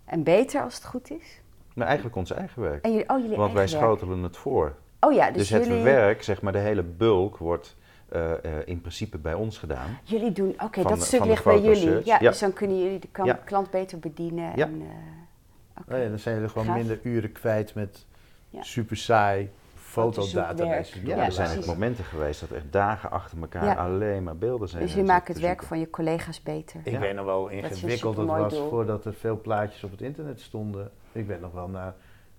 en 0.06 0.24
beter 0.24 0.62
als 0.62 0.76
het 0.76 0.86
goed 0.86 1.12
is. 1.12 1.42
nou, 1.74 1.88
eigenlijk 1.88 2.16
ons 2.18 2.32
eigen 2.32 2.62
werk. 2.62 2.84
En 2.86 2.92
jullie, 2.92 3.10
oh, 3.10 3.20
jullie 3.22 3.38
Want 3.38 3.54
wij 3.54 3.68
werk. 3.68 3.82
schotelen 3.84 4.24
het 4.24 4.38
voor. 4.38 4.76
Oh 5.00 5.14
ja, 5.14 5.32
Dus, 5.32 5.48
dus, 5.48 5.50
het 5.68 5.82
werk, 5.82 6.24
zeg 6.24 6.42
maar 6.42 6.52
de 6.54 6.60
hele 6.60 6.84
bulk, 6.84 7.38
wordt 7.38 7.76
eh, 8.10 8.32
eh, 8.32 8.40
in 8.66 8.82
principe 8.82 9.18
bij 9.18 9.34
ons 9.34 9.58
gedaan. 9.58 9.98
jullie 10.04 10.32
doen, 10.32 10.56
oké, 10.64 10.84
dat 10.84 11.04
stuk 11.04 11.26
ligt 11.26 11.44
bij 11.44 11.62
jullie. 11.62 12.06
Ja, 12.06 12.18
Ja. 12.20 12.30
Dus 12.30 12.40
dan 12.40 12.54
kunnen 12.54 12.80
jullie 12.84 13.00
de 13.00 13.08
kan- 13.12 13.26
Ja. 13.26 13.40
klant 13.46 13.70
beter 13.70 14.00
bedienen. 14.00 14.52
Ja. 14.56 14.66
En, 14.66 14.82
eh, 14.82 15.82
oké. 15.82 15.94
Oh 15.96 16.02
ja, 16.04 16.10
dan 16.10 16.20
zijn 16.20 16.36
jullie 16.36 16.50
gewoon 16.50 16.74
minder 16.74 17.00
uren 17.04 17.32
kwijt 17.32 17.76
met 17.76 18.06
Ja. 18.50 18.64
super 18.64 18.98
saai 18.98 19.50
Fotodatabases. 19.94 21.02
Ja, 21.04 21.16
Ja, 21.16 21.26
er 21.26 21.32
zijn 21.32 21.48
precies. 21.50 21.66
momenten 21.66 22.04
geweest 22.04 22.40
dat 22.40 22.52
echt 22.52 22.72
dagen 22.72 23.12
achter 23.12 23.38
elkaar 23.42 23.66
Ja. 23.66 23.74
alleen 23.74 24.24
maar 24.24 24.36
beelden 24.38 24.68
zijn. 24.70 24.82
Dus 24.82 24.92
jullie 24.92 25.08
maken 25.08 25.34
het 25.34 25.42
werk 25.44 25.64
van 25.64 25.80
je 25.80 25.90
collega's 25.90 26.42
beter. 26.44 26.80
Ik 26.84 26.92
Ja. 26.92 27.00
weet 27.00 27.16
nog 27.16 27.26
wel 27.26 27.48
ingewikkeld 27.48 27.82
dat 27.92 28.00
supermooi 28.14 28.42
was 28.42 28.54
doel. 28.54 28.70
voordat 28.70 29.06
er 29.06 29.14
veel 29.14 29.42
plaatjes 29.42 29.84
op 29.84 29.92
het 29.92 30.02
internet 30.02 30.42
stonden. 30.42 30.92
Ik 31.12 31.28
ben 31.28 31.40
nog 31.40 31.52
wel 31.52 31.68
naar, 31.68 31.94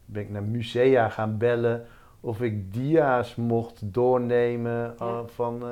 ben 0.04 0.22
ik 0.22 0.30
naar 0.30 0.42
musea 0.42 1.08
gaan 1.08 1.38
bellen 1.38 1.86
of 2.24 2.40
ik 2.40 2.72
dia's 2.74 3.34
mocht 3.34 3.92
doornemen 3.92 4.94
Ja. 4.98 5.06
uh, 5.06 5.18
van 5.34 5.62
eh, 5.62 5.70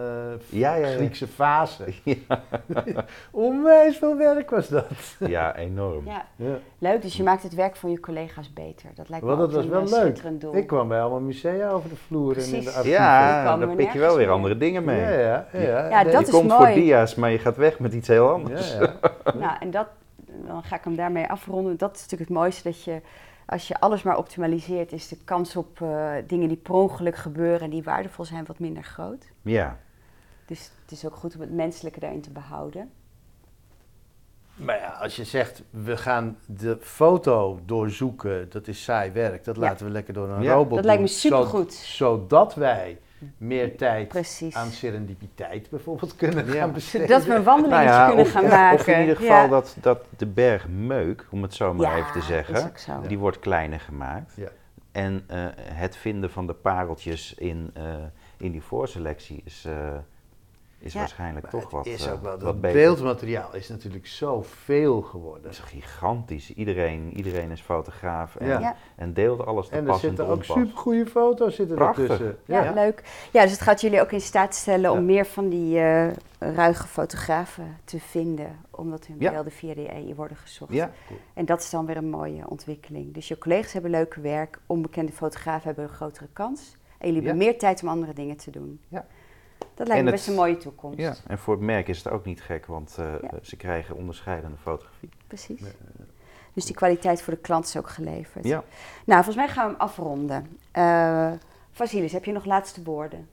Ja, 0.58 0.74
ja, 0.74 0.86
ja. 0.86 0.94
Griekse 0.96 1.26
fase. 1.26 1.84
Ja. 2.04 2.42
Onwijs 3.30 3.96
veel 3.96 4.16
werk 4.16 4.50
was 4.50 4.68
dat. 4.68 4.86
Ja, 5.18 5.56
enorm. 5.56 6.06
Ja, 6.06 6.26
Ja. 6.36 6.58
leuk. 6.78 7.02
Dus 7.02 7.16
je 7.16 7.22
maakt 7.22 7.42
het 7.42 7.54
werk 7.54 7.76
van 7.76 7.90
je 7.90 8.00
collega's 8.00 8.52
beter. 8.52 8.88
Dat 8.94 9.08
lijkt 9.08 9.24
me 9.24 9.30
dat 9.36 9.40
ook 9.46 9.52
was 9.52 9.64
een 9.64 9.70
wel 9.70 9.82
eh, 9.84 9.90
leuk. 9.90 10.40
doel. 10.40 10.56
Ik 10.56 10.66
kwam 10.66 10.88
bij 10.88 11.00
allemaal 11.00 11.20
musea 11.20 11.70
over 11.70 11.88
de 11.88 11.96
vloer 11.96 12.36
en 12.36 12.44
in 12.44 12.50
de 12.50 12.56
archieven. 12.70 12.90
Ja, 12.90 13.56
dan 13.56 13.76
pik 13.76 13.92
je 13.92 13.98
wel 13.98 14.16
weer 14.16 14.30
andere 14.30 14.56
dingen 14.56 14.84
mee. 14.84 15.00
Ja, 15.00 15.10
ja, 15.10 15.46
ja. 15.52 15.88
Ja, 15.88 16.02
Nee, 16.02 16.12
dat 16.12 16.20
je 16.20 16.26
is 16.26 16.32
komt 16.32 16.48
mooi. 16.48 16.72
voor 16.72 16.82
dia's, 16.82 17.14
maar 17.14 17.30
je 17.30 17.38
gaat 17.38 17.56
weg 17.56 17.78
met 17.78 17.92
iets 17.92 18.08
heel 18.08 18.30
anders. 18.30 18.72
ja, 18.72 18.80
ja. 18.80 19.32
Nou, 19.40 19.56
en 19.60 19.70
dat, 19.70 19.86
dan 20.46 20.62
ga 20.62 20.76
ik 20.76 20.84
hem 20.84 20.96
daarmee 20.96 21.26
afronden. 21.28 21.76
Dat 21.76 21.94
is 21.94 22.00
natuurlijk 22.02 22.30
het 22.30 22.38
mooiste 22.38 22.62
dat 22.62 22.84
je, 22.84 23.00
als 23.52 23.68
je 23.68 23.80
alles 23.80 24.02
maar 24.02 24.16
optimaliseert, 24.16 24.92
is 24.92 25.08
de 25.08 25.16
kans 25.24 25.56
op 25.56 25.80
eh, 25.80 26.12
dingen 26.26 26.48
die 26.48 26.56
per 26.56 26.72
ongeluk 26.74 27.16
gebeuren 27.16 27.60
en 27.60 27.70
die 27.70 27.82
waardevol 27.82 28.24
zijn 28.24 28.44
wat 28.46 28.58
minder 28.58 28.82
groot. 28.82 29.24
Ja. 29.42 29.78
Dus 30.46 30.70
het 30.82 30.92
is 30.92 31.06
ook 31.06 31.14
goed 31.14 31.34
om 31.34 31.40
het 31.40 31.52
menselijke 31.52 32.00
daarin 32.00 32.20
te 32.20 32.30
behouden. 32.30 32.90
Maar 34.54 34.76
ja, 34.78 34.88
als 34.88 35.16
je 35.16 35.24
zegt, 35.24 35.62
we 35.70 35.96
gaan 35.96 36.38
de 36.46 36.78
foto 36.80 37.60
doorzoeken, 37.66 38.50
dat 38.50 38.68
is 38.68 38.82
saai 38.84 39.10
werk. 39.10 39.44
Dat 39.44 39.54
Ja. 39.56 39.60
laten 39.62 39.86
we 39.86 39.92
lekker 39.92 40.14
door 40.14 40.28
een 40.28 40.42
Ja. 40.42 40.54
robot 40.54 40.76
Dat 40.76 40.84
lijkt 40.84 41.00
me 41.02 41.06
doen, 41.06 41.16
supergoed. 41.16 41.72
zo- 41.72 42.04
Zodat 42.04 42.54
wij 42.54 42.98
meer 43.36 43.76
tijd 43.76 44.08
Precies. 44.08 44.54
aan 44.54 44.70
serendipiteit 44.70 45.70
bijvoorbeeld 45.70 46.16
kunnen 46.16 46.46
Ja. 46.46 46.52
gaan 46.52 46.72
besteden. 46.72 47.08
Zodat 47.08 47.24
we 47.24 47.34
een 47.34 47.42
wandelingetje 47.42 47.84
Nou 47.88 48.00
ja, 48.00 48.06
kunnen 48.06 48.24
of, 48.24 48.30
gaan 48.32 48.44
maken. 48.46 48.78
of 48.80 48.86
in 48.86 49.00
ieder 49.00 49.16
geval 49.16 49.42
Ja. 49.42 49.48
dat, 49.48 49.76
dat 49.80 50.04
de 50.16 50.26
berg 50.26 50.68
meuk, 50.68 51.26
om 51.30 51.42
het 51.42 51.54
zo 51.54 51.74
maar 51.74 51.90
Ja, 51.90 51.96
even 51.98 52.12
te 52.12 52.20
zeggen, 52.26 52.72
die 53.08 53.18
wordt 53.18 53.38
kleiner 53.38 53.80
gemaakt. 53.80 54.32
Ja. 54.36 54.48
En 54.92 55.24
eh, 55.26 55.46
het 55.56 55.96
vinden 55.96 56.30
van 56.30 56.46
de 56.46 56.54
pareltjes 56.54 57.34
in, 57.34 57.70
eh, 57.74 57.84
in 58.36 58.50
die 58.52 58.62
voorselectie 58.62 59.42
is, 59.44 59.64
eh, 59.68 59.74
is 60.82 60.92
Ja. 60.92 60.98
waarschijnlijk 60.98 61.42
Maar 61.42 61.50
toch 61.50 61.62
het 61.62 61.70
wat, 61.72 61.86
is 61.86 62.06
eh, 62.06 62.12
ook 62.12 62.22
wel, 62.22 62.38
wat 62.38 62.60
beter. 62.60 62.76
beeldmateriaal 62.80 63.54
is 63.54 63.68
natuurlijk 63.68 64.06
zoveel 64.06 65.02
geworden. 65.02 65.42
Dat 65.42 65.52
is 65.52 65.58
gigantisch. 65.58 66.52
Iedereen, 66.54 67.16
iedereen 67.16 67.50
is 67.50 67.60
fotograaf 67.60 68.36
en, 68.36 68.46
Ja. 68.48 68.76
En 68.96 69.12
deelt 69.12 69.46
alles 69.46 69.68
te 69.68 69.72
En 69.72 69.78
er 69.80 69.84
pas 69.86 69.94
en 70.02 70.08
zitten 70.08 70.26
te 70.26 70.30
ook 70.32 70.44
supergoeie 70.44 71.06
foto's 71.06 71.54
zitten 71.54 71.76
Prachtig. 71.76 72.02
ertussen. 72.10 72.38
Ja, 72.46 72.64
Ja. 72.64 72.72
leuk. 72.72 73.02
Ja, 73.32 73.42
dus 73.42 73.50
het 73.50 73.60
gaat 73.60 73.80
jullie 73.80 74.00
ook 74.00 74.12
in 74.12 74.20
staat 74.20 74.54
stellen 74.54 74.90
om 74.90 74.96
Ja. 74.98 75.02
meer 75.04 75.26
van 75.26 75.48
die 75.48 75.78
eh, 75.78 76.08
ruige 76.38 76.86
fotografen 76.86 77.76
te 77.84 78.00
vinden, 78.00 78.58
omdat 78.70 79.06
hun 79.06 79.16
Ja. 79.18 79.30
beelden 79.30 79.52
via 79.52 79.74
de 79.74 79.90
AI 79.90 80.14
worden 80.14 80.36
gezocht. 80.36 80.72
Ja, 80.72 80.90
En 81.34 81.44
dat 81.44 81.60
is 81.62 81.70
dan 81.70 81.86
weer 81.86 81.96
een 81.96 82.10
mooie 82.10 82.48
ontwikkeling. 82.48 83.14
Dus 83.14 83.28
je 83.28 83.38
collega's 83.38 83.72
hebben 83.72 83.90
leuke 83.90 84.20
werk, 84.20 84.58
onbekende 84.66 85.12
fotografen 85.12 85.66
hebben 85.66 85.84
een 85.84 85.90
grotere 85.94 86.28
kans. 86.32 86.76
En 86.98 87.08
jullie 87.08 87.22
hebben 87.26 87.44
meer 87.46 87.58
tijd 87.58 87.82
om 87.82 87.88
andere 87.88 88.12
dingen 88.12 88.36
te 88.36 88.50
doen. 88.50 88.80
Ja. 88.88 89.06
Dat 89.74 89.86
lijkt 89.88 89.90
En 89.90 90.04
me 90.04 90.10
het- 90.10 90.10
best 90.10 90.28
een 90.28 90.34
mooie 90.34 90.56
toekomst. 90.56 90.98
ja, 90.98 91.14
en 91.26 91.38
voor 91.38 91.54
het 91.54 91.62
merk 91.62 91.88
is 91.88 91.98
het 92.04 92.12
ook 92.12 92.24
niet 92.24 92.42
gek, 92.42 92.66
want 92.66 92.94
eh, 92.98 93.12
Ja. 93.22 93.30
ze 93.42 93.56
krijgen 93.56 93.96
onderscheidende 93.96 94.56
fotografie. 94.56 95.08
Precies. 95.26 95.60
Dus 96.52 96.64
die 96.64 96.74
kwaliteit 96.74 97.22
voor 97.22 97.32
de 97.34 97.40
klant 97.40 97.64
is 97.66 97.76
ook 97.76 97.88
geleverd. 97.88 98.44
Ja. 98.44 98.64
Nou, 99.06 99.24
volgens 99.24 99.36
mij 99.46 99.48
gaan 99.54 99.64
we 99.66 99.72
hem 99.72 99.80
afronden. 99.80 100.58
Eh 100.70 101.32
Vasilis, 101.70 102.12
heb 102.12 102.24
je 102.24 102.32
nog 102.32 102.44
laatste 102.44 102.82
woorden? 102.82 103.28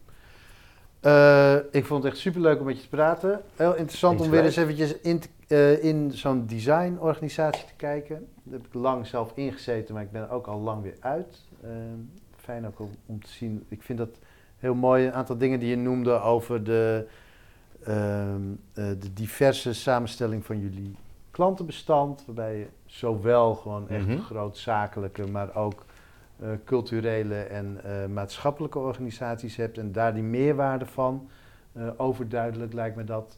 Eh, 0.99 1.55
ik 1.71 1.86
vond 1.86 2.03
het 2.03 2.11
echt 2.11 2.21
superleuk 2.21 2.59
om 2.59 2.65
met 2.65 2.75
je 2.75 2.82
te 2.82 2.89
praten. 2.89 3.41
Heel 3.55 3.75
interessant 3.75 4.13
Eens 4.17 4.25
om 4.25 4.32
weer 4.32 4.43
eens 4.43 4.55
eventjes 4.55 4.97
in, 4.99 5.21
eh, 5.47 5.84
in 5.84 6.11
zo'n 6.11 6.45
designorganisatie 6.45 7.65
te 7.65 7.73
kijken. 7.77 8.27
Daar 8.43 8.57
heb 8.59 8.67
ik 8.67 8.73
lang 8.73 9.07
zelf 9.07 9.32
ingezeten, 9.36 9.93
maar 9.93 10.03
ik 10.03 10.11
ben 10.11 10.21
er 10.21 10.32
ook 10.32 10.47
al 10.47 10.59
lang 10.59 10.82
weer 10.82 10.97
uit. 10.99 11.38
Fijn 12.38 12.67
ook 12.67 12.80
om, 12.80 12.89
om 13.05 13.23
te 13.23 13.30
zien. 13.30 13.65
Ik 13.69 13.84
vind 13.84 13.97
dat 13.97 14.09
heel 14.60 14.76
mooi. 14.76 15.05
Een 15.05 15.14
aantal 15.14 15.38
dingen 15.38 15.60
die 15.60 15.70
je 15.70 15.78
noemde 15.78 16.20
over 16.22 16.64
de, 16.64 17.05
ehm, 17.84 18.41
eh, 18.74 18.86
de 18.99 19.14
diverse 19.14 19.74
samenstelling 19.74 20.45
van 20.45 20.60
jullie 20.60 20.95
klantenbestand. 21.32 22.24
Waarbij 22.26 22.57
je 22.57 22.66
zowel 22.86 23.55
gewoon 23.55 23.89
echt 23.89 24.07
Mhm. 24.07 24.20
grootzakelijke, 24.20 25.28
maar 25.32 25.55
ook 25.55 25.86
eh, 26.41 26.49
culturele 26.66 27.36
en 27.36 27.80
eh, 27.84 27.91
maatschappelijke 28.14 28.80
organisaties 28.80 29.55
hebt 29.55 29.78
en 29.78 29.91
daar 29.91 30.14
die 30.14 30.24
meerwaarde 30.24 30.86
van. 30.86 31.30
overduidelijk 31.97 32.74
lijkt 32.74 32.95
me 32.95 33.03
dat. 33.03 33.38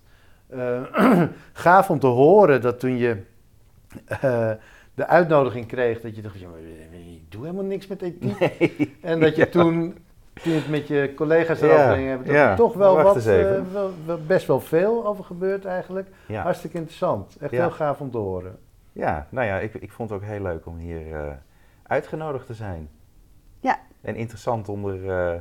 Gaaf 1.54 1.90
om 1.90 2.00
te 2.00 2.08
horen 2.08 2.62
dat 2.62 2.80
toen 2.80 2.98
je 2.98 3.18
de 4.94 5.08
uitnodiging 5.08 5.66
kreeg, 5.68 6.02
dat 6.02 6.16
je 6.16 6.22
dacht, 6.22 6.40
ja, 6.40 6.48
maar 6.48 6.60
ik 6.92 7.32
doe 7.32 7.42
helemaal 7.42 7.64
niks 7.66 7.88
met 7.88 8.02
ethiek. 8.12 8.96
En 9.02 9.20
dat 9.20 9.36
je 9.36 9.50
toen, 9.50 9.98
toen 10.34 10.52
je 10.54 10.58
het 10.60 10.70
met 10.70 10.88
je 10.88 11.14
collega's 11.16 11.60
Ja, 11.60 11.66
erover 11.68 11.94
ging 11.94 12.08
hebben, 12.08 12.28
dat 12.28 12.36
ja. 12.36 12.50
er 12.52 12.56
toch 12.56 12.74
wel 12.74 12.96
wat, 13.04 13.26
eh, 13.26 13.62
wel, 13.72 13.92
wel 14.06 14.20
best 14.28 14.48
wel 14.48 14.60
veel 14.60 15.06
over 15.06 15.24
gebeurt 15.24 15.66
eigenlijk. 15.66 16.08
Ja. 16.28 16.42
Hartstikke 16.42 16.78
interessant. 16.78 17.38
Echt 17.40 17.52
Ja. 17.52 17.60
heel 17.62 17.72
gaaf 17.72 18.00
om 18.00 18.12
te 18.12 18.18
horen. 18.18 18.58
Ja, 18.94 19.28
nou 19.30 19.48
ja, 19.48 19.60
ik, 19.60 19.74
ik 19.74 19.92
vond 19.92 20.10
het 20.10 20.20
ook 20.22 20.26
heel 20.26 20.42
leuk 20.42 20.66
om 20.66 20.78
hier 20.78 21.14
eh, 21.16 21.32
uitgenodigd 21.84 22.46
te 22.46 22.54
zijn. 22.54 22.90
Ja. 23.60 23.80
En 24.02 24.16
interessant 24.16 24.70
om 24.70 24.86
er, 24.88 25.10
eh, 25.10 25.40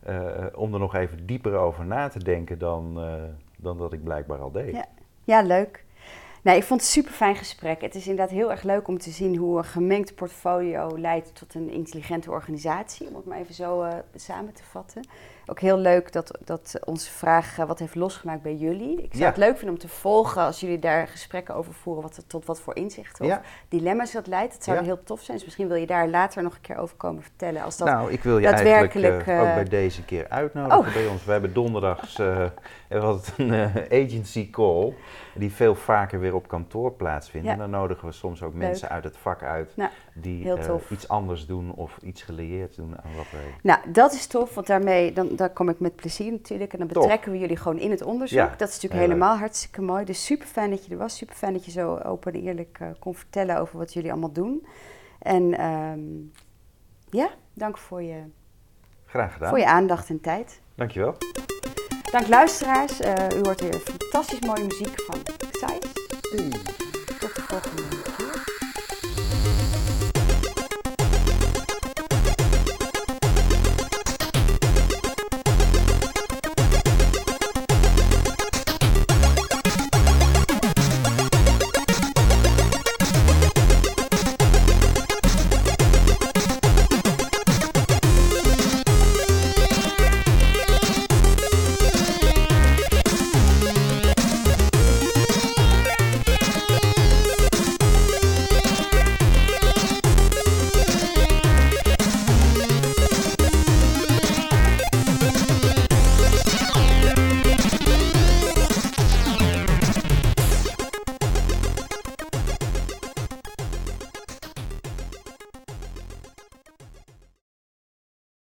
eh, 0.00 0.46
om 0.54 0.72
er 0.74 0.80
nog 0.80 0.94
even 0.94 1.26
dieper 1.26 1.54
over 1.56 1.84
na 1.86 2.08
te 2.08 2.18
denken 2.24 2.58
dan, 2.58 2.94
eh, 3.00 3.12
dan 3.56 3.78
dat 3.78 3.92
ik 3.92 4.04
blijkbaar 4.04 4.38
al 4.38 4.50
deed. 4.52 4.74
Ja. 4.74 4.84
Ja, 5.24 5.42
leuk. 5.42 5.84
Nou, 6.42 6.56
ik 6.56 6.64
vond 6.64 6.80
het 6.80 6.88
een 6.88 7.02
super 7.02 7.12
fijn 7.12 7.36
gesprek. 7.36 7.80
Het 7.80 7.94
is 7.94 8.06
inderdaad 8.06 8.34
heel 8.34 8.50
erg 8.50 8.62
leuk 8.62 8.88
om 8.88 8.98
te 8.98 9.10
zien 9.10 9.36
hoe 9.36 9.58
een 9.58 9.64
gemengd 9.64 10.14
portfolio 10.14 10.98
leidt 10.98 11.34
tot 11.34 11.54
een 11.54 11.70
intelligente 11.70 12.30
organisatie. 12.30 13.08
Om 13.08 13.14
het 13.14 13.24
maar 13.24 13.38
even 13.38 13.54
zo 13.54 13.82
eh, 13.82 13.98
samen 14.14 14.52
te 14.52 14.62
vatten. 14.62 15.02
Ook 15.46 15.60
heel 15.60 15.78
leuk 15.78 16.12
dat, 16.12 16.38
dat 16.44 16.78
onze 16.84 17.10
vraag 17.10 17.58
eh, 17.58 17.66
wat 17.66 17.78
heeft 17.78 17.94
losgemaakt 17.94 18.42
bij 18.42 18.54
jullie. 18.54 18.92
Ik 19.02 19.08
zou 19.10 19.22
Ja. 19.22 19.26
het 19.28 19.36
leuk 19.36 19.56
vinden 19.56 19.74
om 19.74 19.78
te 19.80 19.88
volgen 19.88 20.42
als 20.42 20.60
jullie 20.60 20.78
daar 20.78 21.08
gesprekken 21.08 21.54
over 21.54 21.72
voeren. 21.74 22.02
Wat, 22.02 22.24
tot 22.26 22.44
wat 22.44 22.60
voor 22.60 22.76
inzichten 22.76 23.24
of 23.24 23.30
Ja. 23.30 23.40
dilemma's 23.68 24.12
dat 24.12 24.26
leidt. 24.26 24.54
Het 24.54 24.64
zou 24.64 24.76
Ja. 24.76 24.82
heel 24.82 25.02
tof 25.04 25.20
zijn. 25.22 25.36
Dus 25.36 25.46
misschien 25.46 25.68
wil 25.68 25.76
je 25.76 25.86
daar 25.86 26.08
later 26.08 26.42
nog 26.42 26.54
een 26.54 26.60
keer 26.60 26.76
over 26.76 26.96
komen 26.96 27.22
vertellen. 27.22 27.62
Als 27.62 27.76
dat 27.76 27.88
nou, 27.88 28.12
ik 28.12 28.22
wil 28.22 28.38
je 28.38 28.46
daadwerkelijk, 28.50 28.94
eigenlijk 28.94 29.26
eh, 29.28 29.34
eh, 29.40 29.48
ook 29.48 29.54
bij 29.54 29.64
deze 29.80 30.04
keer 30.04 30.28
uitnodigen 30.28 30.78
Oh. 30.78 30.92
bij 30.92 31.06
ons. 31.06 31.24
We 31.24 31.32
hebben 31.32 31.52
donderdags 31.52 32.18
eh, 32.18 32.44
hebben 32.88 33.14
we 33.14 33.32
een 33.36 33.52
eh, 33.52 34.04
agency 34.04 34.50
call, 34.50 34.94
die 35.34 35.52
veel 35.52 35.74
vaker 35.74 36.20
weer 36.20 36.34
op 36.34 36.48
kantoor 36.48 36.92
plaatsvindt. 36.92 37.48
En 37.48 37.58
dan 37.58 37.70
nodigen 37.70 38.06
we 38.06 38.12
soms 38.12 38.42
ook 38.42 38.52
Leuk. 38.52 38.62
mensen 38.62 38.88
uit 38.88 39.04
het 39.04 39.16
vak 39.16 39.42
uit 39.42 39.72
Nou, 39.76 39.90
die 40.20 40.42
heel 40.42 40.58
tof. 40.58 40.90
iets 40.90 41.08
anders 41.08 41.46
doen 41.46 41.72
of 41.72 41.98
iets 42.02 42.22
gelieerd 42.22 42.76
doen 42.76 42.96
aan 43.02 43.16
wat 43.16 43.30
wij... 43.30 43.54
Nou, 43.62 43.92
dat 43.92 44.12
is 44.12 44.26
tof, 44.26 44.54
want 44.54 44.66
daarmee 44.66 45.12
dan, 45.12 45.36
daar 45.36 45.50
kom 45.50 45.68
ik 45.68 45.80
met 45.80 45.96
plezier 45.96 46.30
natuurlijk. 46.30 46.72
En 46.72 46.78
dan 46.78 46.86
betrekken 46.88 47.32
we 47.32 47.38
jullie 47.38 47.56
gewoon 47.56 47.78
in 47.78 47.90
het 47.90 48.02
onderzoek. 48.02 48.38
Ja, 48.38 48.54
dat 48.56 48.68
is 48.68 48.74
natuurlijk 48.74 49.00
helemaal 49.00 49.36
hartstikke 49.36 49.82
mooi. 49.82 50.04
Dus 50.04 50.24
super 50.24 50.46
fijn 50.46 50.70
dat 50.70 50.84
je 50.84 50.92
er 50.92 50.98
was. 50.98 51.16
Super 51.16 51.34
fijn 51.36 51.52
dat 51.52 51.64
je 51.64 51.70
zo 51.70 51.96
open 51.96 52.32
en 52.32 52.40
eerlijk 52.40 52.78
eh, 52.80 52.88
kon 52.98 53.14
vertellen 53.14 53.58
over 53.58 53.78
wat 53.78 53.92
jullie 53.92 54.10
allemaal 54.10 54.32
doen. 54.32 54.66
En 55.18 55.58
ehm, 55.58 56.00
ja, 57.10 57.30
dank 57.54 57.78
voor 57.78 58.02
je, 58.02 58.22
Graag 59.06 59.32
gedaan. 59.32 59.48
voor 59.48 59.58
je 59.58 59.66
aandacht 59.66 60.08
en 60.08 60.20
tijd. 60.20 60.60
Dankjewel. 60.74 61.16
Dank 62.10 62.28
luisteraars. 62.28 63.00
Eh, 63.00 63.14
u 63.36 63.40
hoort 63.42 63.60
weer 63.60 63.78
fantastisch 63.78 64.40
mooie 64.40 64.64
muziek 64.64 65.00
van 65.00 65.22
Xais. 65.50 65.92
Tot 67.20 67.34
de 67.34 67.42
volgende. 67.42 67.99